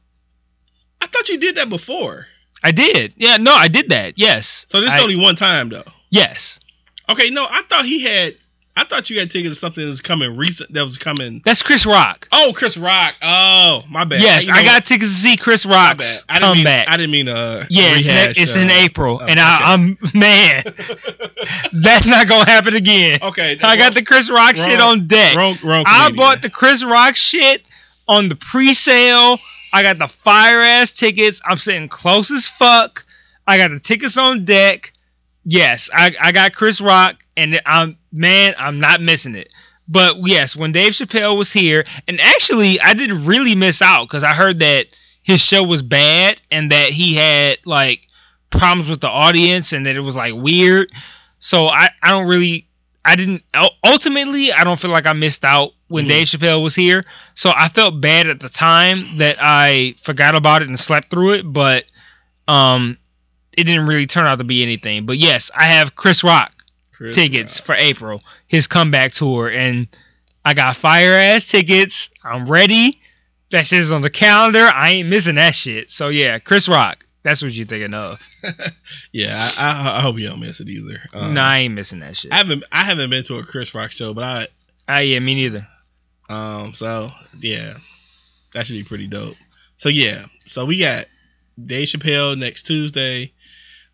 I 1.02 1.06
thought 1.06 1.28
you 1.28 1.36
did 1.38 1.56
that 1.56 1.68
before. 1.68 2.26
I 2.64 2.72
did. 2.72 3.12
Yeah, 3.16 3.36
no, 3.36 3.52
I 3.52 3.68
did 3.68 3.90
that. 3.90 4.14
Yes. 4.16 4.64
So 4.70 4.80
this 4.80 4.90
is 4.92 4.98
I- 4.98 5.02
only 5.02 5.16
one 5.16 5.36
time 5.36 5.68
though. 5.68 5.84
Yes. 6.08 6.60
Okay, 7.08 7.28
no, 7.30 7.44
I 7.48 7.62
thought 7.68 7.84
he 7.84 8.02
had. 8.02 8.34
I 8.78 8.84
thought 8.84 9.08
you 9.08 9.18
had 9.18 9.30
tickets 9.30 9.54
to 9.54 9.58
something 9.58 9.82
that 9.82 9.88
was 9.88 10.02
coming 10.02 10.36
recent. 10.36 10.72
That 10.74 10.84
was 10.84 10.98
coming. 10.98 11.40
That's 11.42 11.62
Chris 11.62 11.86
Rock. 11.86 12.28
Oh, 12.30 12.52
Chris 12.54 12.76
Rock. 12.76 13.14
Oh, 13.22 13.82
my 13.88 14.04
bad. 14.04 14.20
Yes, 14.20 14.46
You 14.46 14.52
know 14.52 14.58
I 14.58 14.64
got 14.64 14.84
tickets 14.84 15.10
to 15.10 15.16
see 15.16 15.36
Chris. 15.38 15.64
Rock's 15.64 16.24
I 16.28 16.34
didn't 16.34 16.48
mean. 16.48 16.56
comeback. 16.64 16.88
I 16.88 16.96
didn't 16.98 17.10
mean 17.10 17.28
uh. 17.28 17.66
yeah, 17.70 17.96
it's, 17.96 18.06
in, 18.06 18.14
rehash, 18.14 18.38
it's 18.38 18.54
in 18.54 18.68
uh, 18.68 18.74
April, 18.74 19.18
oh, 19.22 19.24
and. 19.24 19.40
I, 19.40 19.72
I'm 19.72 19.98
man, 20.14 20.62
that's 21.72 22.06
not 22.06 22.28
gonna 22.28 22.44
happen 22.44 22.74
again. 22.74 23.20
Okay, 23.22 23.58
I 23.62 23.76
got 23.76 23.94
the 23.94 24.02
Chris 24.02 24.30
Rock 24.30 24.56
shit 24.56 24.80
on 24.80 25.06
deck. 25.06 25.36
wrong. 25.36 25.56
Wrong. 25.64 25.84
I 25.86 26.10
bought 26.10 26.42
the 26.42 26.50
Chris 26.50 26.84
Rock 26.84 27.16
shit 27.16 27.62
on 28.06 28.28
the 28.28 28.36
pre-sale. 28.36 29.38
I 29.72 29.82
got 29.82 29.98
the 29.98 30.08
fire 30.08 30.60
ass 30.60 30.90
tickets. 30.90 31.40
I'm 31.44 31.56
sitting 31.56 31.88
close 31.88 32.30
as 32.30 32.48
fuck. 32.48 33.04
I 33.46 33.56
got 33.56 33.70
the 33.70 33.80
tickets 33.80 34.18
on 34.18 34.44
deck. 34.44 34.92
Yes, 35.44 35.90
I, 35.92 36.14
I 36.20 36.32
got 36.32 36.54
Chris 36.54 36.80
Rock, 36.80 37.22
and 37.36 37.60
I'm 37.66 37.98
man, 38.12 38.54
I'm 38.58 38.78
not 38.78 39.00
missing 39.00 39.34
it. 39.34 39.52
But 39.88 40.16
yes, 40.24 40.56
when 40.56 40.72
Dave 40.72 40.92
Chappelle 40.92 41.36
was 41.38 41.52
here, 41.52 41.84
and 42.08 42.20
actually 42.20 42.80
I 42.80 42.94
didn't 42.94 43.24
really 43.24 43.54
miss 43.54 43.82
out 43.82 44.04
because 44.08 44.24
I 44.24 44.32
heard 44.34 44.58
that 44.60 44.86
his 45.22 45.40
show 45.40 45.62
was 45.62 45.82
bad 45.82 46.40
and 46.50 46.72
that 46.72 46.90
he 46.90 47.14
had 47.14 47.58
like 47.64 48.06
problems 48.50 48.88
with 48.88 49.00
the 49.00 49.08
audience 49.08 49.72
and 49.72 49.86
that 49.86 49.96
it 49.96 50.00
was 50.00 50.16
like 50.16 50.34
weird. 50.34 50.90
So 51.38 51.66
I, 51.68 51.90
I 52.02 52.10
don't 52.10 52.26
really 52.26 52.66
I 53.04 53.14
didn't 53.16 53.42
ultimately 53.84 54.52
I 54.52 54.64
don't 54.64 54.78
feel 54.78 54.90
like 54.90 55.06
I 55.06 55.12
missed 55.12 55.44
out 55.44 55.72
when 55.88 56.06
Mhm. 56.06 56.08
Dave 56.08 56.26
Chappelle 56.28 56.62
was 56.62 56.74
here. 56.74 57.04
So 57.34 57.52
I 57.54 57.68
felt 57.68 58.00
bad 58.00 58.28
at 58.28 58.40
the 58.40 58.48
time 58.48 59.18
that 59.18 59.36
I 59.40 59.94
forgot 60.02 60.34
about 60.34 60.62
it 60.62 60.68
and 60.68 60.78
slept 60.78 61.10
through 61.10 61.34
it, 61.34 61.42
but 61.52 61.84
um 62.48 62.98
it 63.56 63.64
didn't 63.64 63.86
really 63.86 64.06
turn 64.06 64.26
out 64.26 64.38
to 64.38 64.44
be 64.44 64.62
anything. 64.62 65.06
But 65.06 65.18
yes, 65.18 65.50
I 65.54 65.64
have 65.66 65.94
Chris 65.94 66.22
Rock 66.24 66.52
Chris 66.96 67.14
tickets 67.14 67.60
Rock. 67.60 67.66
for 67.66 67.74
April, 67.74 68.22
his 68.46 68.66
comeback 68.66 69.12
tour, 69.12 69.48
and 69.50 69.86
I 70.44 70.54
got 70.54 70.76
fire 70.76 71.14
ass 71.14 71.44
tickets. 71.44 72.10
I'm 72.24 72.46
ready. 72.50 73.00
That 73.50 73.66
shit 73.66 73.80
is 73.80 73.92
on 73.92 74.02
the 74.02 74.10
calendar. 74.10 74.64
I 74.66 74.90
ain't 74.90 75.08
missing 75.08 75.36
that 75.36 75.54
shit. 75.54 75.90
So 75.90 76.08
yeah, 76.08 76.38
Chris 76.38 76.68
Rock. 76.68 77.04
That's 77.22 77.42
what 77.42 77.52
you're 77.52 77.66
thinking 77.66 77.94
of. 77.94 78.20
Yeah, 79.12 79.34
I, 79.58 79.94
I, 79.94 79.98
I 79.98 80.00
hope 80.00 80.18
you 80.18 80.28
don't 80.28 80.40
miss 80.40 80.60
it 80.60 80.68
either. 80.68 81.00
Um, 81.14 81.34
nah, 81.34 81.44
I 81.44 81.58
ain't 81.60 81.74
missing 81.74 81.98
that 82.00 82.16
shit. 82.16 82.32
I 82.32 82.36
haven't 82.36 82.64
I 82.70 82.84
haven't 82.84 83.10
been 83.10 83.24
to 83.24 83.38
a 83.38 83.42
Chris 83.44 83.74
Rock 83.74 83.90
show, 83.90 84.14
but 84.14 84.22
I 84.24 84.46
Ah, 84.88 84.98
yeah, 84.98 85.18
me 85.18 85.34
neither. 85.34 85.66
um 86.28 86.72
so 86.74 87.10
yeah, 87.40 87.74
that 88.54 88.66
should 88.66 88.74
be 88.74 88.84
pretty 88.84 89.06
dope. 89.08 89.36
So 89.78 89.88
yeah, 89.88 90.26
so 90.44 90.64
we 90.64 90.78
got 90.78 91.06
Dave 91.64 91.88
Chappelle 91.88 92.38
next 92.38 92.64
Tuesday. 92.64 93.32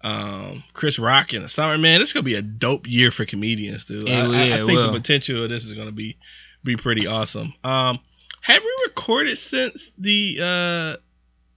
Um, 0.02 0.64
Chris 0.72 0.98
Rock 0.98 1.32
in 1.32 1.42
the 1.42 1.48
summer. 1.48 1.78
Man, 1.78 2.00
this 2.00 2.08
is 2.08 2.12
gonna 2.12 2.24
be 2.24 2.34
a 2.34 2.42
dope 2.42 2.88
year 2.88 3.10
for 3.10 3.24
comedians, 3.24 3.84
dude. 3.84 4.08
Yeah, 4.08 4.28
I, 4.28 4.44
yeah, 4.44 4.62
I 4.62 4.66
think 4.66 4.80
the 4.80 4.92
potential 4.92 5.44
of 5.44 5.50
this 5.50 5.64
is 5.64 5.72
gonna 5.74 5.92
be 5.92 6.16
be 6.64 6.76
pretty 6.76 7.06
awesome. 7.06 7.54
Um, 7.62 8.00
have 8.40 8.62
we 8.62 8.84
recorded 8.86 9.38
since 9.38 9.92
the 9.98 10.38
uh 10.40 10.96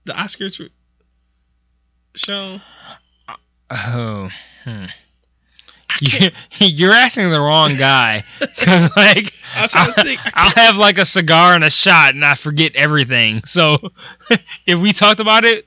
the 0.04 0.12
Oscars 0.12 0.60
re- 0.60 0.70
show? 2.14 2.60
Oh, 3.70 4.30
hmm. 4.64 4.84
You, 6.00 6.28
you're 6.60 6.92
asking 6.92 7.30
the 7.30 7.40
wrong 7.40 7.76
guy. 7.76 8.22
Cause 8.58 8.90
like 8.96 9.32
I 9.54 9.62
was 9.62 9.72
trying 9.72 9.92
to 9.92 10.04
think. 10.04 10.20
I 10.24 10.30
I'll 10.34 10.50
have 10.50 10.76
like 10.76 10.98
a 10.98 11.04
cigar 11.04 11.54
and 11.54 11.64
a 11.64 11.70
shot, 11.70 12.14
and 12.14 12.24
I 12.24 12.34
forget 12.34 12.76
everything. 12.76 13.42
So 13.44 13.76
if 14.66 14.78
we 14.78 14.92
talked 14.92 15.20
about 15.20 15.44
it, 15.44 15.66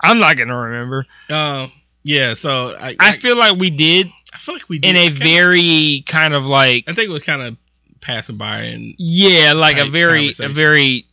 I'm 0.00 0.18
not 0.18 0.36
gonna 0.36 0.56
remember. 0.56 1.06
Um, 1.30 1.72
yeah. 2.04 2.34
So 2.34 2.76
I, 2.78 2.94
I 3.00 3.16
feel 3.16 3.36
like 3.36 3.58
we 3.58 3.70
did 3.70 4.08
I 4.32 4.38
feel 4.38 4.54
like 4.54 4.68
we 4.68 4.78
did 4.78 4.90
in 4.90 4.96
a 4.96 5.08
very 5.08 6.04
kind 6.06 6.34
of 6.34 6.46
like 6.46 6.84
I 6.86 6.92
think 6.92 7.08
it 7.08 7.12
was 7.12 7.22
kind 7.22 7.42
of 7.42 7.56
passing 8.00 8.36
by 8.36 8.60
and 8.62 8.94
yeah, 8.98 9.52
like 9.54 9.78
a 9.78 9.86
very 9.86 10.34
a 10.38 10.48
very 10.48 11.06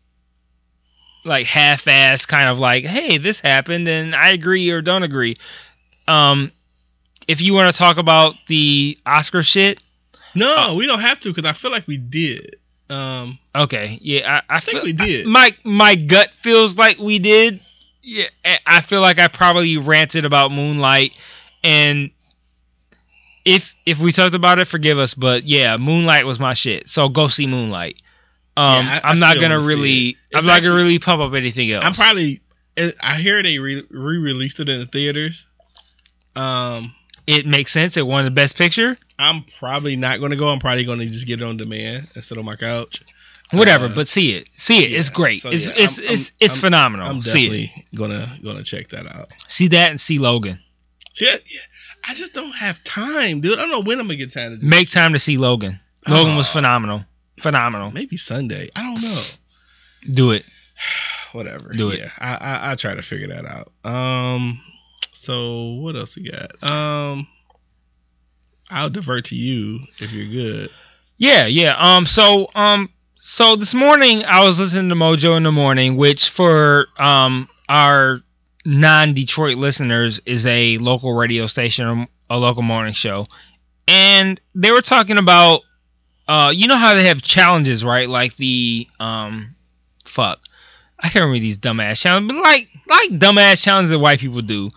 like 1.23 1.45
half-ass 1.45 2.25
kind 2.25 2.49
of 2.49 2.57
like, 2.59 2.83
hey, 2.83 3.17
this 3.19 3.39
happened, 3.39 3.87
and 3.87 4.15
I 4.15 4.29
agree 4.29 4.71
or 4.71 4.81
don't 4.81 5.03
agree. 5.03 5.37
Um, 6.07 6.51
if 7.27 7.41
you 7.41 7.53
want 7.53 7.71
to 7.71 7.77
talk 7.77 7.97
about 7.97 8.33
the 8.47 8.97
Oscar 9.05 9.43
shit, 9.43 9.79
no, 10.33 10.55
Uh, 10.71 10.73
we 10.75 10.87
don't 10.87 10.99
have 10.99 11.19
to 11.19 11.29
because 11.33 11.47
I 11.47 11.53
feel 11.53 11.71
like 11.71 11.87
we 11.87 11.97
did. 11.97 12.55
Um, 12.89 13.37
okay, 13.55 13.99
yeah, 14.01 14.41
I, 14.49 14.53
I, 14.53 14.57
I 14.57 14.59
think 14.59 14.77
feel- 14.77 14.83
we 14.85 14.93
did. 14.93 15.27
my 15.27 15.55
my 15.63 15.95
gut 15.95 16.31
feels 16.41 16.75
like 16.77 16.97
we 16.97 17.19
did. 17.19 17.59
Yeah, 18.03 18.25
I- 18.65 18.81
feel 18.81 19.01
like 19.01 19.19
I 19.19 19.27
probably 19.27 19.77
ranted 19.77 20.25
about 20.25 20.51
Moonlight, 20.51 21.13
and 21.63 22.09
if 23.45 23.73
if 23.85 23.99
we 23.99 24.11
talked 24.11 24.35
about 24.35 24.59
it, 24.59 24.65
forgive 24.65 24.99
us. 24.99 25.13
But 25.13 25.43
yeah, 25.45 25.77
Moonlight 25.77 26.25
was 26.25 26.39
my 26.39 26.53
shit. 26.53 26.87
So 26.87 27.09
go 27.09 27.27
see 27.27 27.47
Moonlight. 27.47 28.01
Um, 28.57 28.85
Yeah, 28.85 28.99
I- 29.03 29.09
I'm 29.11 29.19
not 29.19 29.39
gonna 29.39 29.59
really, 29.59 30.09
it. 30.09 30.15
I'm 30.35 30.45
not 30.45 30.61
gonna 30.61 30.75
really 30.75 30.99
pump 30.99 31.21
up 31.21 31.33
anything 31.33 31.71
else. 31.71 31.83
I'm 31.85 31.93
probably. 31.93 32.41
I 33.03 33.17
hear 33.17 33.43
they 33.43 33.59
re 33.59 33.83
released 33.89 34.59
it 34.59 34.69
in 34.69 34.79
the 34.79 34.85
theaters. 34.85 35.45
Um, 36.35 36.93
it 37.27 37.45
makes 37.45 37.71
sense. 37.71 37.97
It 37.97 38.07
won 38.07 38.25
the 38.25 38.31
best 38.31 38.55
picture. 38.55 38.97
I'm 39.19 39.43
probably 39.59 39.95
not 39.95 40.19
going 40.19 40.31
to 40.31 40.37
go. 40.37 40.49
I'm 40.49 40.59
probably 40.59 40.85
going 40.85 40.99
to 40.99 41.05
just 41.05 41.27
get 41.27 41.41
it 41.41 41.45
on 41.45 41.57
demand 41.57 42.07
and 42.15 42.23
sit 42.23 42.37
on 42.37 42.45
my 42.45 42.55
couch. 42.55 43.03
Whatever, 43.51 43.85
Uh, 43.85 43.95
but 43.95 44.07
see 44.07 44.31
it. 44.33 44.47
See 44.57 44.83
it. 44.83 44.91
it's 44.93 45.09
great. 45.09 45.41
so 45.41 45.49
it's 45.49 45.67
yeah, 45.67 45.73
it's 45.77 45.99
I'm- 45.99 46.07
it's 46.09 46.31
it's 46.39 46.53
I'm- 46.55 46.61
phenomenal. 46.61 47.07
I'm 47.07 47.21
see 47.21 47.45
it. 47.47 47.49
definitely 47.49 47.85
gonna 47.95 48.39
gonna 48.43 48.63
check 48.63 48.89
that 48.89 49.07
out. 49.13 49.31
See 49.47 49.67
that 49.69 49.89
and 49.91 49.99
see 49.99 50.17
Logan. 50.19 50.59
Shit, 51.13 51.43
yeah, 51.51 51.59
I 52.07 52.13
just 52.13 52.33
don't 52.33 52.53
have 52.53 52.81
time, 52.85 53.41
dude. 53.41 53.59
I 53.59 53.63
don't 53.63 53.71
know 53.71 53.81
when 53.81 53.99
I'm 53.99 54.07
gonna 54.07 54.15
get 54.15 54.31
time 54.31 54.51
to 54.51 54.57
do 54.57 54.65
Make 54.65 54.89
time 54.89 55.11
to 55.13 55.19
see 55.19 55.37
Logan. 55.37 55.79
Logan 56.07 56.35
was 56.37 56.47
Oh. 56.49 56.53
phenomenal. 56.53 57.05
Phenomenal. 57.39 57.91
Maybe 57.91 58.15
Sunday. 58.17 58.69
I 58.75 58.83
don't 58.83 59.01
know. 59.01 59.23
Do 60.13 60.31
it. 60.31 60.45
Whatever. 61.33 61.73
Do 61.73 61.89
it. 61.89 61.99
Yeah, 61.99 62.09
I, 62.19 62.35
I 62.35 62.71
I 62.71 62.75
try 62.75 62.95
to 62.95 63.01
figure 63.01 63.27
that 63.27 63.45
out. 63.45 63.71
Um. 63.89 64.61
So 65.13 65.73
what 65.73 65.95
else 65.95 66.15
we 66.15 66.29
got? 66.29 66.51
Um. 66.63 67.27
I'll 68.69 68.89
divert 68.89 69.25
to 69.25 69.35
you 69.35 69.79
if 69.99 70.11
you're 70.13 70.27
good. 70.27 70.69
Yeah, 71.17 71.45
yeah. 71.45 71.75
Um, 71.77 72.05
so 72.05 72.49
um, 72.55 72.89
so 73.21 73.55
this 73.55 73.75
morning 73.75 74.23
I 74.25 74.43
was 74.43 74.59
listening 74.59 74.89
to 74.89 74.95
Mojo 74.95 75.37
in 75.37 75.43
the 75.43 75.51
morning, 75.51 75.95
which 75.95 76.29
for 76.29 76.87
um 76.97 77.47
our 77.69 78.21
non-Detroit 78.65 79.57
listeners 79.57 80.19
is 80.25 80.45
a 80.45 80.77
local 80.79 81.13
radio 81.13 81.45
station, 81.47 82.07
a 82.29 82.37
local 82.37 82.63
morning 82.63 82.93
show, 82.93 83.27
and 83.87 84.41
they 84.55 84.71
were 84.71 84.81
talking 84.81 85.17
about, 85.17 85.61
uh, 86.27 86.51
you 86.53 86.67
know 86.67 86.75
how 86.77 86.93
they 86.95 87.05
have 87.05 87.21
challenges, 87.21 87.83
right? 87.85 88.09
Like 88.09 88.35
the 88.37 88.87
um, 88.99 89.55
fuck, 90.05 90.39
I 90.99 91.09
can't 91.09 91.25
remember 91.25 91.39
these 91.39 91.59
dumbass 91.59 92.01
challenges, 92.01 92.35
but 92.35 92.41
like 92.43 92.69
like 92.87 93.09
dumbass 93.11 93.61
challenges 93.61 93.91
that 93.91 93.99
white 93.99 94.19
people 94.19 94.41
do. 94.41 94.71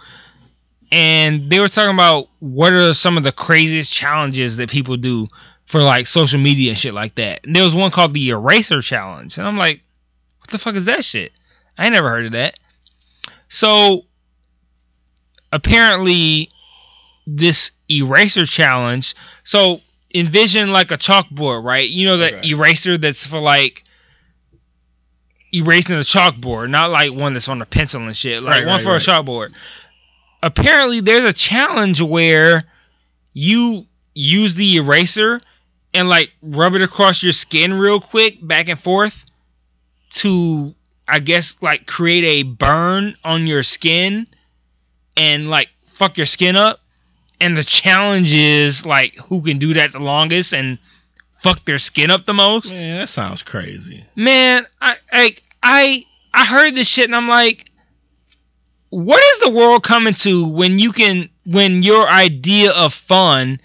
And 0.92 1.50
they 1.50 1.58
were 1.60 1.68
talking 1.68 1.94
about 1.94 2.28
what 2.38 2.72
are 2.72 2.92
some 2.94 3.16
of 3.16 3.24
the 3.24 3.32
craziest 3.32 3.92
challenges 3.92 4.58
that 4.58 4.70
people 4.70 4.96
do 4.98 5.28
for 5.66 5.82
like 5.82 6.06
social 6.06 6.40
media 6.40 6.70
and 6.70 6.78
shit 6.78 6.94
like 6.94 7.14
that. 7.16 7.46
And 7.46 7.54
there 7.56 7.64
was 7.64 7.74
one 7.74 7.90
called 7.90 8.14
the 8.14 8.28
Eraser 8.30 8.80
Challenge, 8.80 9.36
and 9.38 9.46
I'm 9.46 9.56
like, 9.56 9.80
what 10.40 10.50
the 10.50 10.58
fuck 10.58 10.74
is 10.74 10.84
that 10.86 11.04
shit? 11.04 11.32
I 11.78 11.86
ain't 11.86 11.94
never 11.94 12.08
heard 12.10 12.26
of 12.26 12.32
that. 12.32 12.58
So 13.48 14.02
apparently, 15.52 16.50
this 17.26 17.72
Eraser 17.88 18.46
Challenge. 18.46 19.14
So 19.42 19.80
envision 20.14 20.70
like 20.70 20.90
a 20.92 20.96
chalkboard, 20.98 21.64
right? 21.64 21.88
You 21.88 22.06
know 22.06 22.16
that 22.18 22.34
Okay. 22.34 22.48
eraser 22.50 22.98
that's 22.98 23.26
for 23.26 23.40
like 23.40 23.82
erasing 25.52 25.96
the 25.96 26.02
chalkboard, 26.02 26.70
not 26.70 26.90
like 26.90 27.12
one 27.12 27.32
that's 27.32 27.48
on 27.48 27.62
a 27.62 27.66
pencil 27.66 28.06
and 28.06 28.16
shit. 28.16 28.42
Like 28.42 28.58
Right, 28.60 28.66
one 28.66 28.76
right, 28.76 28.84
for 28.84 28.90
right. 28.92 29.06
a 29.06 29.10
chalkboard. 29.10 29.52
Apparently, 30.42 31.00
there's 31.00 31.24
a 31.24 31.32
challenge 31.32 32.00
where 32.02 32.64
you 33.32 33.86
use 34.14 34.54
the 34.54 34.76
eraser 34.76 35.40
and 35.94 36.08
like 36.08 36.32
rub 36.42 36.74
it 36.74 36.82
across 36.82 37.22
your 37.22 37.32
skin 37.32 37.72
real 37.72 38.00
quick, 38.00 38.46
back 38.46 38.68
and 38.68 38.78
forth, 38.78 39.24
to 40.10 40.74
I 41.06 41.20
guess 41.20 41.56
like 41.62 41.86
create 41.86 42.24
a 42.24 42.42
burn 42.42 43.16
on 43.24 43.46
your 43.46 43.62
skin 43.62 44.26
and 45.16 45.48
like 45.48 45.68
fuck 45.86 46.16
your 46.16 46.26
skin 46.26 46.56
up. 46.56 46.80
And 47.40 47.56
the 47.56 47.64
challenge 47.64 48.32
is 48.34 48.84
like 48.84 49.14
who 49.14 49.40
can 49.42 49.58
do 49.58 49.74
that 49.74 49.92
the 49.92 50.00
longest 50.00 50.52
and 50.52 50.78
fuck 51.42 51.64
their 51.64 51.78
skin 51.78 52.10
up 52.10 52.26
the 52.26 52.34
most. 52.34 52.72
Man, 52.72 53.00
that 53.00 53.10
sounds 53.10 53.42
crazy. 53.42 54.04
Man, 54.16 54.66
I 54.80 54.96
I 55.12 55.36
I 55.62 56.04
I 56.32 56.44
heard 56.44 56.74
this 56.74 56.88
shit 56.88 57.04
and 57.04 57.14
I'm 57.14 57.28
like, 57.28 57.70
what 58.90 59.22
is 59.22 59.40
the 59.40 59.50
world 59.50 59.82
coming 59.84 60.14
to 60.14 60.48
when 60.48 60.78
you 60.78 60.92
can 60.92 61.28
when 61.44 61.82
your 61.82 62.08
idea 62.08 62.72
of 62.72 62.94
fun 62.94 63.60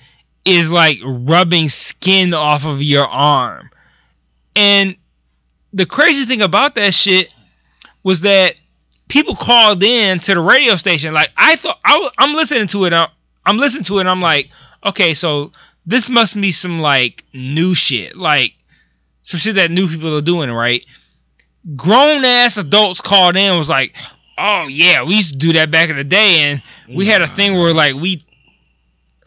is 0.46 0.72
like 0.72 0.98
rubbing 1.04 1.70
skin 1.70 2.34
off 2.34 2.66
of 2.66 2.82
your 2.82 3.06
arm? 3.06 3.70
And 4.56 4.96
the 5.74 5.86
crazy 5.86 6.26
thing 6.26 6.42
about 6.42 6.76
that 6.76 6.94
shit 6.94 7.32
was 8.04 8.22
that 8.22 8.56
people 9.08 9.36
called 9.36 9.84
in 9.84 10.20
to 10.20 10.34
the 10.34 10.42
radio 10.42 10.76
station. 10.76 11.14
Like 11.14 11.30
I 11.38 11.56
thought, 11.56 11.80
I, 11.84 12.00
wa- 12.00 12.12
I'm 12.18 12.34
listening 12.34 12.68
to 12.68 12.86
it. 12.86 12.94
I'm, 12.94 13.10
I'm 13.46 13.58
listening 13.58 13.84
to 13.86 13.98
it. 13.98 14.02
and 14.02 14.10
I'm 14.10 14.22
like, 14.22 14.52
okay, 14.86 15.14
so 15.14 15.52
this 15.86 16.10
must 16.10 16.40
be 16.40 16.52
some 16.52 16.80
like 16.80 17.24
new 17.34 17.74
shit, 17.74 18.16
like 18.16 18.54
some 19.24 19.40
shit 19.40 19.56
that 19.56 19.72
new 19.72 19.88
people 19.88 20.16
are 20.16 20.22
doing, 20.22 20.52
right? 20.52 20.86
Grown 21.76 22.24
ass 22.24 22.58
adults 22.58 23.02
called 23.02 23.36
in 23.36 23.44
and 23.44 23.58
was 23.58 23.70
like, 23.70 23.94
oh 24.38 24.68
yeah, 24.68 25.04
we 25.04 25.16
used 25.16 25.34
to 25.34 25.38
do 25.40 25.54
that 25.54 25.72
back 25.72 25.90
in 25.90 25.98
the 25.98 26.04
day, 26.04 26.40
and 26.40 26.64
we 26.96 27.06
had 27.06 27.22
a 27.22 27.28
thing 27.28 27.58
where 27.58 27.74
like 27.74 27.96
we, 27.96 28.22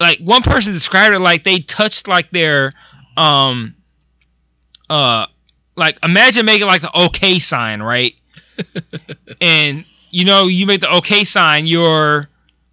like 0.03 0.19
one 0.19 0.43
person 0.43 0.73
described 0.73 1.15
it 1.15 1.21
like 1.21 1.45
they 1.45 1.59
touched 1.61 2.09
like 2.09 2.31
their, 2.31 2.73
um, 3.17 3.75
uh, 4.91 5.27
like 5.77 5.99
imagine 6.03 6.45
making 6.45 6.67
like 6.67 6.83
the 6.83 7.05
okay 7.05 7.39
sign, 7.39 7.83
right? 7.83 8.13
and 9.41 9.85
you 10.11 10.25
know 10.25 10.47
you 10.47 10.67
make 10.67 10.81
the 10.81 10.97
okay 10.97 11.25
sign, 11.25 11.67
your 11.67 12.29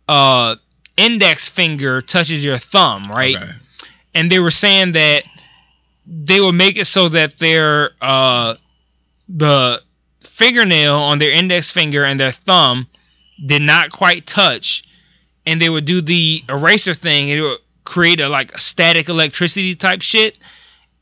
uh 0.08 0.56
index 0.98 1.48
finger 1.48 2.02
touches 2.02 2.44
your 2.44 2.58
thumb, 2.58 3.10
right? 3.10 3.36
Okay. 3.38 3.52
And 4.14 4.32
they 4.32 4.40
were 4.40 4.52
saying 4.52 4.94
that 4.94 5.24
they 6.06 6.42
would 6.42 6.56
make 6.56 6.78
it 6.78 6.86
so 6.86 7.10
that 7.10 7.38
their 7.38 7.92
uh 8.02 8.56
the 9.30 9.82
fingernail 10.22 10.96
on 10.96 11.20
their 11.20 11.32
index 11.32 11.72
finger 11.72 12.04
and 12.04 12.20
their 12.20 12.32
thumb 12.32 12.88
did 13.46 13.62
not 13.62 13.92
quite 13.92 14.26
touch 14.26 14.84
and 15.50 15.60
they 15.60 15.70
would 15.70 15.86
do 15.86 16.00
the 16.00 16.44
eraser 16.48 16.94
thing 16.94 17.32
and 17.32 17.40
it 17.40 17.42
would 17.42 17.58
create 17.84 18.20
a 18.20 18.30
like 18.30 18.52
a 18.54 18.60
static 18.60 19.10
electricity 19.10 19.74
type 19.74 20.04
shit. 20.04 20.38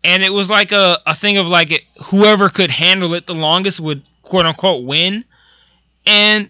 And 0.05 0.23
it 0.23 0.31
was 0.31 0.49
like 0.49 0.71
a, 0.71 1.01
a 1.05 1.13
thing 1.13 1.35
of 1.37 1.47
like 1.47 1.71
it, 1.71 1.81
whoever 2.05 2.47
could 2.47 2.71
handle 2.71 3.13
it 3.13 3.27
the 3.27 3.33
longest 3.33 3.81
would 3.81 4.07
quote 4.21 4.45
unquote 4.45 4.85
win. 4.85 5.25
And 6.05 6.49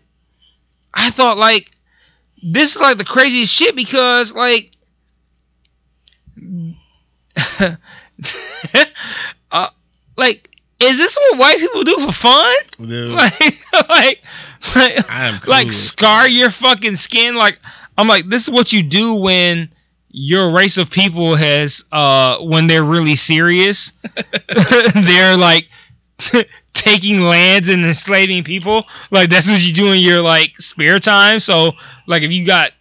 i 0.94 1.10
thought 1.10 1.38
like 1.38 1.72
this 2.42 2.76
is 2.76 2.82
like 2.82 2.98
the 2.98 3.04
craziest 3.04 3.52
shit 3.54 3.76
because 3.76 4.34
like 4.34 4.72
uh, 9.52 9.70
like 10.16 10.48
is 10.80 10.98
this 11.00 11.18
what 11.18 11.40
white 11.40 11.58
people 11.58 11.84
do 11.84 11.96
for 12.06 12.12
fun? 12.12 12.56
Dude, 12.80 13.12
like 13.16 13.58
like 13.90 14.22
like, 14.76 15.48
like 15.48 15.74
scar 15.74 16.28
your 16.28 16.52
fucking 16.52 16.96
skin 16.98 17.36
like 17.36 17.60
i'm 17.98 18.08
like 18.08 18.28
this 18.30 18.44
is 18.44 18.50
what 18.50 18.72
you 18.74 18.84
do 18.84 19.16
when 19.16 19.70
your 20.10 20.52
race 20.52 20.78
of 20.78 20.90
people 20.90 21.36
has 21.36 21.84
uh 21.92 22.38
when 22.40 22.68
they're 22.68 22.84
really 22.84 23.16
serious 23.16 23.94
they're 24.94 25.38
like 25.38 25.68
taking 26.74 27.22
lands 27.22 27.70
and 27.70 27.86
enslaving 27.86 28.44
people. 28.44 28.86
Like 29.12 29.30
that's 29.30 29.50
what 29.50 29.62
you 29.62 29.74
do 29.74 29.92
in 29.92 30.00
your 30.00 30.22
like 30.22 30.56
spare 30.58 31.00
time. 31.00 31.40
So 31.40 31.74
like 32.06 32.24
if 32.24 32.32
you 32.32 32.46
got 32.46 32.72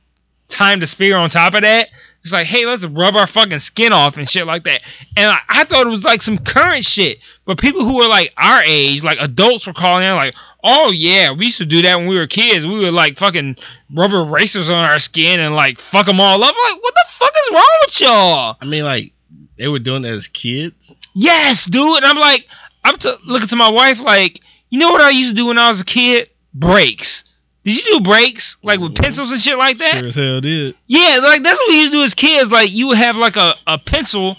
time 0.49 0.81
to 0.81 0.87
spare 0.87 1.17
on 1.17 1.31
top 1.31 1.55
of 1.55 1.63
that, 1.63 1.89
it's 2.23 2.33
like, 2.33 2.47
hey, 2.47 2.67
let's 2.67 2.85
rub 2.85 3.15
our 3.15 3.27
fucking 3.27 3.61
skin 3.61 3.93
off 3.93 4.17
and 4.17 4.29
shit 4.29 4.47
like 4.47 4.65
that. 4.65 4.83
And 5.17 5.31
I, 5.31 5.39
I 5.49 5.65
thought 5.65 5.87
it 5.87 5.91
was 5.91 6.05
like 6.05 6.23
some 6.23 6.39
current 6.39 6.85
shit. 6.85 7.19
But 7.45 7.59
people 7.59 7.85
who 7.85 7.97
were 7.97 8.09
like 8.09 8.33
our 8.37 8.63
age, 8.65 9.05
like 9.05 9.19
adults 9.21 9.67
were 9.67 9.73
calling 9.73 10.05
in 10.05 10.17
like, 10.17 10.35
oh 10.67 10.91
yeah, 10.91 11.33
we 11.33 11.47
used 11.47 11.59
to 11.59 11.65
do 11.65 11.83
that 11.83 11.97
when 11.97 12.09
we 12.09 12.19
were 12.19 12.27
kids. 12.27 12.67
We 12.67 12.79
would 12.81 12.93
like 12.93 13.17
fucking 13.17 13.57
rubber 13.95 14.25
racers 14.25 14.69
on 14.69 14.85
our 14.85 14.99
skin 14.99 15.41
and 15.41 15.55
like 15.55 15.79
fuck 15.79 16.07
them 16.07 16.21
all 16.21 16.43
up. 16.43 16.55
I'm 16.55 16.75
like, 16.75 16.83
what 16.83 16.95
the 16.95 17.05
fuck 17.09 17.33
is 17.33 17.55
wrong 17.55 17.79
with 17.83 18.01
y'all? 18.01 18.57
I 18.61 18.67
mean, 18.67 18.85
like 18.85 19.13
they 19.57 19.69
were 19.69 19.79
doing 19.79 20.03
that 20.03 20.13
as 20.13 20.29
kids. 20.29 20.75
Yes, 21.15 21.65
dude. 21.65 21.97
And 21.97 22.05
I'm 22.05 22.19
like, 22.19 22.47
I'm 22.85 22.97
t- 22.97 23.15
looking 23.25 23.49
to 23.49 23.57
my 23.57 23.71
wife 23.71 24.01
like, 24.01 24.41
you 24.69 24.79
know 24.79 24.91
what 24.91 25.01
I 25.01 25.11
used 25.11 25.31
to 25.31 25.37
do 25.37 25.47
when 25.47 25.59
I 25.59 25.69
was 25.69 25.81
a 25.81 25.85
kid? 25.85 26.29
Breaks. 26.53 27.25
Did 27.65 27.85
you 27.85 27.99
do 27.99 28.01
breaks 28.01 28.59
like 28.63 28.81
with 28.81 28.95
mm-hmm. 28.95 29.03
pencils 29.03 29.33
and 29.33 29.41
shit 29.41 29.59
like 29.59 29.79
that? 29.79 29.99
Sure 29.99 30.09
as 30.09 30.15
hell 30.15 30.41
did. 30.41 30.75
Yeah, 30.87 31.21
like 31.23 31.43
that's 31.43 31.59
what 31.59 31.69
we 31.69 31.81
used 31.81 31.93
to 31.93 31.99
do 31.99 32.05
as 32.05 32.15
kids. 32.15 32.51
Like 32.51 32.73
you 32.73 32.89
would 32.89 32.99
have 32.99 33.17
like 33.17 33.37
a, 33.37 33.55
a 33.67 33.79
pencil 33.79 34.37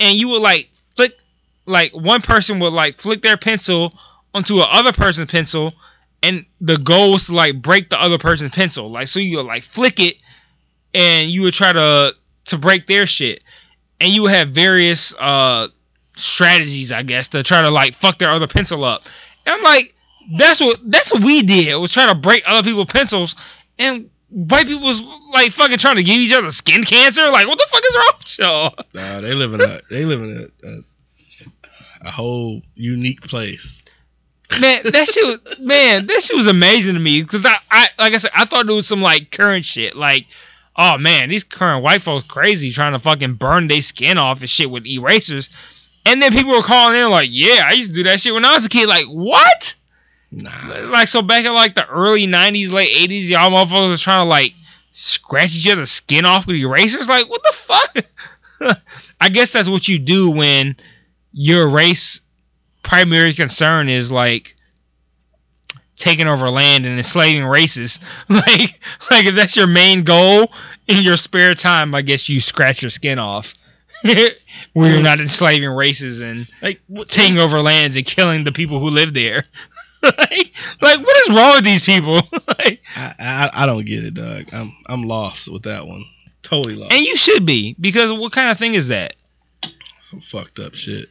and 0.00 0.16
you 0.16 0.28
would 0.28 0.42
like 0.42 0.70
flick 0.96 1.12
like 1.66 1.92
one 1.92 2.22
person 2.22 2.60
would 2.60 2.72
like 2.72 2.98
flick 2.98 3.22
their 3.22 3.36
pencil 3.36 3.92
onto 4.34 4.58
a 4.58 4.64
other 4.64 4.92
person's 4.92 5.30
pencil 5.30 5.72
and 6.22 6.44
the 6.60 6.76
goal 6.76 7.12
was 7.12 7.26
to 7.26 7.34
like 7.34 7.60
break 7.62 7.90
the 7.90 8.00
other 8.00 8.18
person's 8.18 8.50
pencil. 8.50 8.90
Like 8.90 9.08
so 9.08 9.20
you 9.20 9.40
like 9.42 9.62
flick 9.62 10.00
it 10.00 10.16
and 10.94 11.30
you 11.30 11.42
would 11.42 11.54
try 11.54 11.72
to 11.72 12.14
to 12.46 12.58
break 12.58 12.86
their 12.86 13.06
shit. 13.06 13.42
And 14.00 14.12
you 14.12 14.22
would 14.22 14.32
have 14.32 14.50
various 14.50 15.14
uh 15.14 15.68
strategies, 16.16 16.92
I 16.92 17.02
guess, 17.02 17.28
to 17.28 17.42
try 17.42 17.62
to 17.62 17.70
like 17.70 17.94
fuck 17.94 18.18
their 18.18 18.30
other 18.30 18.46
pencil 18.46 18.84
up. 18.84 19.02
And 19.46 19.54
I'm 19.54 19.62
like, 19.62 19.94
that's 20.36 20.60
what 20.60 20.78
that's 20.84 21.12
what 21.12 21.22
we 21.22 21.42
did. 21.42 21.74
Was 21.76 21.92
trying 21.92 22.08
to 22.08 22.14
break 22.14 22.42
other 22.46 22.62
people's 22.62 22.88
pencils, 22.88 23.36
and 23.78 24.10
white 24.28 24.66
people 24.66 24.86
was 24.86 25.02
like 25.32 25.52
fucking 25.52 25.78
trying 25.78 25.96
to 25.96 26.02
give 26.02 26.16
each 26.16 26.32
other 26.32 26.50
skin 26.50 26.84
cancer. 26.84 27.28
Like, 27.30 27.46
what 27.46 27.58
the 27.58 27.66
fuck 27.70 27.82
is 27.84 27.96
wrong 27.96 28.12
with 28.18 28.38
y'all? 28.38 28.74
Nah, 28.94 29.20
they 29.20 29.34
live 29.34 29.54
in 29.54 29.60
a 29.60 29.80
they 29.90 30.04
live 30.04 30.22
in 30.22 30.48
a, 30.64 30.68
a, 30.68 32.08
a 32.08 32.10
whole 32.10 32.62
unique 32.74 33.22
place. 33.22 33.84
Man, 34.60 34.80
that 34.84 35.08
shit 35.08 35.24
was 35.24 35.58
man, 35.58 36.06
that 36.06 36.22
shit 36.22 36.36
was 36.36 36.46
amazing 36.46 36.94
to 36.94 37.00
me 37.00 37.22
because 37.22 37.44
I, 37.44 37.56
I 37.70 37.88
like 37.98 38.14
I 38.14 38.16
said, 38.16 38.30
I 38.34 38.44
thought 38.46 38.68
it 38.68 38.72
was 38.72 38.86
some 38.86 39.02
like 39.02 39.30
current 39.30 39.64
shit. 39.64 39.94
Like, 39.94 40.26
oh 40.74 40.96
man, 40.96 41.28
these 41.28 41.44
current 41.44 41.84
white 41.84 42.02
folks 42.02 42.26
crazy 42.26 42.70
trying 42.70 42.92
to 42.92 42.98
fucking 42.98 43.34
burn 43.34 43.68
their 43.68 43.82
skin 43.82 44.16
off 44.16 44.40
and 44.40 44.48
shit 44.48 44.70
with 44.70 44.86
erasers. 44.86 45.50
And 46.06 46.22
then 46.22 46.32
people 46.32 46.52
were 46.52 46.62
calling 46.62 46.98
in 46.98 47.10
like, 47.10 47.28
yeah, 47.30 47.62
I 47.66 47.72
used 47.72 47.90
to 47.90 47.94
do 47.94 48.04
that 48.04 48.20
shit 48.20 48.32
when 48.32 48.44
I 48.46 48.54
was 48.54 48.64
a 48.64 48.70
kid. 48.70 48.88
Like, 48.88 49.04
what? 49.06 49.74
Nah, 50.30 50.50
Like 50.90 51.08
so 51.08 51.20
back 51.20 51.44
in 51.44 51.52
like 51.52 51.74
the 51.74 51.86
early 51.86 52.26
'90s, 52.26 52.72
late 52.72 53.10
'80s, 53.10 53.28
y'all 53.28 53.50
motherfuckers 53.50 53.90
was 53.90 54.02
trying 54.02 54.20
to 54.20 54.28
like 54.28 54.52
scratch 54.92 55.54
each 55.54 55.68
other's 55.68 55.90
skin 55.90 56.24
off 56.24 56.46
with 56.46 56.56
erasers. 56.56 57.08
Like 57.08 57.28
what 57.28 57.42
the 57.42 57.52
fuck? 57.52 58.78
I 59.20 59.28
guess 59.28 59.52
that's 59.52 59.68
what 59.68 59.88
you 59.88 59.98
do 59.98 60.30
when 60.30 60.76
your 61.32 61.68
race 61.68 62.20
primary 62.88 63.34
concern 63.34 63.90
is 63.90 64.10
like 64.10 64.56
taking 65.94 66.26
over 66.26 66.48
land 66.48 66.86
and 66.86 66.96
enslaving 66.96 67.44
races. 67.44 68.00
Like 68.28 68.80
like 69.10 69.26
if 69.26 69.34
that's 69.34 69.56
your 69.56 69.66
main 69.66 70.04
goal 70.04 70.50
in 70.86 71.02
your 71.02 71.16
spare 71.16 71.54
time, 71.54 71.94
I 71.94 72.02
guess 72.02 72.28
you 72.28 72.40
scratch 72.40 72.82
your 72.82 72.90
skin 72.90 73.18
off. 73.18 73.54
Where 74.72 74.92
you're 74.92 75.02
not 75.02 75.20
enslaving 75.20 75.70
races 75.70 76.20
and 76.22 76.46
like 76.62 76.80
what, 76.86 77.08
taking 77.08 77.38
over 77.38 77.60
lands 77.60 77.96
and 77.96 78.06
killing 78.06 78.44
the 78.44 78.52
people 78.52 78.80
who 78.80 78.90
live 78.90 79.12
there. 79.12 79.44
like, 80.02 80.52
like, 80.80 81.00
what 81.00 81.16
is 81.16 81.34
wrong 81.34 81.54
with 81.56 81.64
these 81.64 81.82
people? 81.82 82.22
like, 82.46 82.80
I, 82.94 83.14
I 83.18 83.50
I 83.54 83.66
don't 83.66 83.84
get 83.84 84.04
it, 84.04 84.14
Doug. 84.14 84.48
I'm 84.52 84.72
I'm 84.86 85.02
lost 85.02 85.50
with 85.50 85.64
that 85.64 85.86
one. 85.86 86.04
Totally 86.42 86.76
lost. 86.76 86.92
and 86.92 87.04
you 87.04 87.16
should 87.16 87.44
be 87.44 87.74
because 87.80 88.12
what 88.12 88.32
kind 88.32 88.50
of 88.50 88.58
thing 88.58 88.74
is 88.74 88.88
that? 88.88 89.16
Some 90.02 90.20
fucked 90.20 90.60
up 90.60 90.74
shit. 90.74 91.08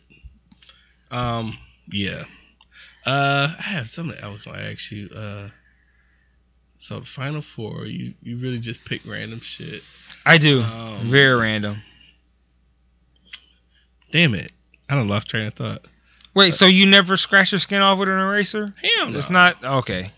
Um, 1.12 1.58
yeah. 1.92 2.24
Uh, 3.06 3.54
I 3.58 3.70
have 3.70 3.90
something 3.90 4.18
else 4.20 4.26
I 4.26 4.32
was 4.32 4.42
gonna 4.42 4.70
ask 4.70 4.92
you. 4.92 5.10
Uh, 5.16 5.50
so 6.78 7.00
the 7.00 7.06
final 7.06 7.42
four, 7.42 7.86
you 7.86 8.14
you 8.22 8.38
really 8.38 8.60
just 8.60 8.84
pick 8.86 9.02
random 9.06 9.40
shit. 9.40 9.82
I 10.26 10.38
do. 10.38 10.62
Um, 10.62 11.10
Very 11.10 11.40
random. 11.40 11.82
Damn 14.12 14.36
it, 14.36 14.52
I 14.90 14.96
don't 14.96 15.08
lost 15.08 15.30
train 15.30 15.48
of 15.48 15.54
thought. 15.54 15.86
Wait, 16.34 16.54
so 16.54 16.66
you 16.66 16.86
never 16.86 17.18
scratch 17.18 17.52
your 17.52 17.60
skin 17.60 17.82
off 17.82 17.98
with 17.98 18.10
an 18.10 18.20
eraser? 18.20 18.74
Hell 18.84 19.10
no. 19.10 19.18
It's 19.18 19.30
not 19.30 19.64
okay. 19.64 20.12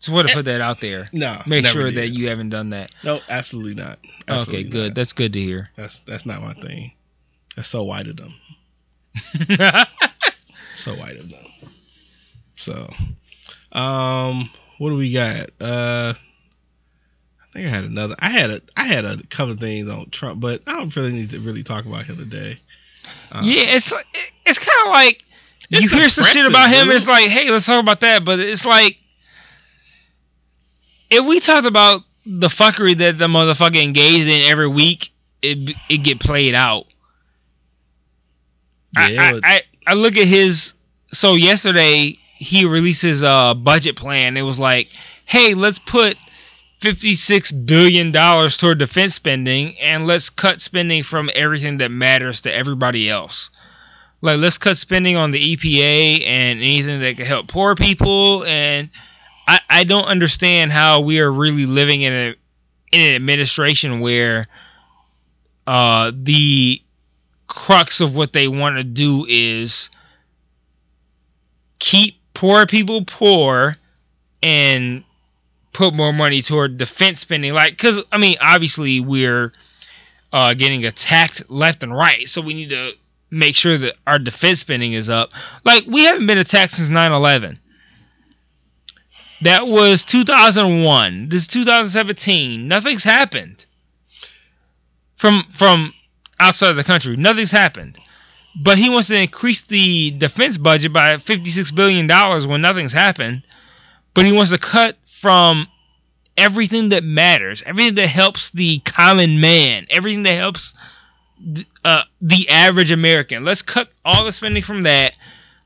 Just 0.00 0.12
want 0.12 0.28
to 0.28 0.34
put 0.34 0.46
that 0.46 0.60
out 0.60 0.80
there. 0.80 1.08
No. 1.12 1.36
Make 1.46 1.66
sure 1.66 1.86
did. 1.86 1.96
that 1.96 2.08
you 2.08 2.28
haven't 2.28 2.50
done 2.50 2.70
that. 2.70 2.90
No, 3.04 3.20
absolutely 3.28 3.74
not. 3.74 3.98
okay, 4.28 4.64
good. 4.64 4.88
not. 4.88 4.94
That's 4.94 5.12
good 5.12 5.32
to 5.34 5.40
hear. 5.40 5.70
That's 5.76 6.00
that's 6.00 6.26
not 6.26 6.42
my 6.42 6.54
thing. 6.54 6.92
That's 7.56 7.68
so 7.68 7.84
white 7.84 8.06
of 8.06 8.16
them. 8.16 8.34
So 10.80 10.94
white 10.94 11.16
of 11.16 11.30
them. 11.30 11.46
So, 12.56 12.88
um, 13.72 14.50
what 14.78 14.90
do 14.90 14.96
we 14.96 15.12
got? 15.12 15.50
Uh, 15.60 16.14
I 16.14 17.52
think 17.52 17.66
I 17.66 17.70
had 17.70 17.84
another. 17.84 18.14
I 18.18 18.30
had 18.30 18.50
a. 18.50 18.60
I 18.76 18.84
had 18.84 19.04
a 19.04 19.18
couple 19.28 19.52
of 19.52 19.60
things 19.60 19.88
on 19.90 20.10
Trump, 20.10 20.40
but 20.40 20.62
I 20.66 20.72
don't 20.78 20.94
really 20.94 21.12
need 21.12 21.30
to 21.30 21.40
really 21.40 21.62
talk 21.62 21.84
about 21.86 22.04
him 22.04 22.16
today. 22.16 22.58
Um, 23.32 23.44
yeah, 23.44 23.62
it's 23.76 23.92
it's 24.46 24.58
kind 24.58 24.86
of 24.86 24.88
like 24.88 25.24
you 25.68 25.88
hear 25.88 26.08
some 26.08 26.24
shit 26.26 26.46
about 26.46 26.70
him. 26.70 26.86
dude. 26.86 26.96
It's 26.96 27.08
like, 27.08 27.28
hey, 27.28 27.50
let's 27.50 27.66
talk 27.66 27.82
about 27.82 28.00
that. 28.00 28.24
But 28.24 28.38
it's 28.40 28.66
like 28.66 28.98
if 31.10 31.24
we 31.26 31.40
talked 31.40 31.66
about 31.66 32.02
the 32.26 32.48
fuckery 32.48 32.96
that 32.98 33.18
the 33.18 33.26
motherfucker 33.26 33.82
engaged 33.82 34.28
in 34.28 34.42
every 34.50 34.68
week, 34.68 35.10
it 35.42 35.74
it 35.88 35.98
get 35.98 36.20
played 36.20 36.54
out. 36.54 36.86
Yeah, 38.96 39.22
I, 39.22 39.32
but- 39.32 39.40
I 39.44 39.62
I 39.90 39.94
look 39.94 40.16
at 40.16 40.26
his. 40.26 40.74
So 41.12 41.34
yesterday 41.34 42.16
he 42.36 42.64
released 42.64 43.02
his 43.02 43.22
uh 43.22 43.54
budget 43.54 43.96
plan. 43.96 44.36
It 44.36 44.42
was 44.42 44.58
like, 44.58 44.88
hey, 45.26 45.54
let's 45.54 45.78
put. 45.78 46.16
Fifty-six 46.80 47.52
billion 47.52 48.10
dollars 48.10 48.56
toward 48.56 48.78
defense 48.78 49.14
spending, 49.14 49.78
and 49.80 50.06
let's 50.06 50.30
cut 50.30 50.62
spending 50.62 51.02
from 51.02 51.28
everything 51.34 51.76
that 51.78 51.90
matters 51.90 52.40
to 52.42 52.54
everybody 52.54 53.10
else 53.10 53.50
like 54.22 54.38
let's 54.38 54.58
cut 54.58 54.76
spending 54.76 55.16
on 55.16 55.30
the 55.30 55.56
EPA 55.56 56.26
and 56.26 56.60
anything 56.60 57.00
that 57.00 57.16
could 57.16 57.26
help 57.26 57.48
poor 57.48 57.74
people 57.74 58.44
and 58.44 58.90
I, 59.46 59.60
I 59.68 59.84
don't 59.84 60.04
understand 60.04 60.72
how 60.72 61.00
we 61.00 61.20
are 61.20 61.30
really 61.30 61.66
living 61.66 62.02
in 62.02 62.12
a 62.12 62.34
in 62.92 63.08
an 63.08 63.14
administration 63.14 64.00
where 64.00 64.46
uh 65.66 66.12
the 66.14 66.82
crux 67.50 68.00
of 68.00 68.14
what 68.16 68.32
they 68.32 68.48
want 68.48 68.76
to 68.78 68.84
do 68.84 69.26
is 69.28 69.90
keep 71.78 72.14
poor 72.32 72.64
people 72.66 73.04
poor 73.04 73.76
and 74.42 75.04
put 75.72 75.92
more 75.92 76.12
money 76.12 76.40
toward 76.40 76.78
defense 76.78 77.20
spending 77.20 77.52
like 77.52 77.76
cuz 77.76 78.00
I 78.10 78.18
mean 78.18 78.36
obviously 78.40 79.00
we're 79.00 79.52
uh, 80.32 80.54
getting 80.54 80.84
attacked 80.84 81.50
left 81.50 81.82
and 81.82 81.92
right 81.92 82.28
so 82.28 82.40
we 82.40 82.54
need 82.54 82.68
to 82.70 82.92
make 83.30 83.56
sure 83.56 83.78
that 83.78 83.96
our 84.06 84.18
defense 84.18 84.60
spending 84.60 84.92
is 84.92 85.08
up. 85.08 85.30
Like 85.64 85.84
we 85.86 86.04
haven't 86.04 86.26
been 86.26 86.38
attacked 86.38 86.72
since 86.72 86.88
9/11. 86.90 87.58
That 89.42 89.66
was 89.66 90.04
2001. 90.04 91.28
This 91.30 91.42
is 91.42 91.48
2017. 91.48 92.68
Nothing's 92.68 93.04
happened. 93.04 93.64
From 95.16 95.44
from 95.50 95.94
outside 96.40 96.70
of 96.70 96.76
the 96.76 96.84
country, 96.84 97.16
nothing's 97.16 97.52
happened. 97.52 97.98
But 98.60 98.78
he 98.78 98.88
wants 98.88 99.08
to 99.08 99.20
increase 99.20 99.62
the 99.62 100.10
defense 100.10 100.58
budget 100.58 100.92
by 100.92 101.18
56 101.18 101.70
billion 101.70 102.08
dollars 102.08 102.46
when 102.46 102.60
nothing's 102.60 102.92
happened. 102.92 103.44
But 104.12 104.26
he 104.26 104.32
wants 104.32 104.50
to 104.50 104.58
cut 104.58 104.96
from 105.04 105.68
everything 106.36 106.88
that 106.88 107.04
matters, 107.04 107.62
everything 107.64 107.94
that 107.94 108.08
helps 108.08 108.50
the 108.50 108.78
common 108.80 109.40
man, 109.40 109.86
everything 109.90 110.24
that 110.24 110.34
helps 110.34 110.74
th- 111.54 111.66
uh, 111.84 112.02
the 112.20 112.48
average 112.48 112.90
American. 112.90 113.44
Let's 113.44 113.62
cut 113.62 113.88
all 114.04 114.24
the 114.24 114.32
spending 114.32 114.62
from 114.64 114.82
that. 114.82 115.16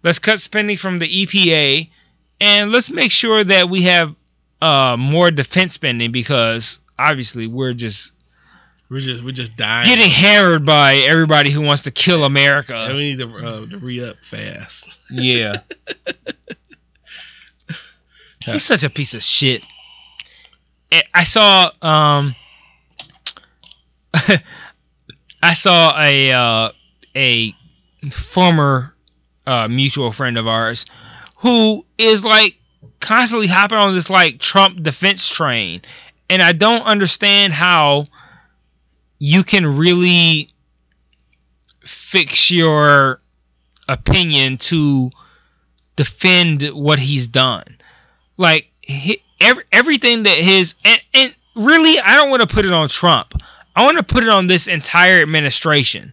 Let's 0.02 0.18
cut 0.18 0.40
spending 0.40 0.76
from 0.76 0.98
the 0.98 1.08
EPA, 1.08 1.88
and 2.40 2.70
let's 2.70 2.90
make 2.90 3.12
sure 3.12 3.42
that 3.42 3.70
we 3.70 3.82
have 3.82 4.14
uh, 4.60 4.96
more 4.98 5.30
defense 5.30 5.72
spending 5.72 6.12
because 6.12 6.80
obviously 6.98 7.46
we're 7.46 7.72
just 7.72 8.12
we're 8.94 9.00
just 9.00 9.24
we're 9.24 9.32
just 9.32 9.56
dying. 9.56 9.88
getting 9.88 10.08
hammered 10.08 10.64
by 10.64 10.98
everybody 10.98 11.50
who 11.50 11.60
wants 11.60 11.82
to 11.82 11.90
kill 11.90 12.24
And 12.24 12.26
America. 12.26 12.86
we 12.92 13.14
need 13.14 13.18
to, 13.18 13.26
uh, 13.26 13.66
to 13.66 13.78
re 13.78 14.08
up 14.08 14.16
fast. 14.18 14.96
Yeah. 15.10 15.56
He's 18.40 18.62
such 18.62 18.84
a 18.84 18.90
piece 18.90 19.14
of 19.14 19.22
shit. 19.22 19.66
Eh, 20.92 21.02
I 21.12 21.24
saw 21.24 21.72
um 21.82 22.36
I 25.42 25.54
saw 25.54 26.00
a 26.00 26.30
uh, 26.30 26.70
a 27.16 27.52
former 28.12 28.94
uh, 29.44 29.66
mutual 29.66 30.12
friend 30.12 30.38
of 30.38 30.46
ours 30.46 30.86
who 31.38 31.84
is 31.98 32.24
like 32.24 32.54
constantly 33.00 33.48
hopping 33.48 33.78
on 33.78 33.92
this 33.92 34.08
like 34.08 34.38
Trump 34.38 34.84
defense 34.84 35.28
train, 35.28 35.82
and 36.30 36.40
I 36.40 36.52
don't 36.52 36.82
understand 36.82 37.52
how 37.52 38.06
you 39.26 39.42
can 39.42 39.78
really 39.78 40.50
fix 41.80 42.50
your 42.50 43.22
opinion 43.88 44.58
to 44.58 45.10
defend 45.96 46.62
what 46.74 46.98
he's 46.98 47.26
done. 47.26 47.64
Like 48.36 48.68
every, 49.40 49.64
everything 49.72 50.24
that 50.24 50.36
his 50.36 50.74
and, 50.84 51.02
and 51.14 51.34
really, 51.56 51.98
I 51.98 52.16
don't 52.16 52.28
want 52.28 52.42
to 52.42 52.54
put 52.54 52.66
it 52.66 52.74
on 52.74 52.88
Trump. 52.88 53.32
I 53.74 53.86
want 53.86 53.96
to 53.96 54.02
put 54.02 54.24
it 54.24 54.28
on 54.28 54.46
this 54.46 54.66
entire 54.68 55.22
administration, 55.22 56.12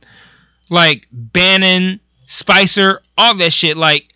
like 0.70 1.06
Bannon, 1.12 2.00
Spicer, 2.28 3.02
all 3.18 3.36
that 3.36 3.52
shit. 3.52 3.76
Like 3.76 4.08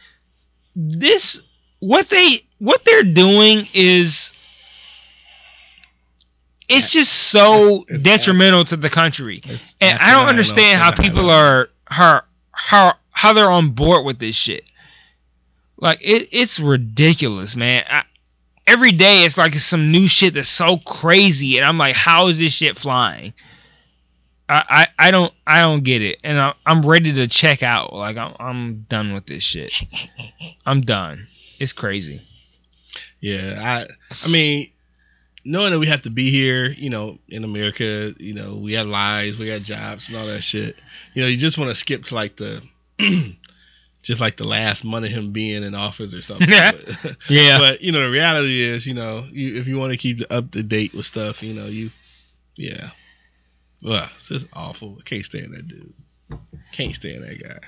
this, 0.73 1.41
what 1.81 2.07
they 2.07 2.45
what 2.59 2.85
they're 2.85 3.03
doing 3.03 3.67
is. 3.73 4.31
It's 6.67 6.91
just 6.91 7.11
so 7.13 7.53
It's- 7.83 7.83
it's 7.89 8.03
detrimental 8.03 8.65
to 8.65 8.77
the 8.77 8.89
country, 8.89 9.41
and 9.79 9.99
I 9.99 10.11
don't 10.13 10.27
understand 10.29 10.81
how 10.81 10.91
people 10.91 11.29
are 11.29 11.69
how 11.85 12.23
how 12.51 12.93
how 13.11 13.33
they're 13.33 13.51
on 13.51 13.71
board 13.71 14.05
with 14.05 14.19
this 14.19 14.35
shit. 14.35 14.63
Like 15.77 15.99
it, 16.01 16.29
it's 16.31 16.59
ridiculous, 16.59 17.55
man. 17.55 17.83
I, 17.89 18.03
every 18.65 18.91
day 18.93 19.25
it's 19.25 19.37
like 19.37 19.53
some 19.55 19.91
new 19.91 20.07
shit 20.07 20.33
that's 20.33 20.49
so 20.49 20.77
crazy, 20.77 21.57
and 21.57 21.65
I'm 21.65 21.77
like, 21.77 21.95
how 21.95 22.27
is 22.27 22.39
this 22.39 22.53
shit 22.53 22.77
flying? 22.77 23.33
I, 24.47 24.63
I, 24.99 25.07
I 25.07 25.11
don't 25.11 25.33
I 25.45 25.61
don't 25.61 25.83
get 25.83 26.01
it, 26.01 26.19
and 26.23 26.39
I, 26.39 26.53
I'm 26.65 26.85
ready 26.85 27.13
to 27.13 27.27
check 27.27 27.61
out. 27.63 27.93
Like 27.93 28.17
I'm 28.17 28.35
I'm 28.39 28.85
done 28.89 29.13
with 29.13 29.25
this 29.27 29.43
shit. 29.43 29.73
I'm 30.65 30.81
done. 30.81 31.27
It's 31.59 31.73
crazy. 31.73 32.21
Yeah, 33.21 33.57
I 33.59 33.87
I 34.23 34.27
mean, 34.29 34.69
knowing 35.45 35.71
that 35.71 35.79
we 35.79 35.85
have 35.87 36.01
to 36.03 36.09
be 36.09 36.31
here, 36.31 36.65
you 36.65 36.89
know, 36.89 37.17
in 37.29 37.43
America, 37.43 38.13
you 38.17 38.33
know, 38.33 38.55
we 38.57 38.73
have 38.73 38.87
lives, 38.87 39.37
we 39.37 39.45
got 39.47 39.61
jobs 39.61 40.07
and 40.09 40.17
all 40.17 40.25
that 40.27 40.41
shit. 40.41 40.75
You 41.13 41.21
know, 41.21 41.27
you 41.27 41.37
just 41.37 41.57
want 41.57 41.69
to 41.69 41.75
skip 41.75 42.05
to 42.05 42.15
like 42.15 42.35
the 42.35 42.61
just 44.01 44.19
like 44.21 44.37
the 44.37 44.43
last 44.47 44.83
month 44.83 45.05
of 45.05 45.11
him 45.11 45.31
being 45.31 45.63
in 45.63 45.73
office 45.75 46.13
or 46.13 46.21
something. 46.21 46.49
Yeah. 46.49 46.71
But, 47.03 47.17
Yeah. 47.29 47.59
but 47.59 47.81
you 47.81 47.91
know, 47.91 48.01
the 48.03 48.09
reality 48.11 48.61
is, 48.61 48.85
you 48.85 48.93
know, 48.93 49.23
you, 49.31 49.59
if 49.59 49.67
you 49.67 49.77
want 49.77 49.91
to 49.91 49.97
keep 49.97 50.19
up 50.29 50.51
to 50.51 50.63
date 50.63 50.93
with 50.93 51.05
stuff, 51.05 51.41
you 51.43 51.53
know, 51.53 51.67
you 51.67 51.89
yeah. 52.57 52.89
Well, 53.83 54.09
it's 54.15 54.29
just 54.29 54.47
awful. 54.53 54.97
I 54.99 55.03
can't 55.03 55.25
stand 55.25 55.53
that 55.53 55.67
dude. 55.67 55.93
Can't 56.71 56.95
stand 56.95 57.23
that 57.23 57.41
guy. 57.41 57.59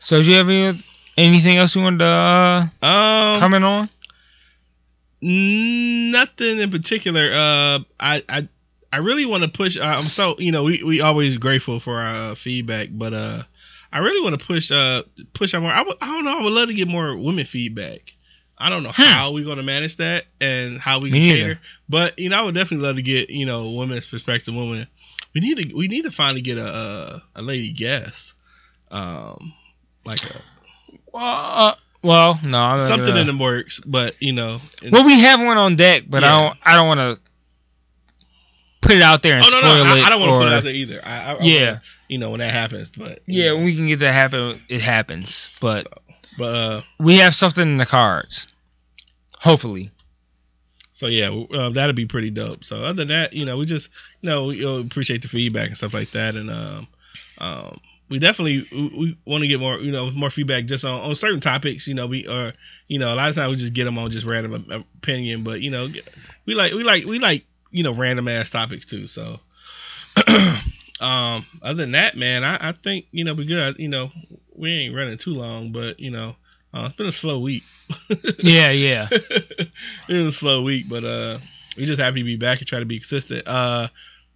so, 0.00 0.22
do 0.22 0.30
you 0.30 0.36
have 0.36 0.48
any, 0.48 0.82
anything 1.18 1.56
else 1.58 1.74
you 1.76 1.82
want 1.82 1.98
to 1.98 2.04
uh, 2.06 2.60
Um, 2.86 3.40
comment 3.40 3.64
on? 3.64 3.90
Nothing 5.24 6.58
in 6.60 6.70
particular. 6.70 7.30
Uh, 7.32 7.78
I 7.98 8.22
I 8.28 8.48
I 8.92 8.98
really 8.98 9.24
want 9.24 9.42
to 9.44 9.48
push. 9.48 9.76
Uh, 9.78 9.82
I'm 9.82 10.08
so 10.08 10.36
you 10.38 10.52
know 10.52 10.64
we 10.64 10.82
we 10.82 11.00
always 11.00 11.38
grateful 11.38 11.80
for 11.80 11.98
our 11.98 12.32
uh, 12.32 12.34
feedback, 12.34 12.88
but 12.92 13.14
uh, 13.14 13.42
I 13.92 13.98
really 13.98 14.20
want 14.22 14.38
to 14.38 14.44
push 14.46 14.70
uh 14.70 15.02
push 15.32 15.54
out 15.54 15.62
more. 15.62 15.72
I 15.72 15.82
would 15.82 15.96
I 16.00 16.06
don't 16.08 16.24
know. 16.24 16.38
I 16.38 16.42
would 16.42 16.52
love 16.52 16.68
to 16.68 16.74
get 16.74 16.88
more 16.88 17.16
women 17.16 17.46
feedback. 17.46 18.12
I 18.58 18.68
don't 18.68 18.82
know 18.82 18.92
Hmm. 18.92 19.02
how 19.02 19.32
we're 19.32 19.44
gonna 19.46 19.62
manage 19.62 19.96
that 19.96 20.24
and 20.40 20.78
how 20.80 21.00
we 21.00 21.10
Me 21.10 21.20
can 21.20 21.22
neither. 21.22 21.54
cater, 21.54 21.60
but 21.88 22.18
you 22.18 22.28
know 22.28 22.36
I 22.38 22.42
would 22.42 22.54
definitely 22.54 22.86
love 22.86 22.96
to 22.96 23.02
get 23.02 23.30
you 23.30 23.46
know 23.46 23.70
women's 23.72 24.06
perspective. 24.06 24.54
Women, 24.54 24.86
we 25.34 25.40
need 25.40 25.56
to 25.58 25.74
we 25.74 25.88
need 25.88 26.02
to 26.04 26.10
finally 26.10 26.42
get 26.42 26.58
a 26.58 26.66
a, 26.66 27.22
a 27.36 27.42
lady 27.42 27.72
guest, 27.72 28.34
um, 28.90 29.54
like 30.04 30.24
a, 30.26 30.42
Uh, 31.14 31.74
well, 32.04 32.38
no, 32.44 32.58
I'm 32.58 32.78
not 32.78 32.86
something 32.86 33.08
gonna- 33.08 33.20
in 33.22 33.26
the 33.26 33.36
works. 33.42 33.80
But 33.84 34.14
you 34.20 34.32
know, 34.32 34.60
Well, 34.92 35.04
we 35.04 35.18
have 35.20 35.40
one 35.42 35.56
on 35.58 35.74
deck, 35.76 36.04
but 36.08 36.22
I 36.22 36.30
don't. 36.42 36.58
I 36.62 36.76
don't 36.76 36.86
want 36.86 37.00
to 37.00 37.20
put 38.80 38.92
it 38.92 39.02
out 39.02 39.22
there 39.22 39.36
and 39.36 39.44
Oh 39.44 39.48
no, 39.50 39.60
spoil 39.60 39.84
no, 39.84 39.96
it. 39.96 40.02
I, 40.02 40.06
I 40.06 40.10
don't 40.10 40.20
want 40.20 40.30
to 40.30 40.34
or- 40.34 40.40
put 40.40 40.46
it 40.48 40.54
out 40.54 40.64
there 40.64 40.72
either. 40.74 41.00
I, 41.02 41.32
I, 41.32 41.38
Yeah. 41.40 41.64
wanna, 41.66 41.82
you 42.08 42.18
know 42.18 42.30
when 42.30 42.40
that 42.40 42.52
happens, 42.52 42.90
but 42.90 43.20
Yeah, 43.26 43.46
know, 43.46 43.56
when 43.56 43.64
we 43.64 43.74
can 43.74 43.86
get 43.88 44.00
that 44.00 44.12
happen. 44.12 44.60
It 44.68 44.80
happens, 44.82 45.48
but 45.60 45.86
but 46.38 46.54
uh, 46.54 46.82
we 46.98 47.16
have 47.16 47.34
something 47.34 47.66
in 47.66 47.78
the 47.78 47.86
cards. 47.86 48.48
Hopefully, 49.38 49.90
so 50.92 51.06
yeah, 51.06 51.28
uh, 51.30 51.70
that'd 51.70 51.96
be 51.96 52.06
pretty 52.06 52.30
dope. 52.30 52.64
So 52.64 52.76
other 52.84 52.94
than 52.94 53.08
that, 53.08 53.32
you 53.32 53.44
know, 53.44 53.56
we 53.58 53.66
just 53.66 53.90
you 54.20 54.28
know 54.30 54.44
we 54.46 54.64
appreciate 54.64 55.22
the 55.22 55.28
feedback 55.28 55.68
and 55.68 55.76
stuff 55.76 55.94
like 55.94 56.10
that, 56.12 56.34
and 56.34 56.50
um, 56.50 56.88
um, 57.38 57.80
we 58.08 58.18
definitely 58.18 58.66
we, 58.72 58.88
we 58.88 59.18
want 59.24 59.42
to 59.42 59.48
get 59.48 59.60
more 59.60 59.78
you 59.78 59.92
know 59.92 60.10
more 60.10 60.30
feedback 60.30 60.66
just 60.66 60.84
on, 60.84 61.00
on 61.00 61.16
certain 61.16 61.40
topics. 61.40 61.86
You 61.86 61.94
know, 61.94 62.06
we 62.06 62.26
or 62.26 62.52
you 62.88 62.98
know 62.98 63.12
a 63.12 63.16
lot 63.16 63.30
of 63.30 63.34
times 63.34 63.50
we 63.50 63.56
just 63.56 63.74
get 63.74 63.84
them 63.84 63.98
on 63.98 64.10
just 64.10 64.26
random 64.26 64.84
opinion, 64.96 65.44
but 65.44 65.60
you 65.60 65.70
know 65.70 65.88
we 66.46 66.54
like 66.54 66.72
we 66.72 66.82
like 66.82 67.04
we 67.04 67.18
like 67.18 67.44
you 67.70 67.82
know 67.82 67.94
random 67.94 68.28
ass 68.28 68.50
topics 68.50 68.86
too. 68.86 69.06
So. 69.08 69.40
um 71.00 71.44
other 71.60 71.74
than 71.82 71.90
that 71.90 72.16
man 72.16 72.44
I, 72.44 72.68
I 72.68 72.72
think 72.72 73.06
you 73.10 73.24
know 73.24 73.34
we 73.34 73.46
good 73.46 73.80
you 73.80 73.88
know 73.88 74.12
we 74.54 74.70
ain't 74.72 74.94
running 74.94 75.18
too 75.18 75.34
long 75.34 75.72
but 75.72 75.98
you 75.98 76.12
know 76.12 76.36
uh, 76.72 76.84
it's 76.86 76.94
been 76.94 77.08
a 77.08 77.12
slow 77.12 77.40
week 77.40 77.64
yeah, 78.40 78.70
yeah. 78.70 79.08
it 79.10 79.70
was 80.08 80.26
a 80.26 80.32
slow 80.32 80.62
week, 80.62 80.88
but 80.88 81.04
uh, 81.04 81.38
we 81.76 81.84
just 81.84 82.00
happy 82.00 82.20
to 82.20 82.24
be 82.24 82.36
back 82.36 82.58
and 82.58 82.66
try 82.66 82.78
to 82.78 82.84
be 82.86 82.98
consistent. 82.98 83.46
Uh, 83.46 83.88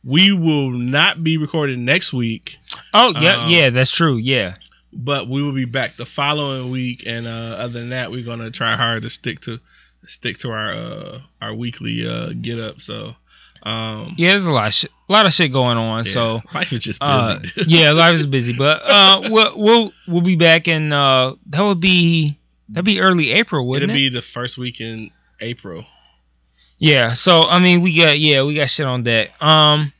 we 0.05 0.33
will 0.33 0.71
not 0.71 1.23
be 1.25 1.37
recording 1.37 1.85
next 1.85 2.13
week, 2.13 2.57
Oh, 2.95 3.13
yeah, 3.21 3.45
Um, 3.45 3.51
yeah. 3.51 3.71
That's 3.71 3.91
true. 3.91 4.17
Yeah, 4.17 4.55
but 4.93 5.29
we 5.29 5.43
will 5.43 5.53
be 5.53 5.65
back 5.67 5.97
the 5.97 6.07
following 6.07 6.71
week. 6.71 7.03
And 7.07 7.27
uh, 7.27 7.31
other 7.59 7.73
than 7.81 7.91
that, 7.91 8.11
we're 8.11 8.25
gonna 8.25 8.51
try 8.51 8.77
hard 8.77 9.03
to 9.03 9.11
stick 9.11 9.41
to 9.43 9.59
stick 10.07 10.39
to 10.39 10.51
our 10.51 10.73
uh, 10.73 11.19
our 11.43 11.55
weekly 11.55 12.09
uh, 12.09 12.31
get 12.41 12.59
up. 12.61 12.81
So, 12.81 13.15
um, 13.65 14.15
yeah. 14.17 14.31
There's 14.31 14.47
a 14.47 14.51
lot, 14.51 14.69
of 14.69 14.75
shit, 14.75 14.91
a 15.09 15.13
lot 15.13 15.27
of 15.27 15.33
shit 15.33 15.53
going 15.53 15.77
on. 15.77 16.05
yeah, 16.05 16.13
So, 16.13 16.41
life 16.55 16.73
is 16.73 16.81
just 16.81 17.01
busy. 17.01 17.11
uh, 17.13 17.41
yeah, 17.67 17.91
life 17.93 18.15
is 18.15 18.27
busy, 18.27 18.55
but 18.57 18.81
uh, 18.85 19.23
we'll 19.31 19.53
we'll 19.59 19.93
we'll 20.07 20.23
be 20.23 20.37
back 20.37 20.69
in. 20.69 20.93
Uh, 20.93 21.33
that 21.47 21.63
would 21.63 21.81
be 21.81 22.39
that'd 22.69 22.85
be 22.85 23.01
early 23.01 23.33
April, 23.33 23.67
wouldn't 23.67 23.91
it'll 23.91 23.97
it? 23.97 24.11
be 24.11 24.15
the 24.15 24.23
first 24.23 24.57
week 24.59 24.81
in 24.81 25.11
April. 25.41 25.85
Yeah, 26.79 27.15
so 27.15 27.43
I 27.43 27.59
mean, 27.59 27.83
we 27.83 27.97
got 27.97 28.19
yeah, 28.19 28.45
we 28.45 28.55
got 28.55 28.71
shit 28.71 28.87
on 28.87 29.03
deck. 29.03 29.31
Um, 29.43 29.93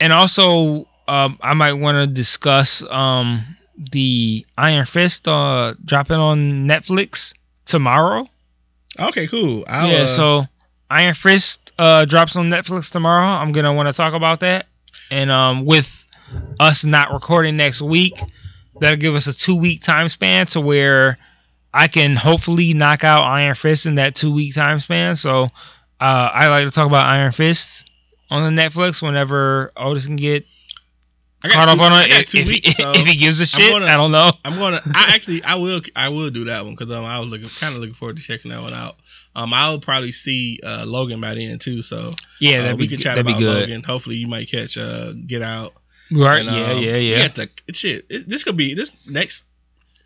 and 0.00 0.12
also, 0.12 0.88
um, 1.06 1.38
I 1.40 1.54
might 1.54 1.74
want 1.74 1.96
to 1.96 2.06
discuss 2.06 2.82
um 2.82 3.44
the 3.92 4.46
Iron 4.56 4.86
Fist 4.86 5.28
uh 5.28 5.74
dropping 5.84 6.16
on 6.16 6.66
Netflix 6.66 7.34
tomorrow. 7.66 8.26
Okay, 8.98 9.26
cool. 9.28 9.64
I'll, 9.68 9.88
yeah, 9.88 10.02
uh, 10.02 10.06
so 10.06 10.44
Iron 10.90 11.14
Fist 11.14 11.72
uh 11.78 12.06
drops 12.06 12.36
on 12.36 12.48
Netflix 12.48 12.90
tomorrow. 12.90 13.26
I'm 13.26 13.52
gonna 13.52 13.74
want 13.74 13.88
to 13.88 13.92
talk 13.92 14.14
about 14.14 14.40
that, 14.40 14.66
and 15.10 15.30
um, 15.30 15.66
with 15.66 15.88
us 16.58 16.84
not 16.84 17.12
recording 17.12 17.56
next 17.56 17.82
week, 17.82 18.18
that'll 18.80 18.96
give 18.96 19.14
us 19.14 19.26
a 19.26 19.34
two 19.34 19.56
week 19.56 19.82
time 19.82 20.08
span 20.08 20.46
to 20.48 20.60
where 20.62 21.18
I 21.72 21.88
can 21.88 22.16
hopefully 22.16 22.72
knock 22.72 23.04
out 23.04 23.24
Iron 23.24 23.54
Fist 23.54 23.84
in 23.84 23.96
that 23.96 24.14
two 24.14 24.32
week 24.32 24.54
time 24.54 24.78
span. 24.78 25.16
So 25.16 25.48
uh, 26.00 26.30
I 26.32 26.48
like 26.48 26.66
to 26.66 26.70
talk 26.70 26.86
about 26.86 27.08
Iron 27.08 27.32
Fist 27.32 27.90
on 28.30 28.54
the 28.54 28.62
Netflix 28.62 29.02
whenever 29.02 29.70
Otis 29.76 30.06
can 30.06 30.16
get 30.16 30.44
I 31.42 31.48
got 31.48 31.54
caught 31.54 31.68
up 31.68 31.78
on 31.78 32.02
it. 32.02 32.10
If, 32.10 32.26
two 32.26 32.38
if, 32.38 32.48
weeks, 32.48 32.66
he, 32.66 32.72
so 32.72 32.90
if 32.94 33.06
he 33.06 33.16
gives 33.16 33.40
a 33.40 33.46
shit, 33.46 33.70
gonna- 33.70 33.86
I 33.86 33.96
don't 33.96 34.10
know. 34.10 34.32
I'm 34.44 34.58
gonna. 34.58 34.82
I 34.92 35.14
actually, 35.14 35.42
I 35.44 35.54
will, 35.54 35.80
I 35.94 36.08
will 36.08 36.30
do 36.30 36.46
that 36.46 36.64
one 36.64 36.74
because 36.74 36.90
um, 36.90 37.04
I 37.04 37.20
was 37.20 37.30
looking, 37.30 37.48
kind 37.48 37.74
of 37.74 37.80
looking 37.80 37.94
forward 37.94 38.16
to 38.16 38.22
checking 38.22 38.50
that 38.50 38.60
one 38.60 38.74
out. 38.74 38.96
Um, 39.36 39.54
I'll 39.54 39.78
probably 39.78 40.12
see 40.12 40.58
uh, 40.64 40.84
Logan 40.86 41.20
by 41.20 41.34
then 41.34 41.58
too. 41.58 41.82
So 41.82 42.14
Yeah, 42.40 42.58
uh, 42.58 42.62
that'd 42.62 42.78
we 42.80 42.88
be 42.88 42.96
can 42.96 42.98
chat 42.98 43.14
that'd 43.14 43.26
be 43.26 43.32
about 43.32 43.40
good. 43.40 43.60
Logan. 43.60 43.82
Hopefully, 43.84 44.16
you 44.16 44.26
might 44.26 44.50
catch 44.50 44.76
uh, 44.76 45.12
Get 45.12 45.42
Out. 45.42 45.74
Right? 46.10 46.40
And, 46.40 46.50
yeah, 46.50 46.72
um, 46.72 46.82
yeah, 46.82 46.96
yeah. 46.96 47.28
got 47.28 47.34
the 47.66 47.74
shit. 47.74 48.06
It, 48.08 48.28
this 48.28 48.42
could 48.42 48.56
be 48.56 48.74
this 48.74 48.90
next 49.06 49.42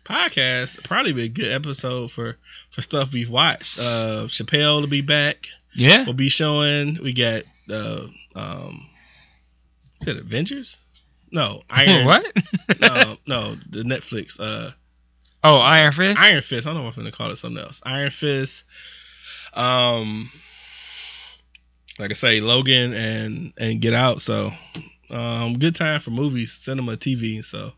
podcast. 0.05 0.83
Probably 0.83 1.13
be 1.13 1.23
a 1.23 1.29
good 1.29 1.51
episode 1.51 2.11
for 2.11 2.37
for 2.69 2.83
stuff 2.83 3.11
we've 3.11 3.29
watched. 3.29 3.79
Uh, 3.79 4.25
Chappelle 4.27 4.81
to 4.81 4.87
be 4.87 5.01
back. 5.01 5.47
Yeah. 5.75 6.05
We'll 6.05 6.13
be 6.13 6.29
showing. 6.29 6.99
We 7.01 7.13
got 7.13 7.43
the 7.67 8.09
um, 8.35 8.87
is 10.01 10.07
it 10.07 10.17
Avengers? 10.17 10.77
No, 11.31 11.61
Iron. 11.69 12.05
what? 12.05 12.25
No, 12.79 13.17
no, 13.27 13.55
the 13.69 13.83
Netflix. 13.83 14.39
Uh, 14.39 14.71
oh, 15.43 15.57
Iron 15.57 15.91
Fist. 15.91 16.19
Iron 16.19 16.41
Fist. 16.41 16.67
I 16.67 16.73
don't 16.73 16.83
know 16.83 16.87
if 16.89 16.97
I'm 16.97 17.03
gonna 17.03 17.15
call 17.15 17.31
it 17.31 17.37
something 17.37 17.63
else. 17.63 17.81
Iron 17.85 18.11
Fist. 18.11 18.63
Um, 19.53 20.31
like 21.99 22.11
I 22.11 22.15
say, 22.15 22.41
Logan 22.41 22.93
and 22.93 23.53
and 23.59 23.81
Get 23.81 23.93
Out. 23.93 24.21
So, 24.21 24.51
um, 25.09 25.57
good 25.59 25.75
time 25.75 25.99
for 26.01 26.11
movies, 26.11 26.51
cinema, 26.53 26.97
TV. 26.97 27.43
So, 27.45 27.71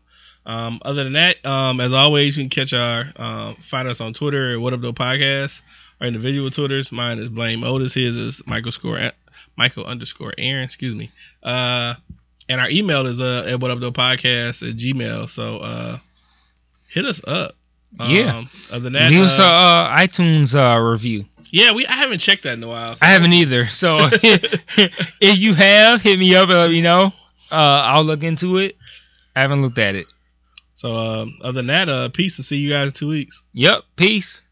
um, 0.46 0.80
other 0.84 1.04
than 1.04 1.14
that, 1.14 1.44
um, 1.44 1.80
as 1.80 1.92
always, 1.92 2.36
you 2.36 2.44
can 2.44 2.50
catch 2.50 2.72
our 2.72 3.06
um, 3.16 3.56
find 3.56 3.88
us 3.88 4.00
on 4.00 4.12
Twitter 4.14 4.52
at 4.52 4.60
What 4.60 4.72
Up 4.72 4.80
Though 4.80 4.92
Podcast. 4.92 5.60
Our 6.00 6.06
individual 6.06 6.50
Twitters. 6.50 6.92
Mine 6.92 7.18
is 7.18 7.28
Blame 7.28 7.64
Otis. 7.64 7.94
His 7.94 8.16
is 8.16 8.42
Michael 8.46 8.72
score 8.72 9.12
Michael 9.56 9.86
underscore 9.86 10.34
Aaron. 10.36 10.64
Excuse 10.64 10.94
me. 10.94 11.10
Uh, 11.42 11.94
and 12.48 12.60
our 12.60 12.68
email 12.68 13.06
is 13.06 13.20
uh 13.20 13.46
at 13.48 13.60
What 13.60 13.70
Up 13.70 13.80
Though 13.80 13.92
Podcast 13.92 14.68
at 14.68 14.76
Gmail. 14.76 15.28
So, 15.30 15.58
uh, 15.58 15.98
hit 16.88 17.04
us 17.06 17.20
up 17.26 17.54
Yeah. 17.98 18.36
Um, 18.38 18.50
other 18.70 18.80
than 18.80 18.92
that, 18.94 19.10
Leave 19.10 19.22
us 19.22 19.38
uh, 19.38 19.42
uh, 19.42 19.96
iTunes 19.96 20.54
uh, 20.54 20.78
review. 20.80 21.24
yeah, 21.50 21.72
we 21.72 21.86
I 21.86 21.94
haven't 21.94 22.18
checked 22.18 22.42
that 22.42 22.54
in 22.54 22.62
a 22.62 22.68
while. 22.68 22.96
so- 22.96 23.04
I 23.06 23.08
haven't 23.10 23.32
either. 23.32 23.66
So 23.68 23.96
if 24.12 25.38
you 25.38 25.54
have, 25.54 26.02
hit 26.02 26.18
me 26.18 26.34
up 26.34 26.48
and 26.50 26.58
let 26.58 26.70
me 26.70 26.82
know. 26.82 27.12
Uh, 27.50 27.54
I'll 27.84 28.04
look 28.04 28.22
into 28.22 28.58
it. 28.58 28.76
I 29.34 29.40
haven't 29.40 29.62
looked 29.62 29.78
at 29.78 29.94
it. 29.94 30.06
So 30.74 30.94
um, 30.96 31.38
other 31.42 31.52
than 31.52 31.66
that, 31.68 31.88
uh, 31.88 32.08
peace. 32.10 32.36
To 32.36 32.42
see 32.42 32.56
you 32.56 32.70
guys 32.70 32.88
in 32.88 32.92
two 32.92 33.08
weeks. 33.08 33.42
Yep. 33.54 33.82
Peace. 33.96 34.42